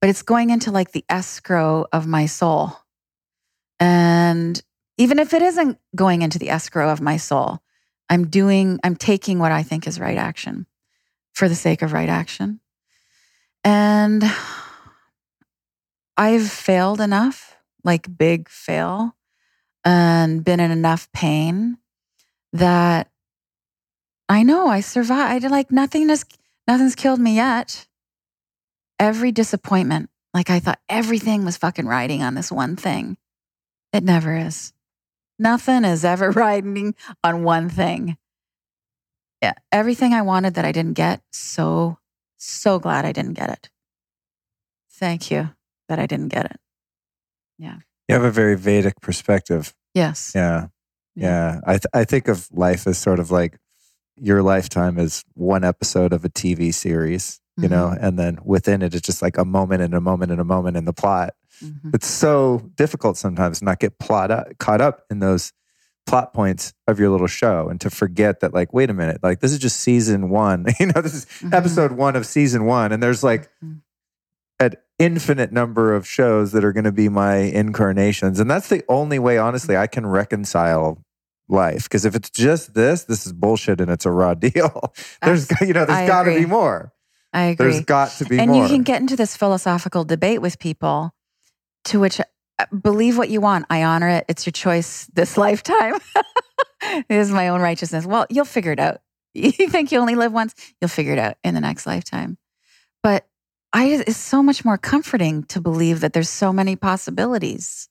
but 0.00 0.10
it's 0.10 0.22
going 0.22 0.50
into 0.50 0.70
like 0.70 0.92
the 0.92 1.04
escrow 1.08 1.86
of 1.92 2.06
my 2.06 2.26
soul. 2.26 2.76
And 3.80 4.62
even 4.98 5.18
if 5.18 5.34
it 5.34 5.42
isn't 5.42 5.78
going 5.94 6.22
into 6.22 6.38
the 6.38 6.50
escrow 6.50 6.90
of 6.90 7.00
my 7.00 7.16
soul, 7.16 7.60
I'm 8.08 8.28
doing, 8.28 8.78
I'm 8.84 8.96
taking 8.96 9.38
what 9.38 9.52
I 9.52 9.62
think 9.62 9.86
is 9.86 9.98
right 9.98 10.18
action 10.18 10.66
for 11.32 11.48
the 11.48 11.54
sake 11.54 11.82
of 11.82 11.92
right 11.92 12.08
action. 12.08 12.60
And 13.64 14.22
I've 16.16 16.48
failed 16.50 17.00
enough, 17.00 17.56
like 17.82 18.16
big 18.16 18.48
fail, 18.48 19.16
and 19.84 20.44
been 20.44 20.60
in 20.60 20.70
enough 20.70 21.10
pain 21.12 21.78
that 22.52 23.10
I 24.28 24.42
know 24.42 24.68
I 24.68 24.80
survived. 24.80 25.44
Like 25.50 25.72
nothing 25.72 26.08
has, 26.08 26.24
nothing's 26.68 26.94
killed 26.94 27.20
me 27.20 27.36
yet. 27.36 27.86
Every 28.98 29.32
disappointment, 29.32 30.10
like 30.32 30.50
I 30.50 30.60
thought 30.60 30.80
everything 30.88 31.44
was 31.44 31.56
fucking 31.56 31.86
riding 31.86 32.22
on 32.22 32.34
this 32.34 32.50
one 32.50 32.76
thing. 32.76 33.16
It 33.92 34.04
never 34.04 34.36
is. 34.36 34.72
Nothing 35.38 35.84
is 35.84 36.04
ever 36.04 36.30
riding 36.32 36.94
on 37.22 37.44
one 37.44 37.68
thing. 37.68 38.16
Yeah, 39.42 39.54
everything 39.70 40.14
I 40.14 40.22
wanted 40.22 40.54
that 40.54 40.64
I 40.64 40.72
didn't 40.72 40.94
get. 40.94 41.20
So, 41.30 41.98
so 42.38 42.78
glad 42.78 43.04
I 43.04 43.12
didn't 43.12 43.34
get 43.34 43.50
it. 43.50 43.70
Thank 44.90 45.30
you 45.30 45.50
that 45.88 45.98
I 45.98 46.06
didn't 46.06 46.28
get 46.28 46.46
it. 46.46 46.56
Yeah. 47.58 47.78
You 48.08 48.14
have 48.14 48.24
a 48.24 48.30
very 48.30 48.56
Vedic 48.56 49.00
perspective. 49.00 49.74
Yes. 49.94 50.32
Yeah. 50.34 50.68
Yeah. 51.14 51.60
I, 51.66 51.72
th- 51.72 51.86
I 51.92 52.04
think 52.04 52.28
of 52.28 52.48
life 52.52 52.86
as 52.86 52.98
sort 52.98 53.18
of 53.18 53.30
like 53.30 53.58
your 54.16 54.42
lifetime 54.42 54.98
is 54.98 55.24
one 55.34 55.64
episode 55.64 56.12
of 56.12 56.24
a 56.24 56.28
TV 56.28 56.72
series, 56.72 57.40
you 57.56 57.68
know, 57.68 57.88
Mm-hmm. 57.94 58.04
and 58.04 58.18
then 58.18 58.38
within 58.44 58.82
it, 58.82 58.94
it's 58.94 59.06
just 59.06 59.22
like 59.22 59.38
a 59.38 59.44
moment 59.44 59.82
and 59.82 59.94
a 59.94 60.00
moment 60.00 60.32
and 60.32 60.40
a 60.40 60.44
moment 60.44 60.76
in 60.76 60.84
the 60.86 60.92
plot. 60.92 61.34
Mhm. 61.62 61.94
It's 61.94 62.06
so 62.08 62.70
difficult 62.74 63.16
sometimes 63.16 63.62
not 63.62 63.78
get 63.78 63.98
plot 63.98 64.30
up, 64.30 64.58
caught 64.58 64.80
up 64.80 65.02
in 65.10 65.20
those 65.20 65.52
plot 66.06 66.34
points 66.34 66.74
of 66.86 66.98
your 67.00 67.08
little 67.10 67.26
show 67.28 67.68
and 67.68 67.80
to 67.80 67.88
forget 67.90 68.40
that, 68.40 68.52
like, 68.52 68.72
wait 68.74 68.90
a 68.90 68.94
minute, 68.94 69.20
like 69.22 69.40
this 69.40 69.52
is 69.52 69.58
just 69.58 69.80
season 69.80 70.28
one. 70.30 70.66
you 70.80 70.86
know, 70.86 71.00
this 71.00 71.14
is 71.14 71.26
Mhm. 71.40 71.54
episode 71.54 71.92
one 71.92 72.16
of 72.16 72.26
season 72.26 72.64
one. 72.66 72.92
And 72.92 73.02
there's 73.02 73.22
like 73.24 73.48
Mhm. 73.64 73.80
an 74.60 74.72
infinite 74.98 75.52
number 75.52 75.94
of 75.94 76.06
shows 76.06 76.52
that 76.52 76.64
are 76.64 76.72
going 76.72 76.84
to 76.84 76.92
be 76.92 77.08
my 77.08 77.36
incarnations. 77.36 78.38
And 78.40 78.50
that's 78.50 78.68
the 78.68 78.82
only 78.88 79.18
way, 79.18 79.38
honestly, 79.38 79.76
I 79.76 79.86
can 79.86 80.06
reconcile 80.06 81.02
life. 81.48 81.84
Because 81.84 82.04
if 82.04 82.14
it's 82.14 82.30
just 82.30 82.74
this, 82.74 83.04
this 83.04 83.26
is 83.26 83.32
bullshit 83.32 83.80
and 83.80 83.90
it's 83.90 84.06
a 84.06 84.10
raw 84.10 84.34
deal. 84.46 84.92
there's, 85.22 85.48
you 85.60 85.72
know, 85.72 85.84
there's 85.84 86.08
got 86.08 86.24
to 86.24 86.34
be 86.34 86.46
more. 86.46 86.92
I 87.34 87.46
agree. 87.46 87.72
There's 87.72 87.84
got 87.84 88.10
to 88.12 88.24
be 88.24 88.38
and 88.38 88.52
more. 88.52 88.62
you 88.62 88.68
can 88.68 88.84
get 88.84 89.00
into 89.00 89.16
this 89.16 89.36
philosophical 89.36 90.04
debate 90.04 90.40
with 90.40 90.60
people 90.60 91.12
to 91.86 91.98
which 91.98 92.20
uh, 92.20 92.66
believe 92.80 93.18
what 93.18 93.28
you 93.28 93.40
want. 93.40 93.66
I 93.68 93.82
honor 93.82 94.08
it. 94.08 94.24
It's 94.28 94.46
your 94.46 94.52
choice 94.52 95.06
this 95.12 95.36
lifetime. 95.46 95.96
it 96.82 97.04
is 97.10 97.30
my 97.32 97.48
own 97.48 97.60
righteousness. 97.60 98.06
Well, 98.06 98.26
you'll 98.30 98.44
figure 98.44 98.72
it 98.72 98.80
out. 98.80 99.00
You 99.36 99.50
think 99.50 99.90
you 99.90 99.98
only 99.98 100.14
live 100.14 100.32
once, 100.32 100.54
you'll 100.80 100.88
figure 100.88 101.12
it 101.12 101.18
out 101.18 101.38
in 101.42 101.54
the 101.54 101.60
next 101.60 101.86
lifetime. 101.86 102.38
But 103.02 103.26
I 103.72 103.86
it's 104.06 104.16
so 104.16 104.44
much 104.44 104.64
more 104.64 104.78
comforting 104.78 105.42
to 105.44 105.60
believe 105.60 106.00
that 106.00 106.12
there's 106.12 106.30
so 106.30 106.52
many 106.52 106.76
possibilities. 106.76 107.88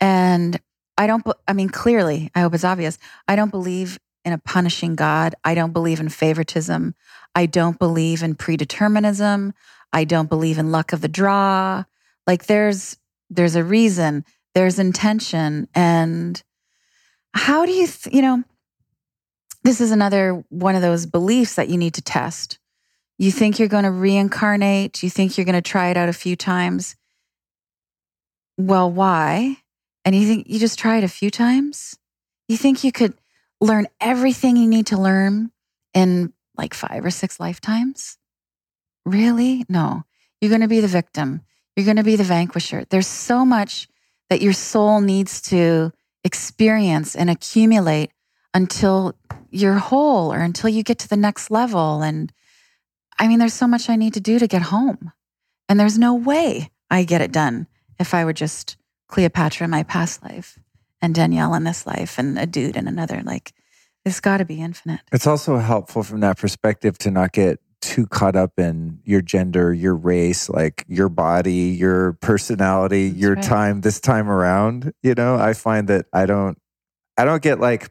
And 0.00 0.60
I 0.96 1.08
don't 1.08 1.26
I 1.48 1.52
mean 1.52 1.68
clearly, 1.68 2.30
I 2.32 2.42
hope 2.42 2.54
it's 2.54 2.62
obvious. 2.62 2.96
I 3.26 3.34
don't 3.34 3.50
believe 3.50 3.98
in 4.28 4.34
a 4.34 4.38
punishing 4.38 4.94
God. 4.94 5.34
I 5.42 5.54
don't 5.54 5.72
believe 5.72 6.00
in 6.00 6.10
favoritism. 6.10 6.94
I 7.34 7.46
don't 7.46 7.78
believe 7.78 8.22
in 8.22 8.34
predeterminism. 8.34 9.54
I 9.92 10.04
don't 10.04 10.28
believe 10.28 10.58
in 10.58 10.70
luck 10.70 10.92
of 10.92 11.00
the 11.00 11.08
draw. 11.08 11.84
Like 12.26 12.46
there's 12.46 12.98
there's 13.30 13.56
a 13.56 13.64
reason, 13.64 14.24
there's 14.54 14.78
intention 14.78 15.68
and 15.74 16.42
how 17.34 17.64
do 17.66 17.72
you 17.72 17.86
th- 17.86 18.14
you 18.14 18.22
know 18.22 18.44
this 19.64 19.80
is 19.80 19.90
another 19.90 20.44
one 20.50 20.76
of 20.76 20.82
those 20.82 21.06
beliefs 21.06 21.54
that 21.54 21.68
you 21.68 21.78
need 21.78 21.94
to 21.94 22.02
test. 22.02 22.58
You 23.18 23.32
think 23.32 23.58
you're 23.58 23.68
going 23.68 23.84
to 23.84 23.90
reincarnate, 23.90 25.02
you 25.02 25.10
think 25.10 25.36
you're 25.36 25.44
going 25.44 25.54
to 25.54 25.62
try 25.62 25.88
it 25.88 25.96
out 25.96 26.08
a 26.08 26.12
few 26.12 26.36
times. 26.36 26.96
Well, 28.56 28.90
why? 28.90 29.56
And 30.04 30.14
you 30.14 30.26
think 30.26 30.48
you 30.48 30.58
just 30.58 30.78
try 30.78 30.98
it 30.98 31.04
a 31.04 31.08
few 31.08 31.30
times? 31.30 31.98
You 32.46 32.56
think 32.56 32.84
you 32.84 32.92
could 32.92 33.14
learn 33.60 33.86
everything 34.00 34.56
you 34.56 34.68
need 34.68 34.86
to 34.86 34.98
learn 34.98 35.50
in 35.94 36.32
like 36.56 36.74
five 36.74 37.04
or 37.04 37.10
six 37.10 37.40
lifetimes? 37.40 38.18
Really? 39.04 39.64
No. 39.68 40.04
You're 40.40 40.50
going 40.50 40.60
to 40.60 40.68
be 40.68 40.80
the 40.80 40.88
victim. 40.88 41.42
You're 41.76 41.86
going 41.86 41.96
to 41.96 42.04
be 42.04 42.16
the 42.16 42.24
vanquisher. 42.24 42.84
There's 42.88 43.06
so 43.06 43.44
much 43.44 43.88
that 44.30 44.42
your 44.42 44.52
soul 44.52 45.00
needs 45.00 45.40
to 45.42 45.92
experience 46.24 47.16
and 47.16 47.30
accumulate 47.30 48.10
until 48.52 49.14
you're 49.50 49.74
whole 49.74 50.32
or 50.32 50.38
until 50.38 50.70
you 50.70 50.82
get 50.82 50.98
to 51.00 51.08
the 51.08 51.16
next 51.16 51.50
level. 51.50 52.02
And 52.02 52.32
I 53.18 53.28
mean, 53.28 53.38
there's 53.38 53.54
so 53.54 53.66
much 53.66 53.88
I 53.88 53.96
need 53.96 54.14
to 54.14 54.20
do 54.20 54.38
to 54.38 54.46
get 54.46 54.62
home. 54.62 55.12
And 55.68 55.78
there's 55.78 55.98
no 55.98 56.14
way 56.14 56.70
I 56.90 57.04
get 57.04 57.20
it 57.20 57.32
done 57.32 57.66
if 57.98 58.14
I 58.14 58.24
were 58.24 58.32
just 58.32 58.76
Cleopatra 59.08 59.64
in 59.64 59.70
my 59.70 59.82
past 59.82 60.22
life 60.22 60.58
and 61.00 61.14
Danielle 61.14 61.54
in 61.54 61.64
this 61.64 61.86
life 61.86 62.18
and 62.18 62.38
a 62.38 62.46
dude 62.46 62.76
in 62.76 62.88
another. 62.88 63.22
Like, 63.24 63.52
it's 64.04 64.20
got 64.20 64.38
to 64.38 64.44
be 64.44 64.60
infinite. 64.60 65.00
It's 65.12 65.26
also 65.26 65.58
helpful 65.58 66.02
from 66.02 66.20
that 66.20 66.38
perspective 66.38 66.98
to 66.98 67.10
not 67.10 67.32
get 67.32 67.60
too 67.80 68.06
caught 68.06 68.36
up 68.36 68.58
in 68.58 69.00
your 69.04 69.20
gender, 69.20 69.72
your 69.72 69.94
race, 69.94 70.48
like 70.48 70.84
your 70.88 71.08
body, 71.08 71.52
your 71.52 72.14
personality, 72.14 73.08
That's 73.08 73.20
your 73.20 73.34
right. 73.34 73.44
time 73.44 73.80
this 73.82 74.00
time 74.00 74.28
around. 74.28 74.92
You 75.02 75.14
know, 75.14 75.36
I 75.36 75.52
find 75.52 75.88
that 75.88 76.06
I 76.12 76.26
don't 76.26 76.58
I 77.16 77.24
don't 77.24 77.42
get 77.42 77.60
like 77.60 77.90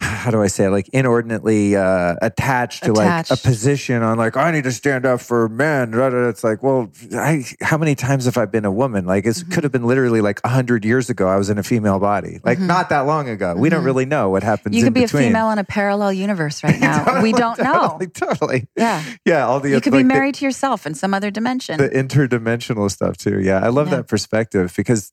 how 0.00 0.30
do 0.30 0.42
I 0.42 0.46
say 0.48 0.66
it? 0.66 0.70
like 0.70 0.88
inordinately 0.90 1.74
uh, 1.74 2.16
attached 2.20 2.84
to 2.84 2.92
Attached. 2.92 3.30
like 3.30 3.38
a 3.38 3.42
position 3.42 4.02
on 4.02 4.18
like 4.18 4.36
I 4.36 4.50
need 4.50 4.64
to 4.64 4.72
stand 4.72 5.06
up 5.06 5.20
for 5.20 5.48
men. 5.48 5.92
It's 5.94 6.44
like, 6.44 6.62
well, 6.62 6.90
I 7.14 7.44
how 7.62 7.78
many 7.78 7.94
times 7.94 8.26
have 8.26 8.36
I 8.36 8.44
been 8.44 8.64
a 8.64 8.70
woman? 8.70 9.06
Like 9.06 9.24
it 9.24 9.30
Mhm. 9.36 9.52
could 9.52 9.62
have 9.64 9.72
been 9.72 9.84
literally 9.84 10.20
like 10.20 10.40
a 10.44 10.48
hundred 10.48 10.84
years 10.84 11.08
ago. 11.08 11.28
I 11.28 11.36
was 11.36 11.48
in 11.48 11.58
a 11.58 11.62
female 11.62 11.98
body, 11.98 12.40
like 12.44 12.58
Mhm. 12.58 12.66
not 12.66 12.88
that 12.90 13.00
long 13.00 13.28
ago. 13.28 13.54
We 13.56 13.68
don't 13.70 13.82
Mhm. 13.82 13.86
really 13.86 14.04
know 14.04 14.28
what 14.28 14.42
happens. 14.42 14.76
You 14.76 14.84
could 14.84 14.94
be 14.94 15.02
between. 15.02 15.22
a 15.24 15.26
female 15.28 15.50
in 15.50 15.58
a 15.58 15.64
parallel 15.64 16.12
universe 16.12 16.62
right 16.62 16.78
now. 16.80 17.22
we 17.22 17.32
don't 17.32 17.58
know. 17.58 17.72
Totally, 17.98 18.06
totally. 18.08 18.68
Yeah. 18.76 19.02
Yeah, 19.24 19.46
all 19.46 19.60
the 19.60 19.70
You 19.70 19.80
could 19.80 19.92
like 19.92 20.00
be 20.00 20.02
the- 20.08 20.14
married 20.14 20.34
to 20.36 20.44
yourself 20.44 20.86
in 20.86 20.94
some 20.94 21.14
other 21.14 21.30
dimension. 21.30 21.78
the 21.78 21.88
interdimensional 21.88 22.90
stuff 22.90 23.16
too. 23.16 23.40
Yeah, 23.40 23.60
I 23.64 23.68
love 23.68 23.88
Yeah. 23.88 23.96
that 23.96 24.08
perspective 24.08 24.74
because 24.76 25.12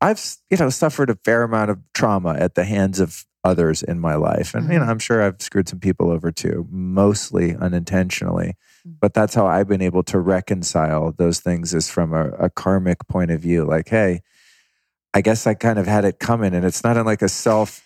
I've 0.00 0.20
you 0.50 0.56
know 0.58 0.70
suffered 0.70 1.10
a 1.10 1.16
fair 1.24 1.42
amount 1.42 1.70
of 1.70 1.78
trauma 1.94 2.34
at 2.38 2.54
the 2.54 2.64
hands 2.64 3.00
of 3.00 3.24
others 3.44 3.82
in 3.82 4.00
my 4.00 4.14
life, 4.14 4.54
and 4.54 4.72
you 4.72 4.78
know 4.78 4.84
Mhm. 4.86 4.88
I'm 4.88 4.98
sure 4.98 5.22
I've 5.22 5.40
screwed 5.40 5.68
some 5.68 5.78
people 5.78 6.10
over 6.10 6.32
too, 6.32 6.66
mostly 6.70 7.54
unintentionally. 7.54 8.56
Mhm. 8.86 8.94
But 9.00 9.12
that's 9.14 9.34
how 9.34 9.46
I've 9.46 9.68
been 9.68 9.82
able 9.82 10.02
to 10.04 10.18
reconcile 10.18 11.12
those 11.16 11.40
things 11.40 11.74
is 11.74 11.88
from 11.90 12.12
a, 12.14 12.30
a 12.30 12.50
karmic 12.50 13.06
point 13.06 13.30
of 13.30 13.40
view. 13.40 13.64
Like, 13.64 13.88
hey, 13.90 14.22
I 15.12 15.20
guess 15.20 15.46
I 15.46 15.54
kind 15.54 15.78
of 15.78 15.86
had 15.86 16.04
it 16.04 16.18
coming, 16.18 16.54
and 16.54 16.64
it's 16.64 16.82
not 16.82 16.96
in 16.96 17.04
like 17.04 17.22
a 17.22 17.28
self. 17.28 17.82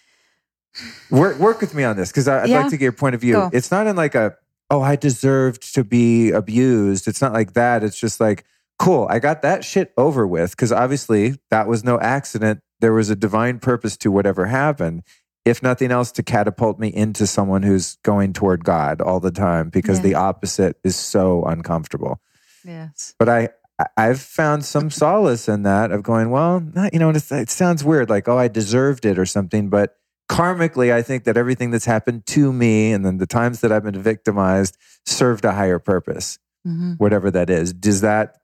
Work 1.11 1.39
work 1.39 1.61
with 1.61 1.75
me 1.75 1.83
on 1.85 1.97
this 1.97 2.11
because 2.11 2.29
I'd 2.29 2.49
Yeah. 2.49 2.61
like 2.61 2.71
to 2.71 2.77
get 2.77 2.85
your 2.85 2.93
point 2.93 3.15
of 3.15 3.21
view. 3.21 3.35
Go. 3.35 3.51
It's 3.53 3.71
not 3.71 3.87
in 3.87 3.97
like 3.97 4.15
a 4.15 4.37
oh 4.71 4.81
I 4.83 4.97
deserved 4.97 5.75
to 5.75 5.83
be 5.83 6.31
abused. 6.31 7.09
It's 7.09 7.21
not 7.23 7.33
like 7.33 7.55
that. 7.55 7.83
It's 7.83 7.99
just 7.99 8.21
like 8.21 8.45
cool. 8.79 9.09
I 9.11 9.19
got 9.19 9.43
that 9.43 9.65
shit 9.65 9.93
over 9.97 10.25
with 10.27 10.53
because 10.53 10.71
obviously 10.71 11.37
that 11.51 11.67
was 11.67 11.83
no 11.83 11.99
accident. 11.99 12.61
There 12.81 12.93
was 12.93 13.11
a 13.11 13.17
divine 13.17 13.59
purpose 13.59 13.97
to 13.99 14.13
whatever 14.13 14.47
happened. 14.47 15.03
If 15.45 15.63
nothing 15.63 15.91
else, 15.91 16.13
to 16.13 16.23
catapult 16.23 16.79
me 16.79 16.89
into 16.89 17.27
someone 17.27 17.63
who's 17.63 17.97
going 18.05 18.33
toward 18.35 18.65
God 18.65 19.01
all 19.01 19.21
the 19.21 19.31
time 19.31 19.71
because 19.71 19.99
Yeah. 19.99 20.03
the 20.05 20.15
opposite 20.17 20.77
is 20.85 20.97
so 20.97 21.45
uncomfortable. 21.45 22.21
yes. 22.65 23.15
But 23.19 23.29
I, 23.29 23.49
I've 23.97 24.21
found 24.21 24.65
some 24.65 24.91
solace 24.91 25.49
in 25.49 25.63
that 25.63 25.91
of 25.93 26.03
going, 26.03 26.31
well, 26.31 26.61
not, 26.61 26.93
you 26.93 26.99
know, 26.99 27.09
it's, 27.11 27.31
it 27.33 27.49
sounds 27.49 27.83
weird, 27.85 28.11
like, 28.11 28.29
oh, 28.29 28.37
I 28.37 28.49
deserved 28.49 29.07
it 29.07 29.19
or 29.19 29.25
something. 29.25 29.71
But 29.71 29.95
karmically, 30.29 30.93
I 30.93 31.01
think 31.01 31.25
that 31.25 31.37
everything 31.39 31.71
that's 31.71 31.87
happened 31.87 32.27
to 32.27 32.53
me 32.53 32.93
and 32.93 33.05
then 33.07 33.17
the 33.19 33.27
times 33.27 33.61
that 33.61 33.73
I've 33.73 33.85
been 33.85 34.03
victimized 34.03 34.77
served 35.07 35.45
a 35.47 35.53
higher 35.53 35.79
purpose, 35.79 36.39
hmm 36.65 36.95
whatever 36.99 37.31
that 37.31 37.49
is. 37.49 37.73
Does 37.73 38.01
that 38.03 38.37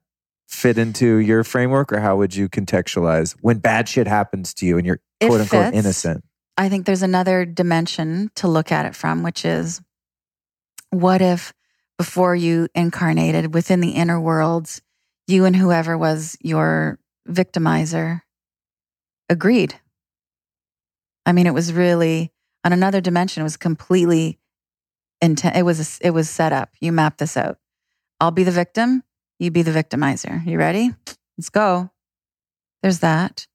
fit 0.47 0.77
into 0.77 1.17
your 1.17 1.43
framework 1.43 1.91
or 1.91 1.99
how 1.99 2.15
would 2.15 2.33
you 2.35 2.47
contextualize 2.47 3.35
when 3.41 3.57
bad 3.59 3.89
shit 3.89 4.07
happens 4.07 4.53
to 4.55 4.65
you 4.65 4.77
and 4.77 4.87
you're 4.87 4.99
It 5.19 5.27
quote 5.27 5.41
unquote 5.41 5.65
fits. 5.65 5.77
innocent? 5.77 6.23
I 6.57 6.69
think 6.69 6.85
there's 6.85 7.03
another 7.03 7.45
dimension 7.45 8.31
to 8.35 8.47
look 8.47 8.71
at 8.71 8.85
it 8.85 8.95
from, 8.95 9.23
which 9.23 9.43
is 9.43 9.81
what 10.89 11.21
if 11.21 11.53
before 11.97 12.35
you 12.35 12.67
incarnated 12.73 13.53
within 13.53 13.81
the 13.81 13.91
inner 13.91 14.19
worlds, 14.19 14.81
you 15.27 15.45
and 15.45 15.55
whoever 15.55 15.97
was 15.97 16.37
your 16.41 16.99
victimizer 17.27 18.21
agreed? 19.29 19.75
I 21.25 21.31
mean, 21.31 21.47
it 21.47 21.53
was 21.53 21.73
really 21.73 22.31
on 22.63 22.73
another 22.73 23.01
dimension. 23.01 23.41
It 23.41 23.45
was 23.45 23.57
completely 23.57 24.39
intent. 25.21 25.55
It 25.55 25.63
was 25.63 25.99
it 25.99 26.11
was 26.11 26.29
set 26.29 26.53
up. 26.53 26.69
You 26.79 26.91
map 26.91 27.17
this 27.17 27.35
out. 27.35 27.57
I'll 28.19 28.31
be 28.31 28.43
the 28.43 28.51
victim. 28.51 29.03
You 29.39 29.51
be 29.51 29.61
the 29.61 29.71
victimizer. 29.71 30.45
You 30.45 30.57
ready? 30.57 30.91
Let's 31.37 31.49
go. 31.49 31.91
There's 32.81 32.99
that. 32.99 33.47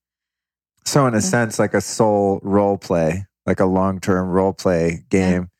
So, 0.85 1.07
in 1.07 1.15
a 1.15 1.19
Yeah. 1.19 1.21
sense, 1.23 1.59
like 1.59 1.75
a 1.75 1.81
soul 1.81 2.41
role 2.43 2.79
play, 2.79 3.27
like 3.47 3.61
a 3.61 3.67
long 3.67 4.01
term 4.01 4.29
role 4.29 4.53
play 4.53 5.05
game 5.09 5.51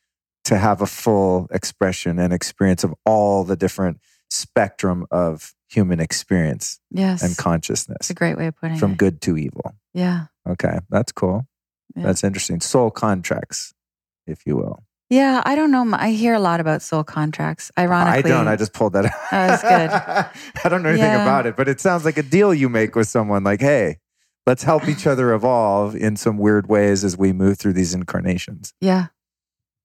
to 0.45 0.57
have 0.59 0.81
a 0.81 0.87
full 0.87 1.47
expression 1.53 2.19
and 2.19 2.33
experience 2.33 2.83
of 2.85 2.95
all 3.05 3.45
the 3.45 3.57
different 3.57 3.99
spectrum 4.31 5.07
of 5.11 5.55
human 5.69 6.01
experience 6.01 6.81
Yes. 6.91 7.23
and 7.23 7.37
consciousness 7.37 7.99
It's 8.01 8.11
a 8.11 8.15
great 8.15 8.37
way 8.37 8.47
of 8.49 8.57
putting 8.57 8.77
from 8.77 8.91
it. 8.93 8.95
From 8.95 8.97
good 8.97 9.21
to 9.23 9.37
evil. 9.37 9.75
Yeah. 9.95 10.27
Okay, 10.49 10.79
that's 10.89 11.13
cool. 11.13 11.47
Yeah. 11.95 12.05
That's 12.05 12.25
interesting. 12.25 12.61
Soul 12.61 12.91
contracts, 12.91 13.75
if 14.27 14.47
you 14.47 14.57
will. 14.57 14.83
Yeah, 15.11 15.43
I 15.45 15.57
don't 15.57 15.71
know. 15.73 15.89
I 15.93 16.11
hear 16.13 16.35
a 16.35 16.39
lot 16.41 16.61
about 16.61 16.83
soul 16.83 17.03
contracts. 17.03 17.71
Ironically, 17.77 18.31
I 18.31 18.35
don't. 18.37 18.47
I 18.49 18.55
just 18.57 18.73
pulled 18.73 18.93
that 18.93 19.07
out. 19.07 19.13
Oh, 19.33 19.47
that's 19.47 19.63
good. 19.63 20.31
I 20.65 20.69
don't 20.69 20.83
know 20.85 20.89
anything 20.91 21.07
Yeah. 21.11 21.23
about 21.25 21.47
it, 21.47 21.57
but 21.57 21.69
it 21.69 21.81
sounds 21.81 22.05
like 22.05 22.17
a 22.17 22.23
deal 22.23 22.55
you 22.55 22.69
make 22.69 22.95
with 22.95 23.09
someone 23.09 23.43
like, 23.45 23.61
hey, 23.61 23.99
let's 24.47 24.63
help 24.63 24.89
each 24.89 25.07
other 25.07 25.33
evolve 25.33 25.95
in 25.95 26.17
some 26.17 26.39
weird 26.39 26.69
ways 26.69 27.05
as 27.05 27.17
we 27.17 27.33
move 27.33 27.59
through 27.59 27.75
these 27.75 27.95
incarnations. 27.95 28.73
yeah, 28.81 29.07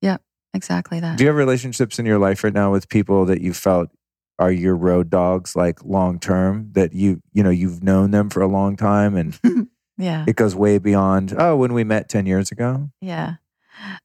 yeah, 0.01 0.18
exactly 0.53 0.99
that. 0.99 1.18
Do 1.18 1.24
you 1.24 1.28
have 1.28 1.38
relationships 1.38 1.99
in 1.99 2.06
your 2.06 2.20
life 2.20 2.43
right 2.43 2.53
now 2.53 2.72
with 2.72 2.89
people 2.89 3.26
that 3.26 3.41
you 3.41 3.53
felt 3.53 3.89
are 4.38 4.51
your 4.51 4.76
road 4.76 5.10
dogs, 5.10 5.56
like 5.56 5.84
long 5.86 6.20
term, 6.20 6.70
that 6.74 6.93
you, 6.93 7.22
you 7.34 7.41
know, 7.41 7.49
you've 7.49 7.82
known 7.82 8.12
them 8.12 8.30
for 8.30 8.41
a 8.41 8.47
long 8.47 8.76
time 8.76 9.16
and 9.16 9.39
yeah, 9.97 10.26
it 10.28 10.36
goes 10.36 10.56
way 10.56 10.78
beyond, 10.78 11.34
oh, 11.38 11.56
when 11.56 11.74
we 11.74 11.84
met 11.84 12.10
10 12.10 12.26
years 12.26 12.51
ago? 12.51 12.89
yeah. 13.01 13.36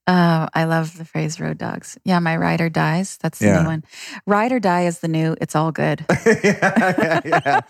Um, 0.07 0.49
I 0.55 0.65
love 0.65 0.97
the 0.99 1.05
phrase 1.05 1.39
"road 1.41 1.59
dogs." 1.59 1.97
Yeah, 2.05 2.19
my 2.19 2.37
ride 2.37 2.61
or 2.61 2.69
dies. 2.69 3.17
That's 3.23 3.39
the 3.39 3.47
Yeah. 3.47 3.61
new 3.63 3.67
one. 3.69 3.85
Ride 4.27 4.53
or 4.53 4.61
die 4.61 4.83
is 4.87 4.99
the 5.01 5.09
new. 5.09 5.37
It's 5.41 5.55
all 5.55 5.73
good. 5.73 6.05
yeah, 6.27 6.41
yeah, 6.45 7.21
yeah. 7.25 7.61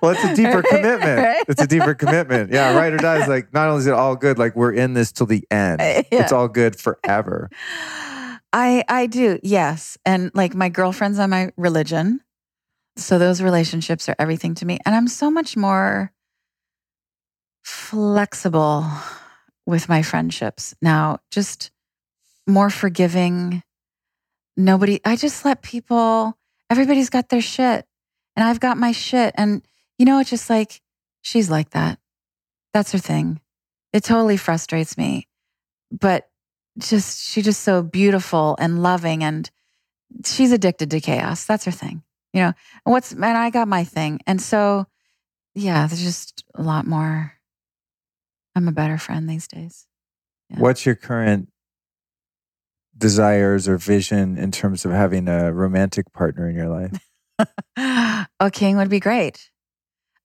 Well, 0.00 0.12
it's 0.12 0.24
a 0.24 0.34
deeper 0.36 0.60
Right, 0.60 0.64
commitment. 0.68 1.18
right. 1.22 1.44
It's 1.48 1.60
a 1.62 1.66
deeper 1.66 1.94
commitment. 1.94 2.52
Yeah, 2.52 2.74
right 2.76 2.92
or 2.92 2.96
die 2.98 3.18
is 3.22 3.28
like 3.28 3.52
not 3.52 3.68
only 3.68 3.80
is 3.80 3.86
it 3.86 3.94
all 3.94 4.16
good, 4.16 4.38
like 4.38 4.54
we're 4.56 4.72
in 4.72 4.94
this 4.94 5.10
till 5.12 5.26
the 5.26 5.44
end. 5.50 5.80
Yeah. 5.80 6.02
It's 6.12 6.32
all 6.32 6.48
good 6.48 6.76
forever. 6.78 7.50
I 8.54 8.84
I 8.88 9.06
do 9.06 9.38
yes, 9.42 9.96
and 10.04 10.30
like 10.34 10.54
my 10.54 10.68
girlfriends 10.68 11.18
are 11.18 11.26
my 11.28 11.50
religion, 11.56 12.20
so 12.96 13.18
those 13.18 13.40
relationships 13.42 14.08
are 14.08 14.14
everything 14.18 14.54
to 14.56 14.66
me, 14.66 14.78
and 14.84 14.94
I'm 14.94 15.08
so 15.08 15.30
much 15.30 15.56
more 15.56 16.12
flexible 17.64 18.86
with 19.66 19.88
my 19.88 20.02
friendships 20.02 20.74
now. 20.82 21.18
Just 21.30 21.70
more 22.46 22.70
forgiving. 22.70 23.62
Nobody. 24.56 25.00
I 25.04 25.16
just 25.16 25.44
let 25.44 25.62
people. 25.62 26.36
Everybody's 26.70 27.10
got 27.10 27.28
their 27.28 27.42
shit, 27.42 27.86
and 28.36 28.44
I've 28.44 28.60
got 28.60 28.78
my 28.78 28.92
shit, 28.92 29.34
and 29.36 29.62
you 29.98 30.06
know, 30.06 30.18
it's 30.20 30.30
just 30.30 30.50
like 30.50 30.80
she's 31.22 31.50
like 31.50 31.70
that. 31.70 31.98
That's 32.72 32.92
her 32.92 32.98
thing. 32.98 33.40
It 33.92 34.04
totally 34.04 34.38
frustrates 34.38 34.96
me, 34.96 35.28
but 35.90 36.30
just 36.78 37.30
she's 37.30 37.44
just 37.44 37.62
so 37.62 37.82
beautiful 37.82 38.56
and 38.58 38.82
loving 38.82 39.22
and 39.22 39.50
she's 40.24 40.52
addicted 40.52 40.90
to 40.90 41.00
chaos 41.00 41.44
that's 41.44 41.64
her 41.64 41.70
thing 41.70 42.02
you 42.32 42.40
know 42.40 42.52
and 42.86 42.92
what's 42.92 43.12
and 43.12 43.24
i 43.24 43.50
got 43.50 43.68
my 43.68 43.84
thing 43.84 44.18
and 44.26 44.40
so 44.40 44.86
yeah 45.54 45.86
there's 45.86 46.02
just 46.02 46.44
a 46.54 46.62
lot 46.62 46.86
more 46.86 47.34
i'm 48.54 48.68
a 48.68 48.72
better 48.72 48.98
friend 48.98 49.28
these 49.28 49.46
days 49.46 49.86
Yeah. 50.50 50.58
What's 50.60 50.84
your 50.84 50.94
current 50.94 51.48
desires 52.96 53.68
or 53.68 53.78
vision 53.78 54.36
in 54.36 54.50
terms 54.50 54.84
of 54.84 54.92
having 54.92 55.28
a 55.28 55.52
romantic 55.52 56.12
partner 56.12 56.48
in 56.48 56.56
your 56.56 56.68
life? 56.68 56.98
Oh, 57.76 58.26
a 58.38 58.50
king 58.50 58.76
would 58.76 58.90
be 58.90 59.00
great 59.00 59.50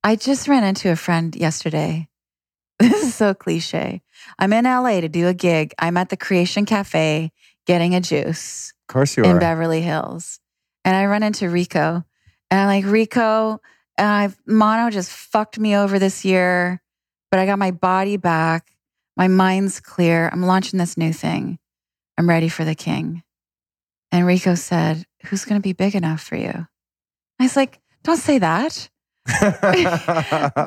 i 0.03 0.15
just 0.15 0.47
ran 0.47 0.63
into 0.63 0.91
a 0.91 0.95
friend 0.95 1.35
yesterday 1.35 2.07
this 2.79 3.01
is 3.01 3.15
so 3.15 3.33
cliche 3.33 4.01
i'm 4.37 4.53
in 4.53 4.65
la 4.65 4.99
to 4.99 5.09
do 5.09 5.27
a 5.27 5.33
gig 5.33 5.73
i'm 5.79 5.97
at 5.97 6.09
the 6.09 6.17
Kreation 6.17 6.67
cafe 6.67 7.31
getting 7.65 7.95
a 7.95 8.01
juice 8.01 8.73
Of 8.87 8.93
course 8.93 9.17
you 9.17 9.23
in 9.23 9.29
are. 9.29 9.33
In 9.33 9.39
Beverly 9.39 9.81
Hills. 9.81 10.39
And 10.85 10.95
I 10.95 11.05
run 11.05 11.21
into 11.21 11.49
Rico 11.49 12.03
and 12.49 12.59
I'm 12.59 12.67
like, 12.67 12.85
Rico, 12.91 13.59
and 13.97 14.07
I've, 14.07 14.37
mono 14.47 14.89
just 14.89 15.11
fucked 15.11 15.59
me 15.59 15.75
over 15.75 15.99
this 15.99 16.23
year, 16.23 16.81
but 17.31 17.39
I 17.39 17.45
got 17.45 17.59
my 17.59 17.71
body 17.71 18.17
back. 18.17 18.71
My 19.15 19.27
mind's 19.27 19.79
clear. 19.79 20.29
I'm 20.31 20.43
launching 20.43 20.77
this 20.79 20.97
new 20.97 21.11
thing. 21.13 21.57
I'm 22.17 22.29
ready 22.29 22.49
for 22.49 22.63
the 22.65 22.75
king. 22.75 23.23
And 24.11 24.25
Rico 24.25 24.55
said, 24.55 25.05
Who's 25.25 25.43
going 25.45 25.59
to 25.59 25.63
be 25.63 25.73
big 25.73 25.95
enough 25.95 26.21
for 26.21 26.35
you? 26.35 26.67
I 27.39 27.43
was 27.43 27.55
like, 27.55 27.79
Don't 28.03 28.17
say 28.17 28.37
that. 28.39 28.89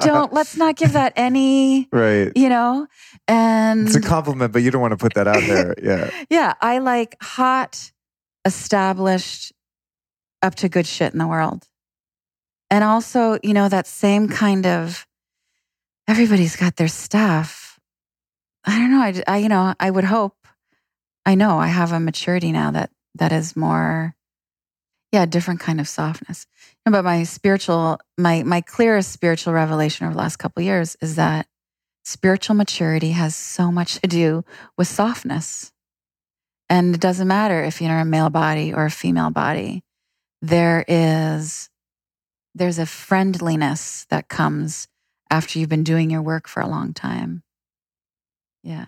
Don't, 0.03 0.33
let's 0.33 0.57
not 0.57 0.77
give 0.77 0.93
that 0.93 1.13
any, 1.17 1.89
Right. 1.93 2.31
you 2.37 2.49
know? 2.49 2.87
And 3.27 3.87
It's 3.87 3.97
a 3.97 4.01
compliment, 4.03 4.53
but 4.53 4.63
you 4.63 4.71
don't 4.71 4.83
want 4.83 4.93
to 4.93 4.97
put 4.99 5.15
that 5.15 5.27
out 5.27 5.41
there. 5.47 5.75
Yeah. 5.83 6.11
yeah, 6.29 6.53
I 6.61 6.79
like 6.79 7.17
hot, 7.23 7.91
established, 8.45 9.53
up 10.43 10.55
to 10.57 10.69
good 10.69 10.87
shit 10.87 11.13
in 11.13 11.19
the 11.19 11.27
world. 11.27 11.67
And 12.71 12.85
also, 12.85 13.39
you 13.43 13.55
know, 13.55 13.69
that 13.69 13.87
same 13.87 14.29
kind 14.29 14.67
of 14.67 15.07
everybody's 16.11 16.57
got 16.57 16.75
their 16.75 16.89
stuff. 16.89 17.79
I 18.65 18.77
don't 18.79 18.91
know. 18.91 19.01
I, 19.01 19.23
I 19.29 19.39
you 19.39 19.49
know, 19.49 19.75
I 19.79 19.91
would 19.91 20.05
hope. 20.05 20.35
I 21.25 21.37
know 21.37 21.59
I 21.59 21.69
have 21.69 21.93
a 21.93 22.01
maturity 22.01 22.51
now 22.51 22.73
that 22.73 22.91
that 23.15 23.31
is 23.31 23.57
more, 23.57 24.17
yeah, 25.13 25.25
different 25.27 25.61
kind 25.61 25.81
of 25.81 25.89
softness. 25.89 26.47
But 26.85 27.05
my 27.05 27.23
spiritual, 27.23 28.01
my 28.19 28.43
my 28.43 28.61
clearest 28.61 29.13
spiritual 29.13 29.53
revelation 29.53 30.07
over 30.07 30.15
the 30.15 30.19
last 30.19 30.39
couple 30.39 30.65
years 30.65 30.97
is 31.01 31.15
that 31.15 31.47
spiritual 32.05 32.57
maturity 32.57 33.13
has 33.13 33.37
so 33.37 33.71
much 33.71 34.01
to 34.01 34.09
do 34.09 34.45
with 34.77 34.89
softness. 34.89 35.71
And 36.69 36.93
it 36.95 37.01
doesn't 37.01 37.29
matter 37.29 37.63
if 37.63 37.81
you're 37.81 37.99
a 37.99 38.05
male 38.05 38.31
body 38.31 38.75
or 38.75 38.85
a 38.85 38.91
female 38.91 39.31
body. 39.31 39.85
There 40.43 40.85
is 40.89 41.71
there's 42.53 42.81
a 42.81 42.87
friendliness 42.87 44.07
that 44.11 44.29
comes 44.29 44.89
after 45.31 45.59
you've 45.59 45.69
been 45.69 45.85
doing 45.85 46.11
your 46.11 46.23
work 46.23 46.49
for 46.49 46.61
a 46.61 46.69
long 46.69 46.93
time. 46.93 47.43
Yeah. 48.63 48.87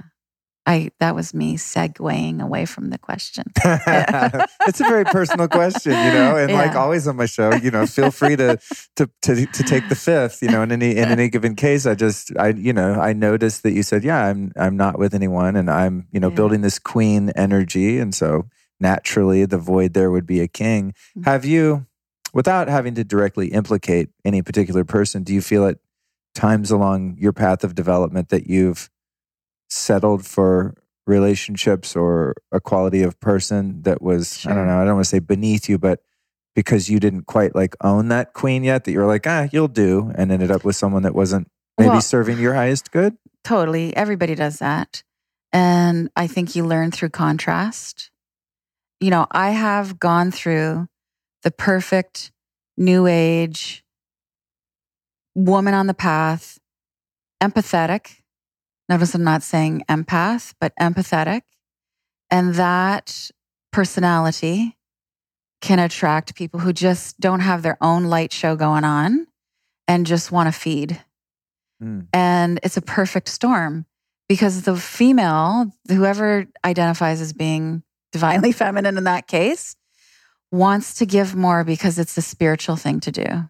I 0.64 0.92
that 1.00 1.14
was 1.14 1.34
me 1.34 1.56
segueing 1.56 2.40
away 2.40 2.66
from 2.66 2.90
the 2.90 2.98
question. 2.98 3.44
it's 3.64 4.80
a 4.80 4.84
very 4.84 5.04
personal 5.04 5.48
question, 5.48 5.92
you 5.92 6.12
know, 6.12 6.36
and 6.36 6.50
yeah. 6.50 6.56
like 6.56 6.76
always 6.76 7.08
on 7.08 7.16
my 7.16 7.26
show, 7.26 7.52
you 7.54 7.70
know, 7.70 7.84
feel 7.84 8.12
free 8.12 8.36
to, 8.36 8.58
to 8.94 9.10
to 9.22 9.46
to 9.46 9.62
take 9.64 9.88
the 9.88 9.96
fifth, 9.96 10.40
you 10.40 10.48
know, 10.48 10.62
in 10.62 10.70
any 10.70 10.96
in 10.96 11.08
any 11.08 11.28
given 11.28 11.56
case. 11.56 11.84
I 11.84 11.96
just 11.96 12.30
I 12.38 12.50
you 12.50 12.72
know 12.72 12.94
I 12.94 13.12
noticed 13.12 13.64
that 13.64 13.72
you 13.72 13.82
said, 13.82 14.04
yeah, 14.04 14.24
I'm 14.24 14.52
I'm 14.56 14.76
not 14.76 15.00
with 15.00 15.14
anyone, 15.14 15.56
and 15.56 15.68
I'm 15.68 16.06
you 16.12 16.20
know 16.20 16.28
yeah. 16.28 16.36
building 16.36 16.60
this 16.60 16.78
queen 16.78 17.30
energy, 17.30 17.98
and 17.98 18.14
so 18.14 18.46
naturally 18.78 19.44
the 19.44 19.58
void 19.58 19.94
there 19.94 20.12
would 20.12 20.26
be 20.26 20.40
a 20.40 20.48
king. 20.48 20.92
Mm-hmm. 20.92 21.22
Have 21.24 21.44
you, 21.44 21.86
without 22.32 22.68
having 22.68 22.94
to 22.94 23.04
directly 23.04 23.48
implicate 23.48 24.10
any 24.24 24.42
particular 24.42 24.84
person, 24.84 25.24
do 25.24 25.34
you 25.34 25.40
feel 25.40 25.66
at 25.66 25.78
times 26.34 26.70
along 26.70 27.16
your 27.18 27.32
path 27.32 27.64
of 27.64 27.74
development 27.74 28.28
that 28.30 28.46
you've 28.46 28.90
settled 29.68 30.24
for 30.26 30.74
relationships 31.06 31.96
or 31.96 32.34
a 32.52 32.60
quality 32.60 33.02
of 33.02 33.18
person 33.20 33.82
that 33.82 34.00
was 34.00 34.38
sure. 34.38 34.52
I 34.52 34.54
don't 34.54 34.66
know, 34.66 34.80
I 34.80 34.84
don't 34.84 34.94
want 34.94 35.04
to 35.04 35.10
say 35.10 35.18
beneath 35.18 35.68
you, 35.68 35.78
but 35.78 36.00
because 36.54 36.88
you 36.88 37.00
didn't 37.00 37.26
quite 37.26 37.54
like 37.54 37.74
own 37.80 38.08
that 38.08 38.34
queen 38.34 38.62
yet, 38.62 38.84
that 38.84 38.92
you're 38.92 39.06
like, 39.06 39.26
ah, 39.26 39.48
you'll 39.52 39.68
do, 39.68 40.12
and 40.14 40.30
ended 40.30 40.50
up 40.50 40.64
with 40.64 40.76
someone 40.76 41.02
that 41.02 41.14
wasn't 41.14 41.48
maybe 41.78 41.90
well, 41.90 42.00
serving 42.00 42.38
your 42.38 42.54
highest 42.54 42.92
good? 42.92 43.16
Totally. 43.44 43.96
Everybody 43.96 44.34
does 44.34 44.58
that. 44.58 45.02
And 45.52 46.10
I 46.16 46.26
think 46.26 46.54
you 46.54 46.66
learn 46.66 46.90
through 46.90 47.10
contrast. 47.10 48.10
You 49.00 49.10
know, 49.10 49.26
I 49.30 49.50
have 49.50 49.98
gone 49.98 50.30
through 50.30 50.88
the 51.42 51.50
perfect 51.50 52.32
new 52.76 53.06
age 53.06 53.81
woman 55.34 55.74
on 55.74 55.86
the 55.86 55.94
path, 55.94 56.58
empathetic, 57.42 58.22
Notice 58.92 59.14
I'm 59.14 59.24
not 59.24 59.42
saying 59.42 59.84
empath, 59.88 60.52
but 60.60 60.74
empathetic. 60.78 61.42
And 62.30 62.54
that 62.56 63.30
personality 63.72 64.76
can 65.62 65.78
attract 65.78 66.34
people 66.34 66.60
who 66.60 66.74
just 66.74 67.18
don't 67.18 67.40
have 67.40 67.62
their 67.62 67.78
own 67.80 68.04
light 68.04 68.34
show 68.34 68.54
going 68.54 68.84
on 68.84 69.26
and 69.86 70.04
just 70.04 70.30
want 70.30 70.52
to 70.52 70.52
feed. 70.52 71.02
Mm. 71.82 72.08
And 72.12 72.60
it's 72.62 72.76
a 72.76 72.82
perfect 72.82 73.28
storm 73.28 73.86
because 74.28 74.62
the 74.62 74.76
female, 74.76 75.72
whoever 75.88 76.46
identifies 76.62 77.22
as 77.22 77.32
being 77.32 77.82
divinely 78.12 78.52
feminine 78.52 78.98
in 78.98 79.04
that 79.04 79.26
case, 79.26 79.74
wants 80.50 80.96
to 80.96 81.06
give 81.06 81.34
more 81.34 81.64
because 81.64 81.98
it's 81.98 82.18
a 82.18 82.22
spiritual 82.22 82.76
thing 82.76 83.00
to 83.00 83.10
do. 83.10 83.48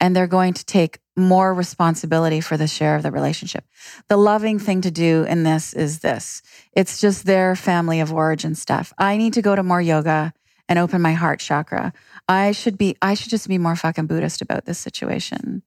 And 0.00 0.14
they're 0.14 0.26
going 0.26 0.54
to 0.54 0.64
take 0.64 0.98
more 1.16 1.54
responsibility 1.54 2.40
for 2.40 2.56
the 2.56 2.66
share 2.66 2.96
of 2.96 3.02
the 3.02 3.10
relationship. 3.10 3.64
The 4.08 4.18
loving 4.18 4.58
thing 4.58 4.82
to 4.82 4.90
do 4.90 5.24
in 5.24 5.42
this 5.42 5.72
is 5.72 6.00
this 6.00 6.42
it's 6.72 7.00
just 7.00 7.24
their 7.24 7.56
family 7.56 8.00
of 8.00 8.12
origin 8.12 8.54
stuff. 8.54 8.92
I 8.98 9.16
need 9.16 9.32
to 9.34 9.42
go 9.42 9.56
to 9.56 9.62
more 9.62 9.80
yoga 9.80 10.34
and 10.68 10.78
open 10.78 11.00
my 11.00 11.12
heart 11.12 11.40
chakra. 11.40 11.92
I 12.28 12.52
should 12.52 12.76
be, 12.76 12.96
I 13.00 13.14
should 13.14 13.30
just 13.30 13.48
be 13.48 13.58
more 13.58 13.76
fucking 13.76 14.06
Buddhist 14.06 14.42
about 14.42 14.64
this 14.66 14.78
situation. 14.78 15.62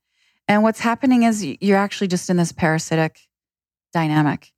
And 0.47 0.63
what's 0.63 0.79
happening 0.79 1.23
is 1.23 1.45
you're 1.61 1.77
actually 1.77 2.07
just 2.07 2.29
in 2.29 2.37
this 2.37 2.51
parasitic 2.51 3.27
dynamic. 3.93 4.51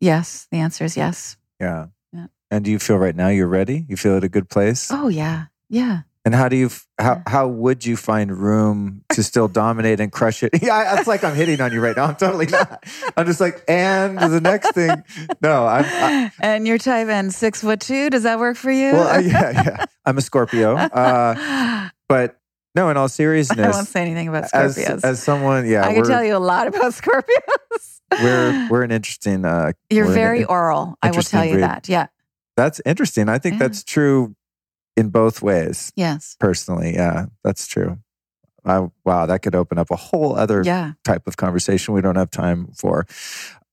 Yes, 0.00 0.46
the 0.50 0.58
answer 0.58 0.84
is 0.84 0.96
yes. 0.96 1.36
Yeah. 1.60 1.86
yeah. 2.12 2.26
And 2.50 2.64
do 2.64 2.70
you 2.70 2.78
feel 2.78 2.98
right 2.98 3.16
now 3.16 3.28
you're 3.28 3.48
ready? 3.48 3.86
You 3.88 3.96
feel 3.96 4.16
at 4.16 4.24
a 4.24 4.28
good 4.28 4.50
place? 4.50 4.90
Oh, 4.90 5.08
yeah. 5.08 5.46
Yeah. 5.68 6.00
And 6.26 6.34
how 6.34 6.48
do 6.48 6.56
you 6.56 6.70
how 6.98 7.22
how 7.26 7.46
would 7.48 7.84
you 7.84 7.96
find 7.96 8.32
room 8.32 9.04
to 9.12 9.22
still 9.22 9.46
dominate 9.46 10.00
and 10.00 10.10
crush 10.10 10.42
it? 10.42 10.52
Yeah, 10.62 10.98
it's 10.98 11.06
like 11.06 11.22
I'm 11.22 11.34
hitting 11.34 11.60
on 11.60 11.72
you 11.72 11.80
right 11.80 11.94
now. 11.94 12.06
I'm 12.06 12.16
totally 12.16 12.46
not. 12.46 12.82
I'm 13.16 13.26
just 13.26 13.40
like, 13.40 13.62
and 13.68 14.18
the 14.18 14.40
next 14.40 14.72
thing, 14.72 15.04
no, 15.42 15.66
I'm. 15.66 15.84
I, 15.84 16.32
and 16.40 16.66
you're 16.66 16.78
type 16.78 17.08
N, 17.08 17.30
six 17.30 17.60
foot 17.60 17.80
two. 17.80 18.08
Does 18.08 18.22
that 18.22 18.38
work 18.38 18.56
for 18.56 18.70
you? 18.70 18.92
Well, 18.92 19.08
uh, 19.08 19.18
yeah, 19.18 19.50
yeah. 19.50 19.84
I'm 20.06 20.16
a 20.16 20.22
Scorpio, 20.22 20.76
uh, 20.76 21.90
but 22.08 22.38
no. 22.74 22.88
In 22.88 22.96
all 22.96 23.08
seriousness, 23.08 23.74
I 23.74 23.76
won't 23.76 23.88
say 23.88 24.00
anything 24.00 24.28
about 24.28 24.44
Scorpios. 24.44 24.78
As, 24.78 25.04
as 25.04 25.22
someone, 25.22 25.68
yeah, 25.68 25.86
I 25.86 25.92
can 25.92 26.04
tell 26.04 26.24
you 26.24 26.36
a 26.36 26.38
lot 26.38 26.66
about 26.68 26.92
Scorpios. 26.92 28.00
we're 28.22 28.68
we're 28.70 28.82
an 28.82 28.90
interesting. 28.92 29.44
Uh, 29.44 29.72
you're 29.90 30.06
very 30.06 30.40
an, 30.40 30.46
oral. 30.46 30.96
I 31.02 31.10
will 31.10 31.22
tell 31.22 31.44
you 31.44 31.54
breed. 31.54 31.64
that. 31.64 31.88
Yeah. 31.90 32.06
That's 32.56 32.80
interesting. 32.86 33.28
I 33.28 33.38
think 33.38 33.54
yeah. 33.54 33.66
that's 33.66 33.84
true 33.84 34.36
in 34.96 35.10
both 35.10 35.42
ways. 35.42 35.92
Yes. 35.96 36.36
Personally, 36.38 36.94
yeah, 36.94 37.26
that's 37.42 37.66
true. 37.66 37.98
I, 38.64 38.88
wow, 39.04 39.26
that 39.26 39.42
could 39.42 39.54
open 39.54 39.78
up 39.78 39.90
a 39.90 39.96
whole 39.96 40.36
other 40.36 40.62
yeah. 40.64 40.92
type 41.04 41.26
of 41.26 41.36
conversation 41.36 41.94
we 41.94 42.00
don't 42.00 42.16
have 42.16 42.30
time 42.30 42.68
for. 42.74 43.06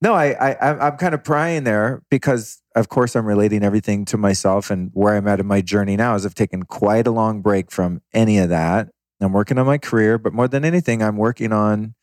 No, 0.02 0.14
I, 0.14 0.32
I, 0.32 0.88
I'm 0.88 0.98
kind 0.98 1.14
of 1.14 1.24
prying 1.24 1.64
there 1.64 2.02
because, 2.10 2.62
of 2.76 2.90
course, 2.90 3.16
I'm 3.16 3.26
relating 3.26 3.64
everything 3.64 4.04
to 4.06 4.18
myself 4.18 4.72
and 4.72 4.90
where 4.94 5.16
I'm 5.16 5.28
at 5.28 5.40
in 5.40 5.46
my 5.46 5.62
journey 5.62 5.96
now. 5.96 6.16
Is 6.16 6.26
I've 6.26 6.36
taken 6.36 6.64
quite 6.64 7.08
a 7.08 7.12
long 7.12 7.42
break 7.42 7.72
from 7.72 8.02
any 8.12 8.40
of 8.40 8.50
that. 8.50 8.90
I'm 9.22 9.32
working 9.32 9.60
on 9.60 9.68
my 9.68 9.78
career, 9.78 10.18
but 10.18 10.34
more 10.34 10.48
than 10.48 10.66
anything, 10.66 11.04
I'm 11.04 11.18
working 11.18 11.54
on 11.54 11.94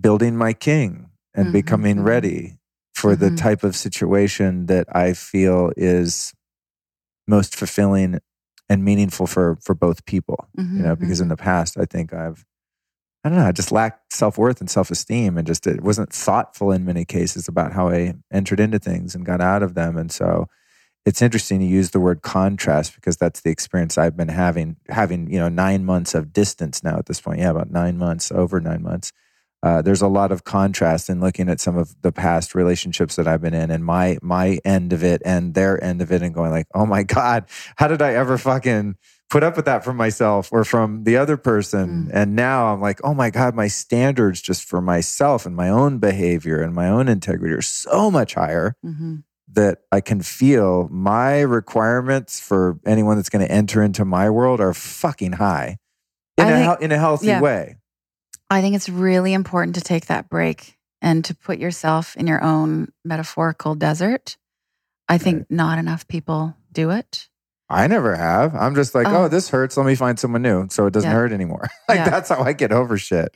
building 0.00 0.36
my 0.36 0.54
king 0.54 1.10
and 1.34 1.46
mm-hmm. 1.46 1.52
becoming 1.52 1.96
mm-hmm. 1.96 2.06
ready 2.06 2.58
for 2.94 3.14
mm-hmm. 3.14 3.28
the 3.28 3.36
type 3.36 3.62
of 3.62 3.76
situation 3.76 4.66
that 4.66 4.86
I 4.96 5.12
feel 5.12 5.70
is 5.76 6.32
most 7.26 7.54
fulfilling 7.54 8.20
and 8.68 8.84
meaningful 8.84 9.26
for 9.26 9.56
for 9.62 9.74
both 9.74 10.04
people 10.04 10.48
mm-hmm, 10.56 10.76
you 10.76 10.82
know 10.82 10.96
because 10.96 11.18
mm-hmm. 11.18 11.24
in 11.24 11.28
the 11.28 11.36
past 11.36 11.78
i 11.78 11.84
think 11.84 12.12
i've 12.12 12.44
i 13.24 13.28
don't 13.28 13.38
know 13.38 13.46
i 13.46 13.52
just 13.52 13.72
lacked 13.72 14.12
self-worth 14.12 14.60
and 14.60 14.70
self-esteem 14.70 15.38
and 15.38 15.46
just 15.46 15.66
it 15.66 15.82
wasn't 15.82 16.12
thoughtful 16.12 16.70
in 16.72 16.84
many 16.84 17.04
cases 17.04 17.48
about 17.48 17.72
how 17.72 17.88
i 17.88 18.14
entered 18.32 18.60
into 18.60 18.78
things 18.78 19.14
and 19.14 19.26
got 19.26 19.40
out 19.40 19.62
of 19.62 19.74
them 19.74 19.96
and 19.96 20.12
so 20.12 20.46
it's 21.06 21.22
interesting 21.22 21.58
to 21.60 21.64
use 21.64 21.90
the 21.90 22.00
word 22.00 22.20
contrast 22.20 22.94
because 22.94 23.16
that's 23.16 23.40
the 23.40 23.50
experience 23.50 23.96
i've 23.96 24.16
been 24.16 24.28
having 24.28 24.76
having 24.88 25.30
you 25.30 25.38
know 25.38 25.48
nine 25.48 25.84
months 25.84 26.14
of 26.14 26.32
distance 26.32 26.82
now 26.84 26.98
at 26.98 27.06
this 27.06 27.20
point 27.20 27.38
yeah 27.38 27.50
about 27.50 27.70
nine 27.70 27.96
months 27.96 28.30
over 28.32 28.60
nine 28.60 28.82
months 28.82 29.12
uh, 29.62 29.82
there's 29.82 30.02
a 30.02 30.08
lot 30.08 30.30
of 30.30 30.44
contrast 30.44 31.08
in 31.08 31.20
looking 31.20 31.48
at 31.48 31.60
some 31.60 31.76
of 31.76 32.00
the 32.02 32.12
past 32.12 32.54
relationships 32.54 33.16
that 33.16 33.26
I've 33.26 33.40
been 33.40 33.54
in 33.54 33.70
and 33.70 33.84
my 33.84 34.18
my 34.22 34.58
end 34.64 34.92
of 34.92 35.02
it 35.02 35.20
and 35.24 35.54
their 35.54 35.82
end 35.82 36.00
of 36.00 36.12
it 36.12 36.22
and 36.22 36.32
going 36.32 36.50
like, 36.50 36.66
oh 36.74 36.86
my 36.86 37.02
God, 37.02 37.46
how 37.76 37.88
did 37.88 38.00
I 38.00 38.14
ever 38.14 38.38
fucking 38.38 38.96
put 39.30 39.42
up 39.42 39.56
with 39.56 39.64
that 39.64 39.84
from 39.84 39.96
myself 39.96 40.52
or 40.52 40.64
from 40.64 41.02
the 41.04 41.16
other 41.16 41.36
person? 41.36 42.06
Mm. 42.06 42.10
And 42.14 42.36
now 42.36 42.72
I'm 42.72 42.80
like, 42.80 43.00
oh 43.02 43.14
my 43.14 43.30
God, 43.30 43.56
my 43.56 43.66
standards 43.66 44.40
just 44.40 44.64
for 44.64 44.80
myself 44.80 45.44
and 45.44 45.56
my 45.56 45.68
own 45.68 45.98
behavior 45.98 46.62
and 46.62 46.72
my 46.72 46.88
own 46.88 47.08
integrity 47.08 47.54
are 47.54 47.62
so 47.62 48.10
much 48.10 48.34
higher. 48.34 48.76
Mm-hmm. 48.84 49.16
That 49.50 49.78
I 49.90 50.02
can 50.02 50.20
feel 50.20 50.88
my 50.90 51.40
requirements 51.40 52.38
for 52.38 52.78
anyone 52.84 53.16
that's 53.16 53.30
going 53.30 53.46
to 53.46 53.50
enter 53.50 53.82
into 53.82 54.04
my 54.04 54.28
world 54.28 54.60
are 54.60 54.74
fucking 54.74 55.32
high 55.32 55.78
in, 56.36 56.46
a, 56.46 56.50
think, 56.50 56.82
in 56.82 56.92
a 56.92 56.98
healthy 56.98 57.28
yeah. 57.28 57.40
way. 57.40 57.77
I 58.50 58.60
think 58.60 58.76
it's 58.76 58.88
really 58.88 59.32
important 59.34 59.74
to 59.76 59.80
take 59.80 60.06
that 60.06 60.28
break 60.28 60.78
and 61.02 61.24
to 61.26 61.34
put 61.34 61.58
yourself 61.58 62.16
in 62.16 62.26
your 62.26 62.42
own 62.42 62.92
metaphorical 63.04 63.74
desert. 63.74 64.36
I 65.08 65.18
think 65.18 65.38
right. 65.38 65.50
not 65.50 65.78
enough 65.78 66.06
people 66.08 66.56
do 66.72 66.90
it. 66.90 67.28
I 67.70 67.86
never 67.86 68.14
have. 68.16 68.54
I'm 68.54 68.74
just 68.74 68.94
like, 68.94 69.06
oh, 69.06 69.24
oh 69.24 69.28
this 69.28 69.50
hurts. 69.50 69.76
Let 69.76 69.86
me 69.86 69.94
find 69.94 70.18
someone 70.18 70.42
new 70.42 70.68
so 70.70 70.86
it 70.86 70.92
doesn't 70.92 71.10
yeah. 71.10 71.16
hurt 71.16 71.32
anymore. 71.32 71.68
like 71.88 71.98
yeah. 71.98 72.08
that's 72.08 72.30
how 72.30 72.42
I 72.42 72.52
get 72.52 72.72
over 72.72 72.96
shit. 72.96 73.34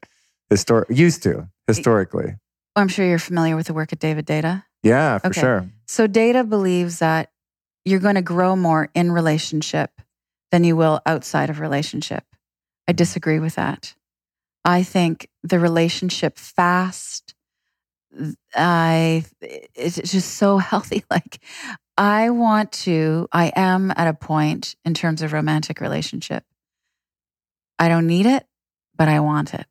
Histor- 0.50 0.86
used 0.88 1.22
to 1.24 1.48
historically. 1.66 2.36
I'm 2.74 2.88
sure 2.88 3.06
you're 3.06 3.18
familiar 3.18 3.56
with 3.56 3.66
the 3.66 3.74
work 3.74 3.92
of 3.92 3.98
David 3.98 4.26
Deida. 4.26 4.64
Yeah, 4.82 5.18
for 5.18 5.28
okay. 5.28 5.40
sure. 5.40 5.70
So 5.86 6.08
Deida 6.08 6.48
believes 6.48 7.00
that 7.00 7.30
you're 7.84 8.00
going 8.00 8.14
to 8.14 8.22
grow 8.22 8.56
more 8.56 8.88
in 8.94 9.12
relationship 9.12 9.90
than 10.50 10.64
you 10.64 10.76
will 10.76 11.00
outside 11.04 11.50
of 11.50 11.60
relationship. 11.60 12.24
I 12.88 12.92
mm-hmm. 12.92 12.96
disagree 12.96 13.38
with 13.38 13.56
that. 13.56 13.94
I 14.64 14.82
think 14.82 15.28
the 15.42 15.58
relationship 15.58 16.38
fast, 16.38 17.34
I 18.54 19.24
it's 19.74 19.96
just 19.96 20.34
so 20.34 20.58
healthy. 20.70 21.04
Like 21.10 21.40
I 21.96 22.30
want 22.30 22.72
to, 22.72 23.28
I 23.32 23.52
am 23.54 23.92
at 23.96 24.08
a 24.08 24.14
point 24.14 24.76
in 24.84 24.94
terms 24.94 25.22
of 25.22 25.32
romantic 25.32 25.80
relationship. 25.80 26.44
I 27.78 27.88
don't 27.88 28.06
need 28.06 28.26
it, 28.26 28.46
but 28.96 29.08
I 29.08 29.20
want 29.20 29.54
it. 29.54 29.66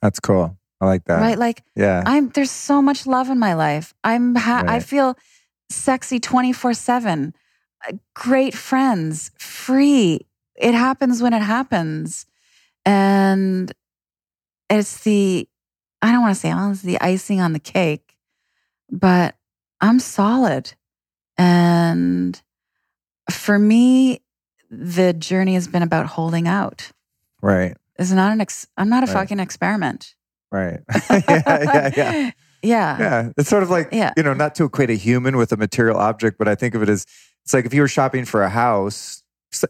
That's 0.00 0.20
cool. 0.20 0.56
I 0.80 0.86
like 0.86 1.04
that. 1.04 1.20
Right? 1.20 1.38
Like, 1.38 1.62
yeah. 1.76 2.02
I'm 2.04 2.28
there's 2.30 2.50
so 2.50 2.82
much 2.82 3.06
love 3.06 3.30
in 3.30 3.38
my 3.38 3.54
life. 3.54 3.94
I'm 4.02 4.34
ha- 4.34 4.62
right. 4.66 4.76
I 4.76 4.80
feel 4.80 5.16
sexy 5.70 6.20
24/7. 6.20 7.32
Uh, 7.88 7.92
great 8.14 8.54
friends, 8.54 9.30
free. 9.38 10.26
It 10.56 10.74
happens 10.74 11.22
when 11.22 11.32
it 11.32 11.42
happens. 11.42 12.26
And 12.84 13.72
it's 14.78 15.02
the 15.04 15.48
I 16.00 16.10
don't 16.10 16.22
want 16.22 16.34
to 16.34 16.40
say, 16.40 16.52
oh, 16.52 16.70
it's 16.72 16.82
the 16.82 17.00
icing 17.00 17.40
on 17.40 17.52
the 17.52 17.60
cake, 17.60 18.16
but 18.90 19.36
I'm 19.80 20.00
solid. 20.00 20.72
And 21.38 22.40
for 23.30 23.58
me, 23.58 24.20
the 24.70 25.12
journey 25.12 25.54
has 25.54 25.68
been 25.68 25.82
about 25.82 26.06
holding 26.06 26.48
out. 26.48 26.90
Right. 27.40 27.76
It's 27.98 28.10
not 28.10 28.32
an 28.32 28.40
ex- 28.40 28.66
I'm 28.76 28.88
not 28.88 29.02
a 29.04 29.06
Right. 29.06 29.12
fucking 29.12 29.38
experiment. 29.40 30.14
Right. 30.50 30.80
yeah, 31.10 31.22
yeah, 31.28 31.90
yeah. 31.96 32.30
Yeah. 32.64 32.98
Yeah. 32.98 33.28
It's 33.36 33.48
sort 33.48 33.62
of 33.62 33.70
like, 33.70 33.88
Yeah. 33.92 34.12
you 34.16 34.22
know, 34.22 34.34
not 34.34 34.54
to 34.56 34.64
equate 34.64 34.90
a 34.90 34.94
human 34.94 35.36
with 35.36 35.52
a 35.52 35.56
material 35.56 35.96
object, 35.98 36.38
but 36.38 36.46
I 36.48 36.54
think 36.54 36.74
of 36.74 36.82
it 36.82 36.88
as 36.88 37.06
it's 37.44 37.52
like 37.54 37.64
if 37.64 37.74
you 37.74 37.80
were 37.80 37.88
shopping 37.88 38.24
for 38.24 38.42
a 38.42 38.48
house, 38.48 39.22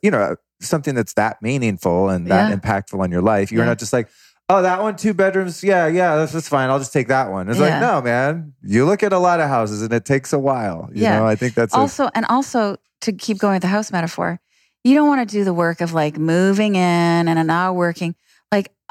you 0.02 0.10
know, 0.10 0.36
something 0.60 0.94
that's 0.94 1.14
that 1.14 1.40
meaningful 1.42 2.08
and 2.10 2.26
that 2.28 2.50
Yeah. 2.50 2.56
impactful 2.56 3.00
on 3.00 3.10
your 3.10 3.22
life, 3.22 3.50
you're 3.50 3.62
Yeah. 3.62 3.68
not 3.70 3.78
just 3.78 3.92
like, 3.94 4.08
oh, 4.48 4.62
that 4.62 4.82
one, 4.82 4.96
two 4.96 5.14
bedrooms. 5.14 5.62
Yeah, 5.62 5.86
yeah, 5.86 6.16
that's, 6.16 6.32
that's 6.32 6.48
fine. 6.48 6.70
I'll 6.70 6.78
just 6.78 6.92
take 6.92 7.08
that 7.08 7.30
one. 7.30 7.48
It's 7.48 7.58
like, 7.58 7.80
no, 7.80 8.00
man, 8.02 8.52
you 8.62 8.84
look 8.84 9.02
at 9.02 9.12
a 9.12 9.18
lot 9.18 9.40
of 9.40 9.48
houses 9.48 9.82
and 9.82 9.92
it 9.92 10.04
takes 10.04 10.32
a 10.32 10.38
while. 10.38 10.90
You 10.92 11.02
Yeah. 11.02 11.18
know, 11.18 11.26
I 11.26 11.36
think 11.36 11.54
that's 11.54 11.74
a, 11.74 11.78
also 11.78 12.10
and 12.14 12.26
also 12.26 12.76
to 13.02 13.12
keep 13.12 13.38
going 13.38 13.54
with 13.54 13.62
the 13.62 13.68
house 13.68 13.90
metaphor 13.90 14.40
you 14.84 14.94
don't 14.94 15.06
want 15.06 15.28
to 15.28 15.32
do 15.32 15.44
the 15.44 15.54
work 15.54 15.80
of 15.80 15.92
like 15.92 16.18
moving 16.18 16.74
in 16.74 17.28
and 17.28 17.46
now 17.46 17.72
working 17.72 18.14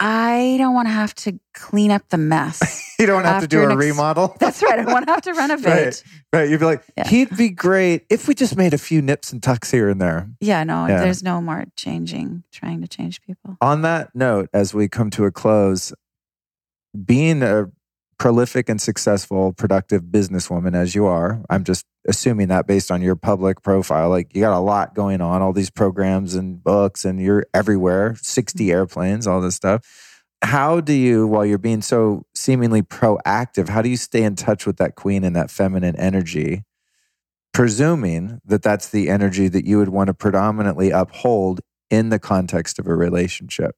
i 0.01 0.55
don't 0.57 0.73
want 0.73 0.87
to 0.87 0.91
have 0.91 1.13
to 1.15 1.39
clean 1.53 1.91
up 1.91 2.01
the 2.09 2.17
mess 2.17 2.59
you 2.99 3.05
don't 3.05 3.23
have 3.23 3.41
to 3.41 3.47
do 3.47 3.61
a 3.61 3.67
ex- 3.67 3.75
remodel. 3.75 4.35
that's 4.39 4.61
right 4.63 4.79
i 4.79 4.85
want 4.85 5.05
to 5.05 5.11
have 5.13 5.21
to 5.21 5.33
renovate 5.33 6.03
Right. 6.33 6.49
You'd 6.49 6.61
be 6.61 6.65
like, 6.65 6.83
Yeah. 6.97 7.07
he'd 7.09 7.35
be 7.35 7.49
great 7.49 8.05
if 8.09 8.27
we 8.29 8.33
just 8.33 8.55
made 8.55 8.73
a 8.73 8.77
few 8.77 9.01
nips 9.01 9.33
and 9.33 9.43
tucks 9.43 9.69
here 9.69 9.89
and 9.89 9.99
there. 10.01 10.29
yeah 10.39 10.63
no 10.63 10.87
Yeah. 10.87 10.99
there's 11.01 11.21
no 11.23 11.41
more 11.41 11.65
changing 11.75 12.43
trying 12.51 12.81
to 12.81 12.87
change 12.87 13.21
people 13.21 13.57
On 13.61 13.81
that 13.83 14.15
note, 14.15 14.49
as 14.53 14.73
we 14.73 14.87
come 14.87 15.09
to 15.11 15.25
a 15.25 15.31
close, 15.31 15.93
being 17.05 17.43
a 17.43 17.65
prolific 18.21 18.69
and 18.69 18.79
successful, 18.79 19.51
productive 19.51 20.03
businesswoman 20.03 20.75
as 20.75 20.93
you 20.93 21.07
are, 21.07 21.43
I'm 21.49 21.63
just 21.63 21.87
assuming 22.07 22.49
that 22.49 22.67
based 22.67 22.91
on 22.91 23.01
your 23.01 23.15
public 23.15 23.63
profile, 23.63 24.09
like 24.09 24.35
you 24.35 24.41
got 24.41 24.55
a 24.55 24.59
lot 24.59 24.93
going 24.93 25.21
on, 25.21 25.41
all 25.41 25.53
these 25.53 25.71
programs 25.71 26.35
and 26.35 26.63
books, 26.63 27.03
and 27.03 27.19
you're 27.19 27.47
everywhere, 27.51 28.15
60 28.21 28.71
airplanes, 28.71 29.25
all 29.25 29.41
this 29.41 29.55
stuff. 29.55 30.23
How 30.43 30.81
do 30.81 30.93
you, 30.93 31.25
while 31.25 31.47
you're 31.47 31.57
being 31.57 31.81
so 31.81 32.27
seemingly 32.35 32.83
proactive, 32.83 33.69
how 33.69 33.81
do 33.81 33.89
you 33.89 33.97
stay 33.97 34.21
in 34.21 34.35
touch 34.35 34.67
with 34.67 34.77
that 34.77 34.93
queen 34.93 35.23
and 35.23 35.35
that 35.35 35.49
feminine 35.49 35.95
energy? 35.95 36.61
Presuming 37.55 38.39
that 38.45 38.61
that's 38.61 38.89
the 38.89 39.09
energy 39.09 39.47
that 39.47 39.65
you 39.65 39.79
would 39.79 39.89
want 39.89 40.09
to 40.09 40.13
predominantly 40.13 40.91
uphold 40.91 41.61
in 41.89 42.09
the 42.09 42.19
context 42.19 42.77
of 42.77 42.85
a 42.85 42.93
relationship. 42.93 43.75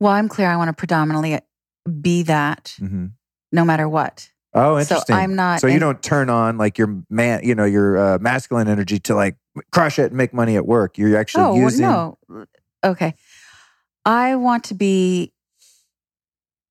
well 0.00 0.12
i'm 0.12 0.28
clear 0.28 0.48
i 0.48 0.56
want 0.56 0.68
to 0.68 0.72
predominantly 0.72 1.38
be 2.00 2.22
that 2.22 2.74
hmm 2.78 3.08
no 3.54 3.64
matter 3.64 3.88
what 3.88 4.28
Oh, 4.56 4.74
so 4.74 4.80
interesting. 4.80 5.16
i'm 5.16 5.34
not 5.34 5.60
So 5.60 5.66
you 5.66 5.74
in- 5.74 5.80
don't 5.80 6.02
turn 6.02 6.28
on 6.30 6.58
like 6.58 6.76
your 6.78 7.02
man, 7.10 7.40
you 7.42 7.54
know, 7.54 7.64
your 7.64 7.96
uh, 7.98 8.18
masculine 8.20 8.68
energy 8.68 8.98
to 9.00 9.14
like 9.14 9.36
crush 9.72 9.98
it 9.98 10.06
and 10.12 10.14
make 10.16 10.32
money 10.34 10.54
at 10.56 10.64
work. 10.66 10.96
You're 10.98 11.16
actually 11.16 11.44
oh 11.44 11.56
using. 11.56 11.86
no 11.86 12.18
okay 12.84 13.14
i 14.04 14.36
want 14.36 14.64
to 14.64 14.74
be 14.74 15.32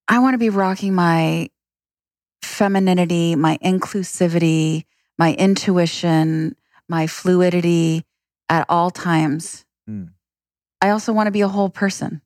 i 0.08 0.20
want 0.20 0.34
to 0.36 0.38
be 0.38 0.50
rocking 0.50 0.94
my 0.94 1.50
femininity 2.42 3.36
my 3.36 3.58
inclusivity 3.64 4.86
my 5.18 5.34
intuition 5.34 6.56
my 6.88 7.08
fluidity 7.08 8.06
at 8.50 8.66
all 8.70 8.92
times 8.92 9.66
Hmm. 9.88 10.06
i 10.82 10.90
also 10.90 11.12
want 11.14 11.28
to 11.28 11.32
be 11.32 11.42
a 11.42 11.48
whole 11.48 11.70
person 11.70 12.22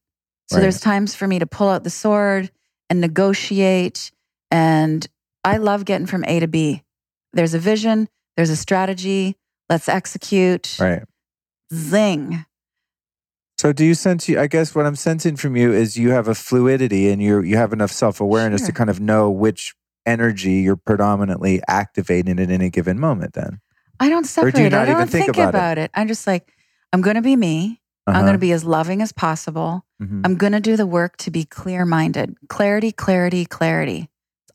so 0.48 0.56
Right. 0.58 0.62
there's 0.64 0.80
times 0.82 1.16
for 1.16 1.28
me 1.28 1.40
to 1.40 1.46
pull 1.48 1.70
out 1.70 1.84
the 1.84 1.90
sword 1.90 2.52
and 2.90 3.00
negotiate 3.02 4.12
and 4.52 5.07
i 5.44 5.57
love 5.57 5.86
getting 5.86 6.07
from 6.07 6.24
a 6.26 6.40
to 6.40 6.48
b 6.48 6.84
there's 7.34 7.53
a 7.53 7.60
vision 7.60 8.07
there's 8.36 8.49
a 8.49 8.56
strategy 8.56 9.36
let's 9.69 9.90
execute 9.90 10.78
Right. 10.80 11.03
zing 11.74 12.45
So 13.60 13.74
do 13.74 13.84
you 13.84 13.95
sense? 13.95 14.30
You, 14.30 14.40
I 14.40 14.45
guess 14.48 14.76
what 14.76 14.86
I'm 14.86 14.95
sensing 14.95 15.36
from 15.36 15.56
you 15.56 15.74
is 15.74 15.98
you 15.98 16.11
have 16.11 16.28
a 16.28 16.36
fluidity 16.36 17.10
and 17.10 17.19
you 17.22 17.41
you 17.41 17.57
have 17.57 17.74
enough 17.74 17.91
self 17.91 18.22
awareness 18.22 18.61
to 18.68 18.72
kind 18.72 18.90
of 18.90 18.99
know 18.99 19.32
which 19.32 19.74
energy 20.06 20.61
you're 20.61 20.76
predominantly 20.78 21.61
activating 21.68 22.40
at 22.40 22.52
any 22.52 22.69
given 22.69 22.99
moment. 22.99 23.34
Then. 23.34 23.60
I 23.99 24.10
don't 24.10 24.26
Or 24.38 24.52
do 24.52 24.61
you 24.61 24.69
separate. 24.69 24.72
not 24.72 24.88
I 24.88 24.91
even 24.91 24.98
don't 25.02 25.10
think 25.10 25.26
think, 25.26 25.38
about 25.38 25.49
about, 25.49 25.78
it? 25.80 25.86
it. 25.86 25.91
I'm 25.95 26.07
just 26.07 26.28
like, 26.28 26.53
I'm 26.94 27.02
going 27.02 27.15
to 27.15 27.22
be 27.24 27.36
me. 27.36 27.82
I'm 28.06 28.14
Uh-huh. 28.15 28.22
going 28.26 28.34
to 28.34 28.40
be 28.40 28.52
as 28.52 28.64
loving 28.64 29.02
as 29.02 29.11
possible. 29.11 29.84
Mhm. 29.99 30.22
I'm 30.24 30.36
going 30.36 30.53
to 30.53 30.60
do 30.61 30.78
the 30.78 30.86
work 30.86 31.18
to 31.18 31.32
be 31.32 31.44
clear 31.44 31.84
minded. 31.84 32.38
Clarity, 32.49 32.91
clarity, 32.91 33.44
clarity. 33.45 34.07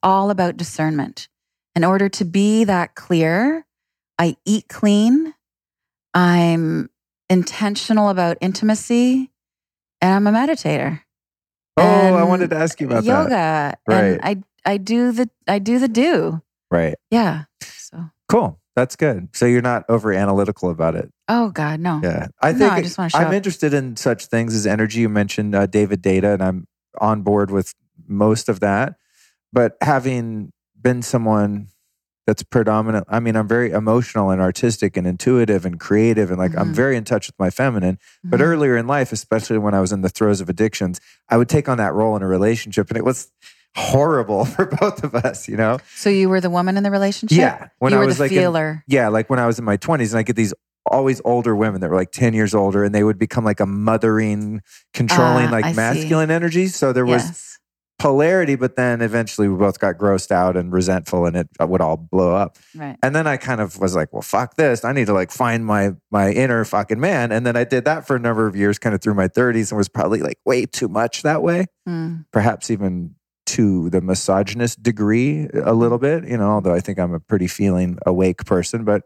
All 0.02 0.30
about 0.30 0.56
discernment. 0.56 1.28
In 1.74 1.84
order 1.84 2.08
to 2.10 2.24
be 2.24 2.64
that 2.64 2.94
clear, 2.94 3.64
I 4.18 4.36
eat 4.44 4.68
clean. 4.68 5.32
I'm 6.14 6.90
intentional 7.30 8.08
about 8.10 8.36
intimacy 8.40 9.30
and 10.00 10.12
I'm 10.12 10.26
a 10.26 10.32
meditator. 10.38 11.00
Oh, 11.78 12.14
I 12.14 12.24
wanted 12.24 12.50
to 12.50 12.56
ask 12.56 12.80
you 12.80 12.86
about 12.88 13.04
yoga. 13.04 13.28
that. 13.30 13.80
And 13.88 14.20
I 14.22 14.42
I 14.64 14.76
do 14.76 15.12
the 15.12 15.30
I 15.48 15.58
do 15.58 15.78
the 15.78 15.88
do. 15.88 16.42
Right. 16.70 16.96
Yeah. 17.10 17.44
So 17.62 18.10
Cool. 18.28 18.58
That's 18.74 18.96
good. 18.96 19.28
So 19.34 19.44
you're 19.46 19.60
not 19.62 19.84
over 19.88 20.12
analytical 20.12 20.70
about 20.70 20.94
it. 20.94 21.10
oh 21.28 21.50
God, 21.50 21.80
no. 21.80 22.00
Yeah, 22.02 22.28
I 22.40 22.52
No, 22.52 22.58
think 22.58 22.72
I 22.72 22.82
just 22.82 22.96
wanna 22.98 23.10
show 23.10 23.18
I'm 23.18 23.28
up. 23.28 23.34
interested 23.34 23.74
in 23.74 23.96
such 23.96 24.26
things 24.26 24.54
as 24.54 24.66
energy. 24.66 25.00
You 25.00 25.08
mentioned 25.10 25.54
uh, 25.54 25.66
David 25.66 26.02
Deida, 26.02 26.34
and 26.34 26.42
I'm 26.42 26.66
on 27.00 27.22
board 27.22 27.50
with 27.50 27.74
most 28.06 28.48
of 28.48 28.60
that. 28.60 28.94
But 29.52 29.76
having 29.82 30.52
been 30.80 31.02
someone 31.02 31.68
that's 32.26 32.42
predominant, 32.42 33.04
I 33.08 33.18
mean, 33.20 33.34
I'm 33.36 33.48
very 33.48 33.70
emotional 33.72 34.30
and 34.30 34.40
artistic 34.40 34.96
and 34.96 35.06
intuitive 35.06 35.66
and 35.66 35.78
creative, 35.80 36.30
and 36.30 36.38
like 36.38 36.56
I'm 36.56 36.70
Mhm. 36.70 36.74
very 36.76 36.96
in 36.96 37.04
touch 37.04 37.26
with 37.26 37.38
my 37.38 37.50
feminine. 37.50 37.98
But 38.22 38.38
Mhm. 38.40 38.44
earlier 38.44 38.76
in 38.76 38.86
life, 38.86 39.12
especially 39.12 39.58
when 39.58 39.74
I 39.74 39.80
was 39.80 39.92
in 39.92 40.02
the 40.02 40.08
throes 40.08 40.40
of 40.40 40.48
addictions, 40.48 41.00
I 41.28 41.36
would 41.36 41.48
take 41.48 41.68
on 41.68 41.78
that 41.78 41.92
role 41.94 42.14
in 42.16 42.22
a 42.22 42.28
relationship, 42.28 42.88
and 42.90 42.96
it 42.96 43.04
was 43.04 43.30
horrible 43.74 44.44
for 44.54 44.66
both 44.66 45.02
of 45.02 45.14
us. 45.14 45.48
You 45.48 45.56
know? 45.56 45.78
So 45.96 46.10
you 46.10 46.28
were 46.28 46.40
the 46.40 46.50
woman 46.50 46.76
in 46.76 46.82
the 46.84 46.90
relationship? 46.90 47.36
Yeah. 47.38 47.68
When 47.78 47.90
you 47.92 47.96
I 47.98 48.00
were 48.00 48.06
was 48.06 48.18
the 48.18 48.24
like 48.24 48.32
in- 48.32 48.38
feeler. 48.38 48.84
yeah, 48.86 49.08
like 49.08 49.28
when 49.28 49.38
I 49.40 49.46
was 49.46 49.58
in 49.58 49.64
my 49.64 49.76
20s 49.76 50.12
and 50.12 50.18
I 50.18 50.22
get 50.22 50.36
these 50.36 50.54
always 50.86 51.20
older 51.24 51.54
women 51.56 51.80
that 51.80 51.90
were 51.90 51.96
like 51.96 52.10
10 52.12 52.34
years 52.34 52.54
older 52.54 52.84
and 52.84 52.94
they 52.94 53.04
would 53.04 53.18
become 53.18 53.44
like 53.44 53.60
a 53.60 53.66
mothering, 53.66 54.60
controlling, 54.94 55.46
Ah, 55.48 55.52
like 55.52 55.64
I 55.64 55.70
see. 55.72 55.76
masculine 55.76 56.30
energy. 56.30 56.66
So 56.68 56.92
there 56.92 57.06
was 57.06 57.22
yes. 57.24 57.58
Polarity, 58.02 58.56
but 58.56 58.74
then 58.74 59.00
eventually 59.00 59.48
we 59.48 59.56
both 59.56 59.78
got 59.78 59.96
grossed 59.96 60.32
out 60.32 60.56
and 60.56 60.72
resentful 60.72 61.24
and 61.24 61.36
it 61.36 61.48
would 61.60 61.80
all 61.80 61.96
blow 61.96 62.34
up. 62.34 62.58
Right. 62.74 62.96
And 63.00 63.14
then 63.14 63.28
I 63.28 63.36
kind 63.36 63.60
of 63.60 63.78
was 63.78 63.94
like, 63.94 64.12
well, 64.12 64.22
fuck 64.22 64.56
this. 64.56 64.84
I 64.84 64.92
need 64.92 65.06
to 65.06 65.12
like 65.12 65.30
find 65.30 65.64
my 65.64 65.92
my 66.10 66.32
inner 66.32 66.64
fucking 66.64 66.98
man. 66.98 67.30
And 67.30 67.46
then 67.46 67.56
I 67.56 67.62
did 67.62 67.84
that 67.84 68.04
for 68.04 68.16
a 68.16 68.18
number 68.18 68.48
of 68.48 68.56
years, 68.56 68.78
kind 68.78 68.92
of 68.92 69.00
through 69.00 69.14
my 69.14 69.28
30s 69.28 69.70
and 69.70 69.78
was 69.78 69.88
probably 69.88 70.20
like 70.20 70.38
way 70.44 70.66
too 70.66 70.88
much 70.88 71.22
that 71.22 71.42
way. 71.42 71.66
Mm. 71.88 72.26
Perhaps 72.32 72.70
even 72.72 73.14
to 73.46 73.88
the 73.90 74.00
misogynist 74.00 74.82
degree 74.82 75.48
a 75.52 75.72
little 75.72 75.98
bit, 75.98 76.26
you 76.26 76.36
know, 76.36 76.50
although 76.50 76.74
I 76.74 76.80
think 76.80 76.98
I'm 76.98 77.14
a 77.14 77.20
pretty 77.20 77.46
feeling 77.46 77.98
awake 78.04 78.44
person, 78.44 78.84
but 78.84 79.02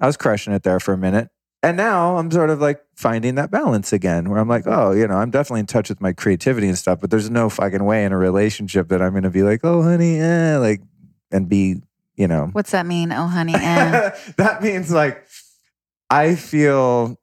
I 0.00 0.06
was 0.06 0.16
crushing 0.16 0.54
it 0.54 0.62
there 0.62 0.80
for 0.80 0.94
a 0.94 0.98
minute. 0.98 1.28
And 1.64 1.78
now 1.78 2.18
I'm 2.18 2.30
sort 2.30 2.50
of 2.50 2.60
like 2.60 2.84
finding 2.94 3.36
that 3.36 3.50
balance 3.50 3.90
again 3.94 4.28
where 4.28 4.38
I'm 4.38 4.48
like, 4.48 4.66
oh, 4.66 4.92
you 4.92 5.08
know, 5.08 5.16
I'm 5.16 5.30
definitely 5.30 5.60
in 5.60 5.66
touch 5.66 5.88
with 5.88 5.98
my 5.98 6.12
creativity 6.12 6.68
and 6.68 6.76
stuff, 6.76 7.00
but 7.00 7.10
there's 7.10 7.30
no 7.30 7.48
fucking 7.48 7.82
way 7.82 8.04
in 8.04 8.12
a 8.12 8.18
relationship 8.18 8.88
that 8.90 9.00
I'm 9.00 9.12
going 9.12 9.22
to 9.22 9.30
be 9.30 9.42
like, 9.42 9.60
oh, 9.64 9.82
honey, 9.82 10.20
eh, 10.20 10.58
like, 10.58 10.82
and 11.32 11.48
be, 11.48 11.80
you 12.16 12.28
know, 12.28 12.50
What's 12.52 12.72
that 12.72 12.84
mean? 12.84 13.12
Oh, 13.12 13.26
honey. 13.26 13.54
Eh. 13.54 14.10
that 14.36 14.62
means 14.62 14.90
like 14.92 15.26
I 16.10 16.34
feel 16.34 17.18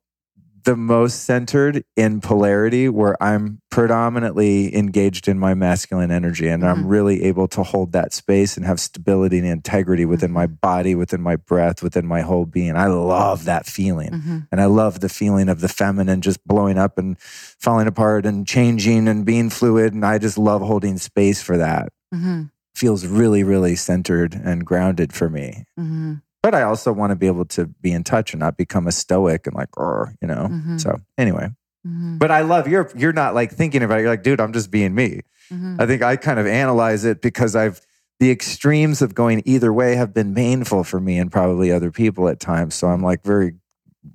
the 0.63 0.75
most 0.75 1.23
centered 1.23 1.83
in 1.95 2.21
polarity 2.21 2.87
where 2.89 3.21
I'm 3.23 3.61
predominantly 3.71 4.75
engaged 4.75 5.27
in 5.27 5.39
my 5.39 5.53
masculine 5.53 6.11
energy 6.11 6.47
and 6.47 6.65
I'm 6.65 6.83
Mhm. 6.85 6.89
really 6.89 7.23
able 7.23 7.47
to 7.49 7.63
hold 7.63 7.93
that 7.93 8.13
space 8.13 8.57
and 8.57 8.65
have 8.65 8.79
stability 8.79 9.37
and 9.37 9.47
integrity 9.47 10.05
within 10.05 10.31
my 10.31 10.47
body, 10.47 10.93
within 10.95 11.21
my 11.21 11.35
breath, 11.35 11.81
within 11.81 12.05
my 12.05 12.21
whole 12.21 12.45
being. 12.45 12.75
I 12.75 12.87
love 12.87 13.45
that 13.45 13.65
feeling. 13.65 14.11
Mhm. 14.11 14.47
And 14.51 14.61
I 14.61 14.65
love 14.65 14.99
the 14.99 15.09
feeling 15.09 15.49
of 15.49 15.61
the 15.61 15.69
feminine 15.69 16.21
just 16.21 16.45
blowing 16.45 16.77
up 16.77 16.97
and 16.97 17.17
falling 17.19 17.87
apart 17.87 18.25
and 18.25 18.45
changing 18.45 19.07
and 19.07 19.25
being 19.25 19.49
fluid. 19.49 19.93
And 19.93 20.05
I 20.05 20.17
just 20.17 20.37
love 20.37 20.61
holding 20.61 20.97
space 20.97 21.41
for 21.41 21.57
that. 21.57 21.89
Mhm. 22.13 22.49
Feels 22.75 23.05
really, 23.05 23.43
really 23.43 23.75
centered 23.75 24.33
and 24.43 24.65
grounded 24.65 25.13
for 25.13 25.29
me 25.29 25.65
Mhm. 25.79 26.21
But 26.43 26.55
I 26.55 26.63
also 26.63 26.91
want 26.91 27.11
to 27.11 27.15
be 27.15 27.27
able 27.27 27.45
to 27.45 27.67
be 27.67 27.91
in 27.91 28.03
touch 28.03 28.33
and 28.33 28.39
not 28.39 28.57
become 28.57 28.87
a 28.87 28.91
stoic 28.91 29.45
and 29.47 29.55
like, 29.55 29.71
"Grr," 29.71 30.15
you 30.21 30.27
know. 30.27 30.49
Mhm. 30.51 30.79
So 30.81 30.99
anyway, 31.17 31.49
Mhm. 31.87 32.19
but 32.19 32.31
I 32.31 32.41
love 32.41 32.67
you're 32.67 32.89
you're 32.95 33.13
not 33.13 33.33
like 33.35 33.51
thinking 33.51 33.83
about 33.83 33.99
it. 33.99 34.01
You're 34.01 34.09
like, 34.11 34.23
dude, 34.23 34.41
I'm 34.41 34.53
just 34.53 34.71
being 34.71 34.93
me. 34.95 35.21
Mhm. 35.51 35.79
I 35.79 35.85
think 35.85 36.01
I 36.01 36.15
kind 36.15 36.39
of 36.39 36.47
analyze 36.47 37.05
it 37.05 37.21
because 37.21 37.55
I've 37.55 37.81
the 38.19 38.29
extremes 38.31 39.01
of 39.01 39.15
going 39.15 39.41
either 39.45 39.73
way 39.73 39.95
have 39.95 40.13
been 40.13 40.33
painful 40.35 40.83
for 40.83 40.99
me 40.99 41.17
and 41.17 41.31
probably 41.31 41.71
other 41.71 41.89
people 41.91 42.27
at 42.29 42.39
times. 42.39 42.75
So 42.75 42.87
I'm 42.87 43.01
like 43.01 43.23
very 43.23 43.55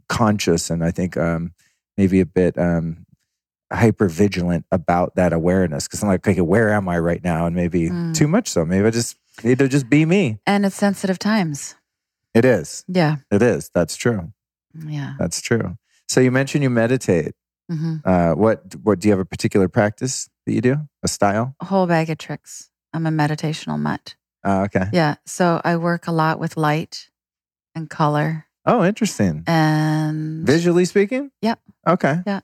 conscious 0.08 0.70
and 0.70 0.84
I 0.84 0.90
think 0.92 1.16
um, 1.16 1.52
maybe 1.96 2.20
a 2.20 2.26
bit 2.26 2.56
um, 2.56 3.04
hyper 3.72 4.08
vigilant 4.08 4.64
about 4.70 5.16
that 5.16 5.32
awareness 5.32 5.88
because 5.88 6.02
I'm 6.02 6.08
like, 6.08 6.26
okay, 6.26 6.40
where 6.40 6.70
am 6.72 6.88
I 6.88 6.98
right 7.00 7.22
now? 7.22 7.46
And 7.46 7.56
maybe 7.56 7.90
Mm. 7.90 8.14
too 8.14 8.28
much 8.28 8.48
so. 8.48 8.64
Maybe 8.64 8.86
I 8.86 8.90
just 8.90 9.16
need 9.42 9.58
to 9.58 9.66
just 9.68 9.90
be 9.90 10.04
me. 10.06 10.38
And 10.46 10.64
it's 10.64 10.76
sensitive 10.76 11.18
times. 11.18 11.74
It 12.36 12.44
is. 12.44 12.84
Yeah. 12.86 13.16
It 13.30 13.40
is. 13.42 13.70
That's 13.72 13.96
true. 13.96 14.32
Yeah. 14.74 15.14
That's 15.18 15.40
true. 15.40 15.78
So 16.06 16.20
you 16.20 16.30
mentioned 16.30 16.62
you 16.62 16.68
meditate. 16.70 17.32
hmm 17.70 17.96
Uh, 18.04 18.32
what 18.34 18.58
what 18.84 19.00
do 19.00 19.08
you 19.08 19.12
have 19.12 19.20
a 19.26 19.30
particular 19.34 19.68
practice 19.68 20.28
that 20.44 20.52
you 20.52 20.60
do? 20.60 20.76
A 21.02 21.08
style? 21.08 21.54
A 21.60 21.64
whole 21.64 21.86
bag 21.86 22.10
of 22.10 22.18
tricks. 22.18 22.68
I'm 22.92 23.06
a 23.06 23.10
meditational 23.10 23.78
mutt. 23.78 24.16
Uh, 24.44 24.66
okay. 24.66 24.86
Yeah. 24.92 25.14
So 25.24 25.60
I 25.64 25.76
work 25.76 26.06
a 26.06 26.12
lot 26.12 26.38
with 26.38 26.56
light 26.56 27.08
and 27.74 27.88
color 27.88 28.44
Oh, 28.66 28.84
interesting. 28.84 29.44
and 29.46 30.46
Visually 30.46 30.84
speaking? 30.84 31.30
Yep. 31.40 31.58
Okay. 31.86 32.16
Yeah. 32.26 32.40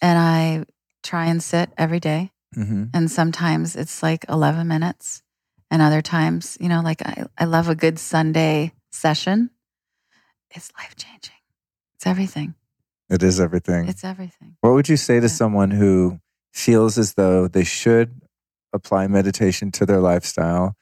And 0.00 0.18
I 0.18 0.64
try 1.02 1.26
and 1.26 1.42
sit 1.42 1.68
every 1.76 2.00
day. 2.00 2.30
hmm 2.54 2.84
And 2.94 3.10
sometimes 3.10 3.76
it's 3.76 4.02
like 4.02 4.24
11 4.28 4.66
minutes. 4.66 5.22
And 5.70 5.82
other 5.82 6.00
times, 6.02 6.56
you 6.60 6.68
know, 6.68 6.80
like 6.80 7.02
I, 7.02 7.26
I 7.36 7.44
love 7.44 7.68
a 7.68 7.74
good 7.74 7.98
Sunday 7.98 8.72
session. 8.96 9.50
It's 10.50 10.72
life 10.78 10.96
changing. 10.96 11.34
It's 11.96 12.06
everything. 12.06 12.54
It 13.08 13.22
is 13.22 13.40
everything. 13.40 13.88
It's 13.88 14.04
everything. 14.04 14.56
What 14.60 14.72
would 14.74 14.88
you 14.88 14.96
say 14.96 15.20
to 15.20 15.26
Yeah. 15.26 15.32
someone 15.32 15.70
who 15.70 16.20
feels 16.52 16.98
as 16.98 17.14
though 17.14 17.46
they 17.48 17.64
should 17.64 18.20
apply 18.72 19.06
meditation 19.06 19.70
to 19.72 19.86
their 19.86 20.00
lifestyle 20.00 20.76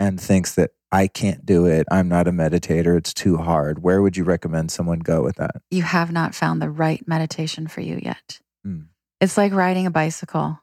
and 0.00 0.20
thinks 0.20 0.54
that 0.54 0.70
I 0.90 1.06
can't 1.06 1.46
do 1.46 1.66
it, 1.66 1.86
I'm 1.90 2.08
not 2.08 2.28
a 2.28 2.32
meditator, 2.32 2.96
it's 2.98 3.14
too 3.14 3.38
hard? 3.38 3.82
Where 3.82 4.02
would 4.02 4.16
you 4.16 4.24
recommend 4.24 4.70
someone 4.70 4.98
go 4.98 5.22
with 5.22 5.36
that? 5.36 5.62
You 5.70 5.82
have 5.82 6.12
not 6.12 6.34
found 6.34 6.60
the 6.60 6.70
right 6.70 7.06
meditation 7.06 7.66
for 7.66 7.80
you 7.80 7.98
yet. 8.02 8.40
Mm. 8.66 8.88
It's 9.20 9.36
like 9.36 9.52
riding 9.52 9.86
a 9.86 9.90
bicycle. 9.90 10.58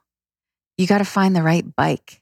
You 0.76 0.86
got 0.86 0.98
to 0.98 1.04
find 1.04 1.34
the 1.34 1.42
right 1.42 1.64
bike, 1.74 2.20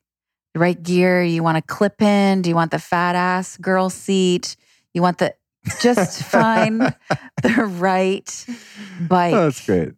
the 0.54 0.60
right 0.60 0.80
gear. 0.80 1.22
You 1.22 1.42
want 1.42 1.56
to 1.56 1.62
clip 1.62 2.02
in? 2.02 2.42
Do 2.42 2.48
you 2.48 2.54
want 2.54 2.70
the 2.70 2.78
fat 2.78 3.14
ass 3.14 3.56
girl 3.56 3.90
seat? 3.90 4.56
You 4.94 5.02
want 5.02 5.18
the, 5.18 5.34
just 5.80 6.22
find 6.30 6.94
the 7.42 7.64
right 7.78 8.46
bike. 9.00 9.34
Oh, 9.34 9.44
that's 9.44 9.64
great. 9.64 9.92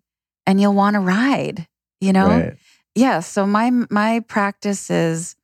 and 0.46 0.60
you'll 0.60 0.74
want 0.74 0.94
to 0.94 1.00
ride, 1.00 1.66
you 2.00 2.12
know? 2.12 2.28
Right. 2.28 2.56
Yeah. 2.94 3.20
So 3.20 3.46
my 3.46 3.70
my 3.88 4.20
practice 4.26 4.90
is 4.90 5.36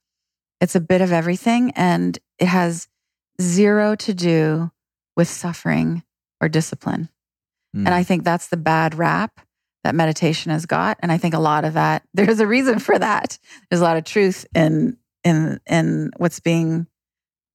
it's 0.61 0.75
a 0.75 0.81
bit 0.81 1.01
of 1.01 1.13
everything 1.13 1.71
and 1.77 2.19
it 2.39 2.49
has 2.49 2.89
zero 3.41 3.95
to 3.97 4.15
do 4.15 4.71
with 5.17 5.29
suffering 5.29 6.03
or 6.41 6.49
discipline. 6.49 7.09
Mm. 7.75 7.87
And 7.87 7.89
I 7.91 8.03
think 8.03 8.25
that's 8.25 8.49
the 8.49 8.57
bad 8.57 8.95
rap 8.95 9.41
that 9.87 9.95
meditation 9.95 10.51
has 10.51 10.67
got. 10.67 10.99
And 11.01 11.13
I 11.13 11.17
think 11.17 11.33
a 11.33 11.39
lot 11.39 11.65
of 11.65 11.75
that, 11.75 12.03
there's 12.15 12.41
a 12.41 12.47
reason 12.47 12.79
for 12.81 12.99
that. 12.99 13.39
There's 13.71 13.81
a 13.81 13.85
lot 13.85 13.97
of 13.97 14.05
truth 14.05 14.47
in 14.55 14.99
in 15.25 15.61
in 15.67 16.11
what's 16.19 16.41
being 16.41 16.87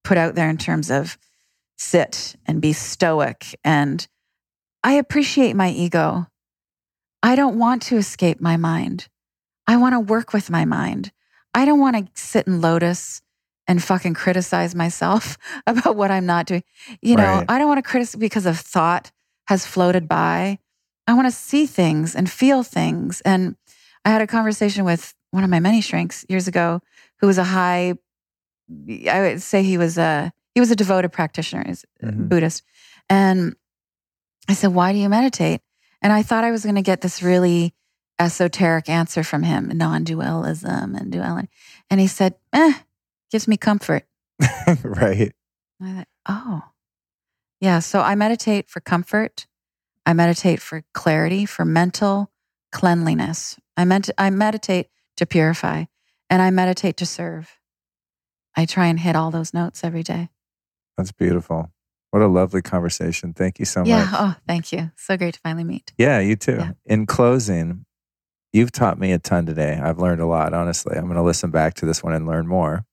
put 0.02 0.18
out 0.18 0.34
there 0.34 0.50
in 0.50 0.58
terms 0.58 0.90
of 0.90 1.16
sit 1.76 2.36
and 2.46 2.60
be 2.60 2.72
stoic. 2.72 3.58
And 3.64 4.06
I 4.82 4.94
appreciate 4.94 5.54
my 5.54 5.70
ego. 5.70 6.26
I 7.22 7.36
don't 7.36 7.58
want 7.58 7.82
to 7.82 7.96
escape 7.96 8.40
my 8.40 8.56
mind. 8.56 9.08
I 9.66 9.76
want 9.76 9.92
to 9.92 10.00
work 10.00 10.32
with 10.32 10.50
my 10.50 10.64
mind. 10.64 11.12
I 11.54 11.64
don't 11.64 11.78
want 11.78 11.96
to 11.96 12.20
sit 12.20 12.46
in 12.46 12.60
lotus 12.60 13.22
and 13.68 13.82
fucking 13.82 14.14
criticize 14.14 14.74
myself 14.74 15.38
about 15.66 15.96
what 15.96 16.10
I'm 16.10 16.26
not 16.26 16.46
doing. 16.46 16.64
You 17.00 17.16
know, 17.16 17.22
Right. 17.22 17.46
I 17.48 17.58
don't 17.58 17.68
want 17.68 17.78
to 17.78 17.88
criticize 17.88 18.18
because 18.18 18.46
a 18.46 18.54
thought 18.54 19.12
has 19.46 19.66
floated 19.66 20.08
by. 20.08 20.58
I 21.06 21.14
want 21.14 21.26
to 21.26 21.32
see 21.32 21.66
things 21.66 22.14
and 22.14 22.30
feel 22.30 22.62
things. 22.62 23.20
And 23.22 23.56
I 24.04 24.10
had 24.10 24.22
a 24.22 24.26
conversation 24.26 24.84
with 24.84 25.14
one 25.30 25.44
of 25.44 25.50
my 25.50 25.60
many 25.60 25.80
shrinks 25.80 26.24
years 26.28 26.48
ago 26.48 26.80
who 27.20 27.26
was 27.26 27.38
a 27.38 27.44
high, 27.44 27.94
I 29.10 29.20
would 29.20 29.42
say 29.42 29.62
he 29.62 29.78
was 29.78 29.98
a, 29.98 30.32
he 30.54 30.60
was 30.60 30.70
a 30.70 30.76
devoted 30.76 31.10
practitioner, 31.12 31.64
he's 31.66 31.84
a 32.02 32.06
Mhm. 32.06 32.28
Buddhist. 32.28 32.62
And 33.08 33.56
I 34.48 34.54
said, 34.54 34.74
why 34.74 34.92
do 34.92 34.98
you 34.98 35.08
meditate? 35.08 35.60
And 36.02 36.12
I 36.12 36.22
thought 36.22 36.44
I 36.44 36.50
was 36.50 36.64
going 36.64 36.74
to 36.74 36.82
get 36.82 37.00
this 37.00 37.22
really 37.22 37.74
esoteric 38.18 38.88
answer 38.88 39.24
from 39.24 39.42
him, 39.44 39.70
non-dualism 39.74 40.94
and 40.94 41.10
duality. 41.12 41.48
And 41.90 42.00
he 42.00 42.06
said, 42.06 42.34
eh, 42.52 42.74
gives 43.30 43.48
me 43.48 43.56
comfort. 43.56 44.04
right. 44.82 45.32
And 45.80 45.88
I 45.88 45.94
thought, 45.94 46.08
oh, 46.28 46.62
yeah. 47.60 47.78
So 47.78 48.00
I 48.00 48.14
meditate 48.14 48.68
for 48.68 48.80
comfort. 48.80 49.46
I 50.04 50.12
meditate 50.12 50.60
for 50.60 50.84
clarity, 50.92 51.46
for 51.46 51.64
mental 51.64 52.30
cleanliness. 52.72 53.58
I 53.76 53.84
meant 53.84 54.10
I 54.18 54.30
meditate 54.30 54.88
to 55.16 55.26
purify, 55.26 55.84
and 56.28 56.42
I 56.42 56.50
meditate 56.50 56.96
to 56.98 57.06
serve. 57.06 57.58
I 58.56 58.66
try 58.66 58.86
and 58.86 59.00
hit 59.00 59.16
all 59.16 59.30
those 59.30 59.54
notes 59.54 59.84
every 59.84 60.02
day. 60.02 60.28
That's 60.96 61.12
beautiful. 61.12 61.72
What 62.10 62.22
a 62.22 62.26
lovely 62.26 62.60
conversation. 62.60 63.32
Thank 63.32 63.58
you 63.58 63.64
so 63.64 63.80
much. 63.80 63.88
yeah. 63.88 64.04
much. 64.04 64.14
Oh, 64.14 64.34
thank 64.46 64.72
you. 64.72 64.90
So 64.96 65.16
great 65.16 65.34
to 65.34 65.40
finally 65.40 65.64
meet. 65.64 65.92
Yeah, 65.96 66.18
you 66.18 66.36
too. 66.36 66.56
Yeah. 66.56 66.72
In 66.84 67.06
closing, 67.06 67.86
you've 68.52 68.72
taught 68.72 68.98
me 68.98 69.12
a 69.12 69.18
ton 69.18 69.46
today. 69.46 69.80
I've 69.82 69.98
learned 69.98 70.20
a 70.20 70.26
lot, 70.26 70.52
honestly. 70.52 70.94
I'm 70.96 71.04
going 71.04 71.16
to 71.16 71.22
listen 71.22 71.50
back 71.50 71.74
to 71.74 71.86
this 71.86 72.02
one 72.02 72.12
and 72.12 72.26
learn 72.26 72.46
more. 72.46 72.84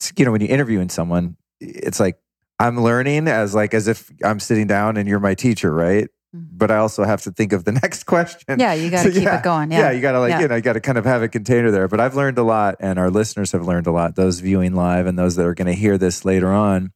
It's, 0.00 0.12
you 0.16 0.24
know, 0.24 0.32
when 0.32 0.40
you're 0.40 0.50
interviewing 0.50 0.88
someone, 0.88 1.36
it's 1.60 2.00
like 2.00 2.18
I'm 2.58 2.80
learning 2.80 3.28
as 3.28 3.54
like 3.54 3.74
as 3.74 3.86
if 3.86 4.10
I'm 4.24 4.40
sitting 4.40 4.66
down 4.66 4.96
and 4.96 5.06
you're 5.06 5.20
my 5.20 5.34
teacher, 5.34 5.72
right? 5.72 6.08
Mhm. 6.34 6.48
But 6.52 6.70
I 6.70 6.76
also 6.76 7.04
have 7.04 7.22
to 7.22 7.30
think 7.32 7.52
of 7.52 7.64
the 7.64 7.72
next 7.82 8.04
question. 8.04 8.58
Yeah, 8.60 8.74
you 8.74 8.90
got 8.90 9.02
to 9.04 9.08
So, 9.08 9.14
keep 9.14 9.22
yeah, 9.24 9.38
it 9.38 9.42
going. 9.42 9.70
Yeah, 9.72 9.78
Yeah. 9.78 9.90
you 9.92 10.00
got 10.02 10.12
to 10.12 10.20
like, 10.20 10.30
Yeah. 10.30 10.40
you 10.40 10.48
know, 10.48 10.56
you 10.56 10.62
got 10.62 10.74
to 10.74 10.80
kind 10.80 10.98
of 10.98 11.04
have 11.06 11.22
a 11.22 11.28
container 11.28 11.70
there. 11.70 11.88
But 11.88 12.00
I've 12.00 12.14
learned 12.14 12.36
a 12.38 12.42
lot, 12.42 12.76
and 12.80 12.98
our 12.98 13.10
listeners 13.10 13.52
have 13.52 13.66
learned 13.66 13.86
a 13.86 13.92
lot, 13.92 14.14
those 14.16 14.40
viewing 14.40 14.74
live 14.74 15.06
and 15.06 15.18
those 15.18 15.36
that 15.36 15.46
are 15.46 15.54
going 15.54 15.66
to 15.68 15.72
hear 15.74 15.96
this 15.96 16.24
later 16.24 16.52
on. 16.52 16.92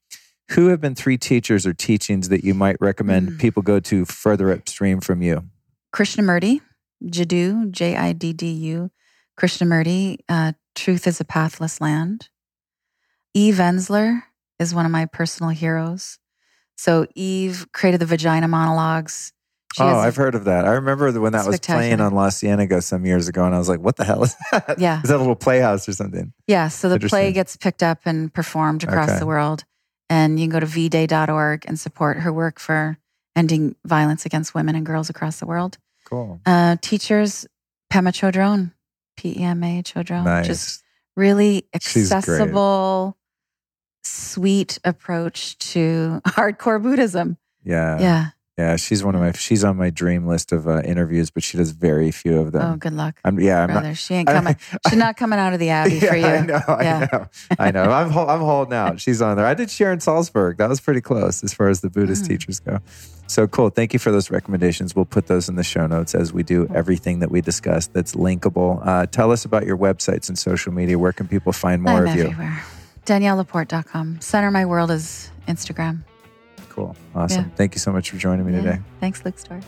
Who 0.51 0.67
have 0.69 0.81
been 0.83 0.95
three 0.95 1.17
teachers 1.17 1.67
or 1.67 1.73
teachings 1.73 2.29
that 2.29 2.45
you 2.45 2.53
might 2.53 2.77
recommend 2.81 3.31
Mm. 3.31 3.39
people 3.39 3.63
go 3.63 3.81
to 3.81 4.05
further 4.05 4.51
upstream 4.53 5.01
from 5.01 5.23
you? 5.23 5.45
Krishnamurti, 5.95 6.61
Jiddu, 7.05 7.71
J 7.71 7.97
I 7.97 8.13
D 8.13 8.33
D 8.35 8.51
U, 8.51 8.91
Krishnamurti, 9.41 10.19
uh, 10.29 10.53
Truth 10.75 11.07
is 11.07 11.21
a 11.21 11.25
Pathless 11.25 11.81
Land. 11.81 12.29
Eve 13.35 13.57
Ensler 13.57 14.23
is 14.59 14.75
one 14.75 14.85
of 14.87 14.93
my 14.93 15.07
personal 15.07 15.51
heroes. 15.51 16.19
So 16.83 17.07
Eve 17.15 17.69
created 17.73 18.01
the 18.01 18.07
vagina 18.07 18.49
monologues. 18.49 19.33
She 19.75 19.85
oh, 19.85 19.87
I've 19.87 20.17
heard 20.17 20.35
of 20.35 20.47
that. 20.47 20.65
I 20.65 20.73
remember 20.73 21.13
when 21.21 21.33
that 21.33 21.47
was 21.47 21.61
playing 21.61 22.01
on 22.01 22.13
La 22.13 22.29
Cienega 22.31 22.83
some 22.83 23.07
years 23.07 23.29
ago, 23.29 23.45
and 23.45 23.55
I 23.55 23.59
was 23.59 23.69
like, 23.69 23.79
"What 23.79 23.95
the 23.95 24.05
hell 24.05 24.25
is 24.25 24.35
that? 24.51 24.81
Yeah. 24.81 25.01
is 25.05 25.09
that 25.09 25.17
a 25.17 25.19
little 25.19 25.37
playhouse 25.37 25.89
or 25.89 25.93
something?" 25.93 26.33
Yeah, 26.49 26.67
so 26.67 26.89
the 26.89 26.99
play 26.99 27.31
gets 27.31 27.57
picked 27.57 27.85
up 27.85 28.01
and 28.05 28.35
performed 28.35 28.83
across 28.83 29.11
Okay. 29.11 29.21
the 29.21 29.27
world. 29.27 29.63
And 30.11 30.41
you 30.41 30.49
can 30.49 30.51
go 30.51 30.59
to 30.59 30.67
vday.org 30.67 31.65
and 31.69 31.79
support 31.79 32.19
her 32.19 32.33
work 32.33 32.59
for 32.59 32.99
ending 33.37 33.77
violence 33.87 34.27
against 34.27 34.53
women 34.53 34.75
and 34.75 34.85
girls 34.85 35.09
across 35.09 35.39
the 35.39 35.47
world. 35.47 35.79
Cool, 36.05 36.41
Uh, 36.45 36.77
teachers, 36.83 37.47
Pema 37.93 38.11
Chodron, 38.11 38.73
P 39.17 39.39
E 39.39 39.43
M 39.45 39.63
A 39.63 39.83
Chodron, 39.85 40.25
nice. 40.25 40.49
just 40.49 40.83
really 41.17 41.65
accessible, 41.73 43.17
sweet 44.03 44.79
approach 44.85 45.57
to 45.73 46.21
hardcore 46.27 46.83
Buddhism. 46.83 47.37
yeah, 47.65 47.99
yeah. 48.01 48.27
yeah. 48.59 48.77
She's 48.77 49.03
one 49.05 49.15
of 49.15 49.21
my. 49.21 49.33
She's 49.33 49.65
on 49.65 49.77
my 49.77 49.91
dream 49.91 50.27
list 50.27 50.53
of 50.53 50.67
uh, 50.69 50.83
interviews, 50.85 51.31
but 51.31 51.43
she 51.43 51.57
does 51.57 51.71
very 51.71 52.11
few 52.11 52.39
of 52.39 52.53
them. 52.53 52.73
Oh, 52.73 52.77
good 52.77 52.93
luck, 52.93 53.19
I'm, 53.25 53.39
yeah, 53.41 53.63
I'm 53.65 53.73
not. 53.73 53.97
she 53.97 54.15
ain't 54.15 54.29
coming. 54.29 54.57
she's 54.89 54.99
not 54.99 55.17
coming 55.17 55.39
out 55.39 55.53
of 55.53 55.59
the 55.61 55.71
abbey 55.71 55.95
yeah, 55.97 56.09
for 56.11 56.17
you. 56.17 56.27
I 56.27 56.41
know, 56.41 56.61
I 56.69 57.09
know, 57.13 57.27
I 57.59 57.71
know. 57.71 57.83
I'm 57.85 58.17
I'm 58.17 58.41
holding 58.41 58.75
out. 58.75 59.01
She's 59.01 59.23
on 59.23 59.37
there. 59.37 59.47
I 59.47 59.55
did 59.55 59.71
Sharon 59.71 59.99
Salzberg. 60.01 60.57
That 60.59 60.69
was 60.69 60.81
pretty 60.81 61.01
close 61.01 61.43
as 61.45 61.53
far 61.55 61.69
as 61.69 61.81
the 61.81 61.91
Buddhist 61.91 62.25
Mm. 62.25 62.29
teachers 62.29 62.61
go. 62.61 62.79
So 63.29 63.47
cool. 63.47 63.71
Thank 63.71 63.95
you 63.95 63.99
for 63.99 64.11
those 64.13 64.31
recommendations. 64.31 64.95
We'll 64.95 65.07
put 65.07 65.27
those 65.27 65.49
in 65.49 65.55
the 65.57 65.63
show 65.65 65.87
notes 65.87 66.15
as 66.15 66.35
we 66.35 66.43
do 66.43 66.67
everything 66.75 67.21
that 67.21 67.31
we 67.31 67.41
discussed 67.41 67.95
that's 67.95 68.15
linkable. 68.15 68.87
Uh, 68.87 69.07
tell 69.07 69.31
us 69.33 69.47
about 69.47 69.65
your 69.65 69.79
websites 69.79 70.29
and 70.29 70.39
social 70.39 70.71
media. 70.73 70.99
Where 70.99 71.13
can 71.15 71.27
people 71.29 71.53
find 71.53 71.81
more 71.83 72.07
I'm 72.07 72.09
of 72.09 72.17
you? 72.17 72.37
DanielleLaporte.com. 73.07 74.21
Center 74.21 74.51
my 74.51 74.65
world 74.65 74.91
is 74.91 75.31
Instagram. 75.49 76.03
Cool. 76.69 76.97
Awesome. 77.15 77.45
Yeah. 77.47 77.57
Thank 77.57 77.75
you 77.75 77.79
so 77.81 77.93
much 77.93 78.11
for 78.11 78.17
joining 78.17 78.47
me 78.47 78.53
Yeah. 78.53 78.61
today. 78.61 78.79
Thanks, 79.01 79.25
Luke 79.25 79.39
Storey. 79.39 79.61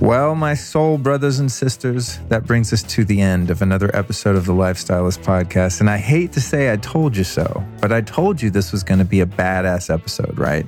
Well, 0.00 0.34
my 0.34 0.54
soul 0.54 0.98
brothers 0.98 1.38
and 1.38 1.50
sisters, 1.50 2.18
that 2.28 2.44
brings 2.44 2.72
us 2.72 2.82
to 2.84 3.04
the 3.04 3.20
end 3.20 3.50
of 3.50 3.62
another 3.62 3.88
episode 3.94 4.34
of 4.34 4.46
the 4.46 4.52
Lifestylist 4.52 5.22
podcast. 5.22 5.78
And 5.80 5.88
I 5.88 5.98
hate 5.98 6.32
to 6.32 6.40
say 6.40 6.72
I 6.72 6.76
told 6.76 7.16
you 7.16 7.22
so, 7.22 7.64
but 7.80 7.92
I 7.92 8.00
told 8.00 8.42
you 8.42 8.50
this 8.50 8.72
was 8.72 8.82
going 8.82 8.98
to 8.98 9.04
be 9.04 9.20
a 9.20 9.26
badass 9.26 9.92
episode, 9.94 10.36
right? 10.38 10.66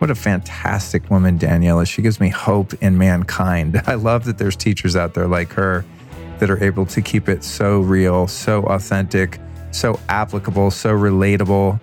What 0.00 0.10
a 0.10 0.14
fantastic 0.14 1.08
woman 1.10 1.38
Danielle 1.38 1.80
is. 1.80 1.88
She 1.88 2.02
gives 2.02 2.20
me 2.20 2.28
hope 2.28 2.74
in 2.82 2.98
mankind. 2.98 3.80
I 3.86 3.94
love 3.94 4.24
that 4.24 4.36
there's 4.36 4.56
teachers 4.56 4.96
out 4.96 5.14
there 5.14 5.28
like 5.28 5.52
her 5.54 5.82
that 6.38 6.50
are 6.50 6.62
able 6.62 6.86
to 6.86 7.00
keep 7.02 7.28
it 7.28 7.44
so 7.44 7.80
real, 7.80 8.26
so 8.26 8.62
authentic, 8.64 9.40
so 9.70 9.98
applicable, 10.08 10.70
so 10.70 10.90
relatable. 10.90 11.80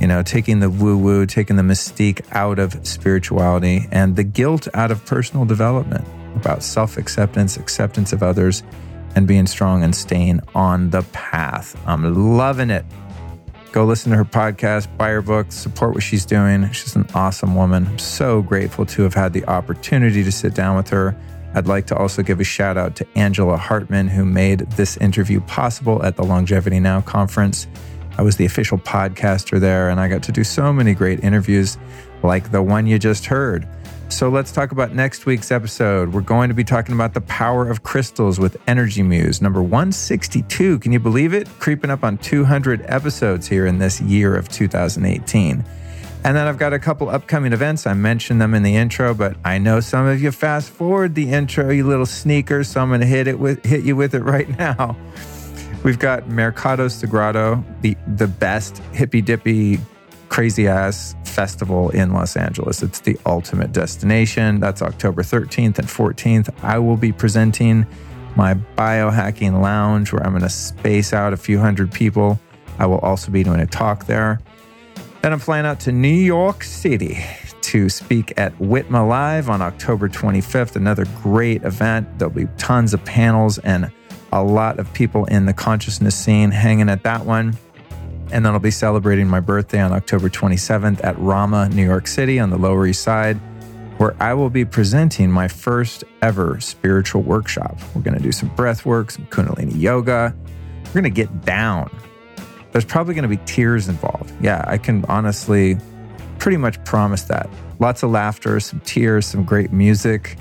you 0.00 0.06
know, 0.06 0.22
taking 0.22 0.60
the 0.60 0.70
woo 0.70 0.96
woo, 0.96 1.26
taking 1.26 1.56
the 1.56 1.62
mystique 1.62 2.24
out 2.32 2.58
of 2.58 2.86
spirituality 2.86 3.86
and 3.92 4.16
the 4.16 4.24
guilt 4.24 4.66
out 4.72 4.90
of 4.90 5.04
personal 5.04 5.44
development 5.44 6.06
about 6.36 6.62
self 6.62 6.96
acceptance, 6.96 7.56
acceptance 7.56 8.12
of 8.12 8.22
others, 8.22 8.62
and 9.14 9.26
being 9.26 9.46
strong 9.46 9.82
and 9.82 9.94
staying 9.94 10.40
on 10.54 10.90
the 10.90 11.02
path. 11.12 11.76
I'm 11.86 12.36
loving 12.36 12.70
it. 12.70 12.84
Go 13.72 13.84
listen 13.84 14.10
to 14.10 14.16
her 14.16 14.24
podcast, 14.24 14.96
buy 14.96 15.10
her 15.10 15.22
book, 15.22 15.52
support 15.52 15.94
what 15.94 16.02
she's 16.02 16.24
doing. 16.24 16.70
She's 16.72 16.96
an 16.96 17.06
awesome 17.14 17.54
woman. 17.54 17.86
I'm 17.86 17.98
so 17.98 18.42
grateful 18.42 18.84
to 18.86 19.02
have 19.02 19.14
had 19.14 19.32
the 19.32 19.44
opportunity 19.44 20.24
to 20.24 20.32
sit 20.32 20.54
down 20.54 20.76
with 20.76 20.88
her. 20.88 21.14
I'd 21.54 21.66
like 21.66 21.86
to 21.86 21.96
also 21.96 22.22
give 22.22 22.40
a 22.40 22.44
shout 22.44 22.76
out 22.76 22.94
to 22.96 23.06
Angela 23.16 23.56
Hartman, 23.56 24.08
who 24.08 24.24
made 24.24 24.60
this 24.72 24.96
interview 24.98 25.40
possible 25.40 26.02
at 26.04 26.16
the 26.16 26.22
Longevity 26.22 26.78
Now 26.78 27.00
conference. 27.00 27.66
I 28.18 28.22
was 28.22 28.36
the 28.36 28.44
official 28.44 28.78
podcaster 28.78 29.58
there, 29.58 29.88
and 29.88 29.98
I 29.98 30.08
got 30.08 30.22
to 30.24 30.32
do 30.32 30.44
so 30.44 30.72
many 30.72 30.94
great 30.94 31.24
interviews 31.24 31.78
like 32.22 32.52
the 32.52 32.62
one 32.62 32.86
you 32.86 32.98
just 32.98 33.26
heard. 33.26 33.66
So 34.10 34.28
let's 34.28 34.50
talk 34.50 34.72
about 34.72 34.92
next 34.92 35.24
week's 35.24 35.52
episode. 35.52 36.12
We're 36.12 36.20
going 36.20 36.48
to 36.48 36.54
be 36.54 36.64
talking 36.64 36.94
about 36.94 37.14
the 37.14 37.20
power 37.22 37.68
of 37.68 37.84
crystals 37.84 38.40
with 38.40 38.56
Energy 38.66 39.02
Muse, 39.02 39.40
number 39.40 39.62
162. 39.62 40.80
Can 40.80 40.92
you 40.92 40.98
believe 40.98 41.32
it? 41.32 41.48
Creeping 41.60 41.90
up 41.90 42.02
on 42.02 42.18
200 42.18 42.84
episodes 42.86 43.46
here 43.46 43.66
in 43.66 43.78
this 43.78 44.00
year 44.00 44.34
of 44.36 44.48
2018. 44.48 45.64
And 46.22 46.36
then 46.36 46.46
I've 46.46 46.58
got 46.58 46.74
a 46.74 46.78
couple 46.78 47.08
upcoming 47.08 47.54
events. 47.54 47.86
I 47.86 47.94
mentioned 47.94 48.42
them 48.42 48.52
in 48.52 48.62
the 48.62 48.76
intro, 48.76 49.14
but 49.14 49.36
I 49.42 49.56
know 49.56 49.80
some 49.80 50.06
of 50.06 50.22
you 50.22 50.30
fast 50.30 50.68
forward 50.68 51.14
the 51.14 51.30
intro, 51.32 51.70
you 51.70 51.86
little 51.86 52.04
sneakers. 52.04 52.68
So 52.68 52.80
I'm 52.80 52.88
going 52.88 53.00
to 53.00 53.06
hit 53.06 53.26
it 53.26 53.38
with 53.38 53.64
hit 53.64 53.84
you 53.84 53.96
with 53.96 54.14
it 54.14 54.22
right 54.22 54.48
now. 54.58 54.96
We've 55.82 55.98
got 55.98 56.28
Mercado 56.28 56.88
Sagrado, 56.88 57.64
the 57.80 57.96
the 58.16 58.26
best 58.26 58.78
hippy 58.92 59.22
dippy 59.22 59.78
crazy 60.28 60.68
ass 60.68 61.16
festival 61.24 61.90
in 61.90 62.12
Los 62.12 62.36
Angeles. 62.36 62.82
It's 62.82 63.00
the 63.00 63.18
ultimate 63.26 63.72
destination. 63.72 64.60
That's 64.60 64.82
October 64.82 65.22
13th 65.22 65.78
and 65.78 65.88
14th. 65.88 66.54
I 66.62 66.78
will 66.78 66.96
be 66.96 67.12
presenting 67.12 67.86
my 68.36 68.54
biohacking 68.54 69.60
lounge 69.60 70.12
where 70.12 70.22
I'm 70.22 70.30
going 70.30 70.42
to 70.42 70.48
space 70.48 71.12
out 71.12 71.32
a 71.32 71.36
few 71.36 71.58
hundred 71.58 71.92
people. 71.92 72.38
I 72.78 72.86
will 72.86 72.98
also 72.98 73.30
be 73.32 73.42
doing 73.42 73.60
a 73.60 73.66
talk 73.66 74.06
there. 74.06 74.40
Then 75.22 75.34
I'm 75.34 75.38
flying 75.38 75.66
out 75.66 75.80
to 75.80 75.92
New 75.92 76.08
York 76.08 76.64
City 76.64 77.22
to 77.60 77.90
speak 77.90 78.32
at 78.38 78.56
Whitma 78.58 79.06
Live 79.06 79.50
on 79.50 79.60
October 79.60 80.08
25th, 80.08 80.76
another 80.76 81.04
great 81.22 81.62
event. 81.62 82.18
There'll 82.18 82.32
be 82.32 82.46
tons 82.56 82.94
of 82.94 83.04
panels 83.04 83.58
and 83.58 83.92
a 84.32 84.42
lot 84.42 84.78
of 84.78 84.90
people 84.94 85.26
in 85.26 85.44
the 85.44 85.52
consciousness 85.52 86.16
scene 86.16 86.50
hanging 86.50 86.88
at 86.88 87.02
that 87.02 87.26
one. 87.26 87.56
And 88.32 88.46
then 88.46 88.54
I'll 88.54 88.60
be 88.60 88.70
celebrating 88.70 89.28
my 89.28 89.40
birthday 89.40 89.80
on 89.80 89.92
October 89.92 90.30
27th 90.30 91.04
at 91.04 91.18
Rama, 91.18 91.68
New 91.68 91.84
York 91.84 92.06
City 92.06 92.38
on 92.38 92.48
the 92.48 92.58
Lower 92.58 92.86
East 92.86 93.02
Side, 93.02 93.36
where 93.98 94.16
I 94.20 94.32
will 94.32 94.50
be 94.50 94.64
presenting 94.64 95.30
my 95.30 95.48
first 95.48 96.02
ever 96.22 96.58
spiritual 96.60 97.20
workshop. 97.20 97.78
We're 97.94 98.02
going 98.02 98.16
to 98.16 98.22
do 98.22 98.32
some 98.32 98.48
breath 98.56 98.86
work, 98.86 99.10
some 99.10 99.26
Kundalini 99.26 99.78
yoga. 99.78 100.34
We're 100.86 100.92
going 100.92 101.04
to 101.04 101.10
get 101.10 101.44
down. 101.44 101.90
There's 102.72 102.84
probably 102.84 103.14
going 103.14 103.28
to 103.28 103.36
be 103.36 103.42
tears 103.44 103.88
involved. 103.88 104.32
Yeah, 104.40 104.64
I 104.66 104.78
can 104.78 105.04
honestly 105.06 105.76
pretty 106.38 106.56
much 106.56 106.82
promise 106.84 107.22
that. 107.24 107.48
Lots 107.78 108.02
of 108.02 108.10
laughter, 108.10 108.60
some 108.60 108.80
tears, 108.80 109.26
some 109.26 109.44
great 109.44 109.72
music. 109.72 110.36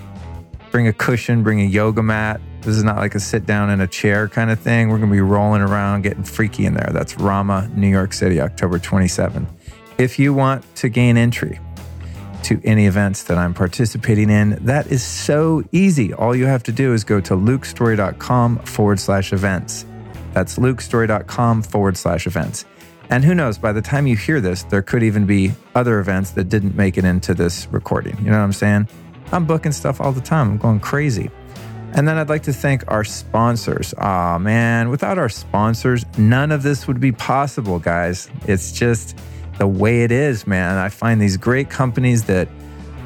Bring 0.72 0.88
a 0.88 0.94
cushion, 0.94 1.42
bring 1.42 1.62
a 1.62 1.66
yoga 1.66 2.04
mat, 2.04 2.40
this 2.62 2.76
is 2.76 2.84
not 2.84 2.98
like 2.98 3.16
a 3.16 3.20
sit 3.20 3.46
down 3.46 3.70
in 3.70 3.80
a 3.80 3.88
chair 3.88 4.28
kind 4.28 4.52
of 4.52 4.60
thing. 4.60 4.90
We're 4.90 4.98
going 4.98 5.10
to 5.10 5.16
be 5.16 5.22
rolling 5.22 5.62
around, 5.62 6.02
getting 6.02 6.24
freaky 6.24 6.66
in 6.66 6.74
there. 6.74 6.90
That's 6.92 7.18
Rama, 7.18 7.70
New 7.74 7.88
York 7.88 8.12
City, 8.12 8.42
October 8.42 8.80
27th. 8.80 9.48
If 9.98 10.20
you 10.20 10.34
want 10.34 10.64
to 10.78 10.90
gain 10.90 11.16
entry 11.16 11.60
to 12.44 12.62
any 12.64 12.86
events 12.86 13.24
that 13.24 13.38
I'm 13.38 13.54
participating 13.54 14.30
in, 14.30 14.58
that 14.66 14.88
is 14.88 15.04
so 15.04 15.64
easy. 15.72 16.14
All 16.14 16.36
you 16.36 16.46
have 16.48 16.64
to 16.64 16.72
do 16.72 16.94
is 16.94 17.04
go 17.04 17.22
to 17.22 17.34
lukestorey.com 17.34 18.60
forward 18.60 19.00
slash 19.00 19.32
events. 19.32 19.86
That's 20.34 20.58
lukestorey.com 20.58 21.64
forward 21.64 21.98
slash 21.98 22.28
events. 22.28 22.66
And 23.10 23.24
who 23.24 23.34
knows, 23.34 23.58
by 23.58 23.72
the 23.72 23.82
time 23.82 24.06
you 24.06 24.16
hear 24.16 24.40
this, 24.40 24.64
there 24.64 24.84
could 24.84 25.02
even 25.02 25.26
be 25.26 25.54
other 25.74 26.00
events 26.00 26.32
that 26.32 26.50
didn't 26.50 26.76
make 26.76 26.98
it 26.98 27.06
into 27.06 27.34
this 27.34 27.68
recording. 27.72 28.16
You 28.20 28.26
know 28.26 28.38
what 28.38 28.44
I'm 28.44 28.54
saying? 28.54 28.88
I'm 29.32 29.46
booking 29.46 29.72
stuff 29.72 30.00
all 30.00 30.12
the 30.12 30.22
time. 30.22 30.52
I'm 30.52 30.58
going 30.58 30.80
crazy. 30.80 31.32
And 31.94 32.08
then 32.08 32.18
I'd 32.18 32.30
like 32.30 32.44
to 32.44 32.54
thank 32.54 32.84
our 32.92 33.04
sponsors. 33.04 33.96
Ah, 33.98 34.36
oh, 34.36 34.40
man, 34.40 34.90
without 34.90 35.18
our 35.18 35.30
sponsors, 35.30 36.06
none 36.20 36.52
of 36.52 36.62
this 36.62 36.88
would 36.88 37.00
be 37.00 37.12
possible, 37.12 37.80
guys. 37.80 38.30
It's 38.48 38.72
just 38.72 39.18
the 39.58 39.68
way 39.68 40.04
it 40.04 40.12
is, 40.12 40.46
man. 40.46 40.78
I 40.78 40.90
find 40.90 41.20
these 41.20 41.36
great 41.36 41.72
companies 41.72 42.26
that 42.26 42.48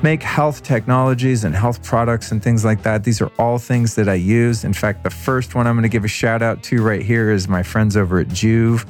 make 0.04 0.22
health 0.22 0.64
technologies 0.64 1.46
and 1.46 1.56
health 1.56 1.82
products 1.82 2.32
and 2.32 2.44
things 2.44 2.66
like 2.66 2.84
that. 2.84 3.06
These 3.06 3.22
are 3.22 3.32
all 3.40 3.58
things 3.58 3.96
that 3.96 4.10
I 4.10 4.16
use. 4.16 4.66
In 4.66 4.74
fact, 4.74 5.04
the 5.04 5.10
first 5.10 5.56
one 5.56 5.66
I'm 5.66 5.76
going 5.76 5.84
to 5.84 5.90
give 5.90 6.04
a 6.04 6.10
shout 6.10 6.42
out 6.42 6.62
to 6.64 6.84
right 6.84 7.02
here 7.02 7.32
is 7.32 7.48
my 7.48 7.64
friends 7.64 7.96
over 7.96 8.20
at 8.20 8.28
Joovv 8.28 8.86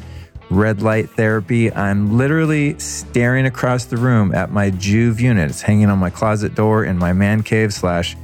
Red 0.50 0.82
Light 0.82 1.10
Therapy. 1.12 1.72
I'm 1.72 2.18
literally 2.18 2.78
staring 2.80 3.46
across 3.46 3.86
the 3.86 3.98
room 3.98 4.34
at 4.34 4.52
my 4.52 4.72
Joovv 4.72 5.20
unit. 5.20 5.52
It's 5.52 5.62
hanging 5.62 5.90
on 5.90 6.00
my 6.00 6.10
closet 6.10 6.56
door 6.56 6.84
in 6.84 6.98
my 6.98 7.14
man 7.14 7.44
cave 7.44 7.74
slash 7.74 8.18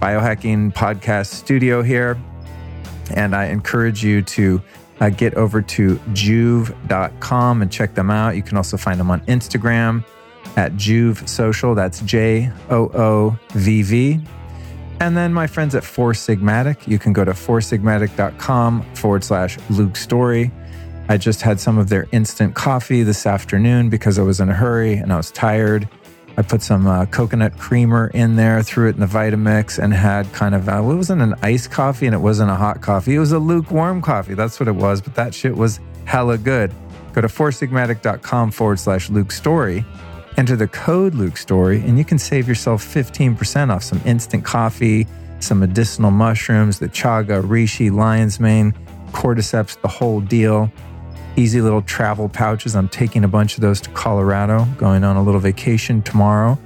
biohacking 0.00 0.72
podcast 0.72 1.26
studio 1.26 1.82
here. 1.82 2.18
And 3.14 3.36
I 3.36 3.46
encourage 3.46 4.02
you 4.02 4.22
to 4.22 4.62
uh, 5.00 5.10
get 5.10 5.34
over 5.34 5.60
to 5.60 5.96
joovv.com 5.96 7.62
and 7.62 7.70
check 7.70 7.94
them 7.94 8.10
out. 8.10 8.36
You 8.36 8.42
can 8.42 8.56
also 8.56 8.76
find 8.76 8.98
them 8.98 9.10
on 9.10 9.20
Instagram 9.22 10.04
at 10.56 10.72
Joovv 10.72 11.28
Social. 11.28 11.74
That's 11.74 12.00
J 12.00 12.50
O 12.70 12.90
O 12.94 13.38
V 13.52 13.82
V. 13.82 14.20
And 15.00 15.16
then 15.16 15.32
my 15.32 15.46
friends 15.46 15.74
at 15.74 15.82
Four 15.82 16.12
Sigmatic, 16.12 16.86
you 16.86 16.98
can 16.98 17.14
go 17.14 17.24
to 17.24 17.32
foursigmatic.com 17.32 18.94
forward 18.94 19.24
slash 19.24 19.58
Luke 19.70 19.96
Storey. 19.96 20.50
I 21.08 21.16
just 21.16 21.40
had 21.40 21.58
some 21.58 21.78
of 21.78 21.88
their 21.88 22.06
instant 22.12 22.54
coffee 22.54 23.02
this 23.02 23.26
afternoon 23.26 23.88
because 23.88 24.18
I 24.18 24.22
was 24.22 24.40
in 24.40 24.50
a 24.50 24.54
hurry 24.54 24.94
and 24.94 25.12
I 25.12 25.16
was 25.16 25.30
tired. 25.30 25.88
I 26.36 26.42
put 26.42 26.62
some 26.62 26.86
uh, 26.86 27.06
coconut 27.06 27.58
creamer 27.58 28.10
in 28.14 28.36
there, 28.36 28.62
threw 28.62 28.88
it 28.88 28.94
in 28.94 29.00
the 29.00 29.06
Vitamix, 29.06 29.82
and 29.82 29.92
had 29.92 30.30
kind 30.32 30.54
of, 30.54 30.68
uh, 30.68 30.78
it 30.78 30.96
wasn't 30.96 31.22
an 31.22 31.34
iced 31.42 31.70
coffee 31.70 32.06
and 32.06 32.14
it 32.14 32.18
wasn't 32.18 32.50
a 32.50 32.54
hot 32.54 32.80
coffee. 32.80 33.16
It 33.16 33.18
was 33.18 33.32
a 33.32 33.38
lukewarm 33.38 34.02
coffee. 34.02 34.34
That's 34.34 34.60
what 34.60 34.68
it 34.68 34.74
was. 34.74 35.00
But 35.00 35.14
that 35.16 35.34
shit 35.34 35.56
was 35.56 35.80
hella 36.04 36.38
good. 36.38 36.72
Go 37.12 37.22
to 37.22 37.26
foursigmatic.com 37.26 38.52
forward 38.52 38.78
slash 38.78 39.10
Luke 39.10 39.32
Storey. 39.32 39.84
Enter 40.40 40.56
the 40.56 40.68
code 40.68 41.14
Luke 41.14 41.36
Storey, 41.36 41.82
and 41.82 41.98
you 41.98 42.04
can 42.06 42.18
save 42.18 42.48
yourself 42.48 42.82
15% 42.82 43.68
off 43.68 43.82
some 43.82 44.00
instant 44.06 44.42
coffee, 44.42 45.06
some 45.38 45.58
medicinal 45.58 46.10
mushrooms, 46.10 46.78
the 46.78 46.88
chaga, 46.88 47.42
reishi, 47.42 47.92
lion's 47.92 48.40
mane, 48.40 48.72
cordyceps, 49.12 49.78
the 49.82 49.88
whole 49.88 50.22
deal 50.22 50.72
easy 51.36 51.60
little 51.60 51.82
travel 51.82 52.26
pouches. 52.26 52.74
I'm 52.74 52.88
taking 52.88 53.22
a 53.22 53.28
bunch 53.28 53.56
of 53.56 53.60
those 53.60 53.82
to 53.82 53.90
Colorado, 53.90 54.64
going 54.78 55.04
on 55.04 55.16
a 55.16 55.22
little 55.22 55.40
vacation 55.40 56.00
tomorrow. 56.00 56.58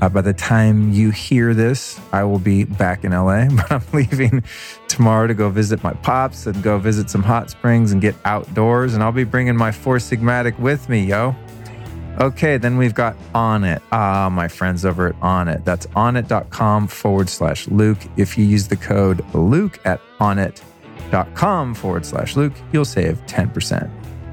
Uh, 0.00 0.08
by 0.08 0.20
the 0.20 0.32
time 0.32 0.92
you 0.92 1.10
hear 1.10 1.54
this, 1.54 2.00
I 2.12 2.24
will 2.24 2.40
be 2.40 2.64
back 2.64 3.04
in 3.04 3.12
LA, 3.12 3.46
but 3.50 3.70
I'm 3.70 3.84
leaving 3.92 4.42
tomorrow 4.88 5.28
to 5.28 5.34
go 5.34 5.48
visit 5.48 5.80
my 5.84 5.92
pops 5.92 6.46
and 6.46 6.60
go 6.60 6.76
visit 6.76 7.08
some 7.08 7.22
hot 7.22 7.50
springs 7.50 7.92
and 7.92 8.00
get 8.02 8.16
outdoors. 8.24 8.94
And 8.94 9.02
I'll 9.02 9.12
be 9.12 9.22
bringing 9.22 9.56
my 9.56 9.70
Four 9.70 9.98
Sigmatic 9.98 10.58
with 10.58 10.88
me, 10.88 11.04
yo. 11.04 11.36
Okay, 12.20 12.58
then 12.58 12.76
we've 12.76 12.94
got 12.94 13.16
Onnit. 13.34 13.80
Ah, 13.90 14.28
my 14.30 14.46
friends 14.46 14.84
over 14.84 15.08
at 15.08 15.20
Onnit. 15.20 15.64
That's 15.64 15.86
onnit.com 15.86 16.88
forward 16.88 17.28
slash 17.28 17.66
Luke. 17.68 17.98
If 18.16 18.36
you 18.36 18.44
use 18.44 18.68
the 18.68 18.76
code 18.76 19.24
Luke 19.34 19.80
at 19.86 20.00
onnit.com 20.20 21.74
forward 21.74 22.04
slash 22.04 22.36
Luke, 22.36 22.52
you'll 22.72 22.84
save 22.84 23.16
10%. 23.26 23.90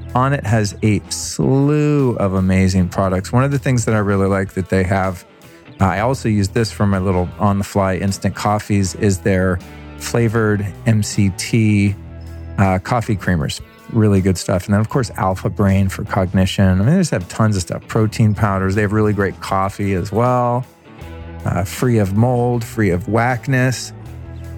Onnit 0.09 0.43
has 0.43 0.77
a 0.83 0.99
slew 1.09 2.15
of 2.17 2.33
amazing 2.33 2.89
products. 2.89 3.31
One 3.31 3.43
of 3.43 3.51
the 3.51 3.59
things 3.59 3.85
that 3.85 3.95
I 3.95 3.99
really 3.99 4.27
like 4.27 4.53
that 4.53 4.69
they 4.69 4.83
have, 4.83 5.25
I 5.79 5.99
also 5.99 6.27
use 6.27 6.49
this 6.49 6.71
for 6.71 6.85
my 6.85 6.99
little 6.99 7.29
on 7.39 7.59
the 7.59 7.63
fly 7.63 7.95
instant 7.95 8.35
coffees, 8.35 8.95
is 8.95 9.19
their 9.19 9.57
flavored 9.99 10.61
MCT 10.85 11.95
uh, 12.57 12.79
coffee 12.79 13.15
creamers. 13.15 13.61
Really 13.91 14.21
good 14.21 14.37
stuff. 14.37 14.65
And 14.65 14.73
then, 14.73 14.81
of 14.81 14.89
course, 14.89 15.09
Alpha 15.11 15.49
Brain 15.49 15.89
for 15.89 16.03
cognition. 16.03 16.67
I 16.67 16.75
mean, 16.75 16.85
they 16.85 16.97
just 16.97 17.11
have 17.11 17.27
tons 17.27 17.55
of 17.55 17.63
stuff. 17.63 17.87
Protein 17.87 18.35
powders. 18.35 18.75
They 18.75 18.81
have 18.81 18.93
really 18.93 19.13
great 19.13 19.39
coffee 19.39 19.93
as 19.93 20.11
well, 20.11 20.65
uh, 21.45 21.63
free 21.63 21.97
of 21.97 22.15
mold, 22.15 22.63
free 22.63 22.91
of 22.91 23.07
whackness. 23.07 23.93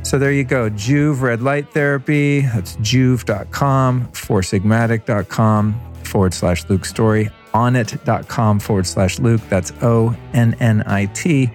So 0.03 0.18
there 0.18 0.32
you 0.32 0.44
go. 0.44 0.70
Joovv 0.70 1.22
Red 1.22 1.41
Light 1.41 1.72
Therapy. 1.74 2.41
That's 2.41 2.76
joovv.com, 2.78 4.08
foursigmatic.com 4.08 5.82
forward 6.03 6.34
slash 6.34 6.70
Luke 6.70 6.86
Storey, 6.86 7.30
onnit.com 7.53 8.60
forward 8.60 8.88
slash 8.88 9.20
Luke. 9.20 9.41
That's 9.49 9.72
O 9.82 10.16
N 10.34 10.56
N 10.60 10.84
I 10.88 11.06
T. 11.06 11.49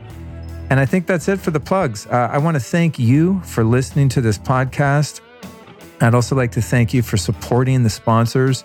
And 0.71 0.81
I 0.81 0.87
think 0.87 1.07
that's 1.07 1.29
it 1.29 1.39
for 1.39 1.51
the 1.51 1.61
plugs. 1.61 2.07
Uh, 2.07 2.29
I 2.31 2.39
want 2.39 2.57
to 2.57 2.61
thank 2.61 2.99
you 2.99 3.41
for 3.41 3.63
listening 3.63 4.09
to 4.11 4.21
this 4.21 4.39
podcast. 4.39 5.21
I'd 6.01 6.15
also 6.15 6.37
like 6.37 6.53
to 6.53 6.63
thank 6.63 6.93
you 6.93 7.03
for 7.03 7.17
supporting 7.17 7.83
the 7.83 7.91
sponsors. 7.91 8.65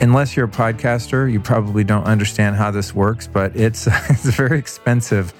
unless 0.00 0.34
you're 0.34 0.46
a 0.46 0.48
podcaster, 0.48 1.30
you 1.30 1.38
probably 1.38 1.84
don't 1.84 2.04
understand 2.04 2.56
how 2.56 2.70
this 2.70 2.94
works, 2.94 3.26
but 3.26 3.54
it's, 3.54 3.86
it's 4.08 4.24
very 4.24 4.58
expensive 4.58 5.34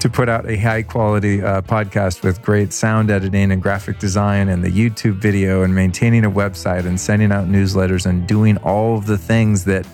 to 0.00 0.08
put 0.08 0.28
out 0.28 0.48
a 0.48 0.56
high 0.56 0.82
quality 0.82 1.42
uh, 1.42 1.60
podcast 1.62 2.22
with 2.22 2.40
great 2.42 2.72
sound 2.72 3.10
editing 3.10 3.50
and 3.50 3.62
graphic 3.62 3.98
design 3.98 4.48
and 4.48 4.64
the 4.64 4.70
YouTube 4.70 5.14
video 5.14 5.62
and 5.62 5.74
maintaining 5.74 6.24
a 6.24 6.30
website 6.30 6.86
and 6.86 7.00
sending 7.00 7.32
out 7.32 7.48
newsletters 7.48 8.06
and 8.06 8.26
doing 8.26 8.56
all 8.58 8.96
of 8.96 9.06
the 9.06 9.18
things 9.18 9.64
that 9.64 9.86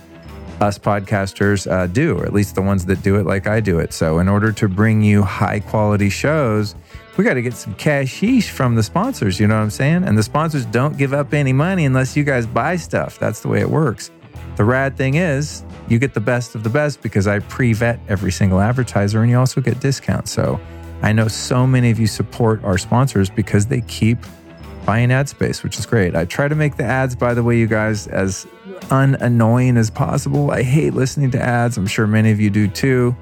us 0.61 0.77
podcasters 0.77 1.69
uh, 1.69 1.87
do, 1.87 2.17
or 2.17 2.25
at 2.25 2.33
least 2.33 2.55
the 2.55 2.61
ones 2.61 2.85
that 2.85 3.01
do 3.01 3.17
it 3.17 3.25
like 3.25 3.47
I 3.47 3.59
do 3.59 3.79
it. 3.79 3.93
So, 3.93 4.19
in 4.19 4.29
order 4.29 4.51
to 4.53 4.69
bring 4.69 5.01
you 5.01 5.23
high 5.23 5.59
quality 5.59 6.09
shows, 6.09 6.75
we 7.17 7.23
got 7.23 7.35
to 7.35 7.41
get 7.41 7.53
some 7.53 7.73
cashish 7.75 8.49
from 8.49 8.75
the 8.75 8.83
sponsors. 8.83 9.39
You 9.39 9.47
know 9.47 9.55
what 9.55 9.61
I'm 9.61 9.69
saying? 9.69 10.03
And 10.03 10.17
the 10.17 10.23
sponsors 10.23 10.65
don't 10.65 10.97
give 10.97 11.13
up 11.13 11.33
any 11.33 11.53
money 11.53 11.85
unless 11.85 12.15
you 12.17 12.23
guys 12.23 12.45
buy 12.45 12.75
stuff. 12.75 13.17
That's 13.19 13.41
the 13.41 13.47
way 13.47 13.61
it 13.61 13.69
works. 13.69 14.11
The 14.57 14.63
rad 14.63 14.97
thing 14.97 15.15
is, 15.15 15.63
you 15.87 15.99
get 15.99 16.13
the 16.13 16.21
best 16.21 16.55
of 16.55 16.63
the 16.63 16.69
best 16.69 17.01
because 17.01 17.27
I 17.27 17.39
pre 17.39 17.73
vet 17.73 17.99
every 18.07 18.31
single 18.31 18.59
advertiser 18.59 19.21
and 19.21 19.29
you 19.29 19.37
also 19.37 19.61
get 19.61 19.79
discounts. 19.79 20.31
So, 20.31 20.59
I 21.01 21.11
know 21.13 21.27
so 21.27 21.67
many 21.67 21.91
of 21.91 21.99
you 21.99 22.07
support 22.07 22.63
our 22.63 22.77
sponsors 22.77 23.29
because 23.29 23.67
they 23.67 23.81
keep 23.81 24.17
buying 24.85 25.11
ad 25.11 25.27
space, 25.27 25.63
which 25.63 25.77
is 25.77 25.85
great. 25.85 26.15
I 26.15 26.25
try 26.25 26.47
to 26.47 26.55
make 26.55 26.77
the 26.77 26.83
ads, 26.83 27.15
by 27.15 27.33
the 27.33 27.43
way, 27.43 27.57
you 27.57 27.67
guys, 27.67 28.07
as 28.07 28.47
unannoying 28.91 29.77
as 29.77 29.89
possible. 29.89 30.51
I 30.51 30.63
hate 30.63 30.93
listening 30.93 31.31
to 31.31 31.41
ads. 31.41 31.77
I'm 31.77 31.87
sure 31.87 32.07
many 32.07 32.31
of 32.31 32.39
you 32.39 32.49
do 32.49 32.67
too, 32.67 33.15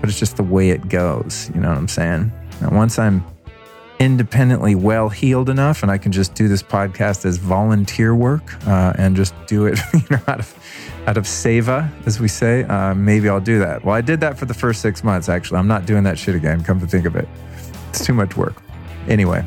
but 0.00 0.08
it's 0.08 0.18
just 0.18 0.36
the 0.36 0.42
way 0.42 0.70
it 0.70 0.88
goes. 0.88 1.50
You 1.54 1.60
know 1.60 1.68
what 1.68 1.78
I'm 1.78 1.88
saying? 1.88 2.32
And 2.60 2.76
once 2.76 2.98
I'm 2.98 3.24
independently 3.98 4.74
well 4.74 5.08
heeled 5.08 5.48
enough 5.48 5.82
and 5.82 5.90
I 5.90 5.98
can 5.98 6.12
just 6.12 6.34
do 6.34 6.48
this 6.48 6.62
podcast 6.62 7.24
as 7.24 7.36
volunteer 7.36 8.14
work 8.14 8.42
uh, 8.66 8.92
and 8.98 9.16
just 9.16 9.34
do 9.46 9.66
it 9.66 9.78
you 9.94 10.00
know, 10.10 10.20
out 10.26 10.40
of 10.40 10.54
out 11.06 11.16
of 11.18 11.24
seva, 11.24 11.90
as 12.06 12.18
we 12.18 12.28
say, 12.28 12.64
uh, 12.64 12.94
maybe 12.94 13.28
I'll 13.28 13.40
do 13.40 13.58
that. 13.58 13.84
Well, 13.84 13.94
I 13.94 14.00
did 14.00 14.20
that 14.20 14.38
for 14.38 14.46
the 14.46 14.54
first 14.54 14.80
six 14.80 15.04
months, 15.04 15.28
actually. 15.28 15.58
I'm 15.58 15.68
not 15.68 15.84
doing 15.84 16.04
that 16.04 16.18
shit 16.18 16.34
again, 16.34 16.64
come 16.64 16.80
to 16.80 16.86
think 16.86 17.04
of 17.04 17.14
it. 17.14 17.28
It's 17.90 18.04
too 18.04 18.14
much 18.14 18.38
work. 18.38 18.62
Anyway, 19.06 19.44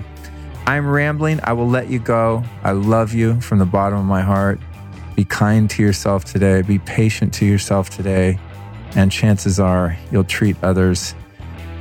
I'm 0.68 0.88
rambling. 0.88 1.40
I 1.44 1.54
will 1.54 1.68
let 1.68 1.90
you 1.90 1.98
go. 1.98 2.44
I 2.64 2.74
love 2.74 3.14
you 3.14 3.42
from 3.42 3.58
the 3.58 3.66
bottom 3.66 3.98
of 3.98 4.06
my 4.06 4.22
heart. 4.22 4.60
Be 5.16 5.26
kind 5.26 5.68
to 5.72 5.82
yourself 5.82 6.26
today. 6.26 6.62
Be 6.62 6.78
patient 6.78 7.34
to 7.36 7.46
yourself 7.46 7.90
today. 7.90 8.40
And 8.96 9.12
chances 9.12 9.60
are 9.60 9.98
you'll 10.12 10.24
treat 10.24 10.56
others 10.62 11.16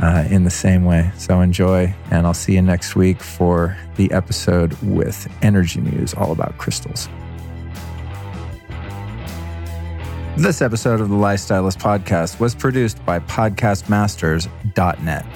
uh, 0.01 0.27
in 0.31 0.45
the 0.45 0.51
same 0.51 0.85
way. 0.85 1.11
So 1.17 1.41
enjoy. 1.41 1.93
And 2.11 2.27
I'll 2.27 2.35
see 2.35 2.55
you 2.55 2.63
next 2.63 2.97
week 2.97 3.23
for 3.23 3.77
the 3.97 4.11
episode 4.13 4.75
with 4.83 5.29
Energy 5.43 5.81
Muse 5.81 6.15
all 6.15 6.33
about 6.33 6.57
crystals. 6.59 7.09
This 10.37 10.61
episode 10.61 11.01
of 11.01 11.09
the 11.09 11.15
Lifestylist 11.15 11.79
Podcast 11.79 12.41
was 12.41 12.55
produced 12.55 13.03
by 13.07 13.21
PodcastMasters.net. 13.21 15.27